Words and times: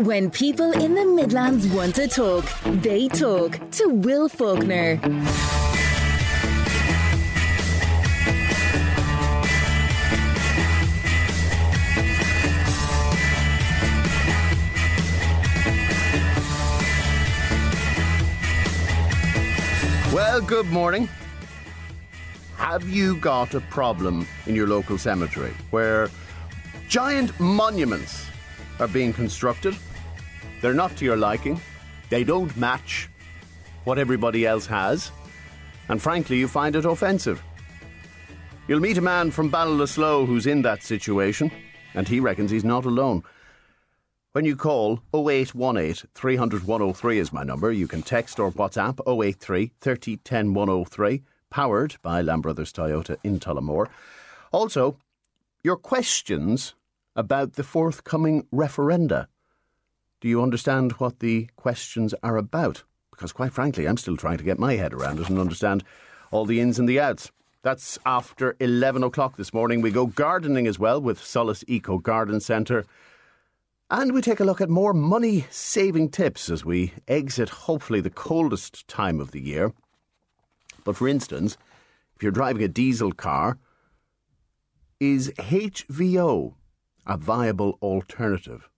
When 0.00 0.30
people 0.30 0.72
in 0.72 0.94
the 0.94 1.04
Midlands 1.04 1.68
want 1.68 1.94
to 1.96 2.08
talk, 2.08 2.46
they 2.64 3.06
talk 3.06 3.60
to 3.72 3.88
Will 3.90 4.30
Faulkner. 4.30 4.98
Well, 20.14 20.40
good 20.40 20.68
morning. 20.68 21.10
Have 22.56 22.88
you 22.88 23.16
got 23.16 23.52
a 23.52 23.60
problem 23.60 24.26
in 24.46 24.54
your 24.54 24.66
local 24.66 24.96
cemetery 24.96 25.52
where 25.68 26.08
giant 26.88 27.38
monuments 27.38 28.24
are 28.78 28.88
being 28.88 29.12
constructed? 29.12 29.76
They're 30.60 30.74
not 30.74 30.96
to 30.96 31.04
your 31.04 31.16
liking. 31.16 31.60
They 32.10 32.24
don't 32.24 32.54
match 32.56 33.08
what 33.84 33.98
everybody 33.98 34.46
else 34.46 34.66
has. 34.66 35.10
And 35.88 36.00
frankly, 36.00 36.38
you 36.38 36.48
find 36.48 36.76
it 36.76 36.84
offensive. 36.84 37.42
You'll 38.68 38.80
meet 38.80 38.98
a 38.98 39.02
man 39.02 39.30
from 39.30 39.50
Ballinasloe 39.50 40.26
who's 40.26 40.46
in 40.46 40.62
that 40.62 40.82
situation, 40.82 41.50
and 41.94 42.06
he 42.06 42.20
reckons 42.20 42.50
he's 42.50 42.64
not 42.64 42.84
alone. 42.84 43.24
When 44.32 44.44
you 44.44 44.54
call 44.54 45.00
0818 45.12 46.08
300 46.14 46.64
103 46.64 47.18
is 47.18 47.32
my 47.32 47.42
number. 47.42 47.72
You 47.72 47.88
can 47.88 48.02
text 48.02 48.38
or 48.38 48.52
WhatsApp 48.52 49.00
083 49.08 49.72
30 49.80 50.16
10 50.18 50.54
103, 50.54 51.22
powered 51.50 51.96
by 52.00 52.22
Lamb 52.22 52.40
Brothers 52.40 52.72
Toyota 52.72 53.16
in 53.24 53.40
Tullamore. 53.40 53.88
Also, 54.52 54.98
your 55.64 55.76
questions 55.76 56.74
about 57.16 57.54
the 57.54 57.64
forthcoming 57.64 58.46
referenda. 58.54 59.26
Do 60.20 60.28
you 60.28 60.42
understand 60.42 60.92
what 60.92 61.20
the 61.20 61.48
questions 61.56 62.14
are 62.22 62.36
about? 62.36 62.82
Because, 63.10 63.32
quite 63.32 63.52
frankly, 63.52 63.86
I'm 63.86 63.96
still 63.96 64.16
trying 64.16 64.38
to 64.38 64.44
get 64.44 64.58
my 64.58 64.74
head 64.74 64.92
around 64.92 65.18
it 65.18 65.30
and 65.30 65.38
understand 65.38 65.82
all 66.30 66.44
the 66.44 66.60
ins 66.60 66.78
and 66.78 66.88
the 66.88 67.00
outs. 67.00 67.30
That's 67.62 67.98
after 68.04 68.54
11 68.60 69.02
o'clock 69.02 69.36
this 69.36 69.54
morning. 69.54 69.80
We 69.80 69.90
go 69.90 70.06
gardening 70.06 70.66
as 70.66 70.78
well 70.78 71.00
with 71.00 71.22
Solace 71.22 71.64
Eco 71.66 71.98
Garden 71.98 72.40
Centre. 72.40 72.84
And 73.90 74.12
we 74.12 74.20
take 74.20 74.40
a 74.40 74.44
look 74.44 74.60
at 74.60 74.70
more 74.70 74.94
money 74.94 75.46
saving 75.50 76.10
tips 76.10 76.48
as 76.48 76.64
we 76.64 76.92
exit, 77.08 77.48
hopefully, 77.48 78.00
the 78.00 78.10
coldest 78.10 78.86
time 78.88 79.20
of 79.20 79.32
the 79.32 79.40
year. 79.40 79.72
But 80.84 80.96
for 80.96 81.08
instance, 81.08 81.56
if 82.14 82.22
you're 82.22 82.32
driving 82.32 82.62
a 82.62 82.68
diesel 82.68 83.12
car, 83.12 83.58
is 85.00 85.32
HVO 85.38 86.54
a 87.06 87.16
viable 87.16 87.78
alternative? 87.82 88.68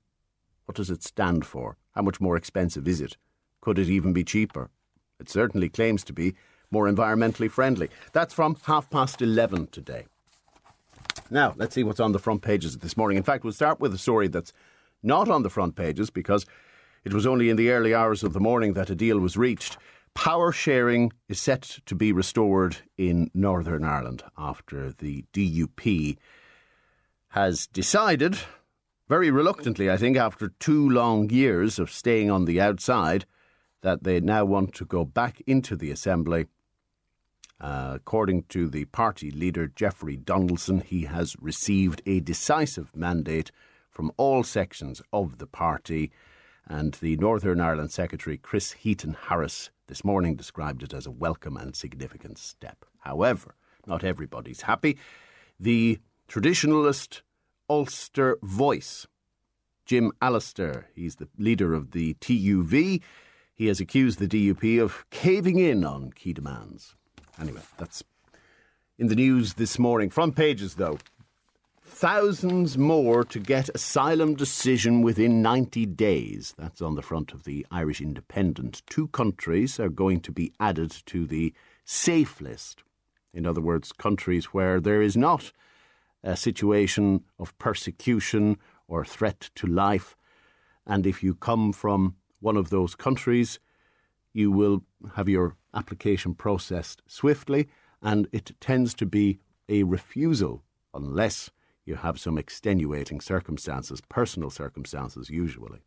What 0.65 0.77
does 0.77 0.91
it 0.91 1.03
stand 1.03 1.45
for? 1.45 1.77
How 1.95 2.03
much 2.03 2.21
more 2.21 2.37
expensive 2.37 2.89
is 2.89 3.01
it? 3.01 3.17
Could 3.61 3.79
it 3.79 3.89
even 3.89 4.13
be 4.13 4.25
cheaper? 4.25 4.71
It 5.21 5.29
certainly 5.29 5.69
claims 5.69 6.03
to 6.05 6.13
be 6.13 6.35
more 6.71 6.91
environmentally 6.91 7.51
friendly. 7.51 7.89
That's 8.13 8.35
from 8.35 8.57
half 8.65 8.91
past 8.91 9.23
11 9.23 9.69
today. 9.69 10.07
Now, 11.31 11.55
let's 11.57 11.75
see 11.75 11.85
what's 11.85 12.01
on 12.01 12.13
the 12.13 12.19
front 12.19 12.43
pages 12.43 12.79
this 12.79 12.97
morning. 12.97 13.17
In 13.17 13.23
fact, 13.23 13.45
we'll 13.45 13.53
start 13.53 13.81
with 13.81 13.95
a 13.95 13.99
story 13.99 14.29
that's 14.29 14.53
not 15.03 15.29
on 15.29 15.43
the 15.43 15.51
front 15.51 15.77
pages 15.77 16.11
because 16.11 16.47
it 17.05 17.13
was 17.13 17.27
only 17.27 17.51
in 17.51 17.57
the 17.57 17.71
early 17.71 17.95
hours 17.95 18.23
of 18.23 18.33
the 18.33 18.41
morning 18.41 18.75
that 18.75 18.91
a 18.91 18.95
deal 18.95 19.19
was 19.19 19.37
reached. 19.37 19.77
Power 20.15 20.53
sharing 20.53 21.13
is 21.29 21.41
set 21.41 21.79
to 21.87 21.95
be 21.95 22.13
restored 22.13 22.77
in 22.99 23.31
Northern 23.35 23.85
Ireland 23.85 24.23
after 24.37 24.93
the 24.93 25.25
DUP 25.33 26.17
has 27.29 27.67
decided, 27.67 28.39
very 29.13 29.31
reluctantly, 29.31 29.91
I 29.91 29.99
think, 29.99 30.17
after 30.17 30.55
two 30.59 30.89
long 30.89 31.29
years 31.29 31.79
of 31.79 31.91
staying 31.91 32.31
on 32.31 32.47
the 32.47 32.59
outside, 32.59 33.27
that 33.83 34.05
they 34.05 34.21
now 34.21 34.47
want 34.47 34.73
to 34.77 34.87
go 34.87 35.05
back 35.05 35.43
into 35.47 35.77
the 35.77 35.91
Assembly. 35.91 36.47
Uh, 37.61 37.93
according 37.97 38.45
to 38.45 38.71
the 38.71 38.87
party 38.87 39.31
leader, 39.31 39.67
Jeffrey 39.67 40.17
Donaldson, 40.17 40.81
he 40.81 41.03
has 41.03 41.37
received 41.43 42.01
a 42.07 42.21
decisive 42.21 42.97
mandate 42.97 43.51
from 43.91 44.11
all 44.17 44.43
sections 44.43 45.03
of 45.13 45.37
the 45.37 45.47
party. 45.47 46.11
And 46.67 46.95
the 46.95 47.19
Northern 47.19 47.61
Ireland 47.61 47.91
Secretary, 47.91 48.39
Chris 48.39 48.73
Heaton 48.73 49.15
Harris, 49.29 49.69
this 49.89 50.07
morning 50.07 50.37
described 50.37 50.83
it 50.83 50.95
as 50.95 51.05
a 51.05 51.11
welcome 51.11 51.59
and 51.59 51.77
significant 51.77 52.39
step. 52.39 52.87
However, 53.01 53.57
not 53.87 54.05
everybody's 54.05 54.63
happy. 54.63 54.97
The 55.61 55.99
traditionalist 56.31 57.21
Ulster 57.73 58.37
voice, 58.43 59.07
Jim 59.87 60.13
Allister, 60.21 60.89
he's 60.95 61.15
the 61.15 61.29
leader 61.39 61.73
of 61.73 61.93
the 61.93 62.13
TUV. 62.21 63.01
He 63.55 63.67
has 63.69 63.81
accused 63.81 64.19
the 64.19 64.29
DUP 64.29 64.79
of 64.79 65.07
caving 65.09 65.59
in 65.59 65.83
on 65.83 66.13
key 66.13 66.35
demands. 66.35 66.95
Anyway, 67.41 67.63
that's 67.79 68.05
in 68.99 69.07
the 69.07 69.15
news 69.15 69.55
this 69.55 69.79
morning. 69.79 70.11
Front 70.11 70.37
pages, 70.37 70.75
though 70.75 70.99
thousands 71.81 72.77
more 72.77 73.25
to 73.25 73.39
get 73.39 73.71
asylum 73.75 74.35
decision 74.35 75.01
within 75.01 75.41
90 75.41 75.87
days. 75.87 76.55
That's 76.59 76.83
on 76.83 76.95
the 76.95 77.01
front 77.01 77.33
of 77.33 77.45
the 77.45 77.67
Irish 77.71 78.03
Independent. 78.03 78.83
Two 78.85 79.09
countries 79.09 79.81
are 79.81 79.89
going 79.89 80.21
to 80.21 80.31
be 80.31 80.53
added 80.61 80.95
to 81.07 81.27
the 81.27 81.55
safe 81.87 82.39
list. 82.39 82.83
In 83.33 83.47
other 83.47 83.63
words, 83.63 83.93
countries 83.93 84.53
where 84.53 84.79
there 84.79 85.01
is 85.01 85.17
not 85.17 85.53
a 86.25 86.37
situation 86.37 87.25
of 87.39 87.57
persecution 87.59 88.57
or 88.89 89.05
threat 89.05 89.51
to 89.57 89.67
life. 89.67 90.17
And 90.87 91.07
if 91.07 91.23
you 91.23 91.35
come 91.35 91.73
from 91.73 92.17
one 92.41 92.57
of 92.57 92.71
those 92.71 92.95
countries, 92.95 93.59
you 94.33 94.51
will 94.51 94.83
have 95.15 95.29
your 95.29 95.57
application 95.75 96.35
processed 96.35 97.03
swiftly, 97.07 97.69
and 98.01 98.29
it 98.33 98.53
tends 98.61 98.95
to 98.95 99.07
be 99.07 99.39
a 99.69 99.83
refusal 99.85 100.63
unless 100.95 101.51
you 101.85 101.97
have 101.97 102.21
some 102.21 102.39
extenuating 102.39 103.21
circumstances, 103.21 104.01
personal 104.09 104.51
circumstances 104.51 105.31
usually. 105.31 105.81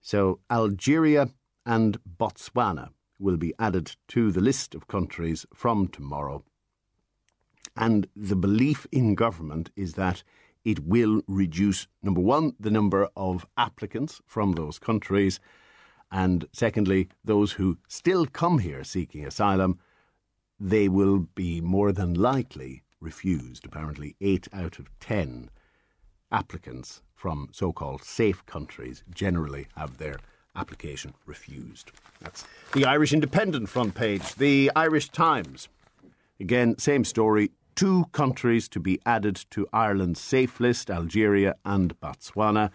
So 0.00 0.40
Algeria 0.50 1.30
and 1.64 1.98
Botswana 2.04 2.90
will 3.18 3.36
be 3.36 3.54
added 3.58 3.96
to 4.08 4.30
the 4.30 4.40
list 4.40 4.74
of 4.74 4.88
countries 4.88 5.46
from 5.54 5.88
tomorrow. 5.88 6.44
And 7.76 8.08
the 8.16 8.36
belief 8.36 8.86
in 8.90 9.14
government 9.14 9.70
is 9.76 9.94
that 9.94 10.22
it 10.64 10.80
will 10.80 11.22
reduce, 11.28 11.86
number 12.02 12.20
one, 12.20 12.54
the 12.58 12.70
number 12.70 13.08
of 13.16 13.46
applicants 13.56 14.20
from 14.26 14.52
those 14.52 14.78
countries, 14.78 15.38
and 16.10 16.46
secondly, 16.52 17.08
those 17.24 17.52
who 17.52 17.78
still 17.88 18.26
come 18.26 18.58
here 18.60 18.84
seeking 18.84 19.26
asylum, 19.26 19.78
they 20.58 20.88
will 20.88 21.18
be 21.34 21.60
more 21.60 21.92
than 21.92 22.14
likely 22.14 22.82
refused. 23.00 23.66
Apparently, 23.66 24.16
eight 24.20 24.48
out 24.52 24.78
of 24.78 24.88
ten 25.00 25.50
applicants 26.32 27.02
from 27.14 27.48
so 27.52 27.72
called 27.72 28.02
safe 28.02 28.44
countries 28.46 29.04
generally 29.12 29.68
have 29.76 29.98
their 29.98 30.18
application 30.54 31.14
refused. 31.26 31.92
That's 32.20 32.44
the 32.72 32.86
Irish 32.86 33.12
Independent 33.12 33.68
front 33.68 33.94
page. 33.94 34.34
The 34.34 34.70
Irish 34.74 35.10
Times. 35.10 35.68
Again, 36.40 36.78
same 36.78 37.04
story. 37.04 37.50
Two 37.76 38.06
countries 38.12 38.70
to 38.70 38.80
be 38.80 39.00
added 39.04 39.44
to 39.50 39.68
Ireland's 39.70 40.18
safe 40.18 40.60
list 40.60 40.90
Algeria 40.90 41.56
and 41.62 42.00
Botswana. 42.00 42.70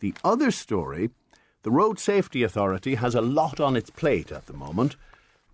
The 0.00 0.12
other 0.24 0.50
story 0.50 1.10
the 1.62 1.70
Road 1.70 2.00
Safety 2.00 2.42
Authority 2.42 2.96
has 2.96 3.14
a 3.14 3.20
lot 3.20 3.60
on 3.60 3.76
its 3.76 3.90
plate 3.90 4.32
at 4.32 4.46
the 4.46 4.52
moment. 4.52 4.96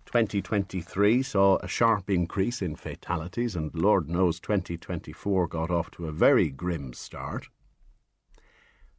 2023 0.05 1.21
saw 1.21 1.57
a 1.57 1.67
sharp 1.67 2.09
increase 2.09 2.61
in 2.61 2.75
fatalities, 2.75 3.55
and 3.55 3.75
Lord 3.75 4.09
knows 4.09 4.39
2024 4.39 5.47
got 5.47 5.69
off 5.69 5.91
to 5.91 6.07
a 6.07 6.11
very 6.11 6.49
grim 6.49 6.93
start. 6.93 7.49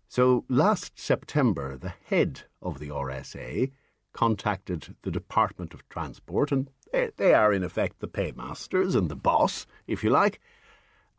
So 0.07 0.45
last 0.49 0.97
September, 0.99 1.77
the 1.77 1.95
head 2.05 2.43
of 2.63 2.79
the 2.79 2.91
RSA 2.91 3.73
contacted 4.13 4.95
the 5.03 5.11
Department 5.11 5.75
of 5.75 5.89
Transport, 5.89 6.53
and 6.53 6.69
they 6.93 7.35
are 7.35 7.53
in 7.53 7.63
effect 7.63 8.01
the 8.01 8.09
paymasters 8.09 8.95
and 8.95 9.09
the 9.11 9.17
boss, 9.17 9.67
if 9.87 10.03
you 10.03 10.11
like. 10.11 10.41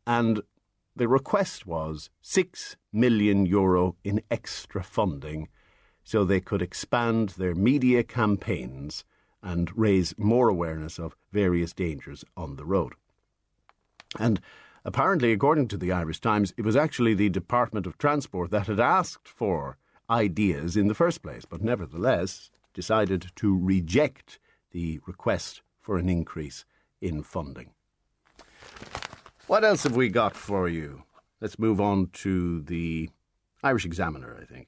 And 0.05 0.41
the 0.95 1.07
request 1.07 1.65
was 1.65 2.09
six 2.21 2.75
million 2.91 3.45
euro 3.45 3.95
in 4.03 4.21
extra 4.29 4.83
funding 4.83 5.47
so 6.03 6.23
they 6.23 6.39
could 6.39 6.61
expand 6.61 7.29
their 7.29 7.53
media 7.53 8.03
campaigns 8.03 9.03
and 9.41 9.71
raise 9.77 10.17
more 10.17 10.49
awareness 10.49 10.99
of 10.99 11.15
various 11.31 11.73
dangers 11.73 12.25
on 12.35 12.55
the 12.55 12.65
road. 12.65 12.93
And 14.17 14.41
apparently, 14.83 15.31
according 15.31 15.67
to 15.69 15.77
the 15.77 15.91
Irish 15.91 16.19
Times, 16.19 16.53
it 16.57 16.65
was 16.65 16.75
actually 16.75 17.13
the 17.13 17.29
Department 17.29 17.85
of 17.85 17.97
Transport 17.97 18.51
that 18.51 18.67
had 18.67 18.79
asked 18.79 19.27
for 19.27 19.77
ideas 20.09 20.75
in 20.75 20.87
the 20.87 20.95
first 20.95 21.21
place, 21.21 21.45
but 21.45 21.61
nevertheless 21.61 22.49
decided 22.73 23.31
to 23.35 23.57
reject 23.57 24.39
the 24.71 24.99
request 25.05 25.61
for 25.79 25.97
an 25.97 26.09
increase 26.09 26.65
in 27.01 27.23
funding. 27.23 27.71
What 29.47 29.63
else 29.63 29.83
have 29.83 29.95
we 29.95 30.09
got 30.09 30.35
for 30.35 30.69
you? 30.69 31.03
Let's 31.41 31.57
move 31.57 31.81
on 31.81 32.09
to 32.13 32.61
the 32.61 33.09
Irish 33.63 33.85
Examiner, 33.85 34.37
I 34.39 34.45
think. 34.45 34.67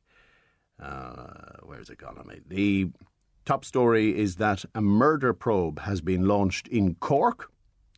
Uh, 0.82 1.58
where's 1.64 1.90
it 1.90 1.98
gone 1.98 2.18
on 2.18 2.28
me? 2.28 2.40
The 2.48 2.90
top 3.46 3.64
story 3.64 4.18
is 4.18 4.38
that 4.38 4.66
a 4.74 4.82
murder 4.82 5.34
probe 5.34 5.82
has 5.82 6.02
been 6.02 6.28
launched 6.28 6.68
in 6.68 6.96
Cork 6.96 7.52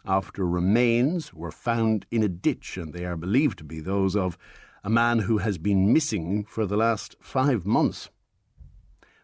after 0.06 0.46
remains 0.46 1.34
were 1.34 1.52
found 1.52 2.06
in 2.12 2.24
a 2.24 2.28
ditch, 2.28 2.78
and 2.78 2.94
they 2.94 3.06
are 3.06 3.16
believed 3.16 3.58
to 3.60 3.64
be 3.64 3.80
those 3.80 4.16
of 4.16 4.38
a 4.84 4.90
man 4.90 5.20
who 5.20 5.38
has 5.38 5.58
been 5.58 5.94
missing 5.94 6.44
for 6.44 6.66
the 6.66 6.76
last 6.76 7.16
five 7.22 7.66
months. 7.66 8.10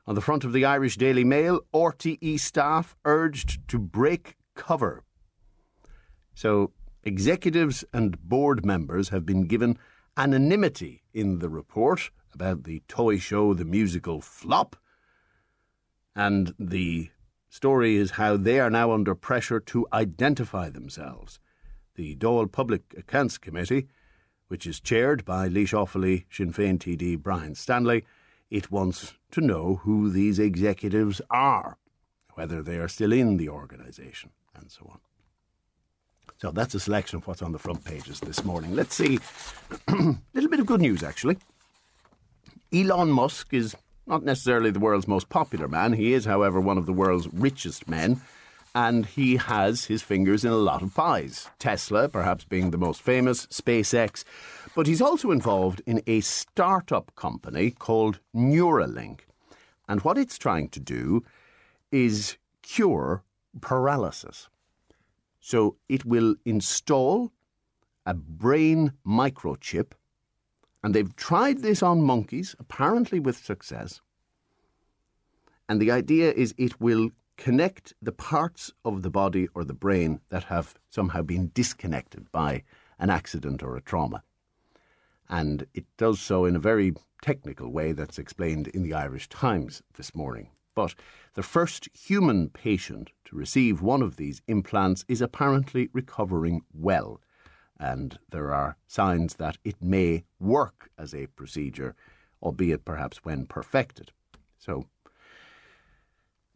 On 0.09 0.15
the 0.15 0.21
front 0.21 0.43
of 0.43 0.53
the 0.53 0.65
Irish 0.65 0.97
Daily 0.97 1.23
Mail, 1.23 1.61
RTE 1.71 2.39
staff 2.39 2.95
urged 3.05 3.67
to 3.67 3.77
break 3.77 4.37
cover. 4.55 5.03
So, 6.33 6.71
executives 7.03 7.85
and 7.93 8.19
board 8.19 8.65
members 8.65 9.09
have 9.09 9.23
been 9.23 9.43
given 9.43 9.77
anonymity 10.17 11.03
in 11.13 11.37
the 11.37 11.47
report 11.47 12.09
about 12.33 12.63
the 12.63 12.81
toy 12.87 13.19
show, 13.19 13.53
the 13.53 13.65
musical 13.65 14.19
flop. 14.19 14.75
And 16.15 16.55
the 16.57 17.11
story 17.47 17.95
is 17.95 18.11
how 18.11 18.35
they 18.35 18.59
are 18.59 18.71
now 18.71 18.91
under 18.91 19.13
pressure 19.13 19.59
to 19.59 19.85
identify 19.93 20.71
themselves. 20.71 21.39
The 21.93 22.15
Dáil 22.15 22.51
Public 22.51 22.95
Accounts 22.97 23.37
Committee, 23.37 23.87
which 24.47 24.65
is 24.65 24.79
chaired 24.79 25.23
by 25.23 25.47
Laois 25.47 25.73
Offaly 25.73 26.25
Sinn 26.31 26.51
Féin 26.51 26.79
TD 26.79 27.21
Brian 27.21 27.53
Stanley, 27.53 28.05
it 28.49 28.71
wants 28.71 29.13
to 29.31 29.41
know 29.41 29.75
who 29.83 30.09
these 30.09 30.39
executives 30.39 31.21
are, 31.29 31.77
whether 32.33 32.61
they 32.61 32.77
are 32.77 32.87
still 32.87 33.13
in 33.13 33.37
the 33.37 33.49
organisation, 33.49 34.31
and 34.55 34.71
so 34.71 34.87
on. 34.89 34.99
So 36.37 36.51
that's 36.51 36.73
a 36.73 36.79
selection 36.79 37.17
of 37.17 37.27
what's 37.27 37.41
on 37.41 37.51
the 37.51 37.59
front 37.59 37.83
pages 37.83 38.21
this 38.21 38.45
morning. 38.45 38.75
Let's 38.75 38.95
see 38.95 39.19
a 39.87 39.93
little 40.33 40.49
bit 40.49 40.61
of 40.61 40.65
good 40.65 40.81
news, 40.81 41.03
actually. 41.03 41.37
Elon 42.73 43.09
Musk 43.09 43.53
is 43.53 43.75
not 44.07 44.23
necessarily 44.23 44.71
the 44.71 44.79
world's 44.79 45.07
most 45.07 45.29
popular 45.29 45.67
man. 45.67 45.93
He 45.93 46.13
is, 46.13 46.25
however, 46.25 46.61
one 46.61 46.77
of 46.77 46.85
the 46.85 46.93
world's 46.93 47.27
richest 47.33 47.87
men, 47.89 48.21
and 48.75 49.05
he 49.05 49.37
has 49.37 49.85
his 49.85 50.01
fingers 50.01 50.45
in 50.45 50.51
a 50.51 50.55
lot 50.57 50.81
of 50.81 50.93
pies. 50.93 51.49
Tesla, 51.59 52.07
perhaps 52.07 52.45
being 52.45 52.71
the 52.71 52.77
most 52.77 53.01
famous, 53.01 53.47
SpaceX, 53.47 54.23
but 54.75 54.87
he's 54.87 55.01
also 55.01 55.31
involved 55.31 55.81
in 55.85 56.01
a 56.05 56.21
startup 56.21 57.13
company 57.15 57.71
called 57.71 58.19
Neuralink. 58.35 59.21
And 59.87 60.01
what 60.01 60.17
it's 60.17 60.37
trying 60.37 60.69
to 60.69 60.79
do 60.79 61.23
is 61.91 62.37
cure 62.61 63.23
paralysis. 63.61 64.49
So 65.39 65.77
it 65.87 66.05
will 66.05 66.35
install 66.45 67.31
a 68.05 68.13
brain 68.13 68.93
microchip 69.05 69.93
and 70.83 70.93
they've 70.93 71.15
tried 71.15 71.61
this 71.61 71.83
on 71.83 72.01
monkeys, 72.01 72.55
apparently 72.59 73.19
with 73.19 73.37
success. 73.37 74.01
And 75.67 75.81
the 75.81 75.91
idea 75.91 76.31
is 76.31 76.53
it 76.57 76.79
will 76.79 77.09
connect 77.39 77.93
the 78.01 78.11
parts 78.11 78.71
of 78.83 79.01
the 79.01 79.09
body 79.09 79.47
or 79.55 79.63
the 79.63 79.73
brain 79.73 80.19
that 80.27 80.43
have 80.43 80.75
somehow 80.89 81.21
been 81.21 81.51
disconnected 81.53 82.29
by 82.31 82.63
an 82.99 83.09
accident 83.09 83.63
or 83.63 83.77
a 83.77 83.81
trauma. 83.81 84.21
And 85.29 85.65
it 85.73 85.85
does 85.97 86.19
so 86.19 86.43
in 86.43 86.55
a 86.55 86.59
very 86.59 86.93
technical 87.21 87.71
way 87.71 87.93
that's 87.93 88.19
explained 88.19 88.67
in 88.67 88.83
the 88.83 88.93
Irish 88.93 89.29
Times 89.29 89.81
this 89.95 90.13
morning. 90.13 90.49
But 90.75 90.95
the 91.33 91.43
first 91.43 91.87
human 91.93 92.49
patient 92.49 93.11
to 93.25 93.35
receive 93.37 93.81
one 93.81 94.01
of 94.01 94.17
these 94.17 94.41
implants 94.47 95.05
is 95.07 95.21
apparently 95.21 95.89
recovering 95.93 96.61
well 96.73 97.21
and 97.79 98.19
there 98.29 98.53
are 98.53 98.77
signs 98.87 99.35
that 99.35 99.57
it 99.63 99.81
may 99.81 100.25
work 100.39 100.89
as 100.97 101.15
a 101.15 101.27
procedure, 101.27 101.95
albeit 102.43 102.83
perhaps 102.83 103.23
when 103.23 103.45
perfected. 103.45 104.11
So 104.57 104.87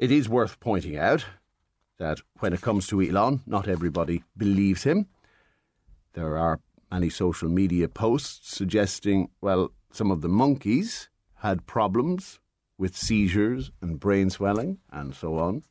it 0.04 0.12
is 0.12 0.28
worth 0.28 0.60
pointing 0.60 0.98
out 0.98 1.24
that 1.98 2.20
when 2.40 2.52
it 2.52 2.60
comes 2.60 2.88
to 2.88 3.02
Elon, 3.02 3.40
not 3.46 3.70
everybody 3.70 4.22
believes 4.36 4.84
him. 4.84 5.08
There 6.12 6.38
are 6.38 6.60
many 6.92 7.10
social 7.10 7.48
media 7.48 7.88
posts 7.88 8.54
suggesting, 8.54 9.30
well, 9.40 9.72
some 9.94 10.12
of 10.12 10.20
the 10.20 10.28
monkeys 10.28 11.08
had 11.36 11.66
problems 11.68 12.42
with 12.78 12.98
seizures 12.98 13.72
and 13.82 13.98
brain 13.98 14.30
swelling 14.30 14.80
and 14.92 15.16
so 15.16 15.38
on. 15.38 15.64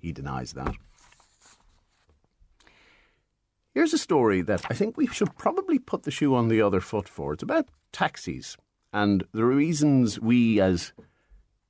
He 0.00 0.10
denies 0.10 0.54
that. 0.54 0.74
Here's 3.72 3.94
a 3.94 3.98
story 3.98 4.42
that 4.42 4.66
I 4.68 4.74
think 4.74 4.96
we 4.96 5.06
should 5.06 5.38
probably 5.38 5.78
put 5.78 6.02
the 6.02 6.10
shoe 6.10 6.34
on 6.34 6.48
the 6.48 6.60
other 6.60 6.80
foot 6.80 7.08
for. 7.08 7.34
It's 7.34 7.44
about 7.44 7.68
taxis 7.92 8.56
and 8.92 9.22
the 9.30 9.44
reasons 9.44 10.18
we 10.18 10.60
as 10.60 10.92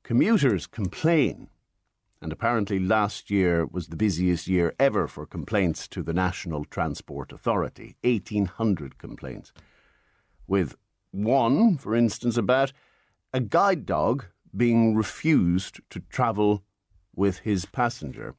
commuters 0.03 0.67
complain. 0.67 1.51
And 2.21 2.33
apparently, 2.33 2.81
last 2.81 3.31
year 3.31 3.65
was 3.65 3.89
the 3.89 3.97
busiest 3.97 4.49
year 4.49 4.75
ever 4.79 5.07
for 5.07 5.25
complaints 5.25 5.87
to 5.89 6.03
the 6.03 6.13
National 6.13 6.65
Transport 6.65 7.33
Authority 7.33 7.97
1,800 8.03 8.99
complaints. 8.99 9.53
With 10.47 10.75
one, 11.13 11.77
for 11.77 11.95
instance, 11.95 12.37
about 12.37 12.73
a 13.33 13.41
guide 13.41 13.87
dog 13.87 14.25
being 14.57 14.97
refused 14.97 15.81
to 15.91 16.01
travel 16.01 16.65
with 17.15 17.39
his 17.41 17.67
passenger. 17.67 18.35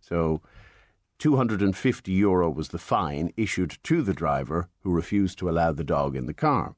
So 0.00 0.40
250 1.18 2.12
euro 2.12 2.50
was 2.50 2.68
the 2.68 2.78
fine 2.78 3.32
issued 3.36 3.78
to 3.84 4.02
the 4.02 4.14
driver 4.14 4.68
who 4.80 4.90
refused 4.90 5.38
to 5.38 5.48
allow 5.48 5.72
the 5.72 5.84
dog 5.84 6.16
in 6.16 6.26
the 6.26 6.34
car. 6.34 6.74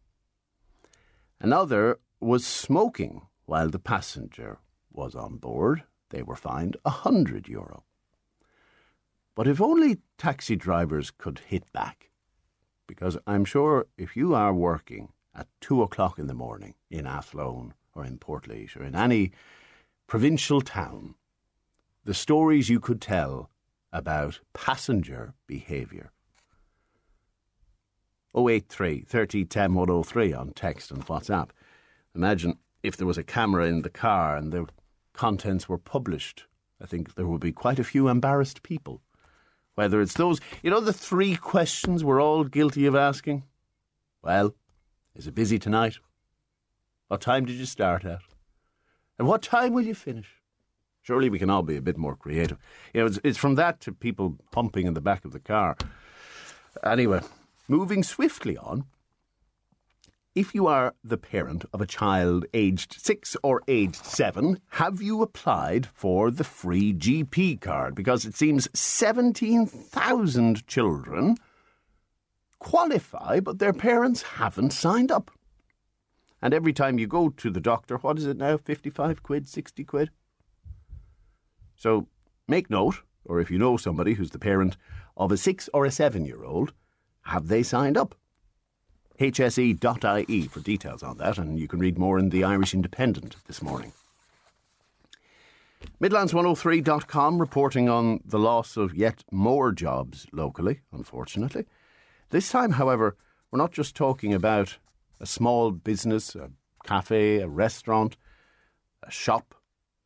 Another 1.41 1.99
was 2.21 2.47
smoking 2.47 3.23
while 3.45 3.69
the 3.69 3.79
passenger 3.79 4.59
was 4.91 5.15
on 5.15 5.37
board. 5.37 5.85
They 6.11 6.23
were 6.23 6.37
fined 6.37 6.77
100 6.83 7.49
euro. 7.49 7.85
But 9.35 9.47
if 9.47 9.61
only 9.61 9.99
taxi 10.17 10.57
drivers 10.57 11.11
could 11.11 11.41
hit 11.41 11.71
back, 11.73 12.11
because 12.87 13.19
I'm 13.27 13.45
sure 13.45 13.87
if 13.99 14.17
you 14.17 14.35
are 14.35 14.55
working 14.55 15.13
at 15.35 15.49
two 15.61 15.83
o'clock 15.83 16.19
in 16.19 16.27
the 16.27 16.35
morning 16.35 16.75
in 16.91 17.07
Athlone 17.07 17.75
or 17.95 18.05
in 18.05 18.19
Portlaoise 18.19 18.77
or 18.77 18.83
in 18.83 18.95
any 18.95 19.33
provincial 20.07 20.61
town, 20.61 21.17
the 22.05 22.15
stories 22.15 22.69
you 22.69 22.81
could 22.81 23.01
tell 23.01 23.51
about 23.93 24.41
passenger 24.55 25.35
behaviour. 25.47 26.13
083 28.37 29.01
30 29.01 29.45
10 29.47 29.75
103 29.75 30.33
on 30.33 30.53
text 30.53 30.91
and 30.91 31.07
WhatsApp. 31.07 31.51
Imagine 32.15 32.59
if 32.83 32.97
there 32.97 33.07
was 33.07 33.19
a 33.19 33.23
camera 33.23 33.67
in 33.67 33.83
the 33.83 33.91
car 33.91 34.37
and 34.37 34.53
the 34.53 34.67
contents 35.17 35.69
were 35.69 35.79
published. 35.79 36.45
I 36.81 36.87
think 36.87 37.15
there 37.15 37.27
would 37.27 37.41
be 37.41 37.53
quite 37.53 37.79
a 37.79 37.85
few 37.85 38.09
embarrassed 38.09 38.63
people. 38.63 39.01
Whether 39.75 40.01
it's 40.01 40.15
those, 40.15 40.41
you 40.63 40.71
know, 40.71 40.81
the 40.81 40.93
three 40.93 41.37
questions 41.37 42.05
we're 42.05 42.23
all 42.23 42.45
guilty 42.45 42.87
of 42.87 42.95
asking. 42.95 43.43
Well, 44.23 44.55
is 45.15 45.27
it 45.27 45.35
busy 45.35 45.59
tonight? 45.59 45.99
What 47.09 47.21
time 47.21 47.45
did 47.45 47.57
you 47.57 47.67
start 47.67 48.05
at? 48.05 48.21
And 49.19 49.27
what 49.27 49.43
time 49.43 49.73
will 49.73 49.85
you 49.85 49.95
finish? 49.95 50.29
Surely 51.03 51.31
we 51.31 51.39
can 51.39 51.51
all 51.51 51.63
be 51.63 51.77
a 51.77 51.83
bit 51.83 51.97
more 51.97 52.17
creative. 52.17 52.59
You 52.93 53.01
know, 53.01 53.07
it's, 53.07 53.21
it's 53.23 53.39
from 53.39 53.55
that 53.55 53.81
to 53.81 53.93
people 53.93 54.37
humping 54.53 54.87
in 54.87 54.95
the 54.95 55.01
back 55.01 55.25
of 55.25 55.33
the 55.33 55.39
car. 55.39 55.77
Anyway, 56.83 57.21
moving 57.69 58.03
swiftly 58.03 58.57
on. 58.57 58.85
If 60.37 60.55
you 60.55 60.67
are 60.67 60.95
the 61.03 61.17
parent 61.17 61.65
of 61.73 61.81
a 61.81 61.87
child 61.87 62.45
aged 62.53 63.01
six 63.01 63.39
or 63.43 63.63
aged 63.67 64.05
seven, 64.05 64.61
have 64.73 65.01
you 65.01 65.23
applied 65.23 65.87
for 65.87 66.31
the 66.31 66.45
free 66.45 66.93
GP 66.93 67.63
card? 67.63 67.95
Because 67.95 68.27
it 68.27 68.37
seems 68.37 68.69
17,000 68.79 70.67
children 70.67 71.37
qualify, 72.59 73.41
but 73.41 73.61
their 73.61 73.73
parents 73.73 74.21
haven't 74.37 74.75
signed 74.75 75.11
up. 75.11 75.31
And 76.43 76.53
every 76.53 76.75
time 76.75 76.99
you 76.99 77.07
go 77.07 77.31
to 77.31 77.49
the 77.49 77.59
doctor, 77.59 77.97
what 77.97 78.19
is 78.19 78.27
it 78.27 78.37
now? 78.37 78.59
55 78.59 79.23
quid, 79.23 79.49
60 79.49 79.85
quid? 79.85 80.11
So 81.77 82.09
make 82.47 82.69
note, 82.69 82.97
or 83.25 83.41
if 83.41 83.51
you 83.51 83.57
know 83.57 83.79
somebody 83.79 84.13
who's 84.13 84.33
the 84.33 84.39
parent 84.39 84.77
of 85.17 85.33
a 85.33 85.39
six 85.39 85.71
or 85.73 85.87
a 85.87 85.91
seven 85.91 86.27
year 86.27 86.45
old, 86.45 86.75
have 87.23 87.49
they 87.49 87.63
signed 87.63 87.97
up? 87.97 88.15
hse.ie 89.19 90.47
for 90.49 90.61
details 90.61 91.03
on 91.03 91.17
that, 91.19 91.39
and 91.39 91.59
you 91.59 91.69
can 91.69 91.79
read 91.79 91.99
more 91.99 92.19
in 92.19 92.31
the 92.31 92.45
Irish 92.45 92.75
Independent 92.75 93.37
this 93.47 93.63
morning. 93.63 93.93
Midlands103.com 96.01 97.39
reporting 97.39 97.89
on 97.89 98.21
the 98.25 98.39
loss 98.39 98.77
of 98.77 98.95
yet 98.95 99.25
more 99.31 99.73
jobs 99.73 100.27
locally, 100.33 100.81
unfortunately. 100.93 101.65
This 102.31 102.51
time, 102.51 102.73
however, 102.73 103.17
we're 103.51 103.59
not 103.59 103.73
just 103.73 103.95
talking 103.95 104.35
about 104.35 104.79
a 105.21 105.27
small 105.27 105.71
business, 105.71 106.35
a 106.35 106.51
cafe, 106.85 107.39
a 107.39 107.49
restaurant, 107.49 108.17
a 109.03 109.11
shop, 109.11 109.55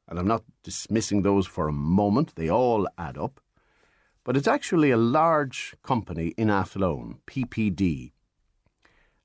and 0.09 0.19
I'm 0.19 0.29
not 0.29 0.45
dismissing 0.63 1.23
those 1.23 1.47
for 1.47 1.69
a 1.69 1.73
moment, 1.73 2.35
they 2.35 2.51
all 2.51 2.87
add 2.99 3.17
up. 3.17 3.41
But 4.25 4.37
it's 4.37 4.49
actually 4.49 4.91
a 4.91 4.97
large 4.97 5.75
company 5.83 6.35
in 6.37 6.51
Athlone, 6.51 7.19
PPD, 7.27 8.13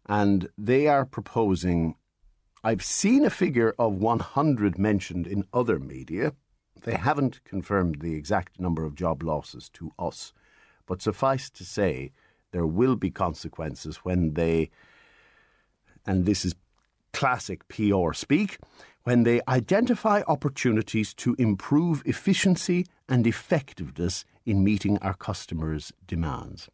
and 0.08 0.50
they 0.58 0.88
are 0.88 1.06
proposing 1.06 1.96
I've 2.66 2.84
seen 2.84 3.26
a 3.26 3.30
figure 3.30 3.76
of 3.78 3.94
100 3.94 4.80
mentioned 4.80 5.28
in 5.28 5.46
other 5.54 5.78
media. 5.78 6.34
They 6.82 6.96
haven't 6.96 7.44
confirmed 7.44 8.02
the 8.02 8.16
exact 8.16 8.60
number 8.60 8.84
of 8.84 8.96
job 8.96 9.22
losses 9.22 9.70
to 9.74 9.92
us, 10.00 10.34
but 10.88 11.00
suffice 11.00 11.52
to 11.52 11.64
say, 11.64 12.12
there 12.52 12.66
will 12.66 12.96
be 12.96 13.12
consequences 13.12 13.98
when 13.98 14.34
they, 14.34 14.72
and 16.08 16.26
this 16.26 16.44
is 16.44 16.56
classic 17.14 17.68
PR 17.68 18.14
speak, 18.14 18.58
when 19.04 19.22
they 19.22 19.42
identify 19.48 20.24
opportunities 20.28 21.14
to 21.14 21.36
improve 21.38 22.02
efficiency 22.04 22.88
and 23.08 23.28
effectiveness 23.28 24.26
in 24.44 24.64
meeting 24.64 24.98
our 25.04 25.14
customers' 25.14 25.94
demands. 26.08 26.68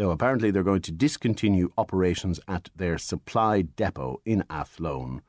So 0.00 0.10
apparently 0.12 0.50
they're 0.50 0.62
going 0.62 0.80
to 0.80 0.92
discontinue 0.92 1.68
operations 1.76 2.40
at 2.48 2.70
their 2.74 2.96
supply 2.96 3.60
depot 3.60 4.22
in 4.24 4.44
Athlone, 4.48 5.20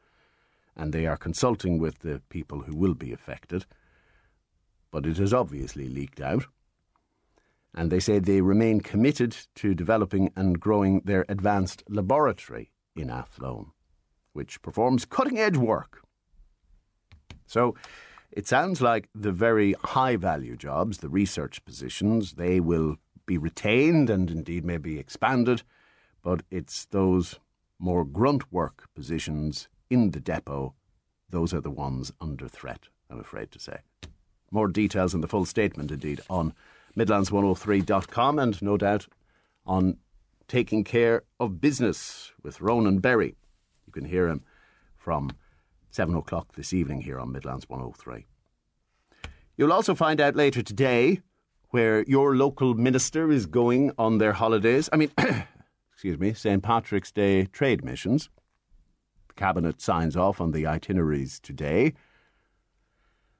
and 0.78 0.94
they 0.94 1.06
are 1.06 1.18
consulting 1.18 1.78
with 1.78 2.00
the 2.00 2.22
people 2.30 2.62
who 2.62 2.78
will 2.78 2.94
be 2.94 3.12
affected. 3.12 3.66
But 4.90 5.06
it 5.06 5.18
has 5.18 5.34
obviously 5.34 5.90
leaked 5.90 6.22
out. 6.22 6.46
And 7.76 7.92
they 7.92 8.00
say 8.00 8.20
they 8.20 8.40
remain 8.40 8.80
committed 8.80 9.36
to 9.56 9.76
developing 9.76 10.32
and 10.38 10.58
growing 10.58 11.02
their 11.04 11.26
advanced 11.28 11.84
laboratory 11.90 12.72
in 12.96 13.10
Athlone, 13.10 13.72
which 14.32 14.62
performs 14.62 15.04
cutting 15.04 15.38
edge 15.38 15.58
work. 15.58 16.02
So 17.46 17.76
it 18.32 18.48
sounds 18.48 18.82
like 18.82 19.10
the 19.14 19.34
very 19.34 19.74
high 19.84 20.16
value 20.16 20.56
jobs, 20.56 21.00
the 21.00 21.10
research 21.10 21.66
positions, 21.66 22.36
they 22.36 22.62
will 22.62 22.96
be 23.32 23.38
retained 23.38 24.10
and 24.10 24.30
indeed 24.30 24.66
may 24.66 24.76
be 24.76 25.00
expanded, 25.00 25.64
but 26.22 26.44
it's 26.52 26.84
those 26.88 27.40
more 27.80 28.04
grunt 28.04 28.52
work 28.52 28.90
positions 28.94 29.70
in 29.90 30.12
the 30.12 30.20
depot, 30.20 30.74
those 31.30 31.54
are 31.54 31.62
the 31.62 31.72
ones 31.72 32.12
under 32.20 32.50
threat, 32.50 32.90
I'm 33.10 33.22
afraid 33.22 33.50
to 33.52 33.60
say. 33.60 33.78
More 34.52 34.68
details 34.68 35.14
in 35.14 35.22
the 35.22 35.30
full 35.30 35.46
statement, 35.46 35.92
indeed, 35.92 36.20
on 36.30 36.54
Midlands103.com 36.98 38.38
and 38.38 38.62
no 38.62 38.76
doubt 38.76 39.08
on 39.66 39.96
taking 40.50 40.84
care 40.84 41.24
of 41.40 41.62
business 41.62 42.34
with 42.44 42.60
Ronan 42.60 43.00
Berry. 43.00 43.38
You 43.88 43.94
can 43.94 44.04
hear 44.04 44.28
him 44.28 44.44
from 44.98 45.32
7 45.92 46.14
o'clock 46.16 46.56
this 46.56 46.74
evening 46.74 47.00
here 47.00 47.18
on 47.18 47.32
Midlands 47.32 47.70
103. 47.70 48.26
You'll 49.56 49.72
also 49.72 49.96
find 49.96 50.20
out 50.20 50.36
later 50.36 50.62
today 50.62 51.22
where 51.72 52.04
your 52.04 52.36
local 52.36 52.74
minister 52.76 53.32
is 53.32 53.46
going 53.46 53.92
on 53.98 54.18
their 54.18 54.34
holidays. 54.34 54.90
I 54.94 54.98
mean, 54.98 55.12
excuse 55.94 56.20
me, 56.20 56.34
St. 56.34 56.62
Patrick's 56.62 57.12
Day 57.12 57.46
trade 57.46 57.84
missions. 57.84 58.30
The 59.30 59.34
Cabinet 59.34 59.82
signs 59.82 60.16
off 60.16 60.40
on 60.40 60.52
the 60.52 60.68
itineraries 60.68 61.40
today. 61.40 61.94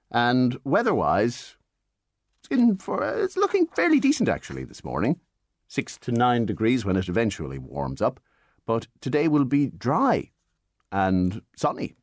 And 0.10 0.58
weather-wise, 0.64 1.58
it's, 2.50 2.84
for, 2.84 3.04
it's 3.04 3.38
looking 3.38 3.68
fairly 3.68 4.00
decent 4.00 4.30
actually 4.30 4.64
this 4.64 4.84
morning. 4.84 5.20
Six 5.68 5.98
to 6.00 6.12
nine 6.12 6.46
degrees 6.46 6.84
when 6.84 6.98
it 6.98 7.08
eventually 7.10 7.58
warms 7.58 8.02
up. 8.02 8.20
But 8.66 8.88
today 9.02 9.28
will 9.28 9.46
be 9.46 9.68
dry 9.68 10.32
and 10.92 11.42
sunny. 11.56 11.96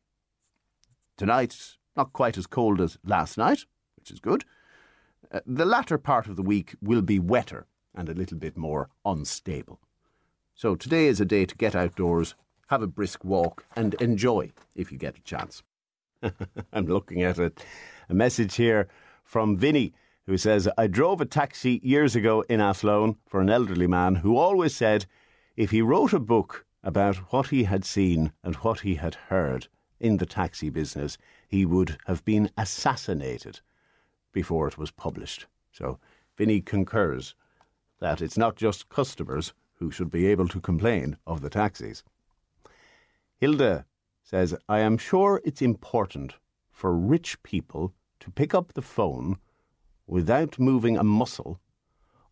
Tonight, 1.17 1.77
not 1.95 2.13
quite 2.13 2.37
as 2.37 2.47
cold 2.47 2.81
as 2.81 2.97
last 3.03 3.37
night, 3.37 3.65
which 3.95 4.11
is 4.11 4.19
good. 4.19 4.45
Uh, 5.31 5.39
the 5.45 5.65
latter 5.65 5.97
part 5.97 6.27
of 6.27 6.35
the 6.35 6.41
week 6.41 6.75
will 6.81 7.01
be 7.01 7.19
wetter 7.19 7.67
and 7.93 8.09
a 8.09 8.13
little 8.13 8.37
bit 8.37 8.57
more 8.57 8.89
unstable. 9.05 9.79
So 10.55 10.75
today 10.75 11.07
is 11.07 11.21
a 11.21 11.25
day 11.25 11.45
to 11.45 11.55
get 11.55 11.75
outdoors, 11.75 12.35
have 12.67 12.81
a 12.81 12.87
brisk 12.87 13.23
walk, 13.23 13.65
and 13.75 13.93
enjoy 13.95 14.51
if 14.75 14.91
you 14.91 14.97
get 14.97 15.17
a 15.17 15.21
chance. 15.21 15.63
I'm 16.73 16.85
looking 16.85 17.21
at 17.21 17.37
a, 17.37 17.51
a 18.09 18.13
message 18.13 18.55
here 18.55 18.87
from 19.23 19.55
Vinny 19.55 19.93
who 20.25 20.37
says, 20.37 20.67
I 20.77 20.87
drove 20.87 21.21
a 21.21 21.25
taxi 21.25 21.79
years 21.83 22.15
ago 22.15 22.43
in 22.49 22.59
Athlone 22.59 23.17
for 23.27 23.39
an 23.39 23.49
elderly 23.49 23.87
man 23.87 24.15
who 24.15 24.37
always 24.37 24.75
said 24.75 25.05
if 25.55 25.71
he 25.71 25.81
wrote 25.81 26.13
a 26.13 26.19
book 26.19 26.65
about 26.83 27.17
what 27.31 27.47
he 27.47 27.63
had 27.65 27.85
seen 27.85 28.31
and 28.43 28.55
what 28.55 28.81
he 28.81 28.95
had 28.95 29.15
heard 29.15 29.67
in 29.99 30.17
the 30.17 30.25
taxi 30.25 30.69
business, 30.69 31.17
he 31.47 31.65
would 31.65 31.97
have 32.05 32.23
been 32.25 32.49
assassinated 32.57 33.59
before 34.31 34.67
it 34.67 34.77
was 34.77 34.91
published. 34.91 35.47
So 35.71 35.99
Vinny 36.37 36.61
concurs 36.61 37.35
that 37.99 38.21
it's 38.21 38.37
not 38.37 38.55
just 38.55 38.89
customers 38.89 39.53
who 39.75 39.91
should 39.91 40.09
be 40.09 40.27
able 40.27 40.47
to 40.49 40.59
complain 40.59 41.17
of 41.25 41.41
the 41.41 41.49
taxis. 41.49 42.03
Hilda 43.37 43.85
says, 44.23 44.55
I 44.67 44.79
am 44.79 44.97
sure 44.97 45.41
it's 45.43 45.61
important 45.61 46.35
for 46.71 46.93
rich 46.93 47.41
people 47.43 47.93
to 48.19 48.31
pick 48.31 48.53
up 48.53 48.73
the 48.73 48.81
phone 48.81 49.37
without 50.07 50.59
moving 50.59 50.97
a 50.97 51.03
muscle, 51.03 51.59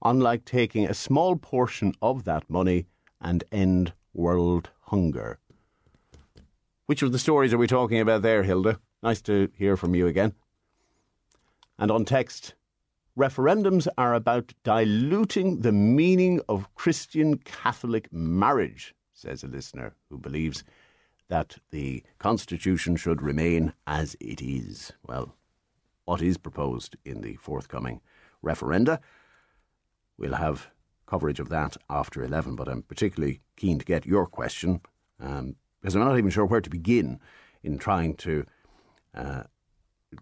unlike 0.04 0.46
taking 0.46 0.86
a 0.86 0.94
small 0.94 1.36
portion 1.36 1.94
of 2.01 2.24
that 2.25 2.50
money 2.50 2.86
and 3.22 3.44
end 3.51 3.94
world 4.13 4.70
hunger. 4.82 5.39
Which 6.86 7.01
of 7.01 7.12
the 7.12 7.20
stories 7.20 7.54
are 7.54 7.58
we 7.58 7.68
talking 7.68 8.00
about 8.00 8.22
there, 8.22 8.44
Hilda? 8.44 8.80
Nice 9.04 9.22
to 9.24 9.50
hear 9.58 9.75
from 9.77 9.96
you 9.96 10.08
again. 10.08 10.34
And 11.79 11.91
on 11.91 12.05
text, 12.05 12.55
referendums 13.17 13.88
are 13.98 14.13
about 14.13 14.53
diluting 14.63 15.62
the 15.62 15.72
meaning 15.72 16.41
of 16.50 16.74
Christian 16.75 17.38
Catholic 17.38 18.12
marriage, 18.12 18.96
says 19.13 19.43
a 19.43 19.48
listener 19.48 19.93
who 20.10 20.17
believes 20.17 20.63
that 21.29 21.57
the 21.72 22.03
Constitution 22.19 22.96
should 22.96 23.22
remain 23.22 23.74
as 23.86 24.15
it 24.19 24.41
is. 24.41 24.93
Well, 25.05 25.36
what 26.05 26.22
is 26.22 26.38
proposed 26.38 26.96
in 27.03 27.22
the 27.22 27.36
forthcoming 27.36 28.01
referenda? 28.43 29.00
We'll 30.17 30.36
have 30.36 30.69
coverage 31.05 31.39
of 31.39 31.50
that 31.50 31.77
after 31.89 32.24
11, 32.24 32.55
but 32.55 32.67
I'm 32.67 32.81
particularly 32.81 33.41
keen 33.55 33.79
to 33.79 33.86
get 33.86 34.05
your 34.05 34.25
question 34.25 34.81
um, 35.19 35.55
because 35.81 35.96
I'm 35.96 36.03
not 36.03 36.17
even 36.17 36.31
sure 36.31 36.46
where 36.46 36.62
to 36.62 36.69
begin 36.69 37.19
in 37.63 37.77
trying 37.77 38.15
to 38.15 38.46
uh, 39.13 39.43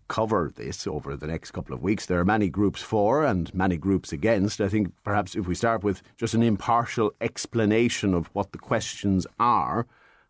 cover 0.07 0.51
this 0.55 0.87
over 0.87 1.15
the 1.15 1.27
next 1.27 1.51
couple 1.51 1.73
of 1.73 1.81
weeks. 1.81 2.05
There 2.05 2.19
are 2.19 2.25
many 2.25 2.49
groups 2.49 2.81
for 2.81 3.23
and 3.23 3.53
many 3.53 3.77
groups 3.77 4.11
against. 4.11 4.61
I 4.61 4.69
think 4.69 4.93
perhaps 5.03 5.35
if 5.35 5.47
we 5.47 5.55
start 5.55 5.83
with 5.83 6.01
just 6.17 6.33
an 6.33 6.43
impartial 6.43 7.13
explanation 7.21 8.13
of 8.13 8.27
what 8.33 8.51
the 8.51 8.57
questions 8.57 9.27
are 9.39 9.85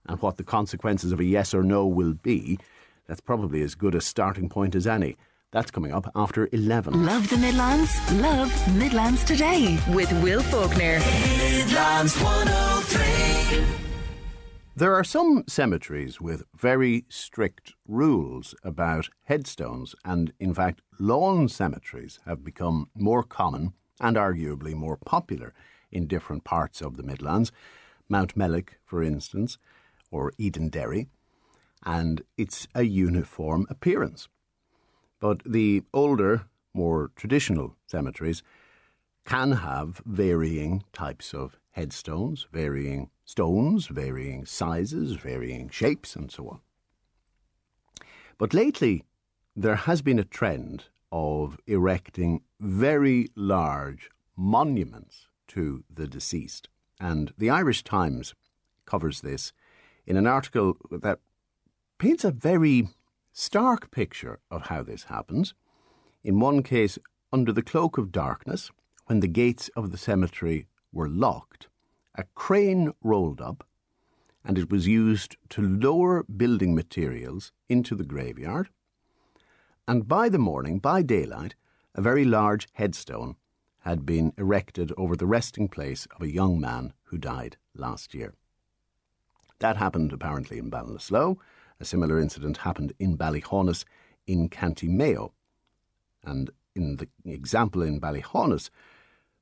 and 0.08 0.22
what 0.22 0.38
the 0.38 0.44
consequences 0.44 1.12
of 1.12 1.20
a 1.20 1.26
yes 1.26 1.54
or 1.54 1.64
no 1.64 1.86
will 1.86 2.14
be, 2.14 2.60
that's 3.08 3.22
probably 3.22 3.62
as 3.62 3.76
good 3.76 3.96
a 3.96 4.02
starting 4.02 4.50
point 4.50 4.76
as 4.76 4.88
any. 4.88 5.18
That's 5.52 5.72
coming 5.72 5.94
up 5.94 6.12
after 6.16 6.50
11. 6.52 7.06
Love 7.06 7.30
the 7.30 7.38
Midlands? 7.38 8.12
Love 8.14 8.76
Midlands 8.76 9.24
Today 9.24 9.80
with 9.94 10.12
Will 10.22 10.42
Faulkner. 10.42 11.00
Midlands 11.00 12.20
103. 12.22 12.75
There 14.78 14.94
are 14.94 15.06
some 15.06 15.46
cemeteries 15.48 16.20
with 16.20 16.44
very 16.54 17.06
strict 17.08 17.76
rules 17.88 18.54
about 18.62 19.08
headstones, 19.24 19.96
and 20.04 20.34
in 20.38 20.54
fact, 20.54 20.82
lawn 21.00 21.48
cemeteries 21.48 22.20
have 22.26 22.44
become 22.44 22.90
more 22.94 23.24
common 23.24 23.72
and 24.02 24.18
arguably 24.18 24.74
more 24.74 24.98
popular 24.98 25.54
in 25.94 26.08
different 26.08 26.44
parts 26.44 26.82
of 26.82 26.98
the 26.98 27.04
Midlands. 27.04 27.54
Mount 28.10 28.36
Mountmellick, 28.36 28.72
for 28.84 29.02
instance, 29.02 29.58
or 30.12 30.34
Edenderry, 30.38 31.08
and 31.86 32.24
it's 32.38 32.68
a 32.76 32.84
uniform 32.84 33.68
appearance. 33.70 34.28
But 35.22 35.42
the 35.46 35.84
older, 35.94 36.48
more 36.74 37.12
traditional 37.16 37.78
cemeteries 37.88 38.44
can 39.26 39.54
have 39.54 40.02
varying 40.06 40.84
types 40.92 41.34
of 41.34 41.58
headstones, 41.76 42.48
varying 42.54 43.10
stones, 43.26 43.88
varying 43.88 44.46
sizes, 44.46 45.12
varying 45.14 45.68
shapes, 45.68 46.16
and 46.16 46.32
so 46.32 46.48
on. 46.48 46.60
But 48.38 48.54
lately, 48.54 49.04
there 49.58 49.76
has 49.76 50.02
been 50.02 50.18
a 50.18 50.24
trend 50.24 50.86
of 51.12 51.60
erecting 51.68 52.42
very 52.62 53.28
large 53.36 54.10
monuments 54.38 55.28
to 55.50 55.84
the 55.94 56.08
deceased. 56.08 56.70
And 56.98 57.34
the 57.38 57.50
Irish 57.50 57.84
Times 57.84 58.34
covers 58.86 59.20
this 59.20 59.52
in 60.08 60.16
an 60.16 60.28
article 60.28 60.78
that 60.90 61.20
paints 61.98 62.24
a 62.24 62.32
very 62.32 62.88
stark 63.34 63.92
picture 63.92 64.40
of 64.50 64.68
how 64.68 64.82
this 64.82 65.04
happens. 65.04 65.54
In 66.24 66.40
one 66.40 66.64
case, 66.64 66.98
under 67.34 67.52
the 67.52 67.62
cloak 67.62 67.98
of 67.98 68.14
darkness, 68.14 68.72
when 69.08 69.20
the 69.20 69.28
gates 69.28 69.70
of 69.76 69.92
the 69.92 69.98
cemetery 69.98 70.68
were 70.96 71.08
locked, 71.08 71.68
a 72.16 72.24
crane 72.34 72.92
rolled 73.04 73.40
up 73.40 73.68
and 74.46 74.58
it 74.58 74.70
was 74.70 74.88
used 74.88 75.36
to 75.50 75.62
lower 75.62 76.24
building 76.24 76.76
materials 76.76 77.52
into 77.68 77.96
the 77.96 78.04
graveyard. 78.04 78.70
And 79.88 80.08
by 80.08 80.30
the 80.30 80.40
morning, 80.40 80.80
by 80.80 81.02
daylight, 81.02 81.56
a 81.96 82.02
very 82.02 82.26
large 82.26 82.68
headstone 82.74 83.36
had 83.80 84.06
been 84.06 84.34
erected 84.38 84.92
over 84.98 85.16
the 85.16 85.26
resting 85.26 85.68
place 85.68 86.08
of 86.16 86.22
a 86.22 86.32
young 86.32 86.60
man 86.60 86.94
who 87.06 87.18
died 87.18 87.58
last 87.76 88.14
year. 88.14 88.36
That 89.60 89.78
happened 89.78 90.14
apparently 90.14 90.58
in 90.58 90.70
Ballinasloe. 90.70 91.38
A 91.80 91.86
similar 91.86 92.20
incident 92.20 92.58
happened 92.58 92.94
in 93.00 93.18
Ballyhaunis 93.18 93.84
in 94.28 94.50
County 94.50 94.88
Mayo. 94.88 95.34
And 96.24 96.52
in 96.76 96.98
the 96.98 97.08
example 97.26 97.82
in 97.82 98.00
Ballyhaunis, 98.00 98.70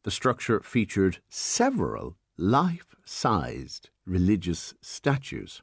the 0.04 0.12
structure 0.12 0.60
featured 0.62 1.20
several 1.30 2.16
life 2.38 2.96
sized 3.04 3.90
religious 4.06 4.74
statues. 4.82 5.62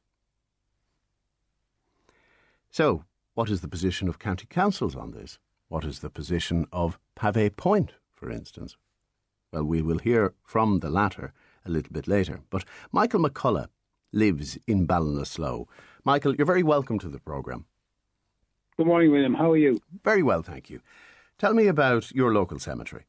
So, 2.70 3.04
what 3.34 3.50
is 3.50 3.60
the 3.60 3.68
position 3.68 4.08
of 4.08 4.18
county 4.18 4.46
councils 4.48 4.96
on 4.96 5.12
this? 5.12 5.38
What 5.68 5.84
is 5.84 6.00
the 6.00 6.10
position 6.10 6.66
of 6.72 6.98
Pavee 7.14 7.50
Point, 7.50 7.92
for 8.12 8.30
instance? 8.30 8.76
Well, 9.52 9.64
we 9.64 9.82
will 9.82 9.98
hear 9.98 10.34
from 10.42 10.80
the 10.80 10.90
latter 10.90 11.32
a 11.64 11.70
little 11.70 11.92
bit 11.92 12.08
later. 12.08 12.40
But 12.50 12.64
Michael 12.92 13.20
McCullough 13.20 13.68
lives 14.12 14.58
in 14.66 14.86
Ballinasloe. 14.86 15.66
Michael, 16.04 16.34
you're 16.34 16.46
very 16.46 16.62
welcome 16.62 16.98
to 17.00 17.08
the 17.08 17.18
programme. 17.18 17.66
Good 18.76 18.86
morning, 18.86 19.10
William. 19.10 19.34
How 19.34 19.52
are 19.52 19.56
you? 19.56 19.80
Very 20.04 20.22
well, 20.22 20.42
thank 20.42 20.70
you. 20.70 20.80
Tell 21.38 21.54
me 21.54 21.66
about 21.66 22.12
your 22.12 22.32
local 22.32 22.58
cemetery. 22.58 23.06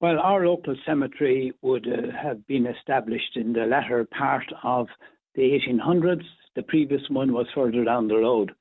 Well, 0.00 0.20
our 0.20 0.46
local 0.46 0.76
cemetery 0.86 1.52
would 1.60 1.88
uh, 1.88 2.16
have 2.16 2.46
been 2.46 2.66
established 2.66 3.36
in 3.36 3.52
the 3.52 3.66
latter 3.66 4.06
part 4.16 4.46
of 4.62 4.86
the 5.34 5.42
1800s. 5.42 6.22
The 6.54 6.62
previous 6.62 7.02
one 7.10 7.32
was 7.32 7.46
further 7.52 7.82
down 7.84 8.06
the 8.06 8.18
road 8.18 8.52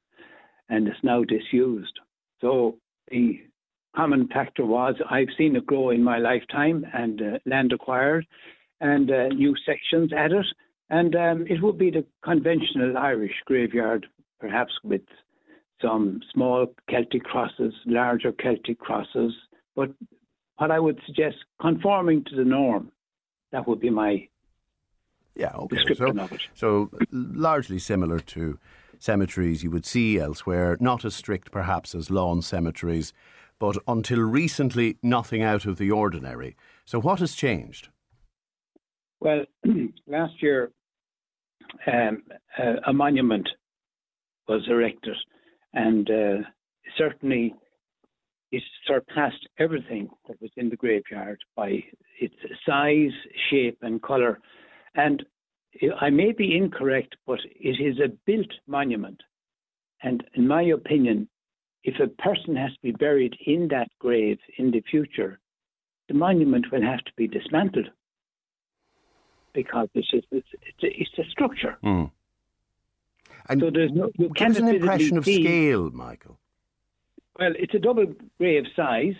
and 0.69 0.87
is 0.87 0.95
now 1.03 1.23
disused. 1.23 1.99
So 2.41 2.77
the 3.09 3.39
common 3.95 4.27
factor 4.29 4.65
was 4.65 4.95
I've 5.09 5.27
seen 5.37 5.55
it 5.55 5.67
grow 5.67 5.91
in 5.91 6.03
my 6.03 6.17
lifetime 6.17 6.85
and 6.93 7.21
uh, 7.21 7.37
land 7.45 7.71
acquired 7.71 8.25
and 8.81 9.11
uh, 9.11 9.27
new 9.27 9.55
sections 9.63 10.11
added. 10.13 10.45
And 10.89 11.15
um, 11.15 11.45
it 11.47 11.61
would 11.61 11.77
be 11.77 11.91
the 11.91 12.05
conventional 12.23 12.97
Irish 12.97 13.35
graveyard, 13.45 14.07
perhaps 14.39 14.73
with 14.83 15.01
some 15.81 16.21
small 16.33 16.73
Celtic 16.89 17.23
crosses, 17.25 17.73
larger 17.85 18.31
Celtic 18.31 18.79
crosses, 18.79 19.33
but 19.75 19.91
what 20.57 20.71
I 20.71 20.79
would 20.79 20.99
suggest, 21.05 21.37
conforming 21.61 22.23
to 22.25 22.35
the 22.35 22.43
norm. 22.43 22.91
That 23.51 23.67
would 23.67 23.79
be 23.79 23.89
my 23.89 24.27
yeah, 25.35 25.51
okay. 25.55 25.75
description 25.75 26.17
so, 26.17 26.23
of 26.23 26.31
it. 26.31 26.41
So 26.53 26.89
largely 27.11 27.79
similar 27.79 28.19
to 28.19 28.59
cemeteries 28.99 29.63
you 29.63 29.71
would 29.71 29.85
see 29.85 30.19
elsewhere, 30.19 30.77
not 30.79 31.05
as 31.05 31.15
strict 31.15 31.51
perhaps 31.51 31.93
as 31.93 32.09
lawn 32.09 32.41
cemeteries, 32.41 33.13
but 33.59 33.77
until 33.87 34.19
recently 34.19 34.97
nothing 35.01 35.43
out 35.43 35.65
of 35.65 35.77
the 35.77 35.91
ordinary. 35.91 36.55
So 36.85 36.99
what 36.99 37.19
has 37.19 37.35
changed? 37.35 37.89
Well, 39.19 39.45
last 40.07 40.41
year 40.41 40.71
um, 41.85 42.23
a, 42.57 42.75
a, 42.87 42.93
monument 42.93 43.47
was 44.47 44.61
erected, 44.67 45.15
and 45.73 46.09
uh, 46.09 46.47
certainly 46.97 47.53
it 48.51 48.63
surpassed 48.85 49.47
everything 49.59 50.09
that 50.27 50.41
was 50.41 50.51
in 50.55 50.69
the 50.69 50.75
graveyard 50.75 51.39
by 51.55 51.83
its 52.19 52.35
size, 52.65 53.11
shape, 53.49 53.77
and 53.81 54.01
colour. 54.01 54.39
And 54.95 55.25
I 55.99 56.09
may 56.09 56.31
be 56.31 56.55
incorrect, 56.55 57.15
but 57.25 57.39
it 57.43 57.77
is 57.81 57.99
a 57.99 58.09
built 58.25 58.51
monument. 58.67 59.21
And 60.01 60.23
in 60.33 60.47
my 60.47 60.63
opinion, 60.63 61.27
if 61.83 61.99
a 61.99 62.07
person 62.21 62.55
has 62.55 62.71
to 62.71 62.79
be 62.81 62.91
buried 62.91 63.35
in 63.45 63.67
that 63.69 63.89
grave 63.99 64.39
in 64.57 64.71
the 64.71 64.81
future, 64.81 65.39
the 66.07 66.13
monument 66.13 66.71
will 66.71 66.81
have 66.81 67.03
to 67.03 67.11
be 67.17 67.27
dismantled 67.27 67.89
because 69.53 69.89
it's, 69.93 70.09
just, 70.09 70.27
it's, 70.31 70.47
it's, 70.53 70.83
a, 70.83 71.01
it's 71.01 71.27
a 71.27 71.29
structure. 71.31 71.77
Mm. 71.83 72.11
And 73.49 73.61
so 73.61 73.69
there's 73.73 73.91
no, 73.91 74.09
you 74.17 74.29
give 74.29 74.57
an 74.57 74.67
impression 74.67 75.17
of 75.17 75.25
see, 75.25 75.41
scale, 75.43 75.89
Michael. 75.91 76.39
Well, 77.39 77.53
it's 77.57 77.73
a 77.75 77.79
double 77.79 78.13
grave 78.39 78.63
size, 78.75 79.15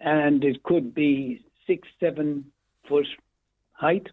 and 0.00 0.42
it 0.42 0.62
could 0.64 0.94
be 0.94 1.44
six, 1.66 1.86
seven 2.00 2.46
foot 2.88 3.06
height. 3.72 4.08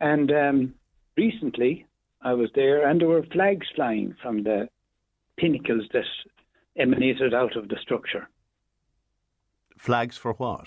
And 0.00 0.30
um, 0.30 0.74
recently, 1.16 1.86
I 2.22 2.34
was 2.34 2.50
there, 2.54 2.88
and 2.88 3.00
there 3.00 3.08
were 3.08 3.24
flags 3.32 3.66
flying 3.74 4.14
from 4.22 4.44
the 4.44 4.68
pinnacles 5.36 5.84
that 5.92 6.04
emanated 6.76 7.34
out 7.34 7.56
of 7.56 7.68
the 7.68 7.76
structure. 7.80 8.28
Flags 9.76 10.16
for 10.16 10.32
what? 10.34 10.66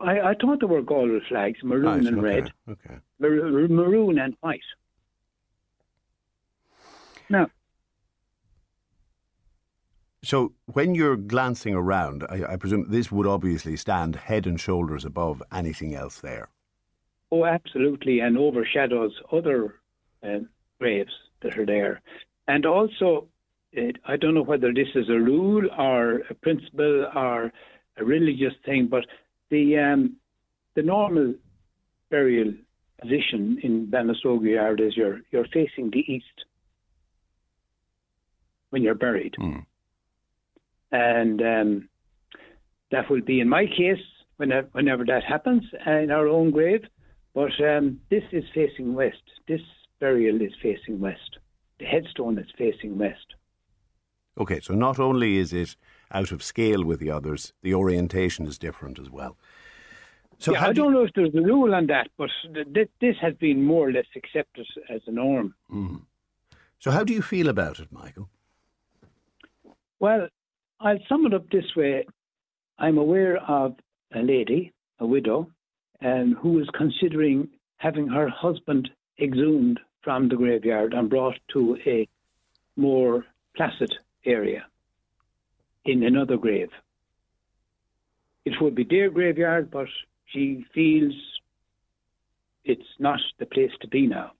I, 0.00 0.20
I 0.20 0.34
thought 0.40 0.60
there 0.60 0.68
were 0.68 0.82
Galway 0.82 1.20
flags, 1.28 1.58
maroon 1.62 2.06
and 2.06 2.18
okay, 2.18 2.26
red. 2.26 2.52
Okay. 2.68 2.96
Mar- 3.20 3.68
maroon 3.68 4.18
and 4.18 4.34
white. 4.40 4.60
Now, 7.28 7.48
so 10.24 10.52
when 10.66 10.94
you're 10.94 11.16
glancing 11.16 11.74
around, 11.74 12.24
I, 12.28 12.52
I, 12.52 12.56
presume 12.56 12.86
this 12.88 13.10
would 13.10 13.26
obviously 13.26 13.76
stand 13.76 14.14
head 14.14 14.46
and 14.46 14.60
shoulders 14.60 15.04
above 15.04 15.42
anything 15.52 15.94
else 15.94 16.20
there. 16.20 16.48
Oh, 17.32 17.44
absolutely, 17.44 18.20
and 18.20 18.38
overshadows 18.38 19.12
other 19.32 19.80
uh, 20.22 20.40
graves 20.78 21.12
that 21.42 21.58
are 21.58 21.66
there. 21.66 22.02
And 22.46 22.64
also, 22.66 23.26
it, 23.72 23.96
I 24.06 24.16
don't 24.16 24.34
know 24.34 24.42
whether 24.42 24.72
this 24.72 24.88
is 24.94 25.08
a 25.08 25.18
rule 25.18 25.68
or 25.76 26.18
a 26.30 26.34
principle 26.34 27.06
or 27.16 27.52
a 27.96 28.04
religious 28.04 28.54
thing, 28.64 28.86
but 28.88 29.06
the 29.50 29.78
um, 29.78 30.16
the 30.74 30.82
normal 30.82 31.34
burial 32.10 32.52
position 33.00 33.58
in 33.62 33.88
Ballinasloe 33.88 34.48
Yard 34.48 34.80
is 34.80 34.96
you're 34.96 35.20
you're 35.32 35.46
facing 35.52 35.90
the 35.90 36.04
east 36.06 36.44
when 38.70 38.82
you're 38.82 38.94
buried. 38.94 39.34
Mm 39.40 39.64
and 40.92 41.40
um, 41.40 41.88
that 42.90 43.10
will 43.10 43.22
be 43.22 43.40
in 43.40 43.48
my 43.48 43.66
case 43.66 44.04
whenever, 44.36 44.68
whenever 44.72 45.04
that 45.06 45.24
happens 45.24 45.64
in 45.86 46.10
our 46.10 46.28
own 46.28 46.50
grave. 46.50 46.82
But 47.34 47.52
um, 47.66 48.00
this 48.10 48.22
is 48.30 48.44
facing 48.54 48.94
west. 48.94 49.22
This 49.48 49.62
burial 49.98 50.40
is 50.42 50.52
facing 50.62 51.00
west. 51.00 51.38
The 51.78 51.86
headstone 51.86 52.38
is 52.38 52.48
facing 52.58 52.98
west. 52.98 53.34
Okay, 54.38 54.60
so 54.60 54.74
not 54.74 54.98
only 54.98 55.38
is 55.38 55.52
it 55.52 55.76
out 56.10 56.32
of 56.32 56.42
scale 56.42 56.84
with 56.84 57.00
the 57.00 57.10
others, 57.10 57.52
the 57.62 57.74
orientation 57.74 58.46
is 58.46 58.58
different 58.58 58.98
as 58.98 59.10
well. 59.10 59.36
So 60.38 60.52
yeah, 60.52 60.66
I 60.66 60.72
don't 60.72 60.92
know 60.92 61.04
if 61.04 61.12
there's 61.14 61.34
a 61.34 61.40
rule 61.40 61.74
on 61.74 61.86
that, 61.86 62.08
but 62.18 62.30
th- 62.52 62.88
this 63.00 63.16
has 63.20 63.34
been 63.34 63.64
more 63.64 63.88
or 63.88 63.92
less 63.92 64.06
accepted 64.16 64.66
as 64.90 65.00
a 65.06 65.12
norm. 65.12 65.54
Mm-hmm. 65.72 65.96
So, 66.78 66.90
how 66.90 67.04
do 67.04 67.12
you 67.12 67.22
feel 67.22 67.48
about 67.48 67.78
it, 67.78 67.92
Michael? 67.92 68.28
Well, 70.00 70.28
I'll 70.82 70.98
sum 71.08 71.26
it 71.26 71.34
up 71.34 71.48
this 71.50 71.76
way. 71.76 72.04
I'm 72.78 72.98
aware 72.98 73.36
of 73.36 73.76
a 74.14 74.18
lady, 74.18 74.72
a 74.98 75.06
widow, 75.06 75.48
um, 76.04 76.36
who 76.40 76.58
is 76.58 76.68
considering 76.76 77.48
having 77.76 78.08
her 78.08 78.28
husband 78.28 78.90
exhumed 79.20 79.78
from 80.02 80.28
the 80.28 80.34
graveyard 80.34 80.92
and 80.92 81.08
brought 81.08 81.38
to 81.52 81.78
a 81.86 82.08
more 82.76 83.24
placid 83.56 83.94
area 84.24 84.66
in 85.84 86.02
another 86.02 86.36
grave. 86.36 86.70
It 88.44 88.54
would 88.60 88.74
be 88.74 88.84
their 88.84 89.08
graveyard, 89.08 89.70
but 89.70 89.86
she 90.26 90.66
feels 90.74 91.14
it's 92.64 92.82
not 92.98 93.20
the 93.38 93.46
place 93.46 93.70
to 93.82 93.88
be 93.88 94.08
now. 94.08 94.32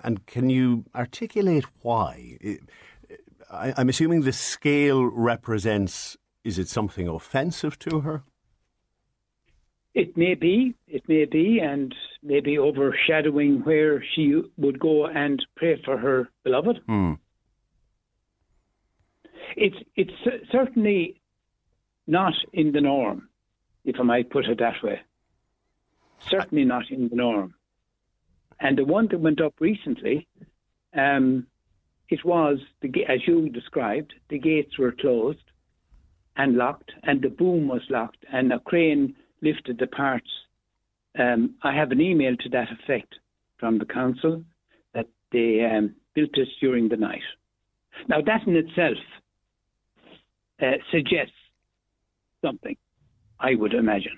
And 0.00 0.26
can 0.26 0.50
you 0.50 0.84
articulate 0.94 1.66
why? 1.82 2.38
I, 3.50 3.74
I'm 3.76 3.88
assuming 3.88 4.22
the 4.22 4.32
scale 4.32 5.04
represents. 5.04 6.16
Is 6.44 6.58
it 6.58 6.68
something 6.68 7.08
offensive 7.08 7.78
to 7.80 8.00
her? 8.00 8.22
It 9.94 10.16
may 10.16 10.34
be, 10.34 10.74
it 10.86 11.08
may 11.08 11.24
be, 11.24 11.58
and 11.60 11.94
maybe 12.22 12.58
overshadowing 12.58 13.64
where 13.64 14.02
she 14.14 14.40
would 14.56 14.78
go 14.78 15.06
and 15.06 15.44
pray 15.56 15.80
for 15.84 15.98
her 15.98 16.28
beloved. 16.44 16.80
Hmm. 16.86 17.14
It's 19.56 19.76
it's 19.96 20.12
certainly 20.52 21.20
not 22.06 22.34
in 22.52 22.72
the 22.72 22.80
norm, 22.80 23.28
if 23.84 23.96
I 23.98 24.04
might 24.04 24.30
put 24.30 24.44
it 24.44 24.58
that 24.58 24.82
way. 24.82 25.00
Certainly 26.20 26.64
not 26.64 26.90
in 26.90 27.08
the 27.08 27.16
norm. 27.16 27.54
And 28.60 28.78
the 28.78 28.84
one 28.84 29.08
that 29.08 29.20
went 29.20 29.40
up 29.40 29.54
recently, 29.60 30.28
um, 30.96 31.46
it 32.08 32.24
was, 32.24 32.58
the, 32.80 32.90
as 33.06 33.20
you 33.26 33.48
described, 33.48 34.14
the 34.30 34.38
gates 34.38 34.78
were 34.78 34.92
closed 34.92 35.38
and 36.36 36.56
locked, 36.56 36.92
and 37.02 37.20
the 37.20 37.28
boom 37.28 37.68
was 37.68 37.82
locked, 37.90 38.24
and 38.32 38.52
a 38.52 38.60
crane 38.60 39.14
lifted 39.42 39.78
the 39.78 39.86
parts. 39.86 40.30
Um, 41.18 41.54
I 41.62 41.74
have 41.74 41.90
an 41.90 42.00
email 42.00 42.36
to 42.36 42.48
that 42.50 42.68
effect 42.70 43.14
from 43.58 43.78
the 43.78 43.84
council 43.84 44.44
that 44.94 45.06
they 45.32 45.64
um, 45.64 45.94
built 46.14 46.30
this 46.34 46.48
during 46.60 46.88
the 46.88 46.96
night. 46.96 47.22
Now, 48.08 48.20
that 48.22 48.46
in 48.46 48.56
itself 48.56 48.98
uh, 50.62 50.78
suggests 50.90 51.32
something, 52.44 52.76
I 53.40 53.54
would 53.56 53.74
imagine. 53.74 54.16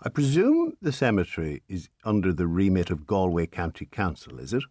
I 0.00 0.08
presume 0.08 0.74
the 0.80 0.92
cemetery 0.92 1.62
is 1.68 1.88
under 2.04 2.32
the 2.32 2.46
remit 2.46 2.90
of 2.90 3.06
Galway 3.06 3.46
County 3.46 3.84
Council, 3.84 4.38
is 4.38 4.54
it? 4.54 4.64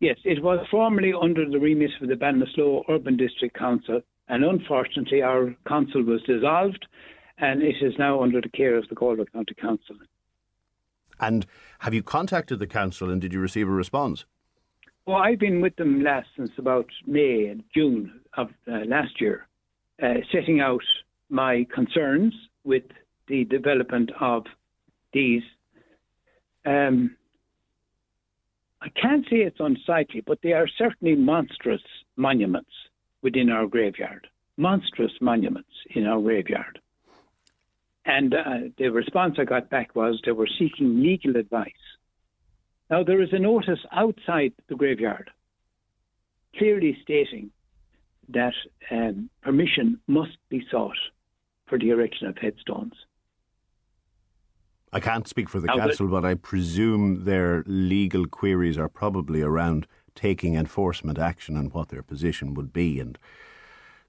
Yes, 0.00 0.16
it 0.24 0.42
was 0.42 0.66
formerly 0.70 1.12
under 1.12 1.48
the 1.48 1.58
remit 1.58 1.90
of 2.00 2.08
the 2.08 2.14
Ballinasloe 2.14 2.84
Urban 2.88 3.18
District 3.18 3.54
Council, 3.56 4.00
and 4.28 4.44
unfortunately, 4.44 5.20
our 5.22 5.54
council 5.68 6.02
was 6.02 6.22
dissolved, 6.22 6.86
and 7.36 7.62
it 7.62 7.76
is 7.82 7.92
now 7.98 8.22
under 8.22 8.40
the 8.40 8.48
care 8.48 8.76
of 8.76 8.88
the 8.88 8.94
Galway 8.94 9.26
County 9.26 9.54
Council. 9.54 9.96
And 11.20 11.44
have 11.80 11.92
you 11.92 12.02
contacted 12.02 12.58
the 12.58 12.66
council, 12.66 13.10
and 13.10 13.20
did 13.20 13.34
you 13.34 13.40
receive 13.40 13.68
a 13.68 13.72
response? 13.72 14.24
Well, 15.06 15.18
I've 15.18 15.38
been 15.38 15.60
with 15.60 15.76
them 15.76 16.02
last 16.02 16.28
since 16.34 16.52
about 16.56 16.86
May 17.06 17.46
and 17.46 17.62
June 17.74 18.20
of 18.38 18.48
uh, 18.66 18.84
last 18.86 19.20
year, 19.20 19.46
uh, 20.02 20.14
setting 20.32 20.60
out 20.60 20.84
my 21.28 21.66
concerns 21.74 22.32
with 22.64 22.84
the 23.26 23.44
development 23.44 24.12
of 24.18 24.44
these. 25.12 25.42
Um, 26.64 27.16
I 28.82 28.88
can't 28.88 29.24
say 29.28 29.38
it's 29.38 29.60
unsightly, 29.60 30.22
but 30.26 30.38
they 30.42 30.52
are 30.52 30.66
certainly 30.66 31.14
monstrous 31.14 31.82
monuments 32.16 32.70
within 33.22 33.50
our 33.50 33.66
graveyard. 33.66 34.26
Monstrous 34.56 35.12
monuments 35.20 35.70
in 35.94 36.06
our 36.06 36.20
graveyard. 36.20 36.80
And 38.06 38.34
uh, 38.34 38.70
the 38.78 38.88
response 38.88 39.36
I 39.38 39.44
got 39.44 39.68
back 39.70 39.94
was 39.94 40.20
they 40.24 40.32
were 40.32 40.48
seeking 40.58 41.02
legal 41.02 41.36
advice. 41.36 41.72
Now, 42.88 43.04
there 43.04 43.22
is 43.22 43.32
a 43.32 43.38
notice 43.38 43.80
outside 43.92 44.52
the 44.68 44.74
graveyard 44.74 45.30
clearly 46.56 46.96
stating 47.02 47.50
that 48.28 48.54
um, 48.90 49.30
permission 49.42 50.00
must 50.06 50.36
be 50.48 50.64
sought 50.70 50.96
for 51.66 51.78
the 51.78 51.90
erection 51.90 52.26
of 52.26 52.38
headstones. 52.38 52.94
I 54.92 55.00
can't 55.00 55.28
speak 55.28 55.48
for 55.48 55.60
the 55.60 55.68
council, 55.68 56.08
but 56.08 56.24
I 56.24 56.34
presume 56.34 57.24
their 57.24 57.62
legal 57.66 58.26
queries 58.26 58.76
are 58.76 58.88
probably 58.88 59.40
around 59.40 59.86
taking 60.14 60.56
enforcement 60.56 61.18
action 61.18 61.56
and 61.56 61.72
what 61.72 61.88
their 61.88 62.02
position 62.02 62.54
would 62.54 62.72
be 62.72 62.98
and 62.98 63.16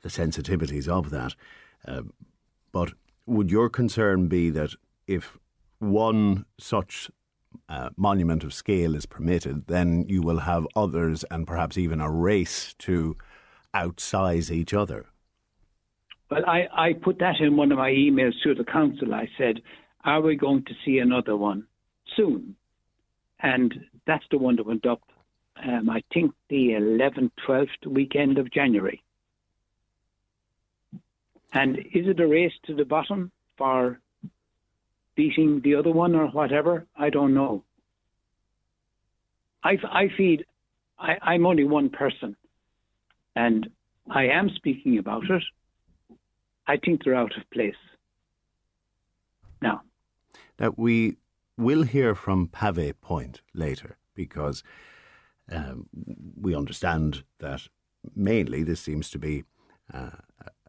the 0.01 0.09
sensitivities 0.09 0.87
of 0.87 1.11
that. 1.11 1.35
Uh, 1.87 2.01
but 2.71 2.93
would 3.25 3.51
your 3.51 3.69
concern 3.69 4.27
be 4.27 4.49
that 4.49 4.71
if 5.07 5.37
one 5.79 6.45
such 6.59 7.11
uh, 7.69 7.89
monument 7.95 8.43
of 8.43 8.53
scale 8.53 8.95
is 8.95 9.05
permitted, 9.05 9.67
then 9.67 10.05
you 10.07 10.21
will 10.21 10.39
have 10.39 10.65
others 10.75 11.23
and 11.29 11.45
perhaps 11.45 11.77
even 11.77 12.01
a 12.01 12.09
race 12.09 12.73
to 12.79 13.15
outsize 13.73 14.51
each 14.51 14.73
other? 14.73 15.05
Well, 16.29 16.45
I, 16.47 16.67
I 16.73 16.93
put 16.93 17.19
that 17.19 17.39
in 17.39 17.57
one 17.57 17.71
of 17.71 17.77
my 17.77 17.91
emails 17.91 18.33
to 18.43 18.55
the 18.55 18.63
council. 18.63 19.13
I 19.13 19.27
said, 19.37 19.61
Are 20.03 20.21
we 20.21 20.35
going 20.35 20.63
to 20.65 20.73
see 20.83 20.99
another 20.99 21.35
one 21.35 21.67
soon? 22.15 22.55
And 23.39 23.73
that's 24.05 24.25
the 24.31 24.37
one 24.37 24.55
that 24.55 24.65
went 24.65 24.85
up, 24.85 25.01
um, 25.63 25.89
I 25.89 26.03
think, 26.13 26.33
the 26.49 26.69
11th, 26.69 27.31
12th 27.47 27.87
weekend 27.87 28.37
of 28.37 28.51
January. 28.51 29.03
And 31.53 31.77
is 31.77 32.07
it 32.07 32.19
a 32.19 32.27
race 32.27 32.53
to 32.65 32.75
the 32.75 32.85
bottom 32.85 33.31
for 33.57 33.99
beating 35.15 35.61
the 35.61 35.75
other 35.75 35.91
one 35.91 36.15
or 36.15 36.27
whatever? 36.27 36.85
I 36.95 37.09
don't 37.09 37.33
know. 37.33 37.63
I, 39.63 39.77
I 39.91 40.09
feed, 40.17 40.45
I, 40.97 41.17
I'm 41.21 41.45
only 41.45 41.65
one 41.65 41.89
person, 41.89 42.35
and 43.35 43.69
I 44.09 44.25
am 44.25 44.49
speaking 44.55 44.97
about 44.97 45.29
it. 45.29 45.43
I 46.67 46.77
think 46.77 47.03
they're 47.03 47.15
out 47.15 47.37
of 47.37 47.49
place. 47.51 47.75
Now, 49.61 49.81
now 50.61 50.73
we 50.77 51.17
will 51.57 51.83
hear 51.83 52.13
from 52.13 52.47
Pavee 52.47 52.93
Point 53.01 53.41
later 53.53 53.97
because 54.13 54.63
um, 55.51 55.87
we 56.39 56.55
understand 56.55 57.23
that 57.39 57.67
mainly 58.15 58.61
this 58.63 58.79
seems 58.79 59.09
to 59.09 59.19
be 59.19 59.43
uh, 59.91 60.11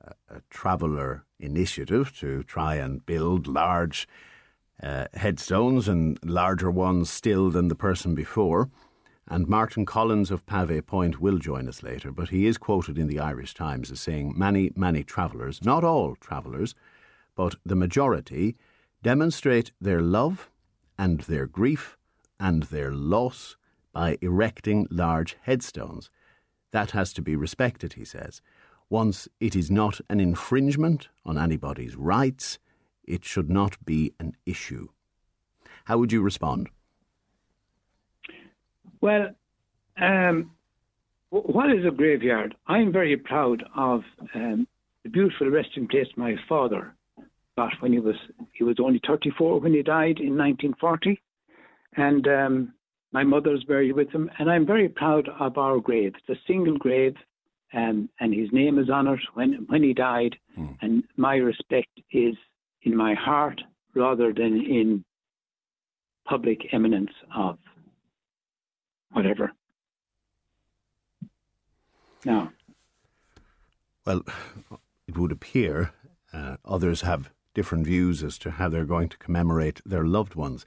a, 0.00 0.36
a 0.36 0.40
traveller 0.48 1.24
initiative 1.38 2.18
to 2.20 2.42
try 2.42 2.76
and 2.76 3.04
build 3.04 3.46
large 3.46 4.08
uh, 4.82 5.06
headstones 5.12 5.88
and 5.88 6.18
larger 6.24 6.70
ones 6.70 7.10
still 7.10 7.50
than 7.50 7.68
the 7.68 7.74
person 7.74 8.14
before. 8.14 8.70
And 9.28 9.46
Martin 9.46 9.84
Collins 9.84 10.30
of 10.30 10.46
Pavee 10.46 10.80
Point 10.80 11.20
will 11.20 11.38
join 11.38 11.68
us 11.68 11.82
later, 11.82 12.10
but 12.10 12.30
he 12.30 12.46
is 12.46 12.56
quoted 12.56 12.98
in 12.98 13.08
the 13.08 13.20
Irish 13.20 13.52
Times 13.54 13.90
as 13.90 14.00
saying 14.00 14.32
many, 14.36 14.72
many 14.74 15.04
travellers, 15.04 15.62
not 15.62 15.84
all 15.84 16.16
travellers, 16.16 16.74
but 17.36 17.56
the 17.64 17.76
majority, 17.76 18.56
demonstrate 19.02 19.72
their 19.80 20.00
love 20.00 20.50
and 20.98 21.20
their 21.22 21.46
grief 21.46 21.96
and 22.38 22.64
their 22.64 22.92
loss 22.92 23.56
by 23.92 24.16
erecting 24.20 24.86
large 24.90 25.36
headstones. 25.42 26.10
That 26.70 26.92
has 26.92 27.12
to 27.14 27.22
be 27.22 27.36
respected, 27.36 27.94
he 27.94 28.04
says. 28.04 28.40
Once 28.88 29.28
it 29.40 29.56
is 29.56 29.70
not 29.70 30.00
an 30.08 30.20
infringement 30.20 31.08
on 31.24 31.38
anybody's 31.38 31.96
rights, 31.96 32.58
it 33.04 33.24
should 33.24 33.50
not 33.50 33.82
be 33.84 34.12
an 34.18 34.36
issue. 34.46 34.88
How 35.86 35.98
would 35.98 36.12
you 36.12 36.22
respond? 36.22 36.68
Well, 39.00 39.30
um, 40.00 40.52
what 41.30 41.70
is 41.70 41.84
a 41.84 41.90
graveyard? 41.90 42.54
I'm 42.66 42.92
very 42.92 43.16
proud 43.16 43.64
of 43.76 44.02
um, 44.34 44.66
the 45.02 45.10
beautiful 45.10 45.50
resting 45.50 45.88
place 45.88 46.06
my 46.16 46.36
father 46.48 46.94
got 47.62 47.80
when 47.80 47.92
he 47.92 48.00
was 48.00 48.16
he 48.52 48.64
was 48.64 48.76
only 48.80 49.00
34 49.06 49.60
when 49.60 49.74
he 49.74 49.82
died 49.82 50.18
in 50.18 50.36
1940, 50.36 51.20
and 51.96 52.26
um, 52.28 52.74
my 53.12 53.24
mother's 53.24 53.64
buried 53.64 53.92
with 53.92 54.10
him. 54.10 54.30
And 54.38 54.50
I'm 54.50 54.66
very 54.66 54.88
proud 54.88 55.28
of 55.38 55.58
our 55.58 55.78
grave. 55.78 56.14
It's 56.16 56.38
a 56.38 56.42
single 56.46 56.78
grave, 56.78 57.14
um, 57.74 58.08
and 58.20 58.34
his 58.34 58.48
name 58.52 58.78
is 58.78 58.90
on 58.90 59.06
it 59.06 59.20
when 59.34 59.66
when 59.68 59.82
he 59.82 59.94
died. 59.94 60.36
Mm. 60.58 60.76
And 60.80 61.04
my 61.16 61.36
respect 61.36 62.00
is 62.10 62.34
in 62.82 62.96
my 62.96 63.14
heart 63.14 63.60
rather 63.94 64.32
than 64.32 64.60
in 64.60 65.04
public 66.26 66.58
eminence 66.72 67.12
of 67.34 67.58
whatever. 69.10 69.52
Now, 72.24 72.52
well, 74.06 74.22
it 75.08 75.18
would 75.18 75.32
appear 75.32 75.92
uh, 76.32 76.56
others 76.64 77.02
have 77.02 77.30
different 77.54 77.86
views 77.86 78.22
as 78.22 78.38
to 78.38 78.52
how 78.52 78.68
they're 78.68 78.84
going 78.84 79.08
to 79.08 79.18
commemorate 79.18 79.80
their 79.84 80.04
loved 80.04 80.34
ones. 80.34 80.64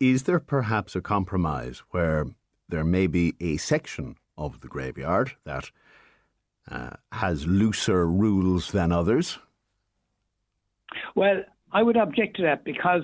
Is 0.00 0.24
there 0.24 0.40
perhaps 0.40 0.94
a 0.94 1.00
compromise 1.00 1.82
where 1.90 2.26
there 2.68 2.84
may 2.84 3.06
be 3.06 3.34
a 3.40 3.56
section 3.56 4.16
of 4.38 4.60
the 4.60 4.68
graveyard 4.68 5.32
that 5.44 5.70
uh, 6.70 6.90
has 7.10 7.46
looser 7.46 8.06
rules 8.06 8.70
than 8.70 8.92
others? 8.92 9.38
Well, 11.14 11.42
I 11.72 11.82
would 11.82 11.96
object 11.96 12.36
to 12.36 12.42
that 12.42 12.64
because 12.64 13.02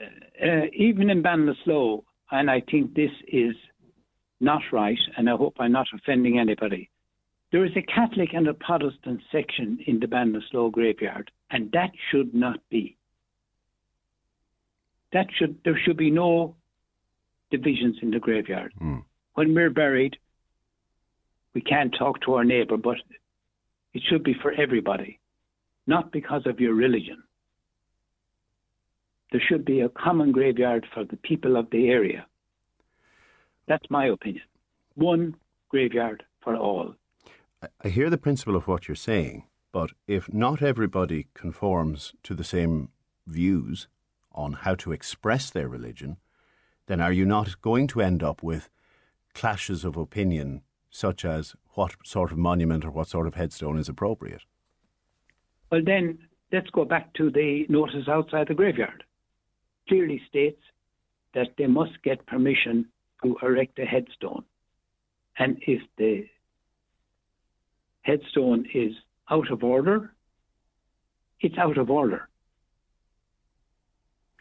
uh, 0.00 0.46
uh 0.46 0.66
even 0.72 1.10
in 1.10 1.22
Ballinasloe, 1.22 2.04
and 2.30 2.50
I 2.50 2.62
think 2.70 2.94
this 2.94 3.10
is 3.28 3.54
not 4.40 4.62
right, 4.72 4.98
and 5.16 5.28
I 5.28 5.36
hope 5.36 5.56
I'm 5.58 5.72
not 5.72 5.86
offending 5.94 6.38
anybody. 6.38 6.89
There 7.52 7.64
is 7.64 7.72
a 7.76 7.82
Catholic 7.82 8.30
and 8.32 8.46
a 8.46 8.54
Protestant 8.54 9.20
section 9.32 9.78
in 9.86 9.98
the 9.98 10.06
Ballinasloe 10.06 10.70
graveyard, 10.70 11.30
and 11.50 11.70
that 11.72 11.90
should 12.10 12.32
not 12.32 12.60
be. 12.70 12.96
That 15.12 15.26
should 15.36 15.58
there 15.64 15.78
should 15.84 15.96
be 15.96 16.10
no 16.10 16.54
divisions 17.50 17.96
in 18.02 18.12
the 18.12 18.20
graveyard. 18.20 18.72
Mm. 18.80 19.02
When 19.34 19.54
we're 19.54 19.70
buried, 19.70 20.16
we 21.54 21.60
can't 21.60 21.94
talk 21.98 22.20
to 22.22 22.34
our 22.34 22.44
neighbour, 22.44 22.76
but 22.76 22.98
it 23.92 24.02
should 24.08 24.22
be 24.22 24.34
for 24.40 24.52
everybody, 24.52 25.18
not 25.88 26.12
because 26.12 26.42
of 26.46 26.60
your 26.60 26.74
religion. 26.74 27.22
There 29.32 29.42
should 29.48 29.64
be 29.64 29.80
a 29.80 29.88
common 29.88 30.30
graveyard 30.30 30.86
for 30.94 31.04
the 31.04 31.16
people 31.16 31.56
of 31.56 31.68
the 31.70 31.88
area. 31.88 32.26
That's 33.66 33.88
my 33.90 34.06
opinion. 34.06 34.44
One 34.94 35.36
graveyard 35.68 36.22
for 36.42 36.56
all. 36.56 36.94
I 37.62 37.88
hear 37.88 38.08
the 38.08 38.18
principle 38.18 38.56
of 38.56 38.66
what 38.66 38.88
you're 38.88 38.94
saying, 38.94 39.44
but 39.70 39.90
if 40.06 40.32
not 40.32 40.62
everybody 40.62 41.26
conforms 41.34 42.14
to 42.22 42.34
the 42.34 42.44
same 42.44 42.88
views 43.26 43.86
on 44.32 44.54
how 44.54 44.74
to 44.76 44.92
express 44.92 45.50
their 45.50 45.68
religion, 45.68 46.16
then 46.86 47.00
are 47.00 47.12
you 47.12 47.26
not 47.26 47.60
going 47.60 47.86
to 47.88 48.00
end 48.00 48.22
up 48.22 48.42
with 48.42 48.70
clashes 49.34 49.84
of 49.84 49.96
opinion, 49.96 50.62
such 50.90 51.24
as 51.24 51.54
what 51.74 51.94
sort 52.02 52.32
of 52.32 52.38
monument 52.38 52.84
or 52.84 52.90
what 52.90 53.08
sort 53.08 53.26
of 53.26 53.34
headstone 53.34 53.78
is 53.78 53.88
appropriate? 53.88 54.42
Well, 55.70 55.82
then 55.84 56.18
let's 56.50 56.70
go 56.70 56.84
back 56.84 57.12
to 57.14 57.30
the 57.30 57.66
notice 57.68 58.08
outside 58.08 58.48
the 58.48 58.54
graveyard. 58.54 59.04
Clearly 59.86 60.20
states 60.28 60.62
that 61.34 61.48
they 61.58 61.66
must 61.66 62.02
get 62.02 62.26
permission 62.26 62.86
to 63.22 63.36
erect 63.42 63.78
a 63.78 63.84
headstone. 63.84 64.44
And 65.38 65.58
if 65.66 65.82
the 65.96 66.24
headstone 68.02 68.66
is 68.74 68.92
out 69.30 69.50
of 69.50 69.62
order, 69.62 70.12
it's 71.40 71.58
out 71.58 71.78
of 71.78 71.90
order. 71.90 72.28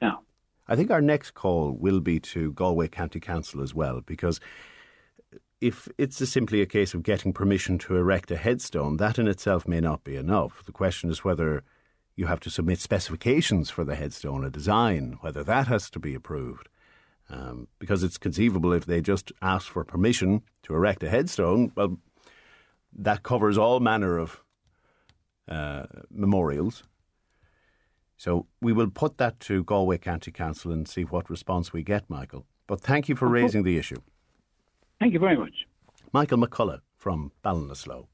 Now, 0.01 0.21
I 0.67 0.75
think 0.75 0.91
our 0.91 1.01
next 1.01 1.31
call 1.31 1.71
will 1.71 1.99
be 1.99 2.19
to 2.21 2.51
Galway 2.53 2.87
County 2.87 3.19
Council 3.19 3.61
as 3.61 3.73
well, 3.73 4.01
because 4.01 4.39
if 5.61 5.89
it's 5.97 6.17
simply 6.29 6.61
a 6.61 6.65
case 6.65 6.93
of 6.93 7.03
getting 7.03 7.33
permission 7.33 7.77
to 7.79 7.97
erect 7.97 8.31
a 8.31 8.37
headstone, 8.37 8.97
that 8.97 9.19
in 9.19 9.27
itself 9.27 9.67
may 9.67 9.79
not 9.79 10.03
be 10.03 10.15
enough. 10.15 10.63
The 10.65 10.71
question 10.71 11.09
is 11.09 11.23
whether 11.23 11.63
you 12.15 12.27
have 12.27 12.39
to 12.41 12.49
submit 12.49 12.79
specifications 12.79 13.69
for 13.69 13.83
the 13.83 13.95
headstone, 13.95 14.43
a 14.43 14.49
design, 14.49 15.17
whether 15.21 15.43
that 15.43 15.67
has 15.67 15.89
to 15.91 15.99
be 15.99 16.15
approved. 16.15 16.69
Um, 17.29 17.67
because 17.77 18.03
it's 18.03 18.17
conceivable 18.17 18.73
if 18.73 18.85
they 18.85 19.01
just 19.01 19.31
ask 19.41 19.67
for 19.67 19.83
permission 19.83 20.41
to 20.63 20.73
erect 20.73 21.03
a 21.03 21.09
headstone, 21.09 21.71
well, 21.75 21.99
that 22.93 23.23
covers 23.23 23.57
all 23.57 23.79
manner 23.79 24.17
of 24.17 24.43
uh, 25.47 25.85
memorials. 26.09 26.83
So 28.17 28.47
we 28.61 28.73
will 28.73 28.89
put 28.89 29.17
that 29.17 29.39
to 29.41 29.63
Galway 29.63 29.97
County 29.97 30.31
Council 30.31 30.71
and 30.71 30.87
see 30.87 31.03
what 31.03 31.29
response 31.29 31.71
we 31.71 31.83
get, 31.83 32.09
Michael. 32.09 32.45
But 32.67 32.81
thank 32.81 33.07
you 33.07 33.15
for 33.15 33.27
raising 33.27 33.63
the 33.63 33.77
issue. 33.77 34.01
Thank 34.99 35.13
you 35.13 35.19
very 35.19 35.37
much. 35.37 35.65
Michael 36.11 36.37
McCullough 36.37 36.81
from 36.97 37.31
Ballinasloe. 37.43 38.07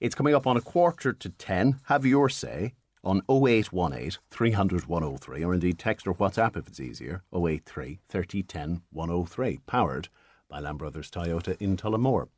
It's 0.00 0.14
coming 0.14 0.34
up 0.34 0.46
on 0.46 0.56
a 0.56 0.60
quarter 0.60 1.12
to 1.12 1.28
10. 1.28 1.80
Have 1.84 2.06
your 2.06 2.28
say 2.28 2.74
on 3.04 3.20
0818 3.28 4.18
300 4.30 4.86
103, 4.86 5.44
or 5.44 5.54
indeed 5.54 5.78
text 5.78 6.06
or 6.06 6.14
WhatsApp 6.14 6.56
if 6.56 6.66
it's 6.66 6.80
easier, 6.80 7.22
083 7.34 8.00
30 8.08 8.42
10 8.42 8.82
103, 8.90 9.60
powered 9.66 10.08
by 10.48 10.60
Lamb 10.60 10.78
Brothers 10.78 11.10
Toyota 11.10 11.56
in 11.60 11.76
Tullamore. 11.76 12.28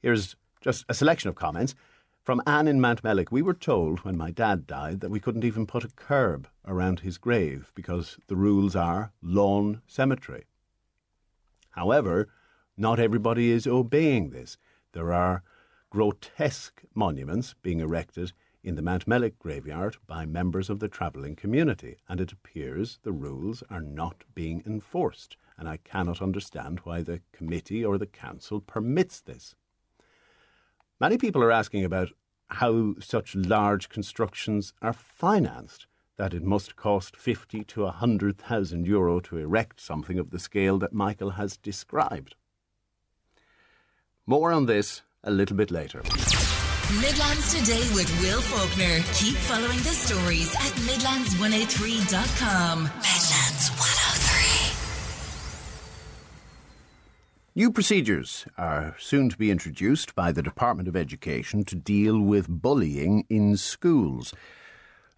Here's 0.00 0.36
just 0.66 0.84
a 0.88 0.94
selection 0.94 1.28
of 1.28 1.36
comments. 1.36 1.76
From 2.24 2.42
Anne 2.44 2.66
in 2.66 2.80
Mountmellick, 2.80 3.30
we 3.30 3.40
were 3.40 3.54
told 3.54 4.00
when 4.00 4.16
my 4.16 4.32
dad 4.32 4.66
died 4.66 4.98
that 4.98 5.12
we 5.12 5.20
couldn't 5.20 5.44
even 5.44 5.64
put 5.64 5.84
a 5.84 5.94
curb 5.94 6.48
around 6.64 6.98
his 6.98 7.18
grave 7.18 7.70
because 7.76 8.18
the 8.26 8.34
rules 8.34 8.74
are 8.74 9.12
lawn 9.22 9.80
cemetery. 9.86 10.46
However, 11.70 12.28
not 12.76 12.98
everybody 12.98 13.52
is 13.52 13.68
obeying 13.68 14.30
this. 14.30 14.58
There 14.90 15.12
are 15.12 15.44
grotesque 15.90 16.82
monuments 16.96 17.54
being 17.62 17.78
erected 17.78 18.32
in 18.64 18.74
the 18.74 18.82
Mountmellick 18.82 19.38
graveyard 19.38 19.98
by 20.08 20.26
members 20.26 20.68
of 20.68 20.80
the 20.80 20.88
travelling 20.88 21.36
community, 21.36 21.96
and 22.08 22.20
it 22.20 22.32
appears 22.32 22.98
the 23.04 23.12
rules 23.12 23.62
are 23.70 23.80
not 23.82 24.24
being 24.34 24.64
enforced, 24.66 25.36
and 25.56 25.68
I 25.68 25.76
cannot 25.76 26.20
understand 26.20 26.80
why 26.80 27.02
the 27.02 27.20
committee 27.30 27.84
or 27.84 27.98
the 27.98 28.06
council 28.06 28.60
permits 28.60 29.20
this. 29.20 29.54
Many 30.98 31.18
people 31.18 31.42
are 31.42 31.52
asking 31.52 31.84
about 31.84 32.12
how 32.48 32.94
such 33.00 33.34
large 33.34 33.90
constructions 33.90 34.72
are 34.80 34.94
financed, 34.94 35.86
that 36.16 36.32
it 36.32 36.42
must 36.42 36.76
cost 36.76 37.16
50 37.16 37.64
to 37.64 37.82
100,000 37.82 38.86
euro 38.86 39.20
to 39.20 39.36
erect 39.36 39.78
something 39.80 40.18
of 40.18 40.30
the 40.30 40.38
scale 40.38 40.78
that 40.78 40.94
Michael 40.94 41.30
has 41.30 41.56
described. 41.58 42.34
More 44.24 44.52
on 44.52 44.66
this 44.66 45.02
a 45.22 45.30
little 45.30 45.56
bit 45.56 45.70
later. 45.70 46.02
Midlands 47.00 47.52
Today 47.52 47.82
with 47.94 48.08
Will 48.22 48.40
Faulkner. 48.40 49.02
Keep 49.14 49.36
following 49.36 49.78
the 49.78 49.92
stories 49.92 50.54
at 50.54 50.72
Midlands103.com. 50.86 52.88
New 57.56 57.72
procedures 57.72 58.44
are 58.58 58.94
soon 58.98 59.30
to 59.30 59.38
be 59.38 59.50
introduced 59.50 60.14
by 60.14 60.30
the 60.30 60.42
Department 60.42 60.90
of 60.90 60.94
Education 60.94 61.64
to 61.64 61.74
deal 61.74 62.20
with 62.20 62.50
bullying 62.50 63.24
in 63.30 63.56
schools. 63.56 64.34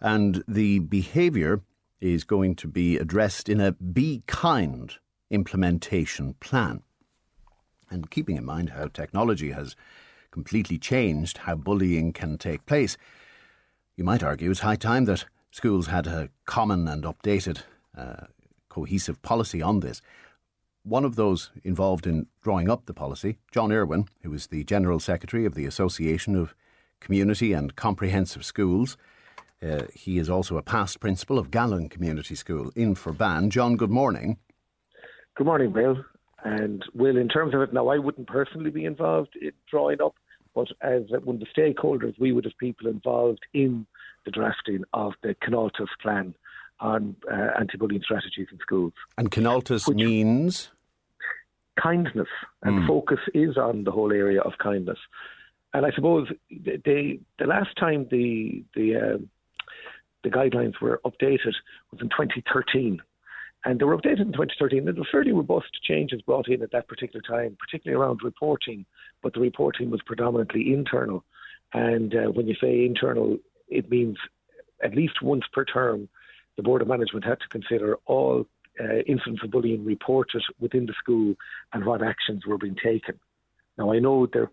And 0.01 0.45
the 0.47 0.79
behaviour 0.79 1.63
is 2.01 2.23
going 2.23 2.55
to 2.55 2.69
be 2.69 2.97
addressed 2.97 3.49
in 3.49 3.61
a 3.61 3.73
Be 3.73 4.23
Kind 4.29 4.99
implementation 5.31 6.35
plan 6.35 6.85
and 7.91 8.09
keeping 8.09 8.37
in 8.37 8.45
mind 8.45 8.71
how 8.71 8.87
technology 8.87 9.51
has 9.51 9.75
completely 10.31 10.79
changed 10.79 11.39
how 11.39 11.57
bullying 11.57 12.13
can 12.13 12.39
take 12.39 12.65
place, 12.67 12.97
you 13.97 14.05
might 14.05 14.23
argue 14.23 14.49
it's 14.49 14.61
high 14.61 14.77
time 14.77 15.07
that 15.07 15.25
schools 15.51 15.89
had 15.89 16.07
a 16.07 16.29
common 16.45 16.87
and 16.87 17.03
updated, 17.03 17.63
uh, 17.97 18.27
cohesive 18.69 19.21
policy 19.23 19.61
on 19.61 19.81
this. 19.81 20.01
One 20.89 21.05
of 21.05 21.17
those 21.17 21.51
involved 21.65 22.07
in 22.07 22.29
drawing 22.41 22.71
up 22.71 22.87
the 22.87 22.95
policy, 22.95 23.37
John 23.53 23.71
Irwin, 23.71 24.09
who 24.23 24.33
is 24.33 24.47
the 24.47 24.65
General 24.65 24.99
Secretary 24.99 25.45
of 25.45 25.55
the 25.55 25.67
Association 25.67 26.35
of 26.35 26.55
Community 26.99 27.53
and 27.53 27.77
Comprehensive 27.77 28.43
Schools. 28.43 28.97
Uh, 29.63 29.83
he 29.93 30.17
is 30.17 30.31
also 30.31 30.57
a 30.57 30.63
past 30.63 30.99
principal 30.99 31.39
of 31.39 31.51
Gallen 31.51 31.91
Community 31.91 32.35
School 32.35 32.73
in 32.75 32.95
Ferbane. 32.95 33.51
John, 33.51 33.77
good 33.77 33.91
morning. 33.91 34.39
Good 35.35 35.47
morning, 35.47 35.73
Bill. 35.73 36.03
And 36.43 36.83
Will, 36.95 37.19
in 37.19 37.29
terms 37.29 37.55
of 37.55 37.61
it, 37.61 37.75
now 37.75 37.89
I 37.89 37.99
wouldn't 37.99 38.27
personally 38.27 38.71
be 38.71 38.87
involved 38.87 39.37
in 39.39 39.53
drawing 39.71 40.01
up, 40.01 40.15
but 40.55 40.69
as 40.81 41.03
one 41.23 41.37
of 41.37 41.41
the 41.43 41.47
stakeholders, 41.55 42.19
we 42.19 42.33
would 42.33 42.47
have 42.47 42.57
people 42.57 42.87
involved 42.87 43.41
in 43.53 43.87
the 44.25 44.31
drafting 44.31 44.85
of 44.95 45.13
the 45.23 45.37
Cineáltas 45.47 45.89
plan 46.01 46.35
on 46.81 47.15
uh, 47.31 47.51
anti-bullying 47.59 48.03
strategies 48.03 48.47
in 48.51 48.59
schools. 48.61 48.95
And 49.19 49.31
Cineáltas 49.31 49.95
means 49.95 50.71
kindness, 51.81 52.29
and 52.63 52.83
mm. 52.83 52.87
focus 52.87 53.19
is 53.35 53.57
on 53.57 53.85
the 53.85 53.91
whole 53.91 54.13
area 54.13 54.41
of 54.41 54.53
kindness. 54.63 54.99
And 55.75 55.85
I 55.85 55.91
suppose 55.95 56.29
the 56.51 57.21
the 57.39 57.47
last 57.47 57.77
time 57.79 58.07
the 58.11 58.65
the 58.75 58.97
uh, 58.97 59.19
the 60.25 60.31
guidelines 60.31 60.81
were 60.81 61.01
updated 61.05 61.55
was 61.91 62.01
in 62.01 62.09
2013. 62.09 63.01
And 63.65 63.81
they 63.81 63.85
were 63.85 63.97
updated 63.97 64.21
in 64.21 64.33
2013. 64.33 64.85
There 64.85 64.95
were 64.95 65.05
fairly 65.11 65.33
robust 65.33 65.71
changes 65.83 66.23
brought 66.23 66.49
in 66.49 66.63
at 66.63 66.71
that 66.73 66.89
particular 66.89 67.23
time, 67.29 67.57
particularly 67.59 68.01
around 68.01 68.21
reporting, 68.23 68.87
but 69.23 69.35
the 69.35 69.41
reporting 69.41 69.91
was 69.91 70.01
predominantly 70.07 70.73
internal. 70.73 71.25
And 71.75 72.15
uh, 72.15 72.31
when 72.31 72.47
you 72.47 72.55
say 72.61 72.87
internal, 72.87 73.39
it 73.69 73.91
means 73.91 74.17
at 74.83 74.95
least 74.95 75.23
once 75.23 75.45
per 75.53 75.65
term, 75.65 76.09
the 76.57 76.63
Board 76.63 76.83
of 76.83 76.89
Management 76.89 77.25
had 77.25 77.41
to 77.41 77.49
consider 77.49 77.97
all 78.07 78.47
uh, 78.81 78.99
incidents 79.07 79.43
of 79.43 79.51
bullying 79.51 79.85
reported 79.85 80.43
within 80.61 80.87
the 80.87 80.95
school 80.99 81.35
and 81.73 81.85
what 81.85 82.03
actions 82.03 82.47
were 82.47 82.59
being 82.59 82.77
taken. 82.77 83.19
Now, 83.77 83.93
I 83.93 83.99
know 83.99 84.27
they're 84.33 84.51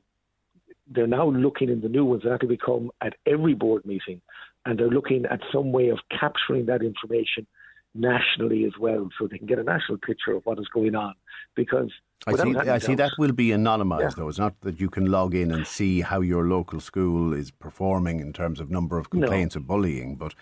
they're 0.87 1.07
now 1.07 1.27
looking 1.29 1.69
in 1.69 1.81
the 1.81 1.89
new 1.89 2.05
ones 2.05 2.23
that 2.23 2.41
will 2.41 2.49
become 2.49 2.91
at 3.01 3.15
every 3.25 3.55
board 3.55 3.85
meeting, 3.85 4.21
and 4.65 4.77
they're 4.77 4.89
looking 4.89 5.25
at 5.25 5.39
some 5.51 5.71
way 5.71 5.89
of 5.89 5.99
capturing 6.19 6.67
that 6.67 6.83
information 6.83 7.47
nationally 7.95 8.65
as 8.65 8.73
well, 8.79 9.09
so 9.17 9.25
they 9.25 9.37
can 9.37 9.47
get 9.47 9.57
a 9.57 9.63
national 9.63 9.97
picture 9.97 10.33
of 10.33 10.45
what 10.45 10.59
is 10.59 10.67
going 10.67 10.95
on. 10.95 11.15
Because 11.55 11.91
I 12.27 12.35
see, 12.35 12.55
I 12.55 12.77
see 12.77 12.95
that 12.95 13.13
will 13.17 13.31
be 13.31 13.49
anonymised, 13.49 14.01
yeah. 14.01 14.09
though. 14.15 14.29
It's 14.29 14.37
not 14.37 14.59
that 14.61 14.79
you 14.79 14.89
can 14.89 15.05
log 15.05 15.33
in 15.33 15.51
and 15.51 15.65
see 15.65 16.01
how 16.01 16.21
your 16.21 16.45
local 16.45 16.79
school 16.79 17.33
is 17.33 17.51
performing 17.51 18.19
in 18.19 18.33
terms 18.33 18.59
of 18.59 18.69
number 18.69 18.97
of 18.97 19.09
complaints 19.09 19.55
no. 19.55 19.61
of 19.61 19.67
bullying, 19.67 20.15
but 20.17 20.35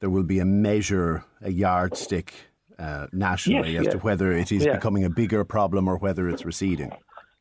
there 0.00 0.10
will 0.10 0.22
be 0.22 0.38
a 0.38 0.44
measure, 0.44 1.24
a 1.42 1.50
yardstick 1.50 2.32
uh, 2.78 3.06
nationally 3.12 3.72
yes, 3.72 3.80
as 3.80 3.86
yeah. 3.86 3.90
to 3.92 3.98
whether 3.98 4.32
it 4.32 4.52
is 4.52 4.66
becoming 4.66 5.04
a 5.04 5.10
bigger 5.10 5.44
problem 5.44 5.88
or 5.88 5.96
whether 5.96 6.28
it's 6.28 6.44
receding. 6.44 6.92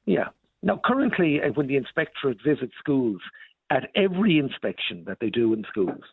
Yeah. 0.05 0.29
Now, 0.63 0.79
currently, 0.83 1.41
uh, 1.41 1.51
when 1.53 1.67
the 1.67 1.75
inspectorate 1.75 2.39
visits 2.43 2.73
schools, 2.79 3.21
at 3.69 3.89
every 3.95 4.37
inspection 4.37 5.03
that 5.07 5.17
they 5.19 5.29
do 5.29 5.53
in 5.53 5.63
schools, 5.69 6.03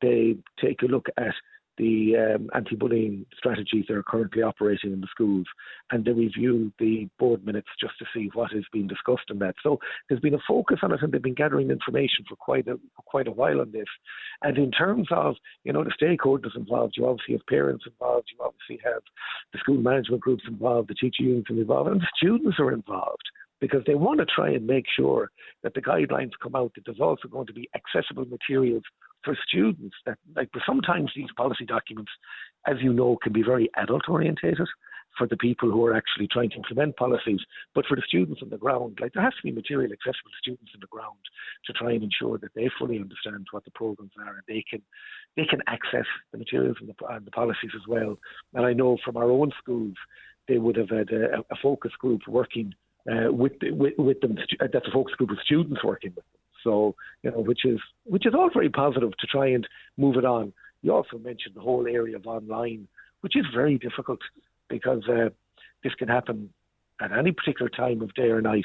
they 0.00 0.36
take 0.60 0.82
a 0.82 0.86
look 0.86 1.06
at 1.16 1.34
the 1.78 2.34
um, 2.36 2.50
anti-bullying 2.54 3.26
strategies 3.36 3.84
that 3.88 3.96
are 3.96 4.02
currently 4.02 4.42
operating 4.42 4.92
in 4.92 5.00
the 5.00 5.08
schools, 5.10 5.46
and 5.90 6.04
they 6.04 6.12
review 6.12 6.72
the 6.78 7.08
board 7.18 7.44
minutes 7.44 7.68
just 7.80 7.94
to 7.98 8.04
see 8.14 8.30
what 8.34 8.52
is 8.52 8.64
being 8.72 8.86
discussed 8.86 9.30
in 9.30 9.38
that. 9.40 9.54
So 9.62 9.78
there's 10.08 10.20
been 10.20 10.34
a 10.34 10.38
focus 10.46 10.80
on 10.82 10.92
it, 10.92 11.02
and 11.02 11.12
they've 11.12 11.22
been 11.22 11.34
gathering 11.34 11.70
information 11.70 12.24
for 12.28 12.36
quite 12.36 12.68
a 12.68 12.78
quite 13.06 13.28
a 13.28 13.32
while 13.32 13.60
on 13.60 13.72
this. 13.72 13.88
And 14.42 14.56
in 14.58 14.70
terms 14.70 15.08
of 15.10 15.36
you 15.64 15.72
know 15.72 15.84
the 15.84 15.90
stakeholders 16.00 16.56
involved, 16.56 16.94
you 16.96 17.06
obviously 17.06 17.34
have 17.34 17.46
parents 17.46 17.84
involved, 17.86 18.28
you 18.32 18.44
obviously 18.44 18.80
have 18.84 19.02
the 19.52 19.58
school 19.58 19.76
management 19.76 20.22
groups 20.22 20.44
involved, 20.46 20.88
the 20.88 20.94
teacher 20.94 21.22
unions 21.22 21.46
involved, 21.48 21.90
and 21.90 22.00
the 22.00 22.06
students 22.16 22.58
are 22.58 22.72
involved 22.72 23.22
because 23.60 23.82
they 23.86 23.94
want 23.94 24.20
to 24.20 24.26
try 24.26 24.50
and 24.50 24.66
make 24.66 24.84
sure 24.94 25.30
that 25.62 25.74
the 25.74 25.80
guidelines 25.80 26.32
come 26.42 26.54
out 26.54 26.72
that 26.74 26.84
there's 26.84 27.00
also 27.00 27.28
going 27.28 27.46
to 27.46 27.52
be 27.52 27.68
accessible 27.74 28.24
materials 28.26 28.82
for 29.24 29.36
students 29.48 29.96
that 30.06 30.18
like 30.36 30.50
sometimes 30.66 31.10
these 31.14 31.30
policy 31.36 31.64
documents, 31.64 32.12
as 32.66 32.76
you 32.80 32.92
know, 32.92 33.16
can 33.22 33.32
be 33.32 33.42
very 33.42 33.70
adult 33.76 34.02
orientated 34.08 34.68
for 35.16 35.26
the 35.26 35.36
people 35.36 35.70
who 35.70 35.84
are 35.86 35.94
actually 35.94 36.26
trying 36.28 36.50
to 36.50 36.56
implement 36.56 36.96
policies, 36.96 37.40
but 37.74 37.86
for 37.86 37.96
the 37.96 38.02
students 38.06 38.42
on 38.42 38.50
the 38.50 38.56
ground, 38.56 38.98
like 39.00 39.12
there 39.12 39.22
has 39.22 39.34
to 39.34 39.42
be 39.44 39.52
material 39.52 39.92
accessible 39.92 40.30
to 40.30 40.42
students 40.42 40.72
on 40.74 40.80
the 40.80 40.88
ground 40.88 41.18
to 41.66 41.72
try 41.72 41.92
and 41.92 42.02
ensure 42.02 42.38
that 42.38 42.54
they 42.54 42.68
fully 42.78 42.98
understand 42.98 43.46
what 43.52 43.64
the 43.64 43.70
programs 43.72 44.12
are 44.18 44.34
and 44.34 44.42
they 44.48 44.64
can 44.68 44.82
they 45.36 45.44
can 45.44 45.60
access 45.66 46.06
the 46.32 46.38
materials 46.38 46.76
and 46.80 46.88
the, 46.88 47.06
and 47.06 47.26
the 47.26 47.30
policies 47.30 47.70
as 47.74 47.86
well. 47.88 48.18
And 48.54 48.66
I 48.66 48.72
know 48.72 48.98
from 49.04 49.16
our 49.16 49.30
own 49.30 49.50
schools, 49.58 49.94
they 50.48 50.58
would 50.58 50.76
have 50.76 50.90
had 50.90 51.10
a, 51.10 51.40
a 51.50 51.56
focus 51.62 51.92
group 51.98 52.22
working 52.28 52.74
uh, 53.10 53.32
with, 53.32 53.52
with 53.62 53.94
with 53.98 54.20
them. 54.20 54.36
That's 54.60 54.88
a 54.88 54.92
focus 54.92 55.14
group 55.14 55.30
of 55.30 55.38
students 55.44 55.84
working 55.84 56.12
with 56.16 56.24
them. 56.24 56.43
So, 56.64 56.96
you 57.22 57.30
know, 57.30 57.40
which 57.40 57.64
is 57.64 57.78
which 58.04 58.26
is 58.26 58.34
all 58.34 58.50
very 58.52 58.70
positive 58.70 59.16
to 59.16 59.26
try 59.26 59.48
and 59.48 59.68
move 59.96 60.16
it 60.16 60.24
on. 60.24 60.52
You 60.82 60.92
also 60.94 61.18
mentioned 61.18 61.54
the 61.54 61.60
whole 61.60 61.86
area 61.86 62.16
of 62.16 62.26
online, 62.26 62.88
which 63.20 63.36
is 63.36 63.44
very 63.54 63.78
difficult 63.78 64.20
because 64.68 65.02
uh, 65.08 65.28
this 65.82 65.94
can 65.94 66.08
happen 66.08 66.50
at 67.00 67.12
any 67.12 67.32
particular 67.32 67.68
time 67.68 68.02
of 68.02 68.14
day 68.14 68.30
or 68.30 68.40
night. 68.40 68.64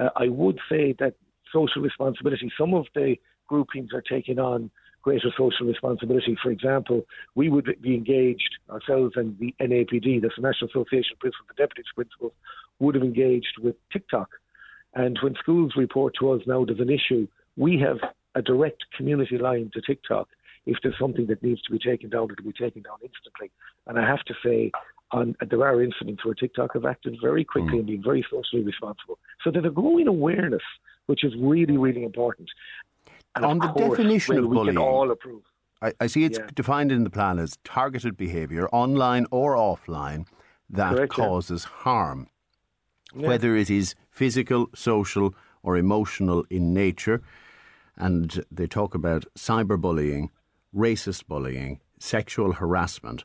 Uh, 0.00 0.08
I 0.16 0.28
would 0.28 0.58
say 0.70 0.94
that 0.98 1.14
social 1.52 1.82
responsibility, 1.82 2.50
some 2.58 2.74
of 2.74 2.86
the 2.94 3.16
groupings 3.46 3.90
are 3.92 4.02
taking 4.02 4.38
on 4.38 4.70
greater 5.02 5.30
social 5.36 5.66
responsibility. 5.66 6.36
For 6.42 6.50
example, 6.50 7.02
we 7.34 7.48
would 7.48 7.68
be 7.82 7.94
engaged 7.94 8.56
ourselves 8.70 9.14
and 9.16 9.38
the 9.38 9.54
NAPD, 9.60 10.22
the 10.22 10.30
National 10.38 10.70
Association 10.70 11.14
of 11.14 11.18
Principals 11.18 11.48
and 11.50 11.58
Deputy 11.58 11.82
Principals, 11.94 12.32
would 12.78 12.94
have 12.94 13.04
engaged 13.04 13.58
with 13.60 13.76
TikTok. 13.92 14.28
And 14.94 15.18
when 15.22 15.34
schools 15.36 15.72
report 15.76 16.14
to 16.20 16.30
us 16.32 16.42
now 16.46 16.64
there's 16.64 16.80
an 16.80 16.90
issue, 16.90 17.26
we 17.56 17.78
have 17.80 17.98
a 18.34 18.42
direct 18.42 18.84
community 18.96 19.38
line 19.38 19.70
to 19.74 19.80
TikTok. 19.80 20.28
If 20.64 20.78
there's 20.82 20.98
something 20.98 21.26
that 21.26 21.42
needs 21.42 21.62
to 21.62 21.72
be 21.72 21.78
taken 21.78 22.10
down, 22.10 22.28
it'll 22.30 22.44
be 22.44 22.52
taken 22.52 22.82
down 22.82 22.98
instantly. 23.02 23.50
And 23.86 23.98
I 23.98 24.06
have 24.06 24.22
to 24.24 24.34
say, 24.44 24.70
on, 25.10 25.34
there 25.50 25.64
are 25.66 25.82
incidents 25.82 26.24
where 26.24 26.34
TikTok 26.34 26.74
have 26.74 26.84
acted 26.84 27.16
very 27.20 27.44
quickly 27.44 27.72
mm. 27.72 27.78
and 27.78 27.86
been 27.86 28.02
very 28.02 28.24
socially 28.30 28.62
responsible. 28.62 29.18
So 29.42 29.50
there's 29.50 29.64
a 29.64 29.70
growing 29.70 30.06
awareness, 30.06 30.62
which 31.06 31.24
is 31.24 31.32
really, 31.38 31.76
really 31.76 32.04
important. 32.04 32.48
And 33.34 33.44
on 33.44 33.58
the 33.58 33.68
course, 33.68 33.96
definition 33.96 34.38
of 34.38 34.50
bullying, 34.50 34.78
all 34.78 35.10
approve. 35.10 35.42
I, 35.80 35.92
I 36.00 36.06
see 36.06 36.24
it's 36.24 36.38
yeah. 36.38 36.46
defined 36.54 36.92
in 36.92 37.02
the 37.02 37.10
plan 37.10 37.38
as 37.38 37.58
targeted 37.64 38.16
behaviour, 38.16 38.68
online 38.72 39.26
or 39.30 39.56
offline, 39.56 40.26
that 40.70 40.94
Correct, 40.94 41.12
causes 41.12 41.66
yeah. 41.68 41.82
harm, 41.82 42.28
yeah. 43.14 43.28
whether 43.28 43.56
it 43.56 43.70
is 43.70 43.94
physical, 44.10 44.68
social, 44.74 45.34
or 45.62 45.76
emotional 45.76 46.44
in 46.50 46.72
nature. 46.74 47.22
And 47.96 48.44
they 48.50 48.66
talk 48.66 48.94
about 48.94 49.26
cyberbullying, 49.36 50.28
racist 50.74 51.26
bullying, 51.26 51.80
sexual 51.98 52.52
harassment. 52.52 53.24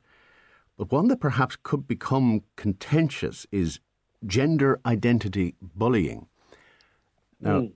But 0.78 0.92
one 0.92 1.08
that 1.08 1.20
perhaps 1.20 1.58
could 1.62 1.88
become 1.88 2.44
contentious 2.56 3.48
is 3.52 3.80
gender 4.26 4.80
identity 4.86 5.56
bullying. 5.62 6.28
Now, 7.40 7.62
mm 7.62 7.72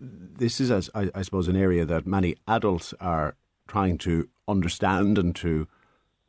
this 0.00 0.60
is, 0.60 0.70
as 0.70 0.90
I, 0.94 1.10
I, 1.14 1.22
suppose, 1.22 1.48
an 1.48 1.56
area 1.56 1.84
that 1.84 2.06
many 2.06 2.36
adults 2.46 2.94
are 3.00 3.36
trying 3.66 3.98
to 3.98 4.28
understand 4.46 5.18
and 5.18 5.34
to 5.36 5.66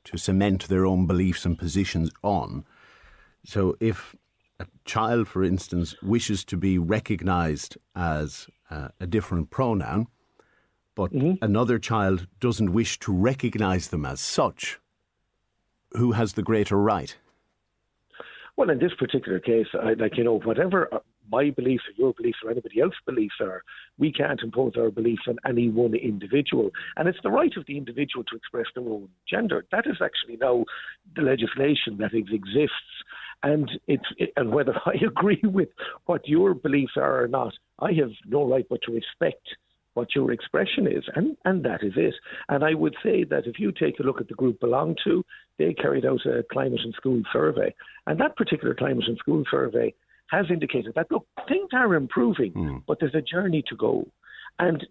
to 0.06 0.18
cement 0.18 0.68
their 0.70 0.86
own 0.86 1.06
beliefs 1.06 1.46
and 1.46 1.58
positions 1.58 2.10
on. 2.24 2.66
So, 3.46 3.76
if 3.80 4.16
a 4.60 4.68
child, 4.86 5.28
for 5.28 5.44
instance, 5.44 5.96
wishes 6.02 6.44
to 6.46 6.58
be 6.58 6.78
recognised 6.78 7.78
as 7.96 8.48
uh, 8.70 8.90
a 9.00 9.08
different 9.08 9.50
pronoun, 9.50 10.08
but 10.96 11.14
mm-hmm. 11.14 11.44
another 11.44 11.80
child 11.80 12.28
doesn't 12.40 12.74
wish 12.74 13.00
to 13.00 13.14
recognise 13.14 13.88
them 13.88 14.06
as 14.06 14.20
such, 14.20 14.80
who 15.94 16.12
has 16.14 16.34
the 16.34 16.44
greater 16.44 16.78
right? 16.78 17.16
Well, 18.58 18.70
in 18.70 18.80
this 18.80 18.94
particular 18.98 19.40
case, 19.40 19.68
I, 19.74 19.94
like 19.94 20.18
you 20.18 20.24
know, 20.24 20.40
whatever 20.40 20.90
my 21.32 21.50
beliefs 21.52 21.84
or 21.88 21.94
your 21.98 22.14
beliefs 22.14 22.40
or 22.44 22.52
anybody 22.52 22.82
else's 22.82 23.00
beliefs 23.06 23.36
are. 23.42 23.64
We 23.98 24.12
can't 24.12 24.42
impose 24.42 24.74
our 24.78 24.90
beliefs 24.90 25.24
on 25.28 25.38
any 25.48 25.70
one 25.70 25.94
individual. 25.94 26.72
And 26.98 27.08
it's 27.08 27.20
the 27.24 27.30
right 27.30 27.56
of 27.56 27.66
the 27.68 27.78
individual 27.78 28.24
to 28.26 28.36
express 28.36 28.66
their 28.76 28.84
own 28.84 29.10
gender. 29.30 29.66
That 29.72 29.86
is 29.86 29.98
actually 30.02 30.38
now 30.38 30.66
the 31.16 31.22
legislation 31.22 31.98
that 32.00 32.14
exists. 32.14 33.04
And 33.42 33.70
it's 33.88 34.04
it, 34.18 34.32
and 34.36 34.52
whether 34.52 34.74
I 34.86 34.94
agree 35.06 35.42
with 35.44 35.70
what 36.06 36.28
your 36.28 36.54
beliefs 36.54 36.94
are 36.98 37.24
or 37.24 37.28
not, 37.28 37.54
I 37.80 37.94
have 37.94 38.12
no 38.28 38.48
right 38.48 38.66
but 38.70 38.82
to 38.84 38.92
respect 38.92 39.48
what 39.94 40.16
your 40.16 40.32
expression 40.32 40.88
is, 40.88 41.04
and, 41.16 41.36
and 41.46 41.66
that 41.66 41.84
is 41.84 41.94
it. 41.96 42.14
And 42.48 42.64
I 42.64 42.74
would 42.74 42.96
say 43.04 43.24
that 43.26 43.48
if 43.48 43.60
you 43.60 43.72
take 43.72 44.00
a 44.00 44.04
look 44.04 44.22
at 44.22 44.28
the 44.28 44.36
group 44.36 44.60
BeLonG 44.62 44.96
To, 45.04 45.26
they 45.58 45.74
carried 45.74 46.06
out 46.06 46.26
a 46.26 46.44
climate 46.52 46.80
and 46.84 46.94
school 46.94 47.22
survey, 47.34 47.74
and 48.08 48.20
that 48.20 48.38
particular 48.38 48.74
climate 48.76 49.06
and 49.08 49.18
school 49.18 49.44
survey 49.50 49.94
has 50.30 50.46
indicated 50.50 50.94
that, 50.96 51.12
look, 51.12 51.26
things 51.48 51.70
are 51.74 51.96
improving, 51.96 52.54
mm. 52.54 52.84
but 52.88 53.00
there's 53.00 53.16
a 53.16 53.22
journey 53.22 53.64
to 53.68 53.76
go. 53.76 54.08
And 54.60 54.86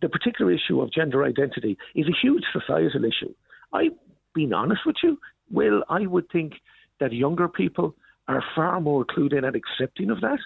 the 0.00 0.08
particular 0.08 0.52
issue 0.52 0.80
of 0.80 0.92
gender 0.92 1.24
identity 1.24 1.78
is 1.94 2.06
a 2.06 2.16
huge 2.22 2.44
societal 2.52 3.04
issue. 3.04 3.34
I've 3.72 3.92
been 4.34 4.52
honest 4.52 4.82
with 4.84 4.96
you. 5.02 5.18
Well, 5.50 5.82
I 5.88 6.06
would 6.06 6.30
think 6.30 6.54
that 7.00 7.12
younger 7.12 7.48
people 7.48 7.94
are 8.28 8.42
far 8.54 8.80
more 8.80 9.04
clued 9.04 9.36
in 9.36 9.44
and 9.44 9.56
accepting 9.56 10.10
of 10.10 10.20
that 10.20 10.38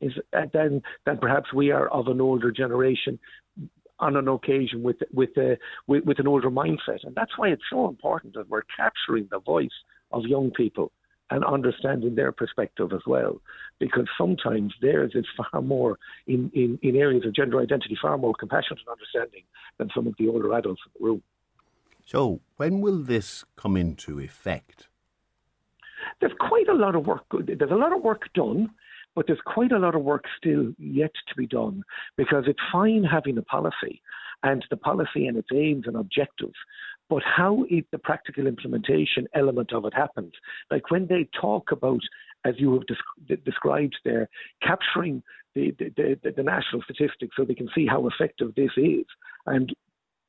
is 0.00 0.12
uh, 0.36 0.46
than 0.52 0.82
than 1.06 1.18
perhaps 1.18 1.52
we 1.52 1.70
are 1.70 1.88
of 1.88 2.08
an 2.08 2.20
older 2.20 2.50
generation 2.50 3.18
on 4.00 4.16
an 4.16 4.28
occasion 4.28 4.82
with 4.82 4.96
with, 5.12 5.36
uh, 5.36 5.56
with 5.86 6.04
with 6.04 6.18
an 6.18 6.28
older 6.28 6.50
mindset, 6.50 7.04
and 7.04 7.14
that's 7.14 7.36
why 7.36 7.48
it's 7.48 7.62
so 7.70 7.88
important 7.88 8.34
that 8.34 8.48
we're 8.48 8.62
capturing 8.76 9.28
the 9.30 9.40
voice 9.40 9.68
of 10.12 10.24
young 10.24 10.50
people 10.50 10.92
and 11.30 11.44
understanding 11.44 12.14
their 12.14 12.32
perspective 12.32 12.92
as 12.92 13.02
well. 13.06 13.40
Because 13.78 14.06
sometimes 14.16 14.72
theirs 14.80 15.12
is 15.14 15.26
far 15.36 15.60
more, 15.60 15.98
in, 16.26 16.50
in, 16.54 16.78
in 16.82 16.96
areas 16.96 17.26
of 17.26 17.34
gender 17.34 17.60
identity, 17.60 17.98
far 18.00 18.16
more 18.16 18.34
compassionate 18.34 18.80
and 18.86 18.88
understanding 18.88 19.42
than 19.76 19.90
some 19.94 20.06
of 20.06 20.14
the 20.18 20.28
older 20.28 20.54
adults 20.54 20.80
in 20.86 20.92
the 20.98 21.06
room. 21.06 21.22
So, 22.06 22.40
when 22.56 22.80
will 22.80 23.02
this 23.02 23.44
come 23.56 23.76
into 23.76 24.18
effect? 24.18 24.88
There's 26.20 26.32
quite 26.40 26.68
a 26.68 26.74
lot 26.74 26.94
of 26.94 27.06
work. 27.06 27.24
There's 27.30 27.70
a 27.70 27.74
lot 27.74 27.92
of 27.92 28.02
work 28.02 28.22
done, 28.34 28.70
but 29.14 29.26
there's 29.26 29.40
quite 29.46 29.72
a 29.72 29.78
lot 29.78 29.94
of 29.94 30.02
work 30.02 30.24
still 30.36 30.72
yet 30.78 31.12
to 31.28 31.34
be 31.36 31.46
done 31.46 31.82
because 32.16 32.44
it's 32.46 32.60
fine 32.72 33.04
having 33.04 33.38
a 33.38 33.42
policy 33.42 34.02
and 34.42 34.64
the 34.70 34.76
policy 34.76 35.26
and 35.26 35.36
its 35.36 35.48
aims 35.52 35.86
and 35.86 35.96
objectives 35.96 36.54
but 37.08 37.22
how 37.24 37.64
it, 37.70 37.86
the 37.90 37.98
practical 37.98 38.46
implementation 38.46 39.26
element 39.34 39.72
of 39.72 39.84
it 39.84 39.94
happens. 39.94 40.32
Like 40.70 40.90
when 40.90 41.06
they 41.06 41.28
talk 41.40 41.72
about, 41.72 42.00
as 42.44 42.54
you 42.58 42.72
have 42.74 42.82
desc- 42.82 43.44
described 43.44 43.96
there, 44.04 44.28
capturing 44.62 45.22
the, 45.54 45.74
the, 45.78 46.18
the, 46.22 46.32
the 46.36 46.42
national 46.42 46.82
statistics 46.82 47.34
so 47.36 47.44
they 47.44 47.54
can 47.54 47.70
see 47.74 47.86
how 47.86 48.06
effective 48.06 48.54
this 48.54 48.70
is, 48.76 49.04
and 49.46 49.74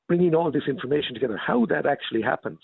bringing 0.07 0.33
all 0.33 0.51
this 0.51 0.63
information 0.67 1.13
together, 1.13 1.37
how 1.37 1.65
that 1.67 1.85
actually 1.85 2.21
happens. 2.21 2.59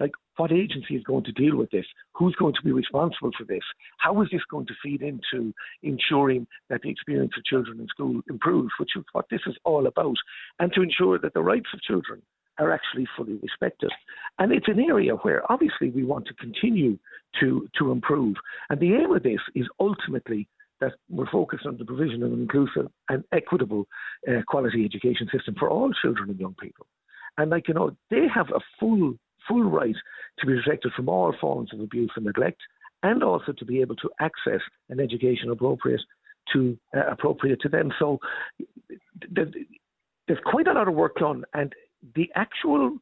Like, 0.00 0.12
what 0.36 0.52
agency 0.52 0.96
is 0.96 1.04
going 1.04 1.24
to 1.24 1.32
deal 1.32 1.56
with 1.56 1.70
this? 1.70 1.86
Who's 2.14 2.34
going 2.34 2.54
to 2.54 2.62
be 2.62 2.72
responsible 2.72 3.30
for 3.36 3.44
this? 3.44 3.62
How 3.98 4.20
is 4.22 4.28
this 4.32 4.42
going 4.50 4.66
to 4.66 4.74
feed 4.82 5.02
into 5.02 5.54
ensuring 5.82 6.46
that 6.68 6.82
the 6.82 6.90
experience 6.90 7.32
of 7.36 7.44
children 7.44 7.80
in 7.80 7.86
school 7.88 8.20
improves, 8.28 8.70
which 8.78 8.96
is 8.96 9.04
what 9.12 9.26
this 9.30 9.42
is 9.46 9.56
all 9.64 9.86
about, 9.86 10.16
and 10.58 10.72
to 10.72 10.82
ensure 10.82 11.18
that 11.18 11.34
the 11.34 11.42
rights 11.42 11.68
of 11.72 11.82
children 11.82 12.22
are 12.58 12.72
actually 12.72 13.06
fully 13.16 13.38
respected. 13.42 13.90
And 14.38 14.52
it's 14.52 14.68
an 14.68 14.80
area 14.80 15.14
where 15.14 15.50
obviously 15.50 15.90
we 15.90 16.04
want 16.04 16.26
to 16.26 16.34
continue 16.34 16.98
to, 17.40 17.68
to 17.78 17.90
improve. 17.90 18.36
And 18.70 18.80
the 18.80 18.94
aim 18.94 19.12
of 19.12 19.22
this 19.22 19.40
is 19.54 19.66
ultimately 19.80 20.48
that 20.80 20.92
we're 21.08 21.30
focused 21.30 21.66
on 21.66 21.78
the 21.78 21.84
provision 21.84 22.22
of 22.22 22.32
an 22.32 22.42
inclusive 22.42 22.90
and 23.08 23.24
equitable 23.32 23.86
uh, 24.28 24.42
quality 24.46 24.84
education 24.84 25.28
system 25.32 25.54
for 25.58 25.70
all 25.70 25.92
children 26.02 26.30
and 26.30 26.38
young 26.38 26.54
people. 26.60 26.86
And 27.38 27.50
like 27.50 27.68
you 27.68 27.74
know, 27.74 27.96
they 28.10 28.26
have 28.32 28.48
a 28.50 28.60
full 28.78 29.14
full 29.48 29.62
right 29.62 29.96
to 30.38 30.46
be 30.46 30.54
protected 30.62 30.92
from 30.94 31.08
all 31.08 31.34
forms 31.40 31.72
of 31.72 31.80
abuse 31.80 32.10
and 32.16 32.24
neglect, 32.24 32.60
and 33.02 33.22
also 33.22 33.52
to 33.52 33.64
be 33.64 33.80
able 33.80 33.96
to 33.96 34.10
access 34.20 34.60
an 34.88 35.00
education 35.00 35.50
appropriate 35.50 36.00
to 36.52 36.76
uh, 36.96 37.06
appropriate 37.10 37.60
to 37.60 37.68
them. 37.68 37.92
So 37.98 38.18
there's 39.30 40.38
quite 40.44 40.66
a 40.66 40.72
lot 40.72 40.88
of 40.88 40.94
work 40.94 41.16
done, 41.16 41.44
and 41.54 41.72
the 42.14 42.30
actual 42.34 42.98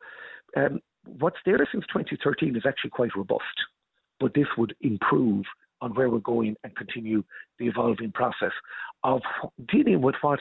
um, 0.57 0.81
what's 1.05 1.39
there 1.45 1.59
since 1.73 1.85
2013 1.93 2.57
is 2.57 2.63
actually 2.67 2.91
quite 2.91 3.17
robust, 3.17 3.45
but 4.21 4.35
this 4.35 4.47
would 4.57 4.75
improve 4.81 5.45
on 5.81 5.95
where 5.95 6.09
we're 6.09 6.19
going 6.19 6.55
and 6.63 6.77
continue 6.77 7.25
the 7.59 7.67
evolving 7.67 8.13
process 8.13 8.53
of 9.03 9.21
dealing 9.69 10.01
with 10.01 10.15
what 10.21 10.39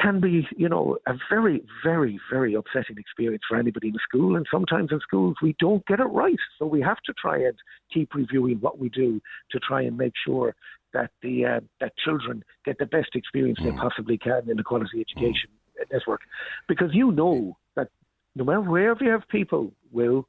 can 0.00 0.20
be, 0.20 0.46
you 0.56 0.68
know, 0.68 0.96
a 1.06 1.14
very, 1.28 1.62
very, 1.84 2.20
very 2.30 2.54
upsetting 2.54 2.98
experience 2.98 3.42
for 3.48 3.56
anybody 3.56 3.88
in 3.88 3.96
school. 4.08 4.36
And 4.36 4.46
sometimes 4.50 4.92
in 4.92 5.00
schools 5.00 5.36
we 5.42 5.56
don't 5.58 5.84
get 5.86 6.00
it 6.00 6.04
right, 6.04 6.38
so 6.58 6.66
we 6.66 6.80
have 6.82 6.98
to 7.06 7.12
try 7.14 7.36
and 7.38 7.54
keep 7.92 8.14
reviewing 8.14 8.58
what 8.60 8.78
we 8.78 8.88
do 8.88 9.20
to 9.50 9.58
try 9.58 9.82
and 9.82 9.96
make 9.96 10.12
sure 10.24 10.54
that 10.92 11.10
the 11.22 11.44
uh, 11.44 11.60
that 11.80 11.92
children 12.04 12.44
get 12.64 12.78
the 12.78 12.86
best 12.86 13.10
experience 13.14 13.58
mm. 13.60 13.64
they 13.64 13.72
possibly 13.72 14.16
can 14.16 14.48
in 14.48 14.58
a 14.58 14.64
quality 14.64 15.00
education 15.00 15.50
network, 15.92 16.20
because 16.66 16.90
you 16.92 17.12
know 17.12 17.56
that 17.76 17.88
no 18.34 18.44
matter 18.44 18.60
wherever 18.60 19.04
you 19.04 19.10
have 19.10 19.28
people, 19.28 19.72
will 19.90 20.26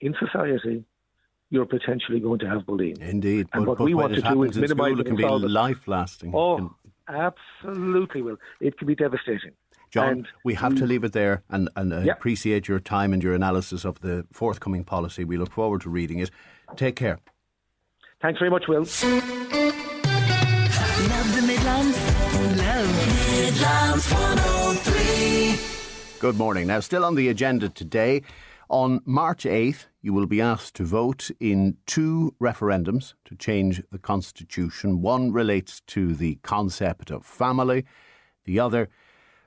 in 0.00 0.14
society, 0.18 0.84
you're 1.50 1.66
potentially 1.66 2.20
going 2.20 2.38
to 2.40 2.48
have 2.48 2.66
bullying. 2.66 2.96
Indeed, 3.00 3.48
and 3.52 3.64
but, 3.64 3.68
what 3.68 3.78
but 3.78 3.84
we 3.84 3.94
want 3.94 4.14
to 4.14 4.22
do 4.22 4.42
is 4.42 4.56
minimize 4.56 4.92
it. 4.92 5.00
It 5.00 5.06
can 5.06 5.16
be 5.16 5.24
life 5.24 5.86
lasting. 5.86 6.32
Oh, 6.34 6.74
absolutely 7.08 8.22
will. 8.22 8.36
It 8.60 8.78
can 8.78 8.86
be 8.86 8.94
devastating. 8.94 9.52
John, 9.90 10.08
and 10.08 10.28
we 10.42 10.54
have 10.54 10.74
to 10.76 10.86
leave 10.86 11.04
it 11.04 11.12
there 11.12 11.44
and, 11.50 11.68
and 11.76 11.92
uh, 11.92 12.00
yeah. 12.00 12.12
appreciate 12.12 12.66
your 12.66 12.80
time 12.80 13.12
and 13.12 13.22
your 13.22 13.32
analysis 13.32 13.84
of 13.84 14.00
the 14.00 14.26
forthcoming 14.32 14.82
policy. 14.82 15.24
We 15.24 15.36
look 15.36 15.52
forward 15.52 15.82
to 15.82 15.90
reading 15.90 16.18
it. 16.18 16.32
Take 16.74 16.96
care. 16.96 17.20
Thanks 18.20 18.40
very 18.40 18.50
much, 18.50 18.64
Will. 18.66 18.80
Love 18.80 18.88
the 21.34 21.42
Midlands. 21.46 21.96
Love 22.58 22.90
Midlands 23.30 24.10
103. 24.10 25.60
Good 26.18 26.36
morning. 26.36 26.66
Now, 26.66 26.80
still 26.80 27.04
on 27.04 27.14
the 27.14 27.28
agenda 27.28 27.68
today, 27.68 28.22
on 28.68 29.00
March 29.04 29.44
8th, 29.44 29.86
you 30.04 30.12
will 30.12 30.26
be 30.26 30.40
asked 30.40 30.74
to 30.74 30.84
vote 30.84 31.30
in 31.40 31.78
two 31.86 32.34
referendums 32.38 33.14
to 33.24 33.34
change 33.34 33.82
the 33.90 33.98
Constitution. 33.98 35.00
One 35.00 35.32
relates 35.32 35.80
to 35.86 36.14
the 36.14 36.34
concept 36.42 37.10
of 37.10 37.24
family, 37.24 37.86
the 38.44 38.60
other 38.60 38.90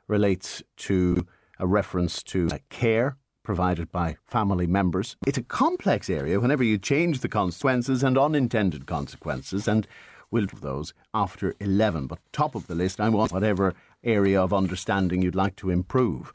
relates 0.07 0.63
to 0.77 1.27
a 1.59 1.67
reference 1.67 2.23
to 2.23 2.49
care 2.69 3.17
provided 3.43 3.91
by 3.91 4.17
family 4.25 4.65
members. 4.65 5.15
It's 5.27 5.37
a 5.37 5.43
complex 5.43 6.09
area 6.09 6.39
whenever 6.39 6.63
you 6.63 6.79
change 6.79 7.19
the 7.19 7.29
consequences 7.29 8.01
and 8.01 8.17
unintended 8.17 8.87
consequences, 8.87 9.67
and 9.67 9.87
we'll 10.31 10.47
do 10.47 10.57
those 10.59 10.91
after 11.13 11.53
11. 11.59 12.07
But 12.07 12.17
top 12.31 12.55
of 12.55 12.65
the 12.65 12.73
list, 12.73 12.99
I 12.99 13.09
want 13.09 13.31
whatever 13.31 13.75
area 14.03 14.41
of 14.41 14.55
understanding 14.55 15.21
you'd 15.21 15.35
like 15.35 15.55
to 15.57 15.69
improve. 15.69 16.33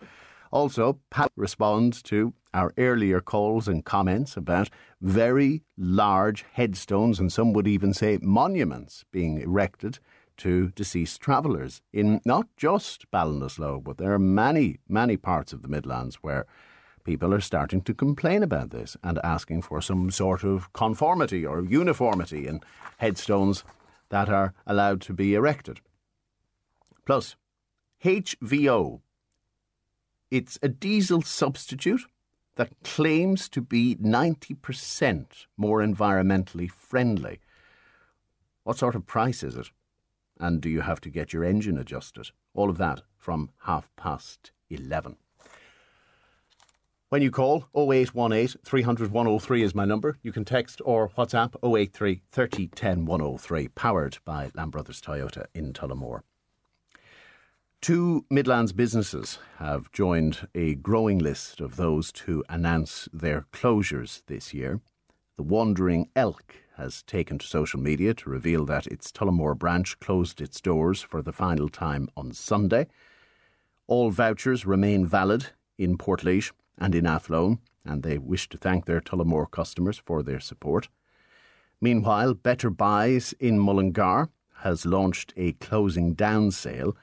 Also, 0.52 1.00
Pat 1.10 1.32
responds 1.34 2.02
to 2.04 2.34
our 2.54 2.72
earlier 2.76 3.20
calls 3.20 3.68
and 3.68 3.84
comments 3.84 4.36
about 4.36 4.70
very 5.00 5.62
large 5.76 6.44
headstones 6.52 7.18
and 7.18 7.32
some 7.32 7.52
would 7.52 7.66
even 7.66 7.92
say 7.94 8.18
monuments 8.22 9.04
being 9.10 9.40
erected 9.40 9.98
to 10.36 10.70
deceased 10.70 11.20
travellers 11.20 11.82
in 11.92 12.20
not 12.24 12.46
just 12.56 13.10
Ballinasloe, 13.10 13.82
but 13.82 13.98
there 13.98 14.12
are 14.12 14.18
many, 14.18 14.78
many 14.88 15.16
parts 15.16 15.52
of 15.52 15.62
the 15.62 15.68
Midlands 15.68 16.16
where 16.16 16.46
people 17.04 17.34
are 17.34 17.40
starting 17.40 17.80
to 17.82 17.94
complain 17.94 18.42
about 18.42 18.70
this 18.70 18.96
and 19.02 19.18
asking 19.22 19.62
for 19.62 19.80
some 19.80 20.10
sort 20.10 20.44
of 20.44 20.72
conformity 20.72 21.44
or 21.44 21.62
uniformity 21.62 22.46
in 22.46 22.60
headstones 22.98 23.64
that 24.08 24.28
are 24.28 24.54
allowed 24.66 25.00
to 25.02 25.12
be 25.12 25.34
erected. 25.34 25.80
Plus, 27.04 27.36
HVO 28.04 29.00
it's 30.32 30.58
a 30.62 30.68
diesel 30.68 31.20
substitute 31.20 32.06
that 32.56 32.72
claims 32.84 33.48
to 33.48 33.60
be 33.60 33.96
90% 33.96 35.46
more 35.56 35.80
environmentally 35.80 36.70
friendly. 36.70 37.40
What 38.64 38.78
sort 38.78 38.94
of 38.94 39.06
price 39.06 39.42
is 39.42 39.56
it? 39.56 39.70
And 40.38 40.60
do 40.60 40.68
you 40.68 40.82
have 40.82 41.00
to 41.02 41.10
get 41.10 41.32
your 41.32 41.44
engine 41.44 41.78
adjusted? 41.78 42.30
All 42.54 42.68
of 42.68 42.78
that 42.78 43.02
from 43.16 43.50
half 43.64 43.90
past 43.96 44.52
11. 44.70 45.16
When 47.08 47.20
you 47.20 47.30
call 47.30 47.64
0818 47.76 48.60
300 48.64 49.12
103 49.12 49.62
is 49.62 49.74
my 49.74 49.84
number. 49.84 50.16
You 50.22 50.32
can 50.32 50.46
text 50.46 50.80
or 50.84 51.10
WhatsApp 51.10 51.54
083 51.62 52.22
30 52.30 52.68
10 52.68 53.04
103, 53.04 53.68
powered 53.68 54.18
by 54.24 54.50
Lamb 54.54 54.70
Brothers 54.70 55.02
Toyota 55.02 55.44
in 55.54 55.74
Tullamore. 55.74 56.22
Two 57.82 58.24
Midlands 58.30 58.72
businesses 58.72 59.40
have 59.58 59.90
joined 59.90 60.46
a 60.54 60.76
growing 60.76 61.18
list 61.18 61.60
of 61.60 61.74
those 61.74 62.12
to 62.12 62.44
announce 62.48 63.08
their 63.12 63.46
closures 63.52 64.22
this 64.28 64.54
year. 64.54 64.80
The 65.36 65.42
Wandering 65.42 66.08
Elk 66.14 66.54
has 66.76 67.02
taken 67.02 67.40
to 67.40 67.46
social 67.46 67.80
media 67.80 68.14
to 68.14 68.30
reveal 68.30 68.64
that 68.66 68.86
its 68.86 69.10
Tullamore 69.10 69.58
branch 69.58 69.98
closed 69.98 70.40
its 70.40 70.60
doors 70.60 71.02
for 71.02 71.22
the 71.22 71.32
final 71.32 71.68
time 71.68 72.08
on 72.16 72.32
Sunday. 72.32 72.86
All 73.88 74.10
vouchers 74.10 74.64
remain 74.64 75.04
valid 75.04 75.46
in 75.76 75.98
Portlaoise 75.98 76.52
and 76.78 76.94
in 76.94 77.04
Athlone, 77.04 77.58
and 77.84 78.04
they 78.04 78.16
wish 78.16 78.48
to 78.50 78.58
thank 78.58 78.84
their 78.84 79.00
Tullamore 79.00 79.50
customers 79.50 80.00
for 80.06 80.22
their 80.22 80.38
support. 80.38 80.88
Meanwhile, 81.80 82.34
Better 82.34 82.70
Buys 82.70 83.34
in 83.40 83.58
Mullingar 83.58 84.28
has 84.58 84.86
launched 84.86 85.32
a 85.36 85.54
closing 85.54 86.14
down 86.14 86.52
sale 86.52 86.96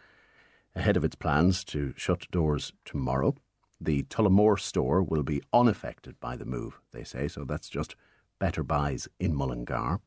ahead 0.80 0.97
of 0.97 1.03
its 1.03 1.15
plans 1.15 1.63
to 1.65 1.93
shut 1.97 2.32
doors 2.32 2.73
tomorrow. 2.86 3.36
The 3.80 4.03
Tullamore 4.03 4.59
store 4.59 5.03
will 5.03 5.23
be 5.23 5.43
unaffected 5.53 6.19
by 6.19 6.36
the 6.36 6.45
move, 6.45 6.80
they 6.91 7.03
say, 7.03 7.27
so 7.27 7.43
that's 7.43 7.69
just 7.69 7.95
better 8.39 8.63
buys 8.63 9.07
in 9.19 9.36
Mullingar. 9.36 9.99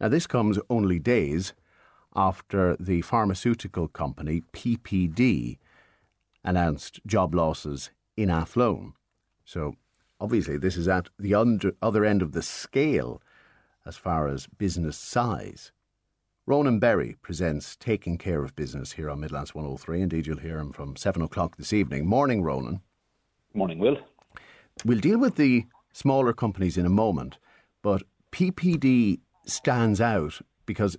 Now, 0.00 0.08
this 0.08 0.26
comes 0.26 0.58
only 0.68 0.98
days 0.98 1.54
after 2.14 2.76
the 2.78 3.02
pharmaceutical 3.02 3.88
company 3.88 4.42
PPD 4.52 5.58
announced 6.44 7.00
job 7.06 7.34
losses 7.34 7.90
in 8.16 8.30
Athlone. 8.30 8.94
So, 9.44 9.74
obviously, 10.20 10.58
this 10.58 10.76
is 10.76 10.88
at 10.88 11.08
the 11.18 11.34
under, 11.34 11.72
other 11.80 12.04
end 12.04 12.20
of 12.20 12.32
the 12.32 12.42
scale 12.42 13.22
as 13.84 13.96
far 13.96 14.28
as 14.28 14.46
business 14.46 14.98
size. 14.98 15.70
Ronan 16.48 16.78
Berry 16.78 17.16
presents 17.22 17.74
Taking 17.74 18.18
Care 18.18 18.44
of 18.44 18.54
Business 18.54 18.92
here 18.92 19.10
on 19.10 19.18
Midlands 19.18 19.52
103. 19.52 20.00
Indeed, 20.00 20.28
you'll 20.28 20.38
hear 20.38 20.60
him 20.60 20.70
from 20.70 20.94
7 20.94 21.20
o'clock 21.20 21.56
this 21.56 21.72
evening. 21.72 22.06
Morning, 22.06 22.40
Ronan. 22.40 22.82
Morning, 23.52 23.80
Will. 23.80 23.96
We'll 24.84 25.00
deal 25.00 25.18
with 25.18 25.34
the 25.34 25.64
smaller 25.92 26.32
companies 26.32 26.78
in 26.78 26.86
a 26.86 26.88
moment, 26.88 27.38
but 27.82 28.04
PPD 28.30 29.18
stands 29.44 30.00
out 30.00 30.40
because 30.66 30.96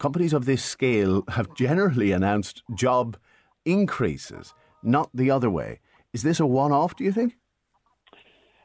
companies 0.00 0.32
of 0.32 0.44
this 0.44 0.64
scale 0.64 1.22
have 1.28 1.54
generally 1.54 2.10
announced 2.10 2.64
job 2.74 3.16
increases, 3.64 4.54
not 4.82 5.08
the 5.14 5.30
other 5.30 5.50
way. 5.50 5.78
Is 6.12 6.24
this 6.24 6.40
a 6.40 6.46
one 6.46 6.72
off, 6.72 6.96
do 6.96 7.04
you 7.04 7.12
think? 7.12 7.36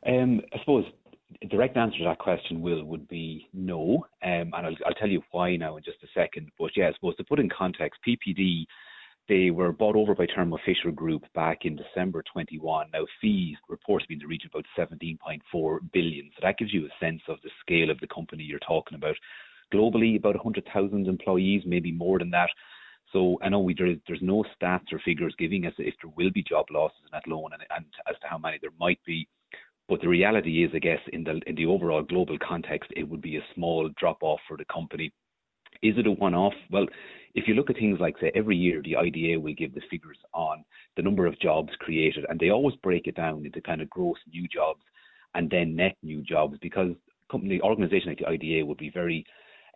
Um, 0.08 0.42
I 0.52 0.58
suppose 0.58 0.86
direct 1.50 1.78
answer 1.78 1.98
to 2.00 2.04
that 2.06 2.20
question, 2.20 2.62
Will, 2.62 2.84
would 2.84 3.08
be 3.08 3.48
no. 3.54 4.06
Um, 4.24 4.52
and 4.54 4.56
I'll, 4.56 4.76
I'll, 4.86 4.94
tell 4.94 5.10
you 5.10 5.22
why 5.32 5.56
now 5.56 5.78
in 5.78 5.84
just 5.84 6.04
a 6.04 6.08
second. 6.14 6.50
But 6.60 6.72
yeah, 6.76 6.90
I 6.90 6.94
suppose 6.94 7.16
to 7.18 7.24
put 7.24 7.40
in 7.40 7.50
context, 7.50 8.00
PPD, 8.08 8.66
they 9.28 9.50
were 9.50 9.72
bought 9.72 9.96
over 9.96 10.14
by 10.14 10.28
Thermo 10.28 10.58
Fisher 10.66 10.92
Group 10.92 11.24
back 11.34 11.66
in 11.66 11.76
December 11.76 12.24
21. 12.32 12.88
Now, 12.94 13.06
fees 13.22 13.58
reported 13.68 14.06
to 14.06 14.10
be 14.10 14.14
in 14.16 14.20
the 14.20 14.28
region 14.28 14.50
about 14.54 14.66
17.4 14.78 15.80
billion. 15.92 16.30
So 16.36 16.42
that 16.44 16.58
gives 16.58 16.74
you 16.74 16.86
a 16.86 17.04
sense 17.04 17.22
of 17.28 17.38
the 17.44 17.50
scale 17.62 17.90
of 17.90 18.00
the 18.00 18.08
company 18.08 18.44
you're 18.44 18.60
talking 18.60 18.96
about. 18.96 19.16
Globally, 19.74 20.18
about 20.18 20.36
100,000 20.36 21.08
employees, 21.08 21.64
maybe 21.66 21.92
more 21.92 22.20
than 22.20 22.30
that. 22.32 22.50
So 23.12 23.40
I 23.42 23.50
know 23.50 23.60
we, 23.60 23.74
there's 23.74 24.22
no 24.22 24.44
stats 24.62 24.92
or 24.92 25.00
figures 25.00 25.34
giving 25.40 25.66
us 25.66 25.74
if 25.80 25.96
there 26.02 26.12
will 26.16 26.32
be 26.32 26.44
job 26.44 26.66
losses 26.70 27.00
in 27.08 27.18
Athlone 27.18 27.54
and, 27.54 27.64
and 27.76 27.86
as 28.10 28.20
to 28.22 28.28
how 28.28 28.38
many 28.38 28.60
there 28.62 28.72
might 28.80 29.00
be. 29.06 29.28
But 29.88 30.02
the 30.02 30.08
reality 30.08 30.64
is, 30.64 30.72
I 30.74 30.80
guess, 30.80 31.00
in 31.14 31.24
the 31.24 31.42
in 31.46 31.56
the 31.56 31.68
overall 31.68 32.02
global 32.02 32.38
context, 32.40 32.92
it 32.96 33.08
would 33.08 33.22
be 33.22 33.38
a 33.38 33.46
small 33.54 33.90
drop 33.98 34.18
off 34.22 34.40
for 34.48 34.58
the 34.58 34.66
company. 34.66 35.12
Is 35.84 35.98
it 35.98 36.08
a 36.08 36.12
one 36.12 36.34
off? 36.34 36.54
Well, 36.72 36.88
if 37.36 37.48
you 37.48 37.54
look 37.54 37.70
at 37.70 37.76
things 37.76 38.00
like 38.00 38.16
say 38.20 38.32
every 38.34 38.56
year 38.56 38.82
the 38.82 38.96
IDA 38.96 39.40
will 39.40 39.54
give 39.54 39.76
the 39.76 39.82
figures 39.92 40.18
on 40.34 40.64
the 40.96 41.04
number 41.04 41.26
of 41.28 41.40
jobs 41.40 41.70
created, 41.80 42.26
and 42.30 42.40
they 42.40 42.50
always 42.50 42.76
break 42.78 43.08
it 43.08 43.16
down 43.16 43.46
into 43.46 43.62
kind 43.62 43.82
of 43.82 43.90
gross 43.90 44.18
new 44.34 44.48
jobs 44.48 44.82
and 45.36 45.50
then 45.50 45.76
net 45.76 45.96
new 46.02 46.22
jobs 46.24 46.58
because 46.62 46.92
company 47.30 47.60
organization 47.62 48.10
like 48.10 48.20
the 48.20 48.28
IDA 48.28 48.66
would 48.66 48.78
be 48.78 48.90
very 48.90 49.26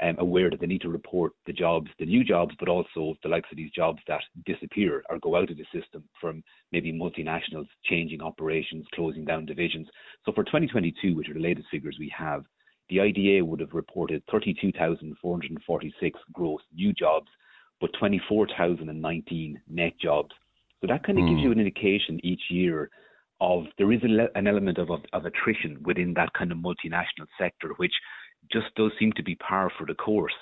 um, 0.02 0.16
aware 0.20 0.50
that 0.50 0.60
they 0.60 0.68
need 0.68 0.82
to 0.82 0.90
report 0.90 1.34
the 1.46 1.54
jobs, 1.54 1.90
the 2.00 2.06
new 2.06 2.24
jobs, 2.24 2.56
but 2.60 2.70
also 2.70 3.16
the 3.22 3.30
likes 3.30 3.50
of 3.52 3.58
these 3.58 3.72
jobs 3.72 4.00
that 4.08 4.22
disappear 4.46 5.04
or 5.10 5.20
go 5.20 5.36
out 5.36 5.52
of 5.52 5.58
the 5.58 5.66
system 5.74 6.04
from 6.20 6.44
maybe 6.72 6.94
multinationals 6.94 7.68
changing 7.84 8.22
operations, 8.22 8.86
closing 8.94 9.26
down 9.26 9.46
divisions. 9.46 9.88
So 10.26 10.32
for 10.32 10.44
2022, 10.44 11.16
which 11.16 11.30
are 11.30 11.34
the 11.34 11.40
latest 11.40 11.68
figures 11.70 11.98
we 12.00 12.12
have, 12.18 12.44
the 12.90 13.02
IDA 13.02 13.46
would 13.46 13.60
have 13.60 13.74
reported 13.74 14.24
32,446 14.32 16.20
gross 16.34 16.62
new 16.74 16.94
jobs, 16.94 17.28
but 17.82 17.92
24,019 18.00 19.62
net 19.70 19.94
jobs. 20.02 20.32
So 20.82 20.88
that 20.88 21.04
kind 21.04 21.20
of 21.20 21.26
mm. 21.26 21.30
gives 21.30 21.40
hmm. 21.40 21.46
you 21.46 21.52
an 21.52 21.60
indication 21.60 22.20
each 22.24 22.42
year 22.50 22.90
of 23.42 23.66
there 23.78 23.92
is 23.92 24.02
a, 24.04 24.38
an 24.38 24.48
element 24.48 24.78
of, 24.78 24.90
of, 24.90 25.02
of 25.14 25.26
attrition 25.26 25.78
within 25.84 26.14
that 26.16 26.34
kind 26.34 26.52
of 26.52 26.58
multinational 26.58 27.28
sector, 27.40 27.74
which 27.78 27.94
just 28.52 28.74
does 28.76 28.92
seem 29.00 29.12
to 29.14 29.24
be 29.24 29.36
par 29.36 29.72
for 29.78 29.86
the 29.86 29.94
course. 29.94 30.34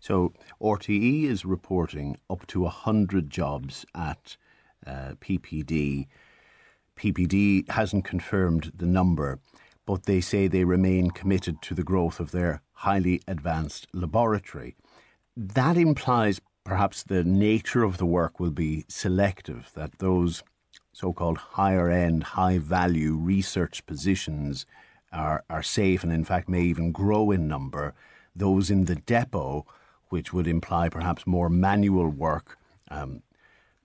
So 0.00 0.32
RTE 0.60 1.24
is 1.24 1.44
reporting 1.44 2.18
up 2.30 2.46
to 2.48 2.62
100 2.62 3.30
jobs 3.30 3.84
at 3.94 4.36
uh, 4.86 5.14
PPD. 5.20 6.06
PPD 6.96 7.68
hasn't 7.70 8.04
confirmed 8.04 8.72
the 8.74 8.86
number, 8.86 9.40
but 9.86 10.04
they 10.04 10.20
say 10.20 10.46
they 10.46 10.64
remain 10.64 11.10
committed 11.10 11.62
to 11.62 11.74
the 11.74 11.84
growth 11.84 12.20
of 12.20 12.30
their 12.30 12.62
highly 12.72 13.20
advanced 13.26 13.86
laboratory. 13.92 14.76
That 15.36 15.76
implies 15.76 16.40
perhaps 16.64 17.02
the 17.02 17.24
nature 17.24 17.82
of 17.82 17.98
the 17.98 18.06
work 18.06 18.38
will 18.38 18.50
be 18.50 18.84
selective, 18.88 19.70
that 19.74 19.98
those 19.98 20.42
so 20.92 21.12
called 21.12 21.38
higher 21.38 21.88
end, 21.88 22.24
high 22.24 22.58
value 22.58 23.14
research 23.14 23.86
positions 23.86 24.66
are, 25.12 25.44
are 25.48 25.62
safe 25.62 26.02
and 26.02 26.12
in 26.12 26.24
fact 26.24 26.48
may 26.48 26.62
even 26.62 26.92
grow 26.92 27.30
in 27.30 27.48
number. 27.48 27.94
Those 28.34 28.70
in 28.70 28.84
the 28.84 28.96
depot, 28.96 29.66
which 30.08 30.32
would 30.32 30.46
imply 30.46 30.88
perhaps 30.88 31.26
more 31.26 31.48
manual 31.48 32.08
work, 32.08 32.58
um, 32.90 33.22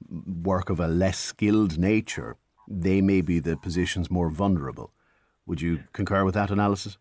work 0.10 0.70
of 0.70 0.80
a 0.80 0.88
less 0.88 1.18
skilled 1.18 1.78
nature, 1.78 2.38
they 2.68 3.02
may 3.02 3.22
be 3.22 3.40
the 3.40 3.58
positions 3.58 4.10
more 4.10 4.30
vulnerable. 4.30 4.92
Would 5.46 5.62
you 5.62 5.84
concur 5.92 6.24
with 6.24 6.36
that 6.36 6.52
analysis? 6.52 6.98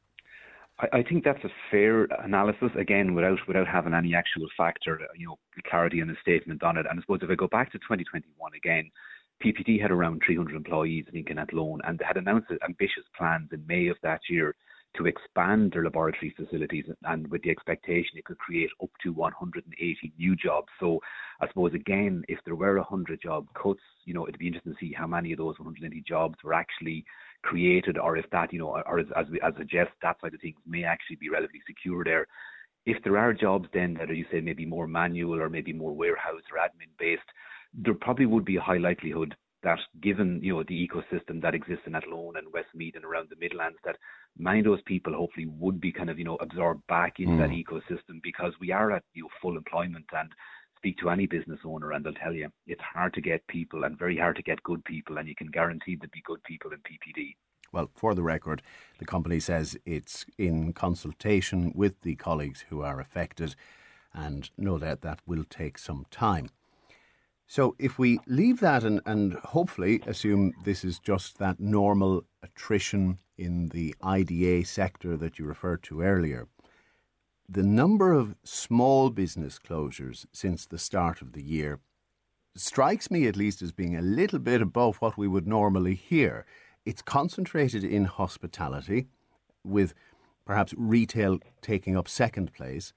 I, 0.93 1.03
think 1.03 1.23
that's 1.23 1.45
a 1.45 1.51
fair 1.71 2.05
analysis. 2.25 2.71
Again, 2.77 3.15
without 3.15 3.39
without 3.47 3.69
having 3.69 3.95
any 3.95 4.15
actual 4.15 4.49
factor, 4.57 4.99
you 5.17 5.27
know, 5.27 5.39
clarity 5.71 6.01
in 6.01 6.09
the 6.09 6.17
statement 6.21 6.63
on 6.65 6.77
it. 6.77 6.87
And 6.89 6.99
I 6.99 7.03
suppose 7.03 7.21
if 7.23 7.31
I 7.31 7.37
go 7.37 7.47
back 7.47 7.71
to 7.73 7.79
2021 7.79 8.53
again, 8.55 8.91
PPD 9.45 9.81
had 9.81 9.91
around 9.91 10.23
300 10.25 10.55
employees, 10.55 11.05
in 11.09 11.13
think, 11.13 11.31
in 11.31 11.39
Athlone, 11.39 11.81
and 11.85 12.01
had 12.07 12.17
announced 12.17 12.51
ambitious 12.65 13.05
plans 13.17 13.49
in 13.53 13.67
May 13.67 13.89
of 13.89 13.97
that 14.03 14.21
year 14.29 14.55
to 14.97 15.07
expand 15.07 15.73
their 15.73 15.85
laboratory 15.85 16.35
facilities 16.37 16.85
and 17.05 17.27
with 17.31 17.43
the 17.43 17.51
expectation 17.51 18.11
it 18.17 18.25
could 18.25 18.39
create 18.39 18.71
up 18.83 18.91
to 19.03 19.13
180 19.13 20.13
new 20.19 20.37
jobs. 20.37 20.69
So 20.79 21.01
I 21.41 21.49
suppose 21.49 21.73
again, 21.75 22.23
if 22.29 22.39
there 22.45 22.55
were 22.55 22.77
100 22.77 23.21
job 23.23 23.47
cuts, 23.55 23.81
you 24.05 24.13
know, 24.13 24.27
it'd 24.27 24.39
be 24.39 24.49
interesting 24.49 24.75
to 24.75 24.79
see 24.79 24.93
how 24.93 25.07
many 25.07 25.33
of 25.33 25.39
those 25.39 25.59
180 25.59 26.05
jobs 26.07 26.37
were 26.45 26.53
actually 26.53 27.05
created 27.43 27.97
or 27.97 28.19
if 28.19 28.29
that, 28.31 28.53
you 28.53 28.59
know, 28.59 28.83
or 28.87 28.99
as, 28.99 29.07
as, 29.17 29.27
we, 29.31 29.41
as 29.41 29.55
suggest, 29.57 29.91
that 30.03 30.21
side 30.21 30.35
of 30.35 30.41
things 30.41 30.57
may 30.67 30.85
actually 30.85 31.17
be 31.17 31.31
relatively 31.31 31.61
secure 31.67 32.05
there. 32.05 32.27
If 32.85 33.03
there 33.03 33.17
are 33.17 33.33
jobs 33.33 33.69
then 33.73 33.95
that 33.95 34.11
are, 34.11 34.15
you 34.15 34.27
say, 34.31 34.41
maybe 34.41 34.67
more 34.67 34.87
manual 34.87 35.41
or 35.41 35.49
maybe 35.49 35.73
more 35.73 35.93
warehouse 35.93 36.43
or 36.53 36.59
admin 36.59 36.91
based, 36.99 37.23
there 37.75 37.95
probably 37.95 38.27
would 38.27 38.45
be 38.45 38.57
a 38.57 38.61
high 38.61 38.79
likelihood 38.79 39.35
that 39.63 39.79
given 40.01 40.41
you 40.43 40.55
know 40.55 40.65
the 40.65 40.89
ecosystem 40.89 41.41
that 41.41 41.55
exists 41.55 41.87
in 41.87 41.95
Athlone 41.95 42.37
and 42.37 42.53
Westmeath 42.53 42.97
and 42.97 43.05
around 43.05 43.29
the 43.31 43.37
Midlands, 43.37 43.79
that 43.85 43.97
many 44.37 44.59
of 44.59 44.65
those 44.65 44.83
people 44.83 45.15
hopefully 45.15 45.47
would 45.47 45.81
be 45.81 45.93
kind 45.93 46.11
of 46.11 46.19
you 46.19 46.25
know 46.25 46.37
absorbed 46.37 46.87
back 46.89 47.21
into 47.21 47.35
mm. 47.35 47.39
that 47.39 47.51
ecosystem 47.51 48.21
because 48.23 48.53
we 48.61 48.73
are 48.73 48.91
at 48.91 49.05
you 49.15 49.23
know 49.23 49.29
full 49.41 49.57
employment 49.57 50.07
and 50.13 50.31
speak 50.77 50.99
to 50.99 51.11
any 51.11 51.27
business 51.27 51.61
owner 51.65 51.93
and 51.93 52.05
they'll 52.05 52.13
tell 52.15 52.33
you 52.33 52.49
it's 52.67 52.81
hard 52.83 53.15
to 53.15 53.21
get 53.21 53.47
people 53.47 53.85
and 53.85 53.97
very 53.97 54.19
hard 54.19 54.35
to 54.35 54.43
get 54.43 54.61
good 54.65 54.85
people 54.85 55.19
and 55.19 55.29
you 55.29 55.35
can 55.35 55.47
guarantee 55.47 55.95
there'll 55.95 56.11
be 56.13 56.23
good 56.27 56.43
people 56.43 56.73
in 56.73 56.79
PPD. 56.79 57.37
Well, 57.73 57.89
for 57.95 58.15
the 58.15 58.23
record, 58.23 58.63
the 58.99 59.05
company 59.05 59.39
says 59.39 59.79
it's 59.87 60.27
in 60.37 60.73
consultation 60.73 61.73
with 61.75 62.03
the 62.03 62.17
colleagues 62.17 62.65
who 62.69 62.83
are 62.83 63.01
affected 63.01 63.55
and 64.13 64.51
no 64.59 64.77
doubt 64.77 65.03
that 65.03 65.21
will 65.25 65.45
take 65.49 65.79
some 65.79 66.05
time. 66.11 66.51
So 67.47 67.77
if 67.79 67.99
we 67.99 68.19
leave 68.27 68.61
that 68.61 68.83
and, 68.83 69.01
and 69.05 69.35
hopefully 69.35 70.03
assume 70.07 70.53
this 70.65 70.85
is 70.85 70.99
just 70.99 71.39
that 71.39 71.61
normal 71.61 72.25
attrition 72.43 73.19
in 73.37 73.69
the 73.69 73.95
IDA 74.03 74.65
sector 74.65 75.17
that 75.17 75.39
you 75.39 75.45
referred 75.45 75.83
to 75.85 76.03
earlier, 76.03 76.49
the 77.49 77.63
number 77.63 78.13
of 78.13 78.35
small 78.45 79.11
business 79.11 79.59
closures 79.59 80.25
since 80.33 80.65
the 80.65 80.79
start 80.79 81.21
of 81.21 81.33
the 81.33 81.43
year 81.43 81.81
strikes 82.55 83.11
me 83.11 83.27
at 83.27 83.37
least 83.37 83.63
as 83.63 83.73
being 83.73 83.97
a 83.97 84.03
little 84.03 84.39
bit 84.39 84.63
above 84.63 84.97
what 84.97 85.19
we 85.19 85.29
would 85.29 85.47
normally 85.47 85.95
hear. 85.95 86.47
It's 86.85 87.03
concentrated 87.03 87.85
in 87.85 88.05
hospitality, 88.05 89.09
with 89.65 89.95
perhaps 90.45 90.75
retail 90.77 91.39
taking 91.61 91.97
up 91.97 92.09
second 92.09 92.53
place. 92.53 92.93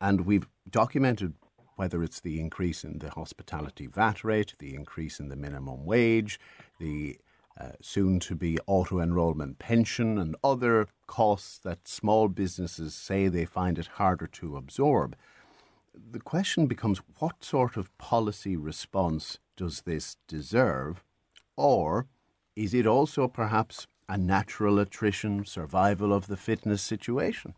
And 0.00 0.22
we've 0.22 0.48
documented 0.68 1.34
whether 1.76 2.02
it's 2.02 2.20
the 2.20 2.40
increase 2.40 2.84
in 2.84 2.98
the 2.98 3.10
hospitality 3.10 3.86
VAT 3.86 4.24
rate, 4.24 4.54
the 4.58 4.74
increase 4.74 5.20
in 5.20 5.28
the 5.28 5.36
minimum 5.36 5.84
wage, 5.84 6.38
the 6.78 7.18
uh, 7.60 7.68
soon 7.80 8.18
to 8.18 8.34
be 8.34 8.58
auto 8.66 8.98
enrolment 8.98 9.58
pension, 9.58 10.18
and 10.18 10.34
other 10.42 10.88
costs 11.06 11.58
that 11.58 11.86
small 11.86 12.28
businesses 12.28 12.94
say 12.94 13.28
they 13.28 13.44
find 13.44 13.78
it 13.78 13.86
harder 13.86 14.26
to 14.26 14.56
absorb. 14.56 15.16
The 16.10 16.20
question 16.20 16.66
becomes 16.66 17.00
what 17.18 17.44
sort 17.44 17.76
of 17.76 17.96
policy 17.98 18.56
response 18.56 19.38
does 19.56 19.82
this 19.82 20.16
deserve? 20.26 21.04
Or 21.56 22.06
is 22.56 22.74
it 22.74 22.86
also 22.86 23.28
perhaps 23.28 23.86
a 24.08 24.18
natural 24.18 24.78
attrition, 24.78 25.44
survival 25.44 26.12
of 26.12 26.26
the 26.26 26.36
fitness 26.36 26.82
situation? 26.82 27.54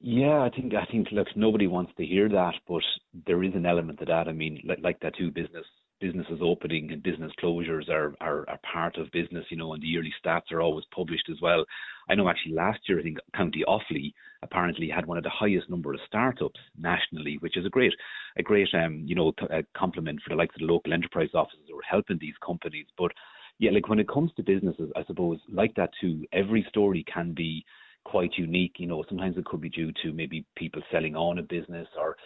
Yeah, 0.00 0.40
I 0.40 0.50
think 0.50 0.72
I 0.74 0.86
think 0.90 1.08
look, 1.12 1.28
nobody 1.36 1.66
wants 1.66 1.92
to 1.96 2.06
hear 2.06 2.28
that, 2.30 2.54
but 2.66 2.82
there 3.26 3.42
is 3.44 3.54
an 3.54 3.66
element 3.66 3.98
to 3.98 4.06
that. 4.06 4.28
I 4.28 4.32
mean, 4.32 4.60
like, 4.64 4.78
like 4.82 5.00
that 5.00 5.16
too, 5.16 5.30
business 5.30 5.66
businesses 6.00 6.38
opening 6.42 6.90
and 6.92 7.02
business 7.02 7.30
closures 7.42 7.90
are, 7.90 8.14
are 8.22 8.48
are 8.48 8.58
part 8.72 8.96
of 8.96 9.10
business, 9.12 9.44
you 9.50 9.58
know, 9.58 9.74
and 9.74 9.82
the 9.82 9.86
yearly 9.86 10.12
stats 10.24 10.50
are 10.52 10.62
always 10.62 10.86
published 10.94 11.28
as 11.30 11.36
well. 11.42 11.66
I 12.08 12.14
know 12.14 12.30
actually 12.30 12.54
last 12.54 12.80
year 12.88 12.98
I 12.98 13.02
think 13.02 13.18
County 13.36 13.62
Offaly 13.68 14.14
apparently 14.42 14.88
had 14.88 15.04
one 15.04 15.18
of 15.18 15.24
the 15.24 15.30
highest 15.30 15.68
number 15.68 15.92
of 15.92 16.00
startups 16.06 16.58
nationally, 16.78 17.36
which 17.40 17.58
is 17.58 17.66
a 17.66 17.70
great 17.70 17.92
a 18.38 18.42
great 18.42 18.68
um 18.74 19.02
you 19.04 19.14
know 19.14 19.32
compliment 19.76 20.20
for 20.22 20.30
the 20.30 20.36
likes 20.36 20.54
of 20.56 20.60
the 20.66 20.72
local 20.72 20.94
enterprise 20.94 21.28
offices 21.34 21.66
who 21.68 21.76
are 21.78 21.82
helping 21.90 22.16
these 22.18 22.38
companies. 22.44 22.86
But 22.96 23.12
yeah, 23.58 23.70
like 23.72 23.88
when 23.90 24.00
it 24.00 24.08
comes 24.08 24.32
to 24.36 24.42
businesses, 24.42 24.90
I 24.96 25.04
suppose 25.04 25.38
like 25.52 25.74
that 25.74 25.90
too, 26.00 26.24
every 26.32 26.64
story 26.70 27.04
can 27.12 27.32
be 27.34 27.64
quite 28.04 28.36
unique. 28.36 28.74
You 28.78 28.86
know, 28.86 29.04
sometimes 29.08 29.36
it 29.36 29.44
could 29.44 29.60
be 29.60 29.68
due 29.68 29.92
to 30.02 30.12
maybe 30.12 30.44
people 30.56 30.82
selling 30.90 31.16
on 31.16 31.38
a 31.38 31.42
business 31.42 31.88
or 31.98 32.16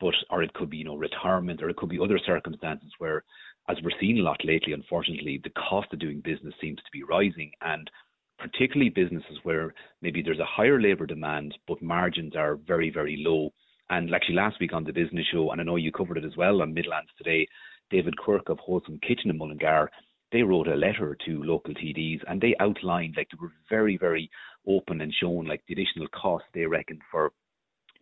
but 0.00 0.14
or 0.30 0.42
it 0.42 0.52
could 0.54 0.70
be, 0.70 0.78
you 0.78 0.84
know, 0.84 0.96
retirement 0.96 1.62
or 1.62 1.68
it 1.68 1.76
could 1.76 1.88
be 1.88 1.98
other 2.00 2.20
circumstances 2.24 2.90
where 2.98 3.24
as 3.68 3.76
we're 3.82 3.90
seeing 4.00 4.18
a 4.18 4.22
lot 4.22 4.40
lately, 4.44 4.72
unfortunately, 4.72 5.40
the 5.42 5.50
cost 5.50 5.88
of 5.92 5.98
doing 5.98 6.20
business 6.24 6.54
seems 6.60 6.78
to 6.78 6.90
be 6.92 7.02
rising 7.02 7.50
and 7.62 7.90
particularly 8.38 8.88
businesses 8.88 9.38
where 9.42 9.74
maybe 10.00 10.22
there's 10.22 10.38
a 10.38 10.44
higher 10.44 10.80
labour 10.80 11.06
demand 11.06 11.56
but 11.66 11.82
margins 11.82 12.36
are 12.36 12.56
very, 12.66 12.90
very 12.90 13.16
low. 13.18 13.50
And 13.90 14.14
actually 14.14 14.36
last 14.36 14.60
week 14.60 14.72
on 14.72 14.84
the 14.84 14.92
business 14.92 15.26
show, 15.32 15.50
and 15.50 15.60
I 15.60 15.64
know 15.64 15.76
you 15.76 15.90
covered 15.90 16.18
it 16.18 16.24
as 16.24 16.36
well 16.36 16.62
on 16.62 16.74
Midlands 16.74 17.10
today, 17.16 17.48
David 17.90 18.16
Quirk 18.18 18.48
of 18.48 18.58
Wholesome 18.58 19.00
Kitchen 19.00 19.30
in 19.30 19.38
Mullingar 19.38 19.90
they 20.32 20.42
wrote 20.42 20.68
a 20.68 20.74
letter 20.74 21.16
to 21.24 21.42
local 21.42 21.74
TDs 21.74 22.20
and 22.26 22.40
they 22.40 22.54
outlined 22.60 23.14
like 23.16 23.28
they 23.30 23.38
were 23.40 23.52
very, 23.68 23.96
very 23.96 24.30
open 24.68 25.00
and 25.00 25.12
shown 25.12 25.46
like 25.46 25.62
the 25.66 25.74
additional 25.74 26.08
costs 26.08 26.48
they 26.54 26.66
reckon 26.66 26.98
for 27.10 27.32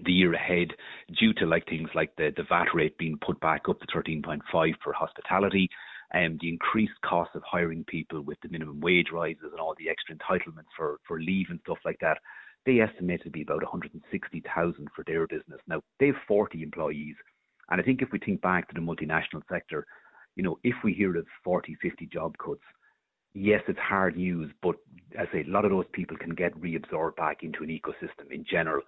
the 0.05 0.13
year 0.13 0.35
ahead 0.35 0.69
due 1.19 1.33
to 1.35 1.47
like 1.47 1.67
things 1.67 1.89
like 1.95 2.15
the, 2.17 2.31
the 2.37 2.43
VAT 2.49 2.67
rate 2.75 2.99
being 2.99 3.19
put 3.25 3.41
back 3.41 3.63
up 3.69 3.81
to 3.81 3.87
13.5 3.87 4.41
for 4.83 4.93
hospitality 4.93 5.71
and 6.13 6.39
the 6.41 6.49
increased 6.49 7.01
cost 7.05 7.31
of 7.35 7.43
hiring 7.45 7.85
people 7.85 8.21
with 8.23 8.39
the 8.43 8.49
minimum 8.49 8.81
wage 8.81 9.09
rises 9.13 9.51
and 9.51 9.61
all 9.61 9.75
the 9.79 9.89
extra 9.89 10.15
entitlements 10.15 10.71
for, 10.77 10.99
for 11.07 11.21
leave 11.21 11.47
and 11.51 11.61
stuff 11.65 11.79
like 11.85 11.99
that. 12.01 12.19
They 12.65 12.81
estimate 12.81 13.23
to 13.23 13.31
be 13.31 13.43
about 13.43 13.63
160,000 13.63 14.89
for 14.95 15.05
their 15.07 15.27
business. 15.27 15.61
Now, 15.67 15.81
they 15.99 16.07
have 16.07 16.17
40 16.29 16.63
employees. 16.63 17.15
And 17.71 17.81
I 17.81 17.85
think 17.85 18.03
if 18.03 18.09
we 18.13 18.19
think 18.19 18.41
back 18.41 18.69
to 18.69 18.75
the 18.75 18.81
multinational 18.81 19.43
sector, 19.51 19.87
you 20.37 20.43
know, 20.43 20.59
if 20.63 20.75
we 20.85 20.93
hear 20.93 21.17
of 21.17 21.27
40, 21.43 21.77
50 21.81 22.07
job 22.07 22.37
cuts, 22.39 22.63
yes, 23.37 23.63
it's 23.69 23.79
hard 23.79 24.17
news, 24.17 24.51
but 24.63 24.77
as 25.19 25.29
I 25.31 25.33
say, 25.33 25.45
a 25.47 25.51
lot 25.51 25.65
of 25.65 25.71
those 25.71 25.85
people 25.93 26.17
can 26.17 26.35
get 26.35 26.59
reabsorbed 26.61 27.17
back 27.17 27.43
into 27.43 27.63
an 27.63 27.69
ecosystem 27.69 28.33
in 28.33 28.45
general. 28.51 28.83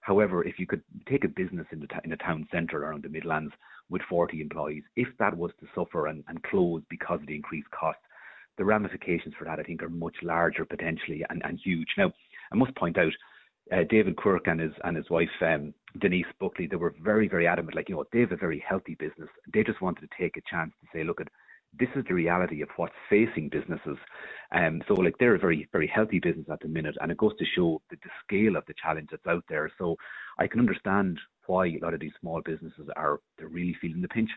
However, 0.00 0.44
if 0.44 0.58
you 0.58 0.66
could 0.66 0.82
take 1.08 1.24
a 1.24 1.28
business 1.28 1.66
in, 1.70 1.80
the 1.80 1.86
t- 1.86 1.94
in 2.04 2.12
a 2.12 2.16
town 2.16 2.46
centre 2.52 2.84
around 2.84 3.04
the 3.04 3.08
Midlands 3.08 3.52
with 3.88 4.02
40 4.08 4.40
employees, 4.40 4.82
if 4.96 5.08
that 5.18 5.36
was 5.36 5.52
to 5.60 5.66
suffer 5.74 6.08
and, 6.08 6.24
and 6.28 6.42
close 6.42 6.82
because 6.90 7.20
of 7.20 7.26
the 7.26 7.36
increased 7.36 7.70
cost, 7.70 7.98
the 8.58 8.64
ramifications 8.64 9.34
for 9.38 9.44
that, 9.44 9.60
I 9.60 9.62
think, 9.62 9.82
are 9.82 9.88
much 9.88 10.16
larger 10.22 10.64
potentially 10.64 11.24
and, 11.30 11.40
and 11.44 11.58
huge. 11.62 11.88
Now, 11.96 12.12
I 12.52 12.56
must 12.56 12.74
point 12.76 12.98
out, 12.98 13.12
uh, 13.72 13.84
David 13.88 14.16
Quirk 14.16 14.48
and 14.48 14.60
his 14.60 14.72
and 14.82 14.96
his 14.96 15.08
wife 15.08 15.30
um, 15.40 15.72
Denise 16.00 16.26
Buckley, 16.40 16.66
they 16.66 16.76
were 16.76 16.94
very 17.00 17.28
very 17.28 17.46
adamant. 17.46 17.76
Like 17.76 17.88
you 17.88 17.94
know, 17.94 18.04
they 18.12 18.20
have 18.20 18.32
a 18.32 18.36
very 18.36 18.62
healthy 18.68 18.96
business. 18.96 19.28
They 19.54 19.62
just 19.62 19.80
wanted 19.80 20.00
to 20.00 20.08
take 20.20 20.36
a 20.36 20.42
chance 20.50 20.72
to 20.80 20.86
say, 20.92 21.04
look 21.04 21.20
at 21.20 21.28
this 21.78 21.88
is 21.96 22.04
the 22.06 22.14
reality 22.14 22.62
of 22.62 22.68
what's 22.76 22.94
facing 23.08 23.48
businesses. 23.48 23.96
Um, 24.54 24.82
so 24.86 24.94
like 24.94 25.14
they're 25.18 25.34
a 25.34 25.38
very 25.38 25.68
very 25.72 25.86
healthy 25.86 26.18
business 26.18 26.46
at 26.50 26.60
the 26.60 26.68
minute, 26.68 26.96
and 27.00 27.10
it 27.10 27.18
goes 27.18 27.36
to 27.38 27.44
show 27.56 27.80
the, 27.90 27.96
the 27.96 28.10
scale 28.24 28.56
of 28.56 28.64
the 28.66 28.74
challenge 28.82 29.08
that's 29.10 29.26
out 29.26 29.44
there. 29.48 29.70
So 29.78 29.96
I 30.38 30.46
can 30.46 30.60
understand 30.60 31.18
why 31.46 31.66
a 31.66 31.78
lot 31.80 31.94
of 31.94 32.00
these 32.00 32.12
small 32.20 32.40
businesses 32.42 32.88
are 32.96 33.20
they're 33.38 33.48
really 33.48 33.76
feeling 33.80 34.02
the 34.02 34.08
pinch. 34.08 34.30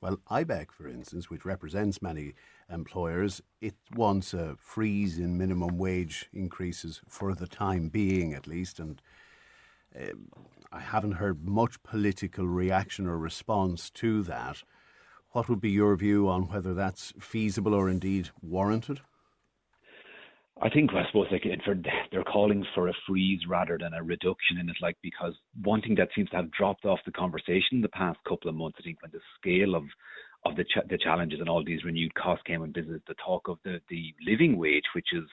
Well, 0.00 0.18
IBEC, 0.30 0.72
for 0.72 0.88
instance, 0.88 1.30
which 1.30 1.44
represents 1.44 2.02
many 2.02 2.34
employers, 2.70 3.42
it 3.60 3.74
wants 3.94 4.34
a 4.34 4.54
freeze 4.58 5.18
in 5.18 5.38
minimum 5.38 5.78
wage 5.78 6.28
increases 6.32 7.00
for 7.08 7.34
the 7.34 7.46
time 7.46 7.88
being, 7.88 8.34
at 8.34 8.46
least. 8.46 8.78
And 8.78 9.00
uh, 9.98 10.12
I 10.70 10.80
haven't 10.80 11.12
heard 11.12 11.46
much 11.46 11.82
political 11.82 12.46
reaction 12.46 13.06
or 13.06 13.16
response 13.16 13.88
to 13.90 14.22
that. 14.24 14.62
What 15.36 15.50
would 15.50 15.60
be 15.60 15.70
your 15.70 15.94
view 15.96 16.30
on 16.30 16.48
whether 16.48 16.72
that's 16.72 17.12
feasible 17.20 17.74
or 17.74 17.90
indeed 17.90 18.30
warranted? 18.40 19.00
I 20.62 20.70
think 20.70 20.92
I 20.94 21.04
suppose 21.08 21.26
like 21.30 21.42
for, 21.62 21.74
they're 22.10 22.24
calling 22.24 22.64
for 22.74 22.88
a 22.88 22.92
freeze 23.06 23.40
rather 23.46 23.76
than 23.76 23.92
a 23.92 24.02
reduction 24.02 24.56
in 24.58 24.70
it, 24.70 24.76
like 24.80 24.96
because 25.02 25.34
one 25.62 25.82
thing 25.82 25.94
that 25.96 26.08
seems 26.16 26.30
to 26.30 26.36
have 26.36 26.50
dropped 26.52 26.86
off 26.86 27.00
the 27.04 27.12
conversation 27.12 27.82
the 27.82 27.88
past 27.90 28.18
couple 28.26 28.48
of 28.48 28.56
months, 28.56 28.78
I 28.80 28.84
think, 28.84 29.02
when 29.02 29.10
the 29.12 29.20
scale 29.38 29.74
of 29.74 29.82
of 30.46 30.56
the 30.56 30.64
ch- 30.64 30.88
the 30.88 30.96
challenges 30.96 31.40
and 31.40 31.50
all 31.50 31.62
these 31.62 31.84
renewed 31.84 32.14
costs 32.14 32.44
came 32.46 32.62
in 32.62 32.72
business, 32.72 33.02
the 33.06 33.14
talk 33.22 33.46
of 33.48 33.58
the 33.62 33.78
the 33.90 34.14
living 34.26 34.56
wage, 34.56 34.88
which 34.94 35.12
is 35.12 35.24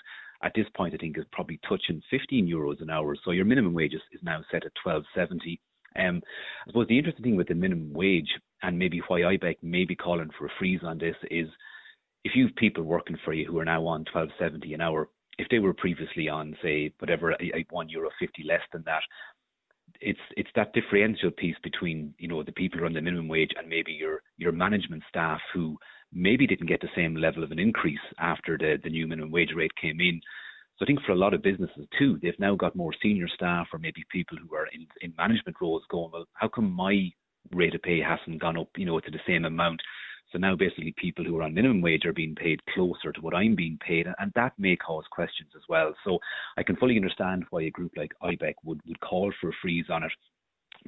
at 0.44 0.52
this 0.54 0.68
point 0.76 0.94
I 0.94 0.98
think 0.98 1.18
is 1.18 1.24
probably 1.32 1.62
touching 1.66 2.02
15 2.12 2.46
euros 2.46 2.82
an 2.82 2.90
hour. 2.90 3.16
So 3.24 3.32
your 3.32 3.46
minimum 3.46 3.74
wage 3.74 3.94
is, 3.94 4.02
is 4.12 4.20
now 4.22 4.44
set 4.52 4.66
at 4.66 4.74
12.70. 4.86 5.60
Um, 5.96 6.22
I 6.66 6.72
suppose 6.72 6.88
the 6.88 6.98
interesting 6.98 7.24
thing 7.24 7.36
with 7.38 7.48
the 7.48 7.56
minimum 7.56 7.94
wage 7.94 8.28
and 8.64 8.80
maybe 8.80 9.02
why 9.08 9.22
IBEC 9.22 9.58
may 9.62 9.86
be 9.86 9.96
calling 9.96 10.30
for 10.38 10.48
a 10.48 10.52
freeze 10.58 10.82
on 10.84 10.98
this 10.98 11.16
is 11.30 11.48
if 12.24 12.36
you 12.36 12.48
have 12.48 12.56
people 12.56 12.84
working 12.84 13.18
for 13.24 13.34
you 13.34 13.46
who 13.46 13.60
are 13.60 13.66
now 13.66 13.86
on 13.86 14.06
12.70 14.06 14.74
an 14.74 14.82
hour, 14.82 15.10
if 15.38 15.48
they 15.50 15.60
were 15.60 15.74
previously 15.74 16.30
on 16.30 16.56
say 16.62 16.94
whatever 17.00 17.36
one 17.72 17.90
euro 17.90 18.10
fifty 18.20 18.44
less 18.44 18.62
than 18.72 18.84
that, 18.86 19.02
it's 20.00 20.20
it's 20.38 20.50
that 20.56 20.74
differential 20.74 21.32
piece 21.32 21.56
between 21.64 22.14
you 22.18 22.28
know 22.28 22.44
the 22.44 22.52
people 22.52 22.78
who 22.78 22.84
are 22.84 22.88
on 22.88 22.94
the 22.94 23.02
minimum 23.02 23.28
wage 23.28 23.52
and 23.58 23.68
maybe 23.68 23.92
your 23.92 24.22
your 24.38 24.52
management 24.52 25.04
staff 25.10 25.40
who 25.54 25.78
maybe 26.14 26.46
didn't 26.46 26.68
get 26.68 26.82
the 26.82 26.88
same 26.96 27.16
level 27.16 27.44
of 27.44 27.52
an 27.52 27.60
increase 27.60 28.06
after 28.20 28.58
the, 28.58 28.78
the 28.84 28.90
new 28.90 29.08
minimum 29.08 29.32
wage 29.32 29.52
rate 29.56 29.72
came 29.82 30.00
in. 30.00 30.22
So 30.78 30.86
I 30.86 30.88
think 30.88 31.02
for 31.02 31.12
a 31.12 31.18
lot 31.18 31.34
of 31.34 31.42
businesses 31.42 31.88
too, 31.98 32.20
they've 32.22 32.40
now 32.40 32.56
got 32.56 32.76
more 32.76 32.92
senior 33.02 33.28
staff 33.28 33.68
or 33.74 33.80
maybe 33.80 34.04
people 34.12 34.38
who 34.38 34.56
are 34.56 34.68
in, 34.74 34.86
in 35.02 35.14
management 35.18 35.58
roles 35.62 35.84
going, 35.90 36.12
well, 36.12 36.26
how 36.34 36.48
come 36.48 36.72
my 36.72 37.10
rate 37.52 37.76
of 37.76 37.82
pay 37.82 38.00
hasn't 38.02 38.42
gone 38.42 38.58
up, 38.58 38.70
you 38.78 38.86
know, 38.86 39.00
to 39.00 39.12
the 39.12 39.20
same 39.28 39.46
amount? 39.46 39.82
So 40.32 40.40
now 40.40 40.56
basically 40.56 40.96
people 40.98 41.24
who 41.24 41.38
are 41.38 41.44
on 41.44 41.54
minimum 41.54 41.82
wage 41.82 42.06
are 42.06 42.14
being 42.14 42.34
paid 42.34 42.60
closer 42.74 43.12
to 43.12 43.22
what 43.22 43.36
I'm 43.36 43.56
being 43.56 43.78
paid, 43.86 44.08
and 44.18 44.32
that 44.36 44.54
may 44.58 44.76
cause 44.76 45.04
questions 45.12 45.50
as 45.56 45.62
well. 45.70 45.94
So 46.04 46.18
I 46.58 46.64
can 46.64 46.76
fully 46.76 46.96
understand 46.96 47.46
why 47.52 47.64
a 47.64 47.70
group 47.70 47.92
like 47.96 48.12
IBEC 48.24 48.56
would, 48.64 48.80
would 48.88 49.00
call 49.00 49.32
for 49.40 49.50
a 49.50 49.54
freeze 49.62 49.86
on 49.92 50.04
it. 50.04 50.12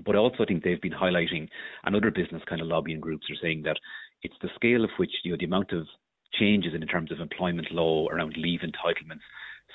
But 0.04 0.16
also, 0.16 0.36
I 0.36 0.40
also 0.40 0.46
think 0.46 0.64
they've 0.64 0.82
been 0.82 0.92
highlighting, 0.92 1.48
and 1.84 1.96
other 1.96 2.12
business 2.12 2.42
kind 2.50 2.60
of 2.60 2.68
lobbying 2.68 3.00
groups 3.00 3.30
are 3.30 3.42
saying 3.42 3.62
that 3.64 3.78
it's 4.24 4.36
the 4.42 4.50
scale 4.56 4.84
of 4.84 4.90
which 4.98 5.12
you 5.24 5.32
know 5.32 5.38
the 5.40 5.46
amount 5.46 5.72
of 5.72 5.86
changes 6.34 6.74
in 6.74 6.86
terms 6.88 7.12
of 7.12 7.20
employment 7.20 7.72
law 7.72 8.08
around 8.10 8.36
leave 8.36 8.62
entitlements. 8.62 9.22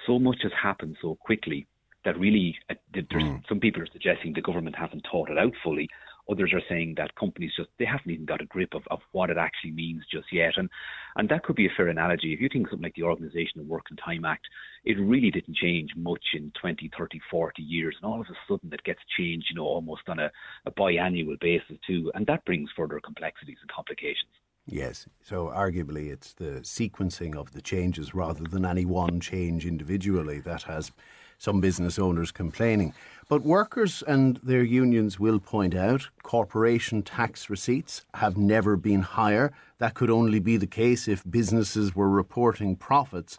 So 0.07 0.19
much 0.19 0.39
has 0.43 0.53
happened 0.61 0.97
so 1.01 1.15
quickly 1.15 1.67
that 2.05 2.19
really 2.19 2.57
uh, 2.69 2.75
there's 2.93 3.07
mm. 3.23 3.43
some 3.49 3.61
people 3.61 3.83
are 3.83 3.89
suggesting 3.93 4.33
the 4.33 4.41
government 4.41 4.77
haven't 4.77 5.07
thought 5.11 5.31
it 5.31 5.39
out 5.39 5.53
fully. 5.63 5.89
Others 6.31 6.53
are 6.55 6.63
saying 6.69 6.95
that 6.97 7.15
companies 7.15 7.53
just 7.57 7.69
they 7.79 7.85
haven't 7.85 8.11
even 8.11 8.25
got 8.25 8.41
a 8.41 8.47
grip 8.47 8.75
of, 8.75 8.83
of 8.91 9.01
what 9.13 9.31
it 9.31 9.39
actually 9.39 9.73
means 9.73 10.03
just 10.11 10.33
yet. 10.33 10.55
And 10.57 10.69
and 11.17 11.29
that 11.29 11.43
could 11.43 11.57
be 11.57 11.67
a 11.67 11.73
fair 11.77 11.89
analogy. 11.89 12.33
If 12.33 12.41
you 12.41 12.49
think 12.49 12.69
something 12.69 12.83
like 12.83 12.95
the 12.95 13.03
Organisation 13.03 13.61
of 13.61 13.67
Working 13.67 13.97
Time 13.97 14.25
Act, 14.25 14.47
it 14.85 14.99
really 14.99 15.31
didn't 15.31 15.57
change 15.57 15.91
much 15.97 16.25
in 16.35 16.53
20, 16.61 16.91
30, 16.97 17.21
40 17.31 17.63
years. 17.63 17.97
And 18.01 18.11
all 18.11 18.21
of 18.21 18.27
a 18.27 18.35
sudden 18.49 18.73
it 18.73 18.85
gets 18.85 19.01
changed, 19.17 19.47
you 19.51 19.57
know, 19.57 19.67
almost 19.67 20.03
on 20.09 20.19
a, 20.19 20.31
a 20.67 20.71
biannual 20.71 21.39
basis 21.41 21.77
too. 21.87 22.11
And 22.15 22.27
that 22.27 22.45
brings 22.45 22.71
further 22.77 23.01
complexities 23.01 23.59
and 23.61 23.71
complications. 23.71 24.31
Yes, 24.67 25.07
so 25.23 25.47
arguably 25.47 26.13
it's 26.13 26.33
the 26.35 26.61
sequencing 26.63 27.35
of 27.35 27.53
the 27.53 27.63
changes 27.63 28.15
rather 28.15 28.45
than 28.45 28.65
any 28.65 28.85
one 28.85 29.19
change 29.19 29.67
individually 29.67 30.39
that 30.41 30.63
has 30.65 30.93
some 31.41 31.59
business 31.59 31.99
owners 31.99 32.31
complaining. 32.31 32.93
But 33.27 33.43
workers 33.43 34.03
and 34.07 34.39
their 34.43 34.63
unions 34.63 35.19
will 35.19 35.41
point 35.41 35.75
out 35.75 36.11
corporation 36.23 37.03
tax 37.03 37.49
receipts 37.49 38.03
have 38.15 38.37
never 38.37 38.77
been 38.77 39.01
higher. 39.01 39.51
That 39.79 39.95
could 39.95 40.11
only 40.11 40.39
be 40.39 40.59
the 40.59 40.67
case 40.67 41.09
if 41.09 41.25
businesses 41.29 41.97
were 41.97 42.11
reporting 42.11 42.77
profits. 42.77 43.39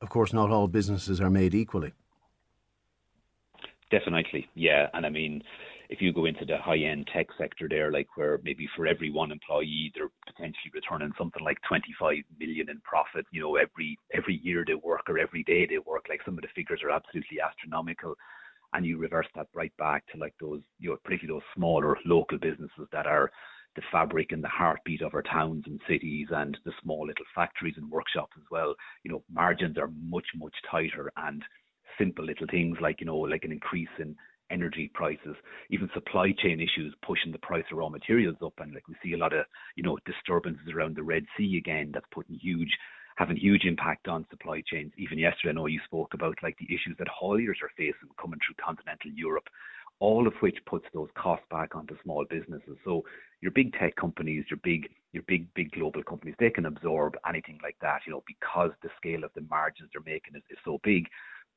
Of 0.00 0.08
course, 0.08 0.32
not 0.32 0.50
all 0.50 0.66
businesses 0.66 1.20
are 1.20 1.30
made 1.30 1.54
equally. 1.54 1.92
Definitely, 3.88 4.48
yeah. 4.54 4.88
And 4.92 5.06
I 5.06 5.10
mean, 5.10 5.44
if 5.88 6.02
you 6.02 6.12
go 6.12 6.26
into 6.26 6.44
the 6.44 6.58
high 6.58 6.78
end 6.78 7.08
tech 7.12 7.26
sector 7.38 7.66
there, 7.68 7.90
like 7.90 8.08
where 8.16 8.40
maybe 8.44 8.68
for 8.76 8.86
every 8.86 9.10
one 9.10 9.32
employee 9.32 9.90
they're 9.94 10.10
potentially 10.26 10.70
returning 10.74 11.12
something 11.16 11.42
like 11.42 11.58
25 11.66 12.16
million 12.38 12.68
in 12.68 12.80
profit, 12.80 13.24
you 13.30 13.40
know, 13.40 13.56
every 13.56 13.98
every 14.12 14.40
year 14.42 14.64
they 14.66 14.74
work 14.74 15.08
or 15.08 15.18
every 15.18 15.42
day 15.44 15.66
they 15.66 15.78
work, 15.78 16.06
like 16.08 16.20
some 16.24 16.34
of 16.34 16.42
the 16.42 16.48
figures 16.54 16.80
are 16.84 16.90
absolutely 16.90 17.40
astronomical. 17.40 18.14
And 18.74 18.84
you 18.84 18.98
reverse 18.98 19.26
that 19.34 19.46
right 19.54 19.72
back 19.78 20.04
to 20.08 20.18
like 20.18 20.34
those, 20.38 20.60
you 20.78 20.90
know, 20.90 20.96
particularly 21.02 21.40
those 21.40 21.54
smaller 21.56 21.96
local 22.04 22.38
businesses 22.38 22.86
that 22.92 23.06
are 23.06 23.30
the 23.74 23.82
fabric 23.90 24.32
and 24.32 24.44
the 24.44 24.48
heartbeat 24.48 25.00
of 25.00 25.14
our 25.14 25.22
towns 25.22 25.64
and 25.66 25.80
cities 25.88 26.26
and 26.30 26.58
the 26.66 26.72
small 26.82 27.06
little 27.06 27.24
factories 27.34 27.74
and 27.78 27.90
workshops 27.90 28.32
as 28.36 28.44
well. 28.50 28.74
You 29.04 29.12
know, 29.12 29.22
margins 29.32 29.78
are 29.78 29.90
much, 30.02 30.26
much 30.36 30.54
tighter 30.70 31.10
and 31.16 31.42
simple 31.98 32.26
little 32.26 32.46
things 32.50 32.76
like, 32.82 33.00
you 33.00 33.06
know, 33.06 33.16
like 33.16 33.44
an 33.44 33.52
increase 33.52 33.88
in 33.98 34.14
energy 34.50 34.90
prices, 34.94 35.36
even 35.70 35.90
supply 35.94 36.32
chain 36.38 36.60
issues 36.60 36.94
pushing 37.06 37.32
the 37.32 37.38
price 37.38 37.64
of 37.70 37.78
raw 37.78 37.88
materials 37.88 38.36
up. 38.44 38.54
And 38.58 38.72
like 38.72 38.88
we 38.88 38.96
see 39.02 39.14
a 39.14 39.18
lot 39.18 39.32
of, 39.32 39.44
you 39.76 39.82
know, 39.82 39.98
disturbances 40.04 40.68
around 40.74 40.96
the 40.96 41.02
Red 41.02 41.24
Sea 41.36 41.56
again, 41.58 41.90
that's 41.92 42.06
putting 42.12 42.36
huge, 42.36 42.70
having 43.16 43.36
huge 43.36 43.64
impact 43.64 44.08
on 44.08 44.26
supply 44.30 44.62
chains. 44.66 44.92
Even 44.96 45.18
yesterday, 45.18 45.50
I 45.50 45.52
know 45.52 45.66
you 45.66 45.80
spoke 45.84 46.14
about 46.14 46.38
like 46.42 46.56
the 46.58 46.66
issues 46.66 46.96
that 46.98 47.08
hauliers 47.08 47.62
are 47.62 47.70
facing 47.76 48.08
coming 48.20 48.38
through 48.46 48.64
continental 48.64 49.10
Europe, 49.10 49.48
all 50.00 50.26
of 50.26 50.34
which 50.40 50.56
puts 50.66 50.86
those 50.94 51.08
costs 51.16 51.46
back 51.50 51.74
onto 51.74 51.96
small 52.02 52.24
businesses. 52.28 52.76
So 52.84 53.04
your 53.40 53.52
big 53.52 53.72
tech 53.74 53.96
companies, 53.96 54.44
your 54.50 54.60
big, 54.62 54.88
your 55.12 55.24
big, 55.26 55.52
big 55.54 55.72
global 55.72 56.02
companies, 56.02 56.36
they 56.38 56.50
can 56.50 56.66
absorb 56.66 57.16
anything 57.28 57.58
like 57.62 57.76
that, 57.80 58.00
you 58.06 58.12
know, 58.12 58.22
because 58.26 58.70
the 58.82 58.90
scale 58.96 59.24
of 59.24 59.30
the 59.34 59.44
margins 59.50 59.90
they're 59.92 60.02
making 60.02 60.36
is, 60.36 60.42
is 60.50 60.58
so 60.64 60.78
big. 60.82 61.06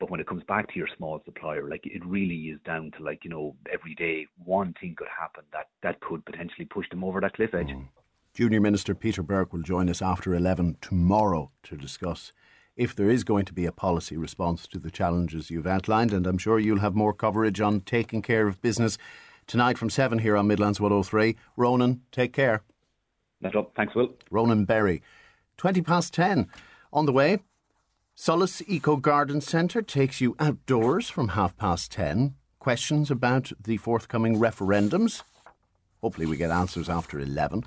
But 0.01 0.09
when 0.09 0.19
it 0.19 0.25
comes 0.25 0.43
back 0.45 0.67
to 0.73 0.79
your 0.79 0.87
small 0.97 1.21
supplier, 1.25 1.69
like 1.69 1.85
it 1.85 2.03
really 2.03 2.35
is 2.47 2.59
down 2.65 2.89
to 2.97 3.03
like, 3.03 3.23
you 3.23 3.29
know, 3.29 3.55
every 3.71 3.93
day 3.93 4.25
one 4.43 4.73
thing 4.81 4.95
could 4.97 5.07
happen 5.07 5.43
that, 5.53 5.67
that 5.83 5.99
could 5.99 6.25
potentially 6.25 6.65
push 6.65 6.89
them 6.89 7.03
over 7.03 7.21
that 7.21 7.33
cliff 7.33 7.53
edge. 7.53 7.67
Mm. 7.67 7.87
Junior 8.33 8.59
Minister 8.59 8.95
Peter 8.95 9.21
Burke 9.21 9.53
will 9.53 9.61
join 9.61 9.87
us 9.91 10.01
after 10.01 10.33
11 10.33 10.77
tomorrow 10.81 11.51
to 11.61 11.77
discuss 11.77 12.33
if 12.75 12.95
there 12.95 13.11
is 13.11 13.23
going 13.23 13.45
to 13.45 13.53
be 13.53 13.67
a 13.67 13.71
policy 13.71 14.17
response 14.17 14.65
to 14.69 14.79
the 14.79 14.89
challenges 14.89 15.51
you've 15.51 15.67
outlined. 15.67 16.13
And 16.13 16.25
I'm 16.25 16.39
sure 16.39 16.57
you'll 16.57 16.79
have 16.79 16.95
more 16.95 17.13
coverage 17.13 17.61
on 17.61 17.81
taking 17.81 18.23
care 18.23 18.47
of 18.47 18.59
business 18.59 18.97
tonight 19.45 19.77
from 19.77 19.91
7 19.91 20.17
here 20.17 20.35
on 20.35 20.47
Midlands 20.47 20.81
103. 20.81 21.35
Ronan, 21.55 22.01
take 22.11 22.33
care. 22.33 22.63
That's 23.39 23.55
up. 23.55 23.73
Thanks, 23.75 23.93
Will. 23.93 24.15
Ronan 24.31 24.65
Berry. 24.65 25.03
20 25.57 25.83
past 25.83 26.11
10. 26.11 26.47
On 26.91 27.05
the 27.05 27.13
way, 27.13 27.37
Solas 28.21 28.61
Eco 28.67 28.97
Garden 28.97 29.41
Centre 29.41 29.81
takes 29.81 30.21
you 30.21 30.35
outdoors 30.37 31.09
from 31.09 31.29
half 31.29 31.57
past 31.57 31.91
ten. 31.91 32.35
Questions 32.59 33.09
about 33.09 33.51
the 33.59 33.77
forthcoming 33.77 34.37
referendums. 34.37 35.23
Hopefully, 36.01 36.27
we 36.27 36.37
get 36.37 36.51
answers 36.51 36.87
after 36.87 37.19
11. 37.19 37.63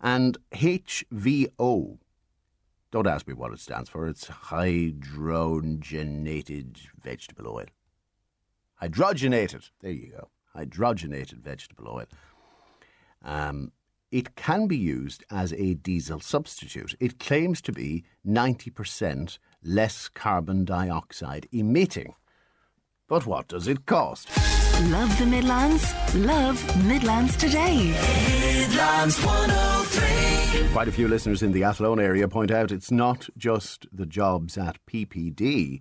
And 0.00 0.36
HVO. 0.50 1.98
Don't 2.90 3.06
ask 3.06 3.28
me 3.28 3.34
what 3.34 3.52
it 3.52 3.60
stands 3.60 3.88
for. 3.88 4.08
It's 4.08 4.26
hydrogenated 4.26 6.78
vegetable 7.00 7.46
oil. 7.46 7.66
Hydrogenated. 8.82 9.70
There 9.80 9.92
you 9.92 10.10
go. 10.10 10.28
Hydrogenated 10.56 11.34
vegetable 11.34 11.86
oil. 11.86 12.06
Um, 13.22 13.70
it 14.10 14.34
can 14.34 14.66
be 14.66 14.76
used 14.76 15.22
as 15.30 15.52
a 15.52 15.74
diesel 15.74 16.18
substitute. 16.18 16.96
It 16.98 17.20
claims 17.20 17.62
to 17.62 17.70
be 17.70 18.02
90% 18.26 19.38
less 19.64 20.08
carbon 20.08 20.64
dioxide 20.64 21.48
emitting. 21.52 22.14
But 23.08 23.26
what 23.26 23.48
does 23.48 23.66
it 23.68 23.86
cost? 23.86 24.28
Love 24.90 25.16
the 25.18 25.26
Midlands? 25.26 25.94
Love 26.14 26.84
Midlands 26.86 27.36
today. 27.36 27.94
Midlands 28.40 29.24
103. 29.24 30.68
Quite 30.72 30.88
a 30.88 30.92
few 30.92 31.08
listeners 31.08 31.42
in 31.42 31.52
the 31.52 31.64
Athlone 31.64 32.00
area 32.00 32.26
point 32.28 32.50
out 32.50 32.72
it's 32.72 32.90
not 32.90 33.28
just 33.36 33.86
the 33.92 34.06
jobs 34.06 34.58
at 34.58 34.84
PPD 34.86 35.80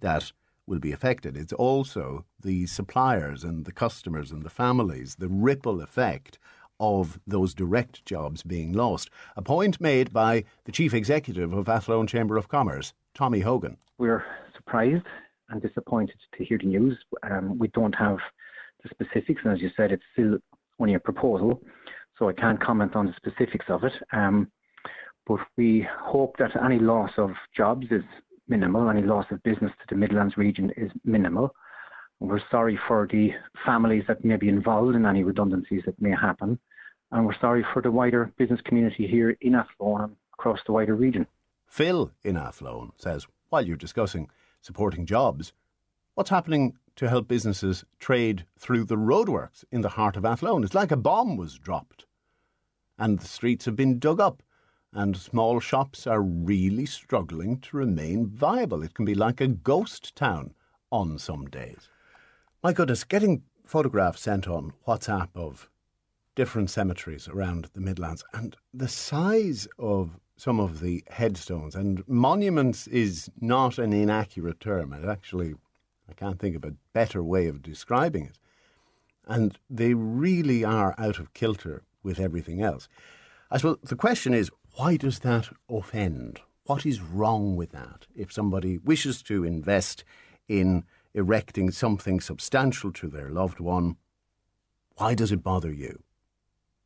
that 0.00 0.32
will 0.66 0.78
be 0.78 0.92
affected. 0.92 1.36
It's 1.36 1.52
also 1.52 2.24
the 2.42 2.66
suppliers 2.66 3.44
and 3.44 3.64
the 3.64 3.72
customers 3.72 4.30
and 4.30 4.42
the 4.42 4.50
families, 4.50 5.16
the 5.16 5.28
ripple 5.28 5.82
effect 5.82 6.38
of 6.78 7.20
those 7.26 7.52
direct 7.52 8.04
jobs 8.06 8.42
being 8.42 8.72
lost. 8.72 9.10
A 9.36 9.42
point 9.42 9.80
made 9.80 10.12
by 10.12 10.44
the 10.64 10.72
chief 10.72 10.94
executive 10.94 11.52
of 11.52 11.68
Athlone 11.68 12.06
Chamber 12.06 12.36
of 12.38 12.48
Commerce, 12.48 12.94
Tommy 13.20 13.40
Hogan. 13.40 13.76
We're 13.98 14.24
surprised 14.56 15.04
and 15.50 15.60
disappointed 15.60 16.16
to 16.38 16.42
hear 16.42 16.56
the 16.56 16.64
news. 16.64 16.96
Um, 17.22 17.58
we 17.58 17.68
don't 17.68 17.94
have 17.94 18.16
the 18.82 18.88
specifics, 18.88 19.42
and 19.44 19.52
as 19.52 19.60
you 19.60 19.68
said, 19.76 19.92
it's 19.92 20.02
still 20.14 20.38
only 20.78 20.94
a 20.94 20.98
proposal, 20.98 21.60
so 22.18 22.30
I 22.30 22.32
can't 22.32 22.58
comment 22.58 22.96
on 22.96 23.04
the 23.04 23.12
specifics 23.16 23.66
of 23.68 23.84
it. 23.84 23.92
Um, 24.14 24.50
but 25.26 25.40
we 25.58 25.86
hope 26.00 26.36
that 26.38 26.52
any 26.64 26.78
loss 26.78 27.10
of 27.18 27.32
jobs 27.54 27.88
is 27.90 28.02
minimal, 28.48 28.88
any 28.88 29.02
loss 29.02 29.26
of 29.30 29.42
business 29.42 29.72
to 29.80 29.94
the 29.94 29.96
Midlands 29.96 30.38
region 30.38 30.72
is 30.78 30.90
minimal. 31.04 31.54
We're 32.20 32.40
sorry 32.50 32.80
for 32.88 33.06
the 33.12 33.32
families 33.66 34.04
that 34.08 34.24
may 34.24 34.36
be 34.36 34.48
involved 34.48 34.96
in 34.96 35.04
any 35.04 35.24
redundancies 35.24 35.82
that 35.84 36.00
may 36.00 36.12
happen 36.12 36.58
and 37.12 37.26
we're 37.26 37.38
sorry 37.40 37.66
for 37.72 37.82
the 37.82 37.90
wider 37.90 38.32
business 38.38 38.60
community 38.64 39.06
here 39.06 39.36
in 39.40 39.54
Athlone 39.56 40.02
and 40.02 40.16
across 40.32 40.60
the 40.66 40.72
wider 40.72 40.94
region. 40.94 41.26
Phil 41.70 42.10
in 42.24 42.36
Athlone 42.36 42.90
says, 42.96 43.26
while 43.48 43.64
you're 43.64 43.76
discussing 43.76 44.28
supporting 44.60 45.06
jobs, 45.06 45.52
what's 46.14 46.30
happening 46.30 46.76
to 46.96 47.08
help 47.08 47.28
businesses 47.28 47.84
trade 48.00 48.44
through 48.58 48.84
the 48.84 48.96
roadworks 48.96 49.64
in 49.70 49.80
the 49.80 49.90
heart 49.90 50.16
of 50.16 50.24
Athlone? 50.24 50.64
It's 50.64 50.74
like 50.74 50.90
a 50.90 50.96
bomb 50.96 51.36
was 51.36 51.58
dropped 51.58 52.06
and 52.98 53.20
the 53.20 53.26
streets 53.26 53.64
have 53.64 53.76
been 53.76 54.00
dug 54.00 54.20
up 54.20 54.42
and 54.92 55.16
small 55.16 55.60
shops 55.60 56.08
are 56.08 56.20
really 56.20 56.86
struggling 56.86 57.58
to 57.60 57.76
remain 57.76 58.26
viable. 58.26 58.82
It 58.82 58.94
can 58.94 59.04
be 59.04 59.14
like 59.14 59.40
a 59.40 59.46
ghost 59.46 60.16
town 60.16 60.54
on 60.90 61.18
some 61.18 61.46
days. 61.46 61.88
My 62.64 62.72
goodness, 62.72 63.04
getting 63.04 63.44
photographs 63.64 64.22
sent 64.22 64.48
on 64.48 64.72
WhatsApp 64.88 65.28
of 65.36 65.70
different 66.34 66.70
cemeteries 66.70 67.28
around 67.28 67.68
the 67.74 67.80
Midlands, 67.80 68.24
and 68.32 68.56
the 68.74 68.88
size 68.88 69.68
of 69.78 70.18
some 70.40 70.58
of 70.58 70.80
the 70.80 71.04
headstones 71.10 71.74
and 71.74 72.02
monuments 72.08 72.86
is 72.86 73.30
not 73.42 73.76
an 73.76 73.92
inaccurate 73.92 74.58
term. 74.58 74.94
It 74.94 75.06
actually, 75.06 75.54
I 76.08 76.14
can't 76.14 76.38
think 76.38 76.56
of 76.56 76.64
a 76.64 76.72
better 76.94 77.22
way 77.22 77.46
of 77.46 77.60
describing 77.60 78.24
it. 78.24 78.38
And 79.26 79.58
they 79.68 79.92
really 79.92 80.64
are 80.64 80.94
out 80.96 81.18
of 81.18 81.34
kilter 81.34 81.82
with 82.02 82.18
everything 82.18 82.62
else. 82.62 82.88
I 83.50 83.58
suppose 83.58 83.80
the 83.82 83.96
question 83.96 84.32
is 84.32 84.50
Why 84.76 84.96
does 84.96 85.18
that 85.18 85.50
offend? 85.68 86.40
What 86.64 86.86
is 86.86 87.02
wrong 87.02 87.54
with 87.54 87.72
that? 87.72 88.06
If 88.16 88.32
somebody 88.32 88.78
wishes 88.78 89.22
to 89.24 89.44
invest 89.44 90.04
in 90.48 90.84
erecting 91.12 91.70
something 91.70 92.18
substantial 92.18 92.92
to 92.92 93.08
their 93.08 93.28
loved 93.28 93.60
one, 93.60 93.96
why 94.96 95.14
does 95.14 95.32
it 95.32 95.42
bother 95.42 95.70
you? 95.70 96.02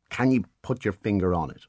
Can 0.09 0.31
you 0.31 0.43
put 0.61 0.83
your 0.83 0.93
finger 0.93 1.33
on 1.33 1.51
it? 1.51 1.67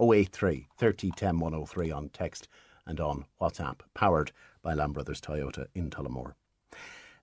083 0.00 0.68
30 0.76 1.10
10 1.16 1.38
103 1.38 1.90
on 1.90 2.08
text 2.08 2.48
and 2.86 3.00
on 3.00 3.24
WhatsApp, 3.40 3.80
powered 3.94 4.32
by 4.62 4.74
Lamb 4.74 4.92
Brothers 4.92 5.20
Toyota 5.20 5.66
in 5.74 5.90
Tullamore. 5.90 6.34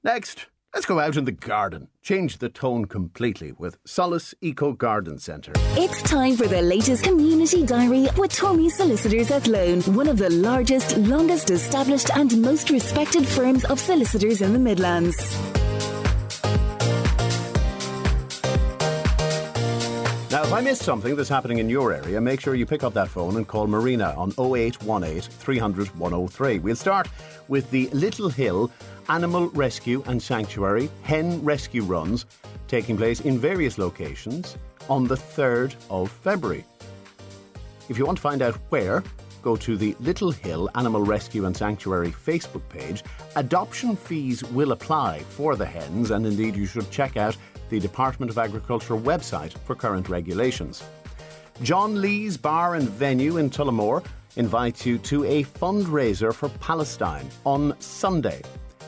Next, 0.04 0.48
let's 0.74 0.86
go 0.86 1.00
out 1.00 1.18
in 1.18 1.26
the 1.26 1.32
garden. 1.32 1.90
Change 2.02 2.38
the 2.38 2.50
tone 2.50 2.86
completely 2.86 3.52
with 3.52 3.84
Solas 3.84 4.34
Eco 4.42 4.74
Garden 4.74 5.20
Centre. 5.20 5.54
It's 5.72 6.02
time 6.04 6.38
for 6.38 6.48
the 6.48 6.62
latest 6.62 7.04
community 7.04 7.66
diary 7.66 8.08
with 8.18 8.32
Tormy 8.32 8.70
Solicitors 8.70 9.32
Athlone, 9.32 9.82
one 9.94 10.08
of 10.08 10.18
the 10.18 10.30
largest, 10.30 10.98
longest 10.98 11.50
established, 11.50 12.10
and 12.16 12.42
most 12.42 12.70
respected 12.70 13.28
firms 13.28 13.66
of 13.66 13.80
solicitors 13.80 14.42
in 14.42 14.54
the 14.54 14.60
Midlands. 14.60 15.18
If 20.48 20.54
I 20.54 20.62
missed 20.62 20.84
something 20.84 21.14
that's 21.18 21.28
happening 21.28 21.58
in 21.58 21.68
your 21.68 21.92
area, 21.92 22.22
make 22.22 22.40
sure 22.40 22.56
you 22.56 22.66
pick 22.66 22.82
up 22.82 22.94
that 22.94 23.10
phone 23.10 23.36
and 23.36 23.46
call 23.46 23.68
Marina 23.68 24.14
on 24.16 24.30
0818 24.40 25.20
300 25.20 26.00
103. 26.00 26.60
We'll 26.60 26.76
start 26.78 27.10
with 27.50 27.70
the 27.70 27.90
Little 27.90 28.30
Hill 28.30 28.72
Animal 29.10 29.50
Rescue 29.50 30.02
and 30.06 30.24
Sanctuary 30.24 30.90
hen 31.04 31.44
rescue 31.44 31.84
runs 31.84 32.26
taking 32.70 32.96
place 32.96 33.20
in 33.20 33.38
various 33.38 33.78
locations 33.78 34.58
on 34.88 35.06
the 35.06 35.16
3rd 35.16 35.76
of 35.90 36.10
February. 36.10 36.64
If 37.90 37.98
you 37.98 38.06
want 38.06 38.18
to 38.18 38.22
find 38.22 38.42
out 38.42 38.56
where, 38.70 39.04
go 39.42 39.58
to 39.58 39.76
the 39.76 39.98
Little 40.00 40.32
Hill 40.32 40.70
Animal 40.76 41.04
Rescue 41.04 41.46
and 41.46 41.58
Sanctuary 41.58 42.12
Facebook 42.12 42.68
page. 42.70 43.04
Adoption 43.36 43.98
fees 43.98 44.46
will 44.46 44.72
apply 44.72 45.20
for 45.20 45.58
the 45.58 45.66
hens, 45.66 46.12
and 46.12 46.26
indeed, 46.26 46.56
you 46.56 46.66
should 46.66 46.90
check 46.90 47.18
out 47.18 47.36
the 47.70 47.80
Department 47.80 48.30
of 48.30 48.38
Agriculture 48.38 48.96
website 48.96 49.54
for 49.66 49.76
current 49.76 50.10
regulations. 50.10 50.84
John 51.64 52.02
Lee's 52.02 52.38
Bar 52.38 52.76
and 52.76 52.88
Venue 52.88 53.38
in 53.38 53.50
Tullamore 53.50 54.06
invites 54.36 54.86
you 54.86 54.98
to 55.00 55.26
a 55.26 55.44
fundraiser 55.44 56.34
for 56.34 56.50
Palestine 56.50 57.28
on 57.46 57.76
Sunday. 57.80 58.42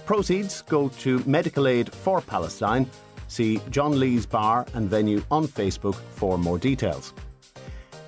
Proceeds 0.06 0.62
go 0.64 0.90
to 0.90 1.24
Medical 1.26 1.68
Aid 1.68 1.94
for 1.94 2.22
Palestine. 2.22 2.90
See 3.28 3.62
John 3.70 4.00
Lee's 4.00 4.26
Bar 4.26 4.66
and 4.74 4.90
Venue 4.90 5.24
on 5.30 5.48
Facebook 5.48 5.96
for 5.96 6.38
more 6.38 6.58
details. 6.58 7.14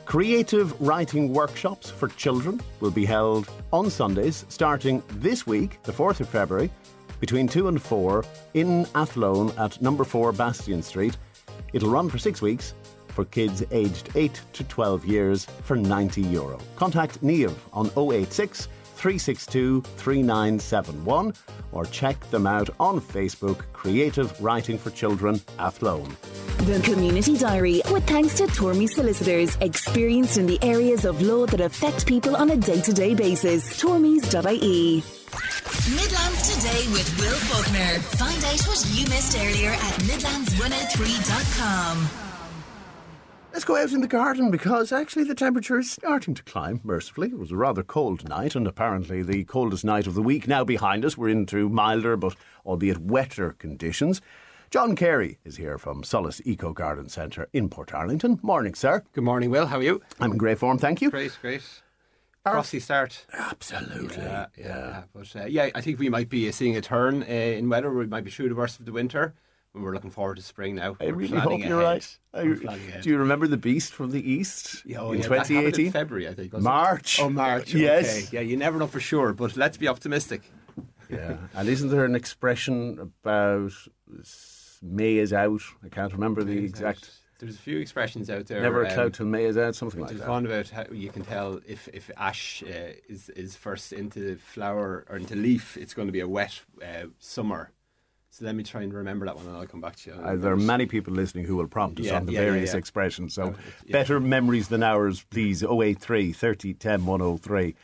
Creative 0.06 0.80
writing 0.82 1.32
workshops 1.32 1.90
for 1.90 2.10
children 2.10 2.60
will 2.82 2.92
be 2.92 3.06
held 3.06 3.50
on 3.72 3.90
Sundays 3.90 4.46
starting 4.50 5.02
this 5.14 5.48
week, 5.48 5.82
the 5.84 5.92
4th 5.92 6.20
of 6.20 6.28
February, 6.28 6.70
between 7.22 7.48
2 7.48 7.70
and 7.70 7.82
4 7.82 8.26
in 8.56 8.86
Athlone 8.96 9.54
at 9.58 9.82
number 9.82 10.04
4 10.04 10.34
Bastion 10.34 10.84
Street. 10.84 11.16
It'll 11.72 11.90
run 11.90 12.10
for 12.10 12.18
six 12.18 12.42
weeks 12.42 12.74
for 13.08 13.26
kids 13.26 13.64
aged 13.72 14.10
8 14.16 14.42
to 14.54 14.64
12 14.66 15.06
years 15.06 15.46
for 15.64 15.78
90 15.78 16.22
euro. 16.24 16.60
Contact 16.76 17.22
Neve 17.24 17.58
on 17.72 17.88
086 17.96 18.68
362 18.96 19.82
3971 19.82 21.34
or 21.72 21.86
check 21.86 22.20
them 22.30 22.46
out 22.46 22.70
on 22.80 23.02
Facebook 23.02 23.64
Creative 23.74 24.30
Writing 24.42 24.78
for 24.78 24.92
Children 24.92 25.42
Athlone. 25.58 26.16
The 26.60 26.80
Community 26.84 27.38
Diary, 27.38 27.82
with 27.90 28.06
thanks 28.06 28.36
to 28.36 28.44
Tormy 28.44 28.88
Solicitors, 28.88 29.58
experienced 29.62 30.38
in 30.38 30.46
the 30.46 30.60
areas 30.62 31.06
of 31.06 31.22
law 31.22 31.48
that 31.48 31.62
affect 31.62 32.06
people 32.06 32.36
on 32.36 32.52
a 32.52 32.58
day 32.58 32.80
to 32.82 32.94
day 32.94 33.16
basis. 33.16 33.82
Tormys.ie. 33.82 35.21
Midlands 35.90 36.56
Today 36.56 36.86
with 36.92 37.10
Will 37.20 37.38
Faulkner. 37.50 38.00
Find 38.18 38.44
out 38.44 38.62
what 38.68 38.86
you 38.94 39.06
missed 39.08 39.36
earlier 39.38 39.72
at 39.72 39.94
Midlands103.com. 40.04 42.08
Let's 43.54 43.66
go 43.66 43.76
out 43.76 43.92
in 43.92 44.00
the 44.00 44.08
garden 44.08 44.50
because 44.50 44.94
actually 44.94 45.26
the 45.26 45.36
temperature 45.36 45.78
is 45.80 45.92
starting 45.92 46.34
to 46.36 46.44
climb, 46.44 46.80
mercifully. 46.84 47.28
It 47.30 47.38
was 47.38 47.52
a 47.52 47.58
rather 47.58 47.84
cold 47.84 48.30
night, 48.30 48.56
and 48.56 48.66
apparently 48.66 49.24
the 49.24 49.44
coldest 49.44 49.84
night 49.84 50.08
of 50.08 50.14
the 50.14 50.22
week 50.22 50.48
now 50.48 50.64
behind 50.64 51.04
us. 51.04 51.18
We're 51.18 51.28
into 51.30 51.68
milder 51.68 52.16
but 52.16 52.36
albeit 52.66 53.00
wetter 53.00 53.52
conditions. 53.52 54.22
John 54.70 54.96
Carey 54.96 55.38
is 55.44 55.58
here 55.58 55.78
from 55.78 56.04
Solas 56.04 56.40
Eco 56.46 56.72
Garden 56.72 57.10
Centre 57.10 57.50
in 57.52 57.70
Portarlington. 57.70 58.42
Morning, 58.42 58.74
sir. 58.74 59.04
Good 59.12 59.26
morning, 59.26 59.50
Will. 59.50 59.66
How 59.66 59.80
are 59.80 59.84
you? 59.84 60.02
I'm 60.22 60.32
in 60.32 60.38
great 60.38 60.60
form, 60.60 60.78
thank 60.78 61.02
you. 61.02 61.12
Great, 61.12 61.38
great. 61.42 61.62
Frosty 62.44 62.80
start. 62.80 63.26
Absolutely. 63.34 64.24
Yeah, 64.24 64.48
yeah. 64.58 64.66
yeah. 64.68 65.04
But 65.14 65.36
uh, 65.36 65.46
yeah, 65.46 65.70
I 65.76 65.82
think 65.82 66.00
we 66.00 66.10
might 66.10 66.30
be 66.30 66.52
seeing 66.52 66.76
a 66.76 66.82
turn 66.82 67.22
uh, 67.24 67.26
in 67.26 67.70
weather. 67.70 67.92
We 67.94 68.08
might 68.08 68.24
be 68.24 68.32
through 68.32 68.50
the 68.50 68.56
worst 68.56 68.80
of 68.80 68.86
the 68.86 68.92
winter. 68.92 69.36
We're 69.74 69.94
looking 69.94 70.10
forward 70.12 70.36
to 70.36 70.42
spring 70.44 70.76
now. 70.76 70.98
I 71.00 71.06
We're 71.06 71.14
really 71.14 71.28
planning 71.40 71.62
hope 71.62 71.70
you're 71.70 71.80
right. 71.80 72.18
I- 72.34 72.44
do 73.02 73.10
you 73.10 73.18
remember 73.18 73.48
the 73.48 73.56
beast 73.58 73.94
from 73.94 74.12
the 74.12 74.20
east 74.32 74.84
Yeah, 74.86 75.00
oh, 75.00 75.12
in 75.14 75.20
yeah, 75.20 75.24
2018? 75.28 75.86
in 75.86 75.92
February, 75.94 76.28
I 76.28 76.34
think. 76.34 76.52
wasn't 76.52 76.68
it? 76.68 76.70
March. 76.76 77.20
Oh, 77.22 77.30
March. 77.30 77.74
Yes. 77.74 78.28
Okay. 78.28 78.38
Yeah, 78.38 78.42
you 78.42 78.58
never 78.58 78.78
know 78.78 78.88
for 78.88 79.00
sure, 79.00 79.32
but 79.34 79.56
let's 79.56 79.78
be 79.78 79.88
optimistic. 79.88 80.42
Yeah. 81.10 81.38
And 81.54 81.70
isn't 81.70 81.90
there 81.90 82.04
an 82.06 82.16
expression 82.16 83.00
about 83.00 83.72
May 84.82 85.18
is 85.18 85.32
out? 85.32 85.62
I 85.86 85.90
can't 85.90 86.12
remember 86.12 86.44
the 86.44 86.58
exact. 86.58 87.10
There's 87.42 87.56
a 87.56 87.60
few 87.60 87.80
expressions 87.80 88.30
out 88.30 88.46
there. 88.46 88.62
Never 88.62 88.84
a 88.84 88.88
um, 88.88 88.94
cloud 88.94 89.14
till 89.16 89.26
May 89.26 89.46
is 89.46 89.58
out, 89.58 89.76
something 89.76 90.00
like 90.00 90.12
that. 90.12 90.18
There's 90.20 90.30
one 90.30 90.46
about 90.46 90.70
how 90.70 90.86
you 90.92 91.10
can 91.10 91.26
tell 91.26 91.60
if 91.68 91.88
if 91.92 92.12
ash 92.16 92.64
uh, 92.64 92.94
is 93.10 93.30
is 93.30 93.56
first 93.56 93.92
into 93.92 94.36
flower 94.38 95.06
or 95.10 95.18
into 95.18 95.36
leaf, 95.36 95.76
it's 95.76 95.96
going 95.96 96.08
to 96.08 96.12
be 96.12 96.20
a 96.20 96.28
wet 96.28 96.62
uh, 96.82 97.08
summer. 97.20 97.72
So 98.30 98.46
let 98.46 98.56
me 98.56 98.64
try 98.64 98.84
and 98.84 98.94
remember 98.94 99.26
that 99.26 99.36
one, 99.36 99.48
and 99.48 99.58
I'll 99.58 99.68
come 99.68 99.82
back 99.82 99.98
to 99.98 100.12
you. 100.12 100.16
Uh, 100.16 100.36
there 100.38 100.54
are 100.54 100.58
many 100.58 100.86
people 100.86 101.14
listening 101.14 101.46
who 101.46 101.58
will 101.58 101.68
prompt 101.68 102.00
us 102.00 102.06
Yeah, 102.06 102.18
on 102.18 102.28
the 102.28 102.32
yeah, 102.32 102.40
various 102.40 102.72
yeah. 102.72 102.78
expressions. 102.78 103.34
So, 103.34 103.56
yeah. 103.86 103.92
better 103.92 104.22
memories 104.22 104.70
than 104.70 104.84
ours, 104.84 105.26
please. 105.30 105.64
083 105.64 106.32
30 106.32 106.74
10 106.76 107.06
103. 107.06 107.76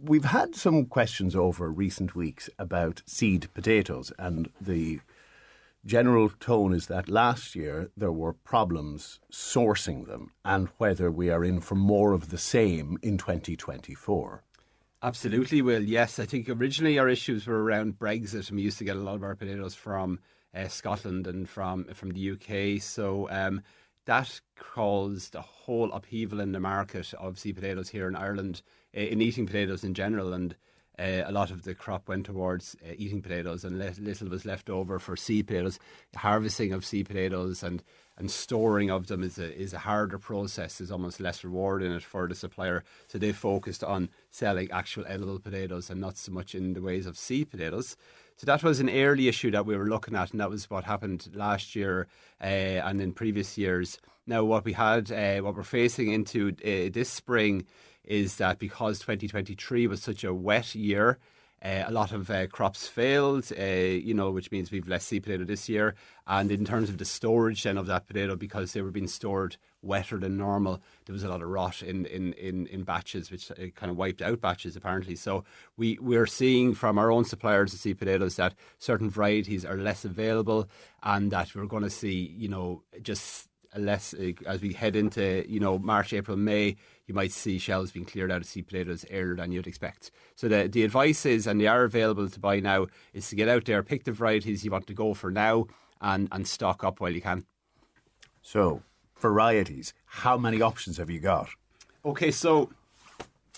We've 0.00 0.24
had 0.26 0.54
some 0.54 0.84
questions 0.86 1.34
over 1.34 1.68
recent 1.68 2.14
weeks 2.14 2.48
about 2.60 3.02
seed 3.06 3.48
potatoes, 3.54 4.12
and 4.18 4.50
the 4.60 5.00
general 5.84 6.28
tone 6.28 6.72
is 6.72 6.86
that 6.86 7.08
last 7.08 7.54
year 7.54 7.90
there 7.96 8.12
were 8.12 8.32
problems 8.32 9.20
sourcing 9.32 10.06
them, 10.06 10.32
and 10.44 10.68
whether 10.78 11.10
we 11.10 11.30
are 11.30 11.44
in 11.44 11.60
for 11.60 11.74
more 11.74 12.12
of 12.12 12.30
the 12.30 12.38
same 12.38 12.98
in 13.02 13.18
2024. 13.18 14.44
Absolutely, 15.02 15.62
Will. 15.62 15.82
Yes, 15.82 16.20
I 16.20 16.26
think 16.26 16.48
originally 16.48 16.98
our 16.98 17.08
issues 17.08 17.46
were 17.46 17.64
around 17.64 17.98
Brexit, 17.98 18.48
and 18.48 18.56
we 18.56 18.62
used 18.62 18.78
to 18.78 18.84
get 18.84 18.96
a 18.96 19.00
lot 19.00 19.16
of 19.16 19.24
our 19.24 19.34
potatoes 19.34 19.74
from 19.74 20.20
uh, 20.54 20.68
Scotland 20.68 21.26
and 21.26 21.48
from 21.48 21.84
from 21.86 22.10
the 22.10 22.30
UK. 22.30 22.80
So 22.80 23.28
um, 23.30 23.62
that 24.04 24.40
caused 24.56 25.34
a 25.34 25.40
whole 25.40 25.92
upheaval 25.92 26.40
in 26.40 26.52
the 26.52 26.60
market 26.60 27.12
of 27.14 27.38
sea 27.38 27.52
potatoes 27.52 27.88
here 27.88 28.06
in 28.06 28.14
Ireland, 28.14 28.62
in 28.92 29.20
eating 29.20 29.46
potatoes 29.46 29.82
in 29.82 29.94
general, 29.94 30.32
and 30.32 30.54
uh, 30.98 31.22
a 31.24 31.32
lot 31.32 31.50
of 31.50 31.62
the 31.62 31.74
crop 31.74 32.08
went 32.08 32.26
towards 32.26 32.76
uh, 32.84 32.92
eating 32.96 33.22
potatoes, 33.22 33.64
and 33.64 33.78
le- 33.78 33.94
little 33.98 34.28
was 34.28 34.44
left 34.44 34.68
over 34.68 34.98
for 34.98 35.16
sea 35.16 35.42
potatoes. 35.42 35.78
Harvesting 36.14 36.72
of 36.72 36.84
sea 36.84 37.04
potatoes 37.04 37.62
and 37.62 37.82
and 38.18 38.30
storing 38.30 38.90
of 38.90 39.06
them 39.06 39.22
is 39.22 39.38
a 39.38 39.58
is 39.58 39.72
a 39.72 39.78
harder 39.80 40.18
process. 40.18 40.78
There's 40.78 40.90
almost 40.90 41.18
less 41.18 41.42
reward 41.42 41.82
in 41.82 41.92
it 41.92 42.02
for 42.02 42.28
the 42.28 42.34
supplier. 42.34 42.84
So 43.06 43.18
they 43.18 43.32
focused 43.32 43.82
on 43.82 44.10
selling 44.30 44.70
actual 44.70 45.04
edible 45.06 45.38
potatoes 45.38 45.90
and 45.90 46.00
not 46.00 46.18
so 46.18 46.30
much 46.30 46.54
in 46.54 46.74
the 46.74 46.82
ways 46.82 47.06
of 47.06 47.16
sea 47.16 47.44
potatoes. 47.44 47.96
So 48.36 48.46
that 48.46 48.62
was 48.62 48.80
an 48.80 48.90
early 48.90 49.28
issue 49.28 49.50
that 49.52 49.66
we 49.66 49.76
were 49.76 49.88
looking 49.88 50.16
at, 50.16 50.32
and 50.32 50.40
that 50.40 50.50
was 50.50 50.68
what 50.68 50.84
happened 50.84 51.30
last 51.34 51.74
year 51.76 52.08
uh, 52.40 52.44
and 52.44 53.00
in 53.00 53.12
previous 53.12 53.56
years. 53.56 53.98
Now, 54.26 54.44
what 54.44 54.64
we 54.64 54.72
had, 54.72 55.10
uh, 55.10 55.40
what 55.42 55.56
we're 55.56 55.62
facing 55.64 56.12
into 56.12 56.48
uh, 56.64 56.90
this 56.92 57.08
spring, 57.08 57.66
is 58.04 58.36
that 58.36 58.58
because 58.58 58.98
2023 58.98 59.86
was 59.86 60.02
such 60.02 60.24
a 60.24 60.34
wet 60.34 60.74
year, 60.74 61.18
uh, 61.64 61.84
a 61.86 61.92
lot 61.92 62.10
of 62.10 62.28
uh, 62.28 62.46
crops 62.48 62.88
failed, 62.88 63.52
uh, 63.56 63.62
you 63.62 64.14
know, 64.14 64.30
which 64.32 64.50
means 64.50 64.72
we've 64.72 64.88
less 64.88 65.04
seed 65.04 65.22
potato 65.22 65.44
this 65.44 65.68
year. 65.68 65.94
And 66.26 66.50
in 66.50 66.64
terms 66.64 66.88
of 66.88 66.98
the 66.98 67.04
storage 67.04 67.62
then 67.62 67.78
of 67.78 67.86
that 67.86 68.08
potato, 68.08 68.34
because 68.34 68.72
they 68.72 68.82
were 68.82 68.90
being 68.90 69.06
stored 69.06 69.56
wetter 69.80 70.18
than 70.18 70.36
normal, 70.36 70.82
there 71.04 71.12
was 71.12 71.22
a 71.22 71.28
lot 71.28 71.40
of 71.40 71.48
rot 71.48 71.80
in 71.82 72.06
in, 72.06 72.32
in, 72.32 72.66
in 72.66 72.82
batches, 72.82 73.30
which 73.30 73.50
uh, 73.52 73.54
kind 73.76 73.90
of 73.90 73.96
wiped 73.96 74.22
out 74.22 74.40
batches 74.40 74.74
apparently. 74.74 75.14
So 75.14 75.44
we 75.76 75.98
we're 76.00 76.26
seeing 76.26 76.74
from 76.74 76.98
our 76.98 77.12
own 77.12 77.24
suppliers 77.24 77.72
of 77.72 77.78
seed 77.78 77.98
potatoes 77.98 78.36
that 78.36 78.54
certain 78.78 79.08
varieties 79.08 79.64
are 79.64 79.76
less 79.76 80.04
available, 80.04 80.68
and 81.04 81.30
that 81.30 81.54
we're 81.54 81.66
going 81.66 81.84
to 81.84 81.90
see, 81.90 82.34
you 82.36 82.48
know, 82.48 82.82
just 83.02 83.48
less 83.76 84.14
uh, 84.14 84.32
as 84.46 84.60
we 84.60 84.72
head 84.72 84.96
into 84.96 85.44
you 85.48 85.60
know 85.60 85.78
March, 85.78 86.12
April, 86.12 86.36
May, 86.36 86.76
you 87.06 87.14
might 87.14 87.32
see 87.32 87.58
shelves 87.58 87.92
being 87.92 88.06
cleared 88.06 88.30
out 88.30 88.42
of 88.42 88.46
seed 88.46 88.66
potatoes 88.66 89.04
earlier 89.10 89.36
than 89.36 89.52
you'd 89.52 89.66
expect. 89.66 90.10
So 90.36 90.48
the 90.48 90.68
the 90.68 90.84
advice 90.84 91.26
is, 91.26 91.46
and 91.46 91.60
they 91.60 91.66
are 91.66 91.84
available 91.84 92.28
to 92.28 92.40
buy 92.40 92.60
now, 92.60 92.86
is 93.12 93.28
to 93.30 93.36
get 93.36 93.48
out 93.48 93.64
there, 93.64 93.82
pick 93.82 94.04
the 94.04 94.12
varieties 94.12 94.64
you 94.64 94.70
want 94.70 94.86
to 94.88 94.94
go 94.94 95.14
for 95.14 95.30
now, 95.30 95.66
and 96.00 96.28
and 96.32 96.46
stock 96.46 96.84
up 96.84 97.00
while 97.00 97.12
you 97.12 97.22
can. 97.22 97.44
So, 98.42 98.82
varieties, 99.18 99.94
how 100.04 100.36
many 100.36 100.60
options 100.60 100.96
have 100.96 101.10
you 101.10 101.20
got? 101.20 101.48
Okay, 102.04 102.32
so 102.32 102.70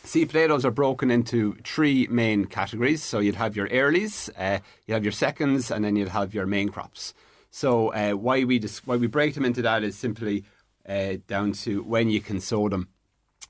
seed 0.05 0.29
potatoes 0.29 0.65
are 0.65 0.71
broken 0.71 1.11
into 1.11 1.57
three 1.65 2.07
main 2.09 2.45
categories. 2.45 3.03
So 3.03 3.19
you'd 3.19 3.37
have 3.37 3.57
your 3.57 3.69
earlies, 3.69 4.29
uh, 4.39 4.61
you'd 4.87 4.95
have 4.95 5.05
your 5.05 5.13
seconds, 5.13 5.71
and 5.71 5.85
then 5.85 5.97
you'd 5.97 6.09
have 6.09 6.35
your 6.35 6.47
main 6.47 6.69
crops. 6.69 7.15
So 7.55 7.93
uh, 7.95 8.13
why 8.27 8.43
we 8.45 8.59
dis- 8.59 8.85
why 8.85 8.97
we 8.97 9.07
break 9.07 9.35
them 9.35 9.45
into 9.45 9.63
that 9.63 9.85
is 9.85 9.97
simply 9.97 10.43
uh, 10.89 11.19
down 11.29 11.53
to 11.65 11.85
when 11.85 12.09
you 12.11 12.21
can 12.21 12.41
sow 12.41 12.69
them. 12.69 12.89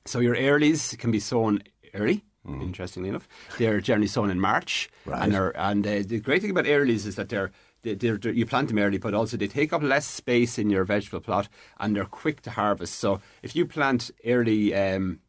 So 0.05 0.19
your 0.19 0.35
earlies 0.35 0.95
can 0.99 1.09
be 1.11 1.19
sown 1.19 1.63
early. 1.93 2.23
Interestingly 2.47 3.09
enough, 3.09 3.27
they're 3.57 3.81
generally 3.81 4.05
sown 4.07 4.29
in 4.29 4.39
March, 4.39 4.87
Right. 5.05 5.23
and 5.23 5.33
and 5.55 5.87
uh, 5.87 6.03
the 6.07 6.19
great 6.19 6.41
thing 6.43 6.51
about 6.51 6.65
earlies 6.65 7.07
is 7.07 7.15
that 7.15 7.29
they're, 7.29 7.49
they- 7.81 7.95
they're, 7.95 8.17
they're 8.19 8.33
you 8.33 8.45
plant 8.45 8.67
them 8.67 8.77
early, 8.77 8.99
but 8.99 9.15
also 9.15 9.35
they 9.37 9.47
take 9.47 9.73
up 9.73 9.81
less 9.81 10.05
space 10.05 10.59
in 10.61 10.69
your 10.69 10.85
vegetable 10.85 11.21
plot, 11.21 11.49
and 11.79 11.95
they're 11.95 12.05
quick 12.05 12.41
to 12.41 12.51
harvest. 12.51 12.93
So 12.99 13.19
if 13.41 13.55
you 13.55 13.65
plant 13.65 14.11
early, 14.23 14.75
um, 14.75 15.21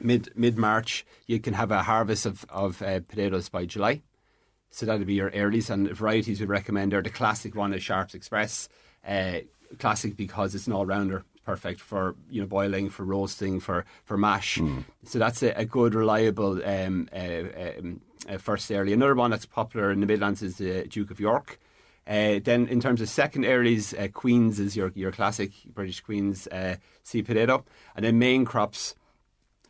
mid 0.00 0.30
mid 0.34 0.56
March, 0.56 1.04
you 1.26 1.38
can 1.38 1.52
have 1.52 1.70
a 1.70 1.82
harvest 1.82 2.24
of 2.24 2.46
of 2.48 2.80
uh, 2.80 3.00
potatoes 3.00 3.50
by 3.50 3.66
July. 3.66 4.00
So 4.74 4.86
that'd 4.86 5.06
be 5.06 5.14
your 5.14 5.30
earlies 5.30 5.70
and 5.70 5.88
varieties 5.90 6.40
we 6.40 6.46
recommend 6.46 6.94
are 6.94 7.00
the 7.00 7.08
classic 7.08 7.54
one 7.54 7.72
is 7.72 7.80
Sharpe's 7.80 8.12
Express. 8.12 8.68
Uh, 9.06 9.42
classic 9.78 10.16
because 10.16 10.52
it's 10.52 10.66
an 10.66 10.72
all 10.72 10.84
rounder, 10.84 11.22
perfect 11.46 11.80
for 11.80 12.16
you 12.28 12.40
know 12.40 12.48
boiling, 12.48 12.90
for 12.90 13.04
roasting, 13.04 13.60
for 13.60 13.84
for 14.04 14.18
mash. 14.18 14.60
So 15.04 15.20
that's 15.20 15.44
a, 15.44 15.56
a 15.56 15.64
good, 15.64 15.94
reliable 15.94 16.60
um, 16.64 17.08
uh, 17.14 17.78
um, 17.78 18.00
uh, 18.28 18.38
first 18.38 18.68
early. 18.72 18.92
Another 18.92 19.14
one 19.14 19.30
that's 19.30 19.46
popular 19.46 19.92
in 19.92 20.00
the 20.00 20.06
Midlands 20.06 20.42
is 20.42 20.56
the 20.56 20.88
Duke 20.88 21.12
of 21.12 21.20
York. 21.20 21.60
Uh, 22.04 22.40
then, 22.42 22.66
in 22.66 22.80
terms 22.80 23.00
of 23.00 23.08
second 23.08 23.44
earlies, 23.44 23.96
uh, 23.96 24.08
Queens 24.08 24.58
is 24.58 24.74
your 24.74 24.90
your 24.96 25.12
classic 25.12 25.52
British 25.72 26.00
Queens 26.00 26.48
uh, 26.48 26.78
seed 27.04 27.26
potato, 27.26 27.64
and 27.94 28.04
then 28.04 28.18
main 28.18 28.44
crops. 28.44 28.96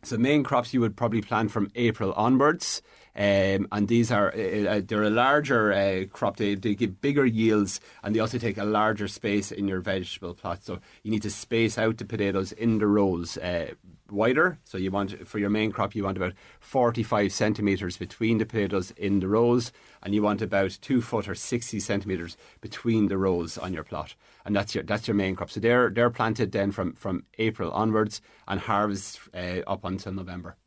So 0.01 0.17
main 0.17 0.43
crops 0.43 0.71
you 0.71 0.81
would 0.81 0.95
probably 0.95 1.21
plant 1.21 1.49
from 1.49 1.71
April 1.73 2.13
onwards, 2.13 2.83
um, 3.15 3.67
and 3.71 3.87
these 3.87 4.11
are 4.11 4.33
uh, 4.35 4.77
uh, 4.77 4.81
they're 4.85 5.03
a 5.03 5.09
larger 5.09 5.71
uh, 5.71 6.05
crop. 6.11 6.37
They, 6.37 6.55
they 6.55 6.75
give 6.75 7.01
bigger 7.01 7.25
yields, 7.25 7.79
and 8.03 8.13
they 8.13 8.19
also 8.19 8.37
take 8.37 8.57
a 8.57 8.65
larger 8.65 9.07
space 9.07 9.51
in 9.51 9.67
your 9.67 9.79
vegetable 9.79 10.33
plot. 10.33 10.63
So 10.63 10.79
you 11.03 11.11
need 11.11 11.23
to 11.23 11.29
space 11.29 11.77
out 11.77 11.97
the 11.97 12.05
potatoes 12.05 12.51
in 12.51 12.79
the 12.79 12.87
rows 12.87 13.37
uh, 13.37 13.73
wider. 14.09 14.57
So 14.65 14.77
you 14.77 14.91
want 14.91 15.27
for 15.27 15.39
your 15.39 15.49
main 15.49 15.71
crop 15.71 15.95
you 15.95 16.03
want 16.03 16.17
about 16.17 16.33
forty 16.59 17.03
five 17.03 17.31
centimeters 17.31 17.97
between 17.97 18.37
the 18.37 18.45
potatoes 18.45 18.91
in 18.91 19.19
the 19.19 19.27
rows, 19.27 19.71
and 20.03 20.13
you 20.13 20.21
want 20.21 20.41
about 20.41 20.77
two 20.81 21.01
foot 21.01 21.27
or 21.27 21.35
sixty 21.35 21.79
centimeters 21.79 22.37
between 22.61 23.07
the 23.07 23.17
rows 23.17 23.57
on 23.57 23.73
your 23.73 23.83
plot, 23.83 24.15
and 24.45 24.55
that's 24.55 24.75
your 24.75 24.83
that's 24.83 25.07
your 25.07 25.15
main 25.15 25.35
crop. 25.35 25.49
So 25.49 25.59
they're 25.59 25.89
they're 25.89 26.09
planted 26.09 26.51
then 26.51 26.71
from 26.71 26.93
from 26.93 27.23
April 27.37 27.71
onwards 27.71 28.21
and 28.47 28.59
harvest 28.59 29.19
uh, 29.33 29.61
up 29.65 29.85
until 29.85 30.11
November. 30.11 30.57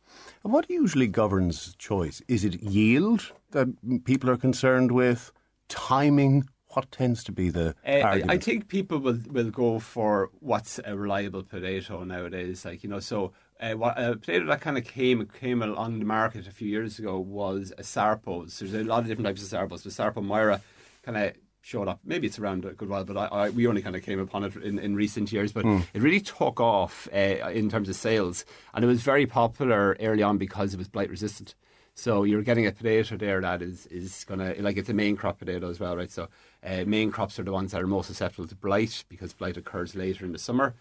And 0.44 0.52
what 0.52 0.70
usually 0.70 1.06
governs 1.06 1.74
choice? 1.78 2.22
Is 2.28 2.44
it 2.44 2.62
yield 2.62 3.32
that 3.50 3.68
people 4.04 4.30
are 4.30 4.36
concerned 4.36 4.92
with? 4.92 5.32
Timing? 5.68 6.48
What 6.68 6.90
tends 6.92 7.24
to 7.24 7.32
be 7.32 7.48
the 7.50 7.74
Uh, 7.86 7.90
I, 7.90 8.02
argument? 8.02 8.30
I 8.30 8.38
think 8.38 8.68
people 8.68 8.98
will 8.98 9.18
will 9.30 9.50
go 9.50 9.78
for 9.78 10.30
what's 10.40 10.78
a 10.84 10.96
reliable 10.96 11.42
potato 11.42 12.04
nowadays. 12.04 12.64
Like 12.64 12.84
you 12.84 12.90
know, 12.90 13.00
so 13.00 13.32
uh, 13.60 13.72
what, 13.72 13.98
a 13.98 14.16
potato 14.16 14.46
that 14.46 14.60
kind 14.60 14.78
of 14.78 14.84
came 14.84 15.26
came 15.26 15.62
on 15.62 15.98
the 15.98 16.04
market 16.04 16.46
a 16.46 16.50
few 16.50 16.68
years 16.68 16.98
ago 16.98 17.18
was 17.18 17.72
a 17.78 17.82
Sarpos. 17.82 18.58
There's 18.58 18.74
a 18.74 18.84
lot 18.84 19.00
of 19.00 19.06
different 19.08 19.26
types 19.26 19.42
of 19.42 19.48
Sarpos. 19.48 19.82
but 19.82 19.92
Sarpo 19.92 20.22
Mira 20.24 20.60
kind 21.02 21.16
of 21.16 21.32
showed 21.60 21.88
up. 21.88 22.00
Maybe 22.04 22.26
it's 22.26 22.38
around 22.38 22.64
a 22.64 22.72
good 22.72 22.88
while, 22.88 23.04
but 23.04 23.16
I, 23.16 23.26
I, 23.26 23.50
we 23.50 23.66
only 23.66 23.82
kind 23.82 23.96
of 23.96 24.02
came 24.02 24.18
upon 24.18 24.44
it 24.44 24.56
in, 24.56 24.78
in 24.78 24.94
recent 24.94 25.32
years. 25.32 25.52
But 25.52 25.64
it 25.92 26.00
really 26.02 26.20
took 26.20 26.60
off 26.60 27.08
uh, 27.12 27.50
in 27.50 27.68
terms 27.68 27.88
of 27.88 27.96
sales, 27.96 28.44
and 28.74 28.84
it 28.84 28.88
was 28.88 29.02
very 29.02 29.26
popular 29.26 29.96
early 30.00 30.22
on 30.22 30.38
because 30.38 30.74
it 30.74 30.78
was 30.78 30.88
blight 30.88 31.10
resistant. 31.10 31.54
So 31.94 32.22
you're 32.22 32.42
getting 32.42 32.64
a 32.64 32.70
potato 32.70 33.16
there 33.16 33.40
that 33.40 33.60
is 33.60 33.86
is 33.86 34.24
gonna 34.24 34.54
like 34.60 34.76
it's 34.76 34.88
a 34.88 34.94
main 34.94 35.16
crop 35.16 35.40
potato 35.40 35.68
as 35.68 35.80
well, 35.80 35.96
right? 35.96 36.10
So 36.10 36.28
uh, 36.64 36.84
main 36.86 37.10
crops 37.10 37.40
are 37.40 37.42
the 37.42 37.52
ones 37.52 37.72
that 37.72 37.82
are 37.82 37.88
most 37.88 38.06
susceptible 38.06 38.46
to 38.46 38.54
blight 38.54 39.04
because 39.08 39.32
blight 39.32 39.56
occurs 39.56 39.96
later 39.96 40.24
in 40.24 40.30
the 40.30 40.38
summer. 40.38 40.74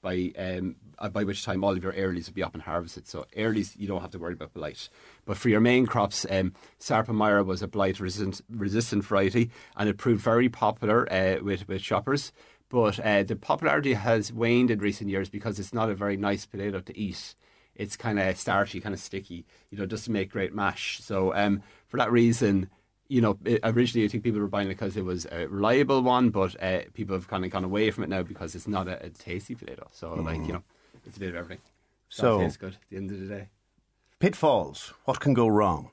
By 0.00 0.32
um, 0.38 0.76
uh, 0.98 1.08
by 1.08 1.24
which 1.24 1.44
time 1.44 1.64
all 1.64 1.72
of 1.72 1.82
your 1.82 1.92
earlies 1.92 2.26
will 2.26 2.34
be 2.34 2.42
up 2.42 2.54
and 2.54 2.62
harvested. 2.62 3.06
So 3.08 3.26
earlies 3.36 3.76
you 3.76 3.86
don't 3.88 4.00
have 4.00 4.10
to 4.12 4.18
worry 4.18 4.34
about 4.34 4.54
blight. 4.54 4.88
But 5.24 5.36
for 5.36 5.48
your 5.48 5.60
main 5.60 5.86
crops, 5.86 6.26
um, 6.30 6.52
Sarpo 6.80 7.14
Mira 7.14 7.44
was 7.44 7.62
a 7.62 7.68
blight 7.68 8.00
resistant 8.00 8.40
resistant 8.50 9.04
variety, 9.04 9.50
and 9.76 9.88
it 9.88 9.98
proved 9.98 10.22
very 10.22 10.48
popular 10.48 11.10
uh, 11.12 11.42
with 11.42 11.68
with 11.68 11.82
shoppers. 11.82 12.32
But 12.68 13.00
uh, 13.00 13.22
the 13.22 13.36
popularity 13.36 13.94
has 13.94 14.32
waned 14.32 14.70
in 14.70 14.78
recent 14.78 15.08
years 15.08 15.30
because 15.30 15.58
it's 15.58 15.72
not 15.72 15.88
a 15.88 15.94
very 15.94 16.16
nice 16.16 16.44
potato 16.44 16.80
to 16.80 16.98
eat 16.98 17.34
it's 17.78 17.96
kind 17.96 18.18
of 18.18 18.36
starchy, 18.36 18.80
kind 18.80 18.94
of 18.94 19.00
sticky. 19.00 19.46
You 19.70 19.78
know, 19.78 19.86
doesn't 19.86 20.12
make 20.12 20.32
great 20.32 20.52
mash. 20.52 21.00
So 21.00 21.32
um, 21.34 21.62
for 21.86 21.96
that 21.96 22.10
reason, 22.10 22.68
you 23.08 23.20
know, 23.20 23.38
it, 23.44 23.60
originally 23.64 24.04
I 24.04 24.08
think 24.08 24.22
people 24.24 24.40
were 24.40 24.48
buying 24.48 24.66
it 24.66 24.74
because 24.74 24.96
it 24.96 25.04
was 25.04 25.26
a 25.32 25.46
reliable 25.48 26.02
one, 26.02 26.30
but 26.30 26.62
uh, 26.62 26.80
people 26.94 27.14
have 27.16 27.26
kind 27.28 27.44
of 27.44 27.50
gone 27.50 27.64
away 27.64 27.90
from 27.90 28.04
it 28.04 28.10
now 28.10 28.22
because 28.22 28.54
it's 28.54 28.68
not 28.68 28.86
a, 28.88 29.04
a 29.06 29.08
tasty 29.10 29.54
potato. 29.54 29.88
So 29.92 30.14
like 30.14 30.46
you 30.46 30.52
know, 30.52 30.62
it's 31.06 31.16
a 31.16 31.20
bit 31.20 31.30
of 31.30 31.36
everything. 31.36 31.62
So- 32.10 32.38
So 32.38 32.40
tastes 32.42 32.56
good 32.58 32.74
at 32.74 32.80
the 32.90 32.96
end 32.96 33.10
of 33.10 33.20
the 33.20 33.26
day. 33.26 33.48
Pitfalls. 34.18 34.92
What 35.04 35.20
can 35.20 35.34
go 35.34 35.46
wrong? 35.46 35.90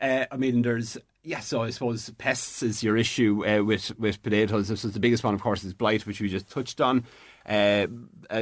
Uh, 0.00 0.26
I 0.32 0.36
mean, 0.36 0.62
there's 0.62 0.98
yeah. 1.22 1.40
So 1.40 1.62
I 1.62 1.70
suppose 1.70 2.10
pests 2.18 2.62
is 2.62 2.82
your 2.82 2.96
issue 2.96 3.44
uh, 3.46 3.62
with 3.62 3.98
with 3.98 4.22
potatoes. 4.22 4.68
This 4.68 4.84
is 4.84 4.92
the 4.92 5.00
biggest 5.00 5.24
one, 5.24 5.34
of 5.34 5.40
course, 5.42 5.62
is 5.64 5.72
blight, 5.72 6.06
which 6.06 6.20
we 6.20 6.28
just 6.28 6.50
touched 6.50 6.80
on. 6.80 7.04
Uh, 7.48 7.86
uh, 8.28 8.40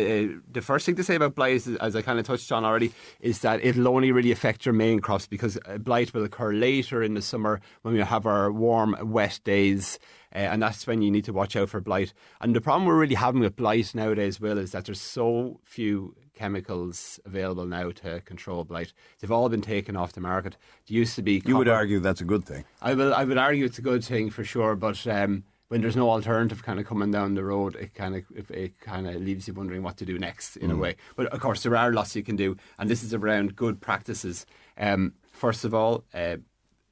the 0.51 0.63
first 0.63 0.87
thing 0.87 0.95
to 0.97 1.05
say 1.05 1.15
about 1.15 1.35
blight, 1.35 1.55
is, 1.57 1.69
as 1.77 1.95
I 1.95 2.03
kind 2.03 2.19
of 2.19 2.27
touched 2.27 2.51
on 2.53 2.65
already, 2.65 2.93
is 3.21 3.41
that 3.41 3.65
it'll 3.65 3.89
only 3.89 4.13
really 4.13 4.33
affect 4.33 4.65
your 4.65 4.73
main 4.73 5.01
crops 5.01 5.27
because 5.27 5.59
uh, 5.67 5.79
blight 5.79 6.15
will 6.15 6.25
occur 6.25 6.53
later 6.53 7.03
in 7.03 7.15
the 7.15 7.23
summer 7.23 7.61
when 7.83 7.95
we 7.95 8.01
have 8.01 8.27
our 8.27 8.51
warm, 8.51 8.97
wet 9.03 9.41
days. 9.45 9.99
Uh, 10.35 10.39
and 10.39 10.63
that's 10.63 10.87
when 10.87 11.03
you 11.03 11.11
need 11.11 11.25
to 11.25 11.33
watch 11.33 11.55
out 11.55 11.69
for 11.69 11.81
blight. 11.81 12.13
And 12.41 12.57
the 12.57 12.61
problem 12.61 12.87
we're 12.87 12.99
really 12.99 13.15
having 13.15 13.41
with 13.41 13.57
blight 13.57 13.95
nowadays, 13.95 14.41
Will, 14.41 14.59
is 14.59 14.73
that 14.73 14.87
there's 14.87 15.01
so 15.01 15.61
few 15.63 16.17
chemicals 16.35 17.21
available 17.25 17.67
now 17.67 17.91
to 17.91 18.21
control 18.23 18.65
blight. 18.65 18.93
They've 19.21 19.31
all 19.31 19.49
been 19.49 19.63
taken 19.63 19.97
off 19.97 20.13
the 20.13 20.21
market. 20.21 20.57
There 20.89 20.97
used 20.97 21.15
to 21.17 21.23
be. 21.23 21.43
You 21.47 21.57
would 21.57 21.69
argue 21.69 22.01
that's 22.01 22.21
a 22.21 22.25
good 22.25 22.45
thing. 22.45 22.65
I 22.83 22.95
will. 22.95 23.15
I 23.15 23.25
would 23.25 23.39
argue 23.39 23.65
it's 23.65 23.79
a 23.79 23.83
good 23.83 24.05
thing 24.05 24.31
for 24.31 24.43
sure, 24.43 24.75
but 24.75 25.07
um, 25.07 25.45
when 25.75 25.81
there's 25.81 25.97
no 25.97 26.09
alternative 26.09 26.62
kind 26.62 26.79
of 26.79 26.87
coming 26.87 27.11
down 27.11 27.35
the 27.35 27.43
road, 27.43 27.75
it 27.75 27.95
kind 27.95 28.14
of 28.14 28.51
it, 28.53 28.79
kind 28.79 29.09
of 29.09 29.16
leaves 29.16 29.49
you 29.49 29.55
wondering 29.55 29.83
what 29.83 29.97
to 29.97 30.05
do 30.05 30.16
next 30.20 30.57
in 30.57 30.70
a 30.70 30.77
way. 30.77 30.95
But 31.16 31.27
of 31.27 31.41
course, 31.41 31.64
there 31.64 31.77
are 31.77 31.93
lots 31.93 32.14
you 32.14 32.22
can 32.22 32.37
do, 32.37 32.57
and 32.79 32.89
this 32.89 33.03
is 33.03 33.12
around 33.12 33.57
good 33.57 33.81
practices. 33.81 34.47
Um, 34.79 35.14
first 35.33 35.64
of 35.64 35.75
all. 35.75 36.05
Uh, 36.14 36.37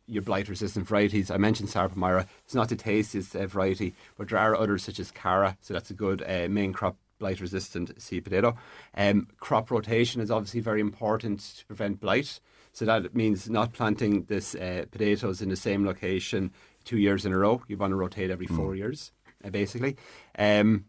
your 0.09 0.23
blight 0.23 0.49
resistant 0.49 0.87
varieties. 0.87 1.31
I 1.31 1.37
mentioned 1.37 1.69
Sarpo 1.69 1.97
Mira. 1.97 2.27
It's 2.45 2.57
not 2.57 2.69
the 2.69 2.77
tastiest 2.77 3.37
uh, 3.37 3.47
variety, 3.47 3.95
but 4.19 4.29
there 4.29 4.39
are 4.41 4.57
others 4.57 4.83
such 4.83 4.99
as 4.99 5.13
Cara, 5.13 5.57
so 5.61 5.73
that's 5.73 5.91
a 5.91 5.95
good 5.95 6.23
uh, 6.27 6.49
main 6.51 6.73
crop 6.73 6.97
blight 7.21 7.41
resistant 7.41 8.03
seed 8.03 8.25
potato. 8.25 8.57
Um, 8.97 9.29
crop 9.39 9.71
rotation 9.71 10.21
is 10.21 10.31
obviously 10.31 10.61
very 10.61 10.81
important 10.81 11.39
to 11.59 11.65
prevent 11.67 12.01
blight. 12.01 12.41
So 12.73 12.85
that 12.87 13.15
means 13.15 13.49
not 13.49 13.73
planting 13.73 14.25
this 14.25 14.55
uh, 14.55 14.87
potatoes 14.91 15.41
in 15.41 15.51
the 15.51 15.57
same 15.57 15.87
location 15.87 16.51
two 16.85 16.99
years 16.99 17.25
in 17.27 17.33
a 17.33 17.39
row. 17.39 17.63
You 17.69 17.77
want 17.77 17.93
to 17.93 17.97
rotate 17.97 18.31
every 18.31 18.47
four 18.47 18.75
years, 18.75 19.13
uh, 19.45 19.51
basically. 19.51 19.97
Um, 20.39 20.85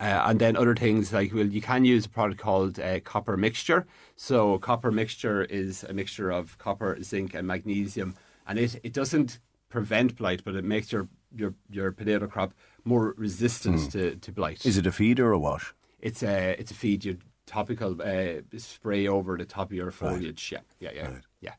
uh, 0.00 0.22
and 0.26 0.38
then 0.40 0.56
other 0.56 0.74
things 0.74 1.12
like 1.12 1.34
well, 1.34 1.46
you 1.46 1.60
can 1.60 1.84
use 1.84 2.06
a 2.06 2.08
product 2.08 2.40
called 2.40 2.80
uh, 2.80 3.00
copper 3.00 3.36
mixture. 3.36 3.86
So 4.16 4.58
copper 4.58 4.90
mixture 4.90 5.42
is 5.44 5.84
a 5.84 5.92
mixture 5.92 6.30
of 6.30 6.56
copper, 6.58 7.02
zinc, 7.02 7.34
and 7.34 7.46
magnesium, 7.46 8.14
and 8.46 8.58
it, 8.58 8.80
it 8.82 8.92
doesn't 8.94 9.38
prevent 9.68 10.16
blight, 10.16 10.42
but 10.44 10.54
it 10.54 10.64
makes 10.64 10.92
your 10.92 11.08
your, 11.34 11.54
your 11.68 11.92
potato 11.92 12.26
crop 12.26 12.54
more 12.84 13.14
resistant 13.18 13.90
to, 13.92 14.16
to 14.16 14.32
blight. 14.32 14.64
Is 14.64 14.78
it 14.78 14.86
a 14.86 14.92
feed 14.92 15.20
or 15.20 15.32
a 15.32 15.38
wash? 15.38 15.74
It's 16.00 16.22
a 16.22 16.56
it's 16.58 16.70
a 16.70 16.74
feed 16.74 17.04
you 17.04 17.18
topical 17.46 18.00
uh, 18.02 18.40
spray 18.56 19.06
over 19.06 19.36
the 19.36 19.44
top 19.44 19.70
of 19.70 19.76
your 19.76 19.90
foliage. 19.90 20.52
Yeah, 20.52 20.60
yeah, 20.80 20.90
yeah, 20.94 21.08
Right. 21.08 21.22
yeah. 21.40 21.54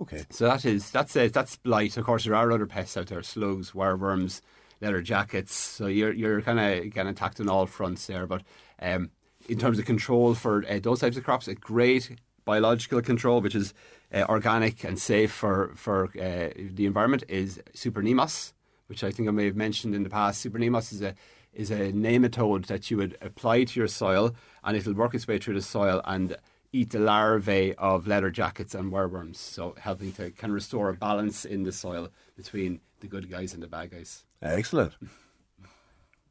Okay. 0.00 0.24
So 0.30 0.46
that 0.46 0.64
is 0.64 0.90
that's 0.90 1.16
uh, 1.16 1.28
that's 1.32 1.56
blight. 1.56 1.96
Of 1.96 2.04
course, 2.04 2.24
there 2.24 2.34
are 2.34 2.50
other 2.50 2.66
pests 2.66 2.96
out 2.96 3.06
there: 3.06 3.22
slugs, 3.22 3.72
wireworms, 3.72 4.40
leather 4.80 5.02
jackets. 5.02 5.54
So 5.54 5.86
you're 5.86 6.12
you're 6.12 6.42
kind 6.42 6.58
of 6.58 6.92
getting 6.92 7.10
attacked 7.10 7.40
on 7.40 7.48
all 7.48 7.66
fronts 7.66 8.06
there. 8.06 8.26
But 8.26 8.42
um, 8.80 9.10
in 9.48 9.58
terms 9.58 9.78
of 9.78 9.84
control 9.84 10.34
for 10.34 10.64
uh, 10.68 10.80
those 10.80 11.00
types 11.00 11.16
of 11.16 11.24
crops, 11.24 11.48
a 11.48 11.54
great 11.54 12.10
biological 12.44 13.00
control, 13.02 13.40
which 13.40 13.54
is 13.54 13.72
uh, 14.12 14.24
organic 14.28 14.84
and 14.84 14.98
safe 14.98 15.32
for 15.32 15.72
for 15.76 16.06
uh, 16.20 16.50
the 16.56 16.86
environment, 16.86 17.24
is 17.28 17.60
Super 17.72 18.02
Nemos, 18.02 18.52
which 18.88 19.04
I 19.04 19.10
think 19.10 19.28
I 19.28 19.32
may 19.32 19.46
have 19.46 19.56
mentioned 19.56 19.94
in 19.94 20.02
the 20.02 20.10
past. 20.10 20.40
Super 20.40 20.58
Nemos 20.58 20.92
is 20.92 21.02
a 21.02 21.14
is 21.52 21.70
a 21.70 21.92
nematode 21.92 22.66
that 22.66 22.90
you 22.90 22.96
would 22.96 23.16
apply 23.22 23.62
to 23.62 23.78
your 23.78 23.88
soil, 23.88 24.34
and 24.64 24.76
it'll 24.76 24.94
work 24.94 25.14
its 25.14 25.28
way 25.28 25.38
through 25.38 25.54
the 25.54 25.62
soil 25.62 26.00
and 26.04 26.36
eat 26.74 26.90
the 26.90 26.98
larvae 26.98 27.72
of 27.76 28.06
leather 28.08 28.30
jackets 28.30 28.74
and 28.74 28.92
wireworms, 28.92 29.36
so 29.36 29.76
helping 29.78 30.10
to 30.12 30.32
kind 30.32 30.50
of 30.50 30.54
restore 30.54 30.88
a 30.88 30.94
balance 30.94 31.44
in 31.44 31.62
the 31.62 31.70
soil 31.70 32.08
between 32.36 32.80
the 32.98 33.06
good 33.06 33.30
guys 33.30 33.54
and 33.54 33.62
the 33.62 33.68
bad 33.68 33.92
guys. 33.92 34.24
Excellent. 34.42 34.94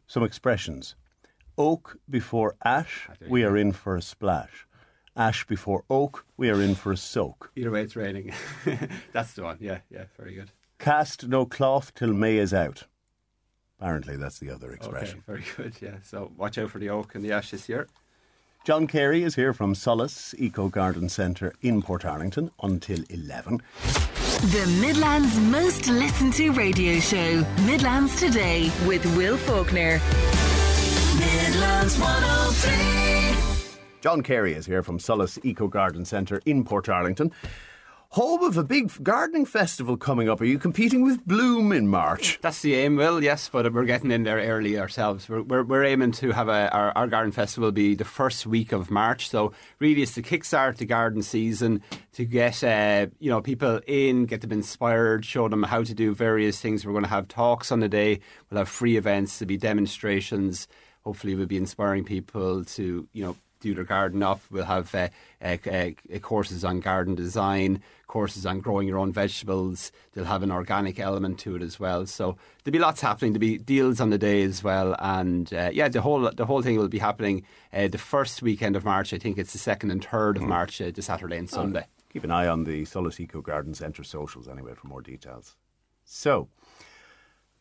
Some 0.06 0.24
expressions. 0.24 0.96
Oak 1.58 1.98
before 2.10 2.56
ash, 2.66 3.08
ah, 3.10 3.14
we 3.30 3.44
are 3.44 3.56
in 3.56 3.72
for 3.72 3.96
a 3.96 4.02
splash. 4.02 4.68
Ash 5.16 5.46
before 5.46 5.86
oak, 5.90 6.26
we 6.36 6.50
are 6.50 6.62
in 6.62 6.76
for 6.76 6.92
a 6.92 6.98
soak. 6.98 7.52
Either 7.56 7.72
way, 7.72 7.84
it's 7.84 7.96
raining. 7.96 8.34
that's 9.14 9.34
the 9.34 9.44
one. 9.44 9.58
Yeah, 9.62 9.80
yeah, 9.90 10.06
very 10.18 10.34
good. 10.34 10.52
Cast 10.78 11.28
no 11.28 11.46
cloth 11.46 11.94
till 11.94 12.12
May 12.12 12.38
is 12.38 12.54
out. 12.54 12.84
Apparently, 13.80 14.18
that's 14.18 14.40
the 14.40 14.50
other 14.50 14.72
expression. 14.72 15.24
Okay, 15.30 15.42
very 15.42 15.46
good. 15.56 15.76
Yeah, 15.82 15.98
so 16.04 16.32
watch 16.36 16.58
out 16.58 16.72
for 16.72 16.80
the 16.80 16.90
oak 16.90 17.16
and 17.16 17.24
the 17.24 17.32
ash 17.32 17.52
this 17.52 17.70
year. 17.70 17.88
John 18.64 18.88
Carey 18.88 19.24
is 19.24 19.36
here 19.36 19.52
from 19.52 19.74
Solas 19.74 20.34
Eco 20.38 20.70
Garden 20.70 21.10
Centre 21.10 21.54
in 21.64 21.82
Portarlington 21.82 22.50
until 22.62 23.04
11. 23.10 23.62
The 23.84 24.78
Midlands 24.80 25.38
most 25.38 25.90
listened 25.90 26.32
to 26.36 26.50
radio 26.52 26.98
show, 27.02 27.46
Midlands 27.66 28.16
Today 28.18 28.72
with 28.88 29.06
Will 29.18 29.36
Faulkner. 29.36 30.00
Midlands 31.20 32.00
103. 32.00 33.74
John 34.00 34.22
Carey 34.22 34.54
is 34.54 34.66
here 34.66 34.82
from 34.82 34.98
Solas 34.98 35.38
Eco 35.44 35.68
Garden 35.68 36.06
Centre 36.06 36.42
in 36.46 36.64
Portarlington. 36.64 37.34
Home 38.14 38.44
of 38.44 38.58
a 38.58 38.64
big 38.64 38.92
gardening 39.02 39.44
festival 39.44 39.98
coming 39.98 40.30
up. 40.30 40.40
Are 40.40 40.46
you 40.46 40.60
competing 40.60 41.02
with 41.02 41.26
Bloom 41.26 41.72
in 41.72 41.88
March? 41.88 42.38
That's 42.42 42.62
the 42.62 42.76
aim, 42.76 42.96
Will, 42.96 43.24
yes, 43.24 43.50
but 43.50 43.74
we're 43.74 43.86
getting 43.86 44.12
in 44.12 44.22
there 44.22 44.38
early 44.38 44.78
ourselves. 44.78 45.28
We're, 45.28 45.42
we're, 45.42 45.64
we're 45.64 45.84
aiming 45.84 46.12
to 46.12 46.30
have 46.30 46.48
a, 46.48 46.72
our, 46.72 46.92
our 46.96 47.08
garden 47.08 47.32
festival 47.32 47.72
be 47.72 47.96
the 47.96 48.06
first 48.06 48.46
week 48.46 48.72
of 48.72 48.92
March. 48.92 49.30
So, 49.30 49.54
really, 49.80 50.04
it's 50.04 50.14
to 50.14 50.22
kickstart 50.22 50.78
the 50.78 50.86
garden 50.86 51.24
season, 51.24 51.82
to 52.12 52.24
get 52.24 52.64
uh, 52.64 53.08
you 53.18 53.32
know 53.32 53.42
people 53.42 53.82
in, 53.88 54.28
get 54.28 54.42
them 54.42 54.52
inspired, 54.52 55.26
show 55.26 55.50
them 55.50 55.64
how 55.64 55.82
to 55.82 55.96
do 55.96 56.14
various 56.14 56.62
things. 56.62 56.86
We're 56.86 56.92
going 56.92 57.06
to 57.06 57.10
have 57.10 57.28
talks 57.28 57.72
on 57.72 57.80
the 57.80 57.90
day, 57.90 58.20
we'll 58.52 58.60
have 58.60 58.70
free 58.70 58.96
events, 58.96 59.40
there'll 59.40 59.48
be 59.48 59.58
demonstrations. 59.58 60.68
Hopefully, 61.04 61.34
we'll 61.34 61.48
be 61.48 61.58
inspiring 61.58 62.04
people 62.04 62.64
to, 62.64 63.08
you 63.12 63.24
know, 63.26 63.36
do 63.64 63.74
their 63.74 63.84
garden 63.84 64.22
up. 64.22 64.42
We'll 64.52 64.66
have 64.66 64.94
uh, 64.94 65.08
uh, 65.42 65.58
uh, 65.70 66.20
courses 66.20 66.64
on 66.64 66.82
garden 66.82 67.16
design, 67.16 67.82
courses 68.08 68.46
on 68.46 68.60
growing 68.60 68.88
your 68.88 69.00
own 69.00 69.12
vegetables. 69.12 69.92
They'll 70.12 70.26
have 70.26 70.44
an 70.44 70.52
organic 70.52 71.00
element 71.00 71.40
to 71.40 71.56
it 71.56 71.62
as 71.62 71.80
well. 71.80 72.06
So 72.06 72.38
there'll 72.64 72.74
be 72.74 72.80
lots 72.80 73.02
happening. 73.02 73.32
There'll 73.32 73.40
be 73.40 73.58
deals 73.58 74.00
on 74.02 74.10
the 74.10 74.18
day 74.18 74.44
as 74.44 74.64
well, 74.64 74.96
and 75.00 75.52
uh, 75.54 75.72
yeah, 75.74 75.88
the 75.88 76.02
whole 76.02 76.30
the 76.30 76.46
whole 76.46 76.62
thing 76.62 76.78
will 76.78 76.90
be 76.90 77.00
happening 77.00 77.46
uh, 77.74 77.88
the 77.88 77.98
first 77.98 78.42
weekend 78.42 78.76
of 78.76 78.84
March. 78.84 79.14
I 79.14 79.18
think 79.18 79.38
it's 79.38 79.54
the 79.54 79.60
second 79.60 79.90
and 79.92 80.04
third 80.04 80.38
of 80.38 80.44
March, 80.44 80.82
uh, 80.82 80.92
the 80.94 81.02
Saturday 81.02 81.38
and 81.38 81.50
Sunday. 81.50 81.86
Keep 82.12 82.26
an 82.26 82.32
eye 82.32 82.48
on 82.48 82.66
the 82.66 82.84
Solas 82.84 83.20
Eco 83.20 83.42
Garden 83.42 83.74
Centre 83.74 84.04
socials 84.04 84.48
anyway 84.48 84.74
for 84.76 84.88
more 84.88 85.02
details. 85.02 85.56
So, 86.06 86.48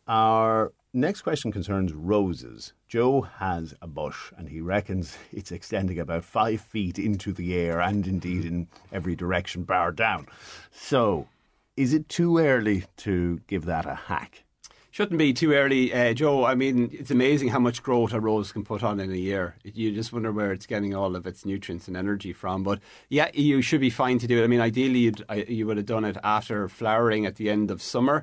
our 0.07 0.73
next 0.95 1.23
question 1.23 1.53
concerns 1.53 1.93
roses. 1.93 2.73
Joe 2.89 3.23
has 3.23 3.75
a 3.81 3.87
bush 3.87 4.33
and 4.37 4.49
he 4.49 4.61
reckons 4.61 5.17
it's 5.33 5.53
extending 5.53 5.99
about 5.99 6.25
five 6.25 6.61
feet 6.61 6.99
into 6.99 7.33
the 7.33 7.55
air 7.55 7.81
and 7.81 8.07
indeed 8.07 8.45
in 8.45 8.69
every 8.93 9.17
direction, 9.17 9.63
bar 9.65 9.93
down. 9.93 10.27
So, 10.71 11.29
is 11.77 11.95
it 11.95 12.09
too 12.09 12.39
early 12.39 12.85
to 12.99 13.41
give 13.47 13.65
that 13.65 13.87
a 13.87 13.95
hack? 13.95 14.45
Shouldn't 14.91 15.19
be 15.19 15.33
too 15.33 15.55
early, 15.55 15.91
uh, 15.95 16.13
Joe. 16.13 16.45
I 16.45 16.55
mean, 16.55 16.91
it's 16.93 17.11
amazing 17.11 17.49
how 17.49 17.59
much 17.59 17.83
growth 17.83 18.13
a 18.13 18.21
rose 18.21 18.53
can 18.53 18.63
put 18.63 18.83
on 18.83 19.01
in 19.01 19.11
a 19.11 19.17
year. 19.17 19.57
You 19.65 19.91
just 19.91 20.13
wonder 20.13 20.31
where 20.31 20.53
it's 20.53 20.67
getting 20.67 20.95
all 20.95 21.17
of 21.17 21.27
its 21.27 21.47
nutrients 21.47 21.89
and 21.89 21.97
energy 21.97 22.35
from. 22.35 22.63
But 22.63 22.81
yeah, 23.09 23.31
you 23.33 23.63
should 23.63 23.81
be 23.81 23.89
fine 23.89 24.19
to 24.19 24.27
do 24.27 24.43
it. 24.43 24.45
I 24.45 24.49
mean, 24.49 24.61
ideally, 24.61 24.99
you'd, 24.99 25.25
you 25.49 25.67
would 25.67 25.79
have 25.79 25.87
done 25.87 26.05
it 26.05 26.19
after 26.23 26.69
flowering 26.69 27.25
at 27.25 27.37
the 27.37 27.49
end 27.49 27.71
of 27.71 27.81
summer. 27.81 28.23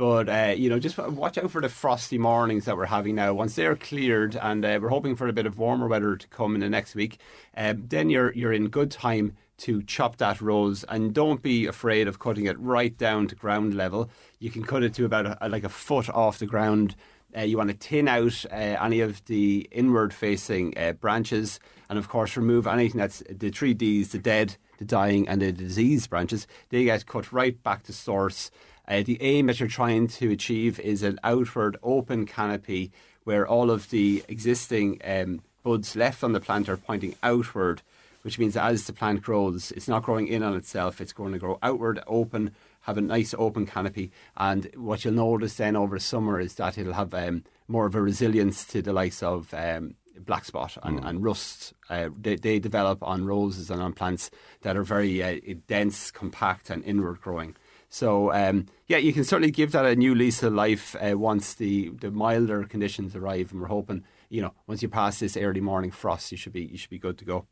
But 0.00 0.30
uh, 0.30 0.54
you 0.56 0.70
know, 0.70 0.78
just 0.78 0.96
watch 0.96 1.36
out 1.36 1.50
for 1.50 1.60
the 1.60 1.68
frosty 1.68 2.16
mornings 2.16 2.64
that 2.64 2.74
we're 2.74 2.86
having 2.86 3.16
now. 3.16 3.34
Once 3.34 3.54
they're 3.54 3.76
cleared, 3.76 4.34
and 4.34 4.64
uh, 4.64 4.78
we're 4.80 4.88
hoping 4.88 5.14
for 5.14 5.28
a 5.28 5.32
bit 5.34 5.44
of 5.44 5.58
warmer 5.58 5.88
weather 5.88 6.16
to 6.16 6.26
come 6.28 6.54
in 6.54 6.62
the 6.62 6.70
next 6.70 6.94
week, 6.94 7.20
um, 7.54 7.84
then 7.86 8.08
you're 8.08 8.32
you're 8.32 8.54
in 8.54 8.68
good 8.68 8.90
time 8.90 9.36
to 9.58 9.82
chop 9.82 10.16
that 10.16 10.40
rose, 10.40 10.86
and 10.88 11.12
don't 11.12 11.42
be 11.42 11.66
afraid 11.66 12.08
of 12.08 12.18
cutting 12.18 12.46
it 12.46 12.58
right 12.58 12.96
down 12.96 13.26
to 13.26 13.34
ground 13.34 13.74
level. 13.74 14.08
You 14.38 14.48
can 14.48 14.64
cut 14.64 14.82
it 14.82 14.94
to 14.94 15.04
about 15.04 15.36
a, 15.38 15.48
like 15.50 15.64
a 15.64 15.68
foot 15.68 16.08
off 16.08 16.38
the 16.38 16.46
ground. 16.46 16.96
Uh, 17.36 17.42
you 17.42 17.58
want 17.58 17.68
to 17.68 17.76
tin 17.76 18.08
out 18.08 18.46
uh, 18.50 18.54
any 18.54 19.00
of 19.00 19.22
the 19.26 19.68
inward 19.70 20.14
facing 20.14 20.72
uh, 20.78 20.92
branches, 20.92 21.60
and 21.90 21.98
of 21.98 22.08
course, 22.08 22.38
remove 22.38 22.66
anything 22.66 22.98
that's 22.98 23.22
the 23.28 23.50
three 23.50 23.74
Ds 23.74 24.08
the 24.08 24.18
dead, 24.18 24.56
the 24.78 24.86
dying, 24.86 25.28
and 25.28 25.42
the 25.42 25.52
diseased 25.52 26.08
branches. 26.08 26.46
They 26.70 26.84
get 26.84 27.04
cut 27.04 27.30
right 27.34 27.62
back 27.62 27.82
to 27.82 27.92
source. 27.92 28.50
Uh, 28.90 29.04
the 29.04 29.22
aim 29.22 29.46
that 29.46 29.60
you're 29.60 29.68
trying 29.68 30.08
to 30.08 30.32
achieve 30.32 30.80
is 30.80 31.04
an 31.04 31.16
outward 31.22 31.76
open 31.80 32.26
canopy 32.26 32.90
where 33.22 33.46
all 33.46 33.70
of 33.70 33.88
the 33.90 34.24
existing 34.26 35.00
um, 35.04 35.40
buds 35.62 35.94
left 35.94 36.24
on 36.24 36.32
the 36.32 36.40
plant 36.40 36.68
are 36.68 36.76
pointing 36.76 37.14
outward, 37.22 37.82
which 38.22 38.36
means 38.36 38.56
as 38.56 38.88
the 38.88 38.92
plant 38.92 39.22
grows, 39.22 39.70
it's 39.72 39.86
not 39.86 40.02
growing 40.02 40.26
in 40.26 40.42
on 40.42 40.56
itself, 40.56 41.00
it's 41.00 41.12
going 41.12 41.32
to 41.32 41.38
grow 41.38 41.56
outward, 41.62 42.00
open, 42.08 42.50
have 42.80 42.98
a 42.98 43.00
nice 43.00 43.32
open 43.38 43.64
canopy. 43.64 44.10
And 44.36 44.68
what 44.74 45.04
you'll 45.04 45.14
notice 45.14 45.54
then 45.54 45.76
over 45.76 46.00
summer 46.00 46.40
is 46.40 46.56
that 46.56 46.76
it'll 46.76 46.94
have 46.94 47.14
um, 47.14 47.44
more 47.68 47.86
of 47.86 47.94
a 47.94 48.02
resilience 48.02 48.64
to 48.64 48.82
the 48.82 48.92
likes 48.92 49.22
of 49.22 49.54
um, 49.54 49.94
black 50.18 50.44
spot 50.44 50.76
and, 50.82 50.98
and 51.04 51.22
rust. 51.22 51.74
Uh, 51.88 52.08
they, 52.20 52.34
they 52.34 52.58
develop 52.58 53.04
on 53.04 53.24
roses 53.24 53.70
and 53.70 53.80
on 53.80 53.92
plants 53.92 54.32
that 54.62 54.76
are 54.76 54.82
very 54.82 55.22
uh, 55.22 55.38
dense, 55.68 56.10
compact, 56.10 56.70
and 56.70 56.84
inward 56.84 57.20
growing. 57.20 57.54
So 57.90 58.32
um, 58.32 58.66
yeah, 58.86 58.98
you 58.98 59.12
can 59.12 59.24
certainly 59.24 59.50
give 59.50 59.72
that 59.72 59.84
a 59.84 59.96
new 59.96 60.14
lease 60.14 60.44
of 60.44 60.54
life 60.54 60.94
uh, 61.00 61.18
once 61.18 61.54
the, 61.54 61.90
the 62.00 62.12
milder 62.12 62.62
conditions 62.64 63.16
arrive, 63.16 63.50
and 63.50 63.60
we're 63.60 63.66
hoping 63.66 64.04
you 64.28 64.40
know 64.40 64.54
once 64.68 64.80
you 64.80 64.88
pass 64.88 65.18
this 65.18 65.36
early 65.36 65.60
morning 65.60 65.90
frost, 65.90 66.30
you 66.30 66.38
should 66.38 66.52
be 66.52 66.64
you 66.64 66.78
should 66.78 66.90
be 66.90 66.98
good 66.98 67.18
to 67.18 67.24
go. 67.24 67.46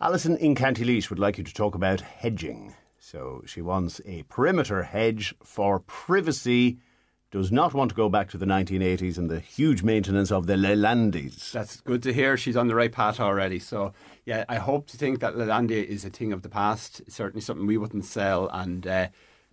Alison 0.00 0.36
in 0.38 0.54
County 0.54 0.84
Laois 0.84 1.10
would 1.10 1.18
like 1.18 1.36
you 1.36 1.44
to 1.44 1.52
talk 1.52 1.74
about 1.74 2.00
hedging. 2.00 2.74
So 2.98 3.42
she 3.46 3.60
wants 3.60 4.00
a 4.06 4.22
perimeter 4.24 4.82
hedge 4.82 5.34
for 5.42 5.80
privacy. 5.80 6.78
Does 7.30 7.52
not 7.52 7.74
want 7.74 7.90
to 7.90 7.94
go 7.94 8.08
back 8.08 8.30
to 8.30 8.38
the 8.38 8.46
1980s 8.46 9.18
and 9.18 9.28
the 9.28 9.38
huge 9.38 9.82
maintenance 9.82 10.32
of 10.32 10.46
the 10.46 10.54
Leylandii. 10.54 11.52
That's 11.52 11.82
good 11.82 12.02
to 12.04 12.12
hear. 12.14 12.38
She's 12.38 12.56
on 12.56 12.68
the 12.68 12.74
right 12.74 12.90
path 12.90 13.20
already. 13.20 13.58
So, 13.58 13.92
yeah, 14.24 14.46
I 14.48 14.56
hope 14.56 14.86
to 14.86 14.96
think 14.96 15.20
that 15.20 15.34
Leylandii 15.34 15.84
is 15.84 16.06
a 16.06 16.10
thing 16.10 16.32
of 16.32 16.40
the 16.40 16.48
past. 16.48 17.00
It's 17.00 17.16
certainly 17.16 17.42
something 17.42 17.66
we 17.66 17.76
wouldn't 17.76 18.06
sell, 18.06 18.48
and 18.48 18.86
uh, 18.86 19.08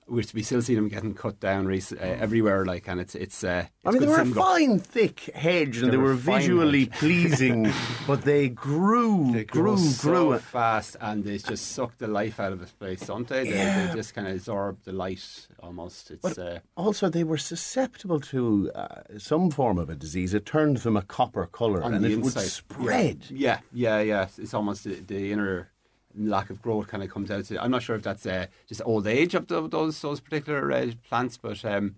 we 0.07 0.23
we 0.33 0.43
still 0.43 0.61
see 0.61 0.75
them 0.75 0.87
getting 0.87 1.13
cut 1.13 1.39
down 1.39 1.65
rec- 1.67 1.91
uh, 1.93 1.97
everywhere. 2.25 2.65
Like, 2.65 2.87
and 2.87 2.99
it's 3.01 3.15
it's. 3.15 3.43
Uh, 3.43 3.65
I 3.85 3.91
mean, 3.91 4.01
they 4.01 4.07
were 4.07 4.21
a 4.21 4.25
fine, 4.25 4.79
thick 4.79 5.19
hedge, 5.33 5.77
and 5.77 5.87
They 5.87 5.91
they, 5.91 5.97
were 5.97 6.03
were 6.09 6.13
visually 6.13 6.85
pleasing, 6.99 7.71
but 8.07 8.21
they 8.23 8.49
grew, 8.49 9.31
They 9.33 9.43
grew, 9.45 9.75
grew. 9.75 9.77
so 9.77 10.37
fast, 10.39 10.95
and 11.01 11.23
they 11.23 11.37
just 11.37 11.71
suck 11.71 11.97
the 11.97 12.07
life 12.07 12.39
out 12.39 12.51
of 12.53 12.59
this 12.59 12.71
place, 12.71 13.01
don't 13.07 13.27
they? 13.27 13.43
They, 13.45 13.51
they 13.51 13.91
just 13.95 14.13
kind 14.13 14.27
of 14.27 14.33
absorb 14.35 14.77
the 14.83 14.91
light 14.91 15.47
almost. 15.61 16.11
It's 16.11 16.21
But 16.21 16.37
uh, 16.39 16.59
also, 16.77 17.09
they 17.09 17.23
were 17.23 17.37
susceptible 17.37 18.19
to 18.21 18.71
uh, 18.75 19.01
some 19.17 19.49
form 19.51 19.77
of 19.77 19.89
a 19.89 19.95
disease. 19.95 20.33
It 20.33 20.45
turned 20.45 20.77
them 20.77 20.97
a 20.97 21.01
copper 21.01 21.45
colour, 21.47 21.81
and 21.81 22.03
the 22.03 22.11
it 22.11 22.15
would 22.17 22.25
inside. 22.25 22.41
spread. 22.47 23.25
Yeah, 23.29 23.59
yeah, 23.73 23.99
yeah. 24.01 24.27
It's 24.37 24.53
almost 24.53 24.83
the, 24.83 24.95
the 24.95 25.31
inner 25.31 25.69
lack 26.17 26.49
of 26.49 26.61
growth 26.61 26.87
kind 26.87 27.03
of 27.03 27.09
comes 27.09 27.29
out. 27.31 27.45
To 27.45 27.63
I'm 27.63 27.71
not 27.71 27.83
sure 27.83 27.95
if 27.95 28.03
that's 28.03 28.25
uh, 28.25 28.47
just 28.67 28.81
old 28.85 29.07
age 29.07 29.35
of 29.35 29.47
the, 29.47 29.67
those 29.67 30.01
those 30.01 30.19
particular 30.19 30.71
uh, 30.71 30.91
plants, 31.07 31.37
but 31.37 31.63
um, 31.65 31.95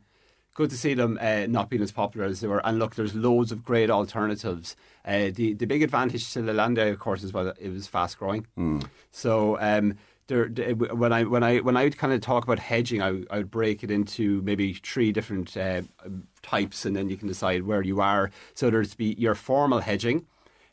good 0.54 0.70
to 0.72 0.78
see 0.78 0.94
them 0.94 1.18
uh, 1.22 1.46
not 1.48 1.70
being 1.70 1.82
as 1.84 1.92
popular 1.92 2.26
as 2.26 2.40
they 2.42 2.48
were. 2.48 2.66
And 2.66 2.80
look, 2.80 2.96
there's 2.96 3.14
loads 3.16 3.52
of 3.52 3.64
great 3.64 3.90
alternatives. 3.90 4.76
Uh, 5.06 5.30
the 5.34 5.54
the 5.54 5.66
big 5.68 5.84
advantage 5.84 6.32
to 6.34 6.40
Leylandii, 6.40 6.92
of 6.92 7.00
course, 7.00 7.24
is 7.24 7.34
well, 7.34 7.54
it 7.60 7.70
was 7.70 7.88
fast 7.88 8.18
growing. 8.20 8.48
So. 9.12 9.60
Um, 9.60 9.98
there, 10.28 10.50
there- 10.50 10.76
when 10.76 11.14
I 11.14 11.24
when 11.24 11.42
I 11.42 11.60
when 11.60 11.78
I 11.78 11.86
would 11.86 11.98
kind 11.98 12.12
of 12.12 12.20
talk 12.20 12.44
about 12.44 12.60
hedging, 12.60 13.02
I, 13.02 13.24
I 13.32 13.38
would 13.38 13.50
break 13.50 13.82
it 13.82 13.90
into 13.90 14.42
maybe 14.42 14.74
three 14.74 15.14
different 15.14 15.56
uh, 15.56 15.84
types, 16.42 16.86
and 16.86 16.94
then 16.98 17.10
you 17.10 17.16
can 17.16 17.30
decide 17.30 17.64
where 17.64 17.82
you 17.82 18.02
are. 18.02 18.30
So 18.54 18.70
there's 18.70 18.94
be 18.94 19.16
your 19.18 19.36
formal 19.36 19.80
hedging. 19.80 20.26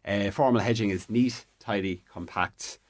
Uh, 0.05 0.33
formal 0.33 0.61
hedging 0.61 0.91
is 0.91 1.09
neat, 1.09 1.47
tidy, 1.61 2.03
compact. 2.13 2.81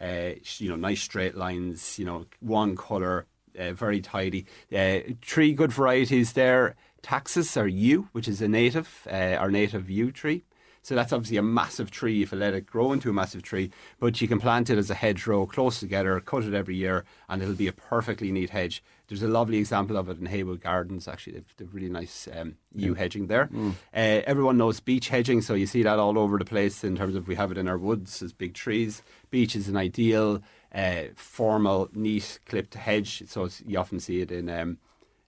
Uh, 0.00 0.30
you 0.58 0.68
know, 0.68 0.76
nice 0.76 1.02
straight 1.02 1.36
lines. 1.36 1.98
You 1.98 2.06
know, 2.06 2.26
one 2.40 2.76
color, 2.76 3.26
uh, 3.58 3.72
very 3.72 4.00
tidy. 4.00 4.46
Uh, 4.74 5.14
three 5.22 5.52
good 5.52 5.72
varieties 5.72 6.32
there. 6.32 6.76
Taxus 7.02 7.56
or 7.56 7.66
yew, 7.66 8.08
which 8.12 8.28
is 8.28 8.42
a 8.42 8.48
native, 8.48 9.06
uh, 9.10 9.36
our 9.38 9.50
native 9.50 9.88
yew 9.88 10.12
tree. 10.12 10.44
So 10.82 10.94
that's 10.94 11.12
obviously 11.12 11.36
a 11.36 11.42
massive 11.42 11.90
tree 11.90 12.22
if 12.22 12.32
you 12.32 12.38
let 12.38 12.54
it 12.54 12.66
grow 12.66 12.92
into 12.92 13.10
a 13.10 13.12
massive 13.12 13.42
tree. 13.42 13.70
But 13.98 14.20
you 14.20 14.28
can 14.28 14.40
plant 14.40 14.70
it 14.70 14.78
as 14.78 14.90
a 14.90 14.94
hedgerow 14.94 15.46
close 15.46 15.78
together, 15.78 16.18
cut 16.20 16.44
it 16.44 16.54
every 16.54 16.76
year, 16.76 17.04
and 17.28 17.42
it'll 17.42 17.54
be 17.54 17.68
a 17.68 17.72
perfectly 17.72 18.32
neat 18.32 18.50
hedge. 18.50 18.82
There's 19.10 19.22
a 19.22 19.28
lovely 19.28 19.58
example 19.58 19.98
of 19.98 20.08
it 20.08 20.18
in 20.18 20.24
Heywood 20.24 20.62
Gardens. 20.62 21.06
Actually, 21.06 21.34
they've, 21.34 21.54
they've 21.58 21.74
really 21.74 21.90
nice 21.90 22.26
um, 22.34 22.54
yew 22.74 22.94
hedging 22.94 23.26
there. 23.26 23.50
Uh, 23.52 24.22
everyone 24.24 24.56
knows 24.56 24.80
beech 24.80 25.08
hedging, 25.08 25.42
so 25.42 25.52
you 25.52 25.66
see 25.66 25.82
that 25.82 25.98
all 25.98 26.18
over 26.18 26.38
the 26.38 26.44
place 26.44 26.82
in 26.82 26.96
terms 26.96 27.14
of 27.14 27.28
we 27.28 27.34
have 27.34 27.52
it 27.52 27.58
in 27.58 27.68
our 27.68 27.76
woods 27.76 28.22
as 28.22 28.32
big 28.32 28.54
trees. 28.54 29.02
Beech 29.30 29.54
is 29.54 29.68
an 29.68 29.76
ideal, 29.76 30.42
uh, 30.74 31.02
formal, 31.14 31.90
neat, 31.92 32.38
clipped 32.46 32.74
hedge. 32.74 33.24
So 33.26 33.48
you 33.66 33.78
often 33.78 34.00
see 34.00 34.22
it 34.22 34.32
in. 34.32 34.48
Um, 34.48 34.78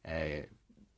uh, 0.09 0.47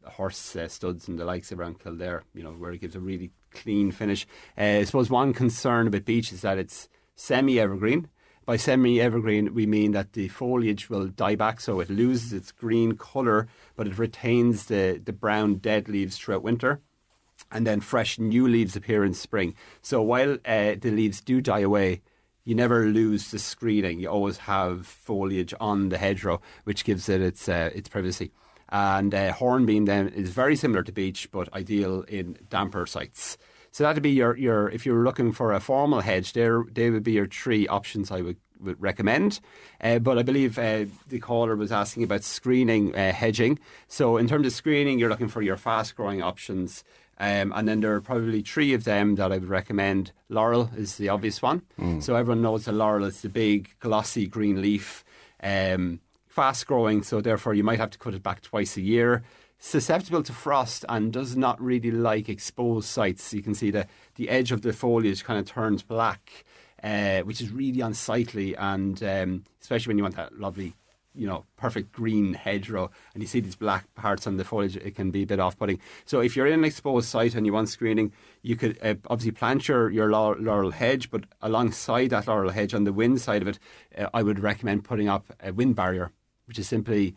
horse 0.06 0.56
uh, 0.56 0.68
studs 0.68 1.08
and 1.08 1.18
the 1.18 1.24
likes 1.24 1.52
around 1.52 1.80
Kildare, 1.80 2.24
you 2.34 2.42
know, 2.42 2.52
where 2.52 2.72
it 2.72 2.80
gives 2.80 2.96
a 2.96 3.00
really 3.00 3.30
clean 3.50 3.90
finish. 3.90 4.26
Uh, 4.58 4.80
I 4.80 4.84
suppose 4.84 5.10
one 5.10 5.32
concern 5.32 5.86
about 5.86 6.04
beech 6.04 6.32
is 6.32 6.42
that 6.42 6.58
it's 6.58 6.88
semi-evergreen. 7.14 8.08
By 8.46 8.56
semi-evergreen, 8.56 9.54
we 9.54 9.66
mean 9.66 9.92
that 9.92 10.12
the 10.12 10.28
foliage 10.28 10.90
will 10.90 11.06
die 11.06 11.34
back, 11.34 11.60
so 11.60 11.80
it 11.80 11.88
loses 11.88 12.32
its 12.32 12.52
green 12.52 12.96
colour, 12.96 13.48
but 13.74 13.86
it 13.86 13.98
retains 13.98 14.66
the, 14.66 15.00
the 15.02 15.14
brown 15.14 15.54
dead 15.56 15.88
leaves 15.88 16.18
throughout 16.18 16.42
winter 16.42 16.80
and 17.50 17.66
then 17.66 17.80
fresh 17.80 18.18
new 18.18 18.46
leaves 18.46 18.76
appear 18.76 19.04
in 19.04 19.14
spring. 19.14 19.54
So 19.80 20.02
while 20.02 20.34
uh, 20.44 20.74
the 20.80 20.90
leaves 20.90 21.20
do 21.20 21.40
die 21.40 21.60
away, 21.60 22.02
you 22.44 22.54
never 22.54 22.86
lose 22.86 23.30
the 23.30 23.38
screening. 23.38 24.00
You 24.00 24.08
always 24.08 24.38
have 24.38 24.86
foliage 24.86 25.54
on 25.60 25.88
the 25.88 25.98
hedgerow, 25.98 26.40
which 26.64 26.84
gives 26.84 27.08
it 27.08 27.22
its 27.22 27.48
uh, 27.48 27.70
its 27.74 27.88
privacy. 27.88 28.32
And 28.68 29.14
uh, 29.14 29.32
hornbeam 29.32 29.84
then 29.84 30.08
is 30.08 30.30
very 30.30 30.56
similar 30.56 30.82
to 30.82 30.92
beech, 30.92 31.30
but 31.30 31.52
ideal 31.54 32.02
in 32.02 32.38
damper 32.50 32.86
sites. 32.86 33.38
So 33.74 33.82
that'd 33.82 34.04
be 34.04 34.10
your, 34.10 34.36
your 34.36 34.70
if 34.70 34.86
you're 34.86 35.02
looking 35.02 35.32
for 35.32 35.52
a 35.52 35.58
formal 35.58 36.00
hedge, 36.00 36.32
there 36.32 36.62
they 36.70 36.90
would 36.90 37.02
be 37.02 37.10
your 37.10 37.26
three 37.26 37.66
options 37.66 38.12
I 38.12 38.20
would, 38.20 38.36
would 38.60 38.80
recommend. 38.80 39.40
Uh, 39.80 39.98
but 39.98 40.16
I 40.16 40.22
believe 40.22 40.56
uh, 40.60 40.84
the 41.08 41.18
caller 41.18 41.56
was 41.56 41.72
asking 41.72 42.04
about 42.04 42.22
screening 42.22 42.94
uh, 42.94 43.12
hedging. 43.12 43.58
So 43.88 44.16
in 44.16 44.28
terms 44.28 44.46
of 44.46 44.52
screening, 44.52 45.00
you're 45.00 45.08
looking 45.08 45.26
for 45.26 45.42
your 45.42 45.56
fast 45.56 45.96
growing 45.96 46.22
options. 46.22 46.84
Um, 47.18 47.52
and 47.52 47.66
then 47.66 47.80
there 47.80 47.92
are 47.94 48.00
probably 48.00 48.42
three 48.42 48.74
of 48.74 48.84
them 48.84 49.16
that 49.16 49.32
I 49.32 49.38
would 49.38 49.48
recommend. 49.48 50.12
Laurel 50.28 50.70
is 50.76 50.94
the 50.94 51.08
obvious 51.08 51.42
one. 51.42 51.62
Mm. 51.80 52.00
So 52.00 52.14
everyone 52.14 52.42
knows 52.42 52.66
that 52.66 52.74
laurel 52.74 53.06
is 53.06 53.22
the 53.22 53.28
big, 53.28 53.70
glossy 53.80 54.28
green 54.28 54.62
leaf, 54.62 55.04
um, 55.42 55.98
fast 56.28 56.64
growing. 56.68 57.02
So 57.02 57.20
therefore, 57.20 57.54
you 57.54 57.64
might 57.64 57.80
have 57.80 57.90
to 57.90 57.98
cut 57.98 58.14
it 58.14 58.22
back 58.22 58.40
twice 58.40 58.76
a 58.76 58.82
year. 58.82 59.24
Susceptible 59.66 60.22
to 60.22 60.32
frost 60.34 60.84
and 60.90 61.10
does 61.10 61.38
not 61.38 61.58
really 61.58 61.90
like 61.90 62.28
exposed 62.28 62.86
sites. 62.86 63.32
You 63.32 63.42
can 63.42 63.54
see 63.54 63.70
the 63.70 63.86
the 64.16 64.28
edge 64.28 64.52
of 64.52 64.60
the 64.60 64.74
foliage 64.74 65.24
kind 65.24 65.40
of 65.40 65.46
turns 65.46 65.82
black, 65.82 66.44
uh, 66.82 67.20
which 67.20 67.40
is 67.40 67.50
really 67.50 67.80
unsightly, 67.80 68.54
and 68.56 69.02
um, 69.02 69.44
especially 69.62 69.90
when 69.90 69.96
you 69.96 70.04
want 70.04 70.16
that 70.16 70.38
lovely 70.38 70.74
you 71.14 71.26
know, 71.26 71.46
perfect 71.56 71.92
green 71.92 72.34
hedgerow, 72.34 72.90
and 73.14 73.22
you 73.22 73.26
see 73.26 73.40
these 73.40 73.56
black 73.56 73.86
parts 73.94 74.26
on 74.26 74.36
the 74.36 74.44
foliage, 74.44 74.76
it 74.76 74.94
can 74.94 75.10
be 75.10 75.22
a 75.22 75.26
bit 75.26 75.40
off-putting. 75.40 75.80
So 76.04 76.20
if 76.20 76.36
you're 76.36 76.46
in 76.46 76.52
an 76.52 76.64
exposed 76.64 77.08
site 77.08 77.34
and 77.34 77.46
you 77.46 77.54
want 77.54 77.70
screening, 77.70 78.12
you 78.42 78.56
could 78.56 78.78
uh, 78.82 78.96
obviously 79.06 79.30
plant 79.30 79.66
your, 79.66 79.88
your 79.90 80.10
laurel 80.10 80.72
hedge, 80.72 81.10
but 81.10 81.24
alongside 81.40 82.10
that 82.10 82.26
laurel 82.26 82.50
hedge, 82.50 82.74
on 82.74 82.84
the 82.84 82.92
wind 82.92 83.20
side 83.20 83.40
of 83.42 83.48
it, 83.48 83.58
uh, 83.96 84.08
I 84.12 84.22
would 84.24 84.40
recommend 84.40 84.84
putting 84.84 85.08
up 85.08 85.32
a 85.42 85.52
wind 85.52 85.74
barrier, 85.74 86.10
which 86.46 86.58
is 86.58 86.68
simply 86.68 87.14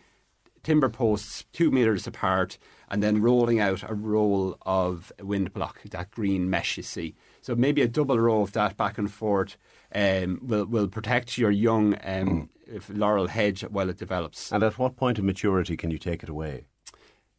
timber 0.68 0.89
posts 0.89 1.45
two 1.53 1.72
metres 1.72 2.05
apart 2.05 2.57
and 2.89 3.01
then 3.01 3.22
rolling 3.22 3.57
out 3.57 3.89
a 3.89 3.93
roll 3.93 4.57
of 4.63 5.13
wind 5.22 5.53
block, 5.53 5.82
that 5.84 6.11
green 6.11 6.49
mesh 6.49 6.76
you 6.76 6.84
see. 6.84 7.15
So 7.41 7.55
maybe 7.55 7.82
a 7.82 7.88
double 7.88 8.20
row 8.20 8.41
of 8.41 8.51
that 8.51 8.76
back 8.76 8.97
and 8.97 9.09
forth 9.09 9.55
um, 9.95 10.41
will 10.41 10.65
will 10.65 10.89
protect 10.89 11.38
your 11.38 11.51
young 11.51 11.93
um, 12.03 12.49
mm. 12.70 12.82
laurel 12.89 13.28
hedge 13.28 13.61
while 13.61 13.89
it 13.89 13.97
develops. 13.97 14.51
And 14.51 14.61
at 14.61 14.78
what 14.78 14.97
point 14.97 15.18
of 15.18 15.24
maturity 15.24 15.78
can 15.78 15.89
you 15.89 15.97
take 15.97 16.22
it 16.22 16.28
away? 16.28 16.65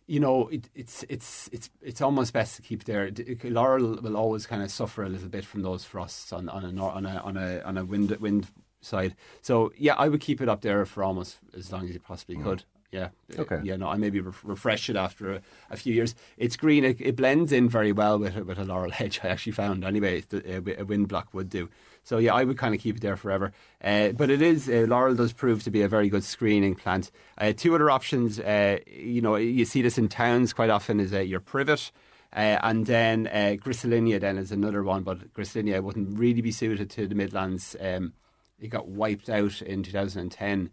You 0.06 0.20
know, 0.20 0.48
it, 0.48 0.70
it's 0.74 1.04
it's 1.10 1.50
it's 1.52 1.68
it's 1.82 2.00
almost 2.00 2.32
best 2.32 2.56
to 2.56 2.62
keep 2.62 2.84
there. 2.84 3.10
Laurel 3.44 4.00
will 4.00 4.16
always 4.16 4.46
kind 4.46 4.62
of 4.62 4.70
suffer 4.70 5.02
a 5.02 5.10
little 5.10 5.28
bit 5.28 5.44
from 5.44 5.60
those 5.60 5.84
frosts 5.84 6.32
on 6.32 6.48
on 6.48 6.64
a 6.64 6.82
on 6.82 7.04
a 7.04 7.18
on 7.18 7.36
a 7.36 7.60
on 7.60 7.76
a 7.76 7.84
wind 7.84 8.10
wind 8.20 8.46
side. 8.80 9.14
So 9.42 9.70
yeah, 9.76 9.96
I 9.98 10.08
would 10.08 10.22
keep 10.22 10.40
it 10.40 10.48
up 10.48 10.62
there 10.62 10.86
for 10.86 11.04
almost 11.04 11.36
as 11.54 11.70
long 11.70 11.84
as 11.84 11.92
you 11.92 12.00
possibly 12.00 12.36
mm. 12.36 12.44
could. 12.44 12.64
Yeah. 12.90 13.08
Okay. 13.38 13.60
Yeah. 13.62 13.76
No, 13.76 13.88
I 13.88 13.96
maybe 13.96 14.20
re- 14.20 14.32
refresh 14.44 14.88
it 14.88 14.96
after 14.96 15.34
a, 15.34 15.42
a, 15.70 15.76
few 15.76 15.92
years. 15.92 16.14
It's 16.38 16.56
green. 16.56 16.84
It, 16.84 17.00
it, 17.00 17.16
blends 17.16 17.52
in 17.52 17.68
very 17.68 17.92
well 17.92 18.18
with 18.18 18.34
with 18.36 18.58
a 18.58 18.64
laurel 18.64 18.90
hedge. 18.98 19.20
I 19.22 19.28
actually 19.28 19.52
found 19.52 19.84
anyway. 19.84 20.22
The, 20.22 20.80
a 20.80 20.84
wind 20.84 21.08
block 21.08 21.34
would 21.34 21.50
do. 21.50 21.68
So 22.02 22.16
yeah, 22.16 22.34
I 22.34 22.44
would 22.44 22.56
kind 22.56 22.74
of 22.74 22.80
keep 22.80 22.96
it 22.96 23.02
there 23.02 23.16
forever. 23.16 23.52
Uh, 23.84 24.12
but 24.12 24.30
it 24.30 24.40
is 24.40 24.68
uh, 24.68 24.86
laurel 24.88 25.14
does 25.14 25.34
prove 25.34 25.62
to 25.64 25.70
be 25.70 25.82
a 25.82 25.88
very 25.88 26.08
good 26.08 26.24
screening 26.24 26.74
plant. 26.74 27.10
Uh, 27.36 27.52
two 27.54 27.74
other 27.74 27.90
options. 27.90 28.40
Uh, 28.40 28.78
you 28.86 29.20
know, 29.20 29.36
you 29.36 29.66
see 29.66 29.82
this 29.82 29.98
in 29.98 30.08
towns 30.08 30.54
quite 30.54 30.70
often. 30.70 30.98
Is 30.98 31.12
uh, 31.12 31.20
your 31.20 31.40
privet. 31.40 31.90
Uh, 32.30 32.58
and 32.62 32.84
then 32.84 33.26
uh, 33.26 33.56
then 33.64 34.36
is 34.36 34.52
another 34.52 34.82
one, 34.82 35.02
but 35.02 35.32
Griselinia 35.32 35.82
wouldn't 35.82 36.18
really 36.18 36.42
be 36.42 36.52
suited 36.52 36.90
to 36.90 37.06
the 37.06 37.14
Midlands. 37.14 37.74
Um, 37.80 38.12
it 38.60 38.68
got 38.68 38.86
wiped 38.86 39.30
out 39.30 39.62
in 39.62 39.82
2010 39.82 40.70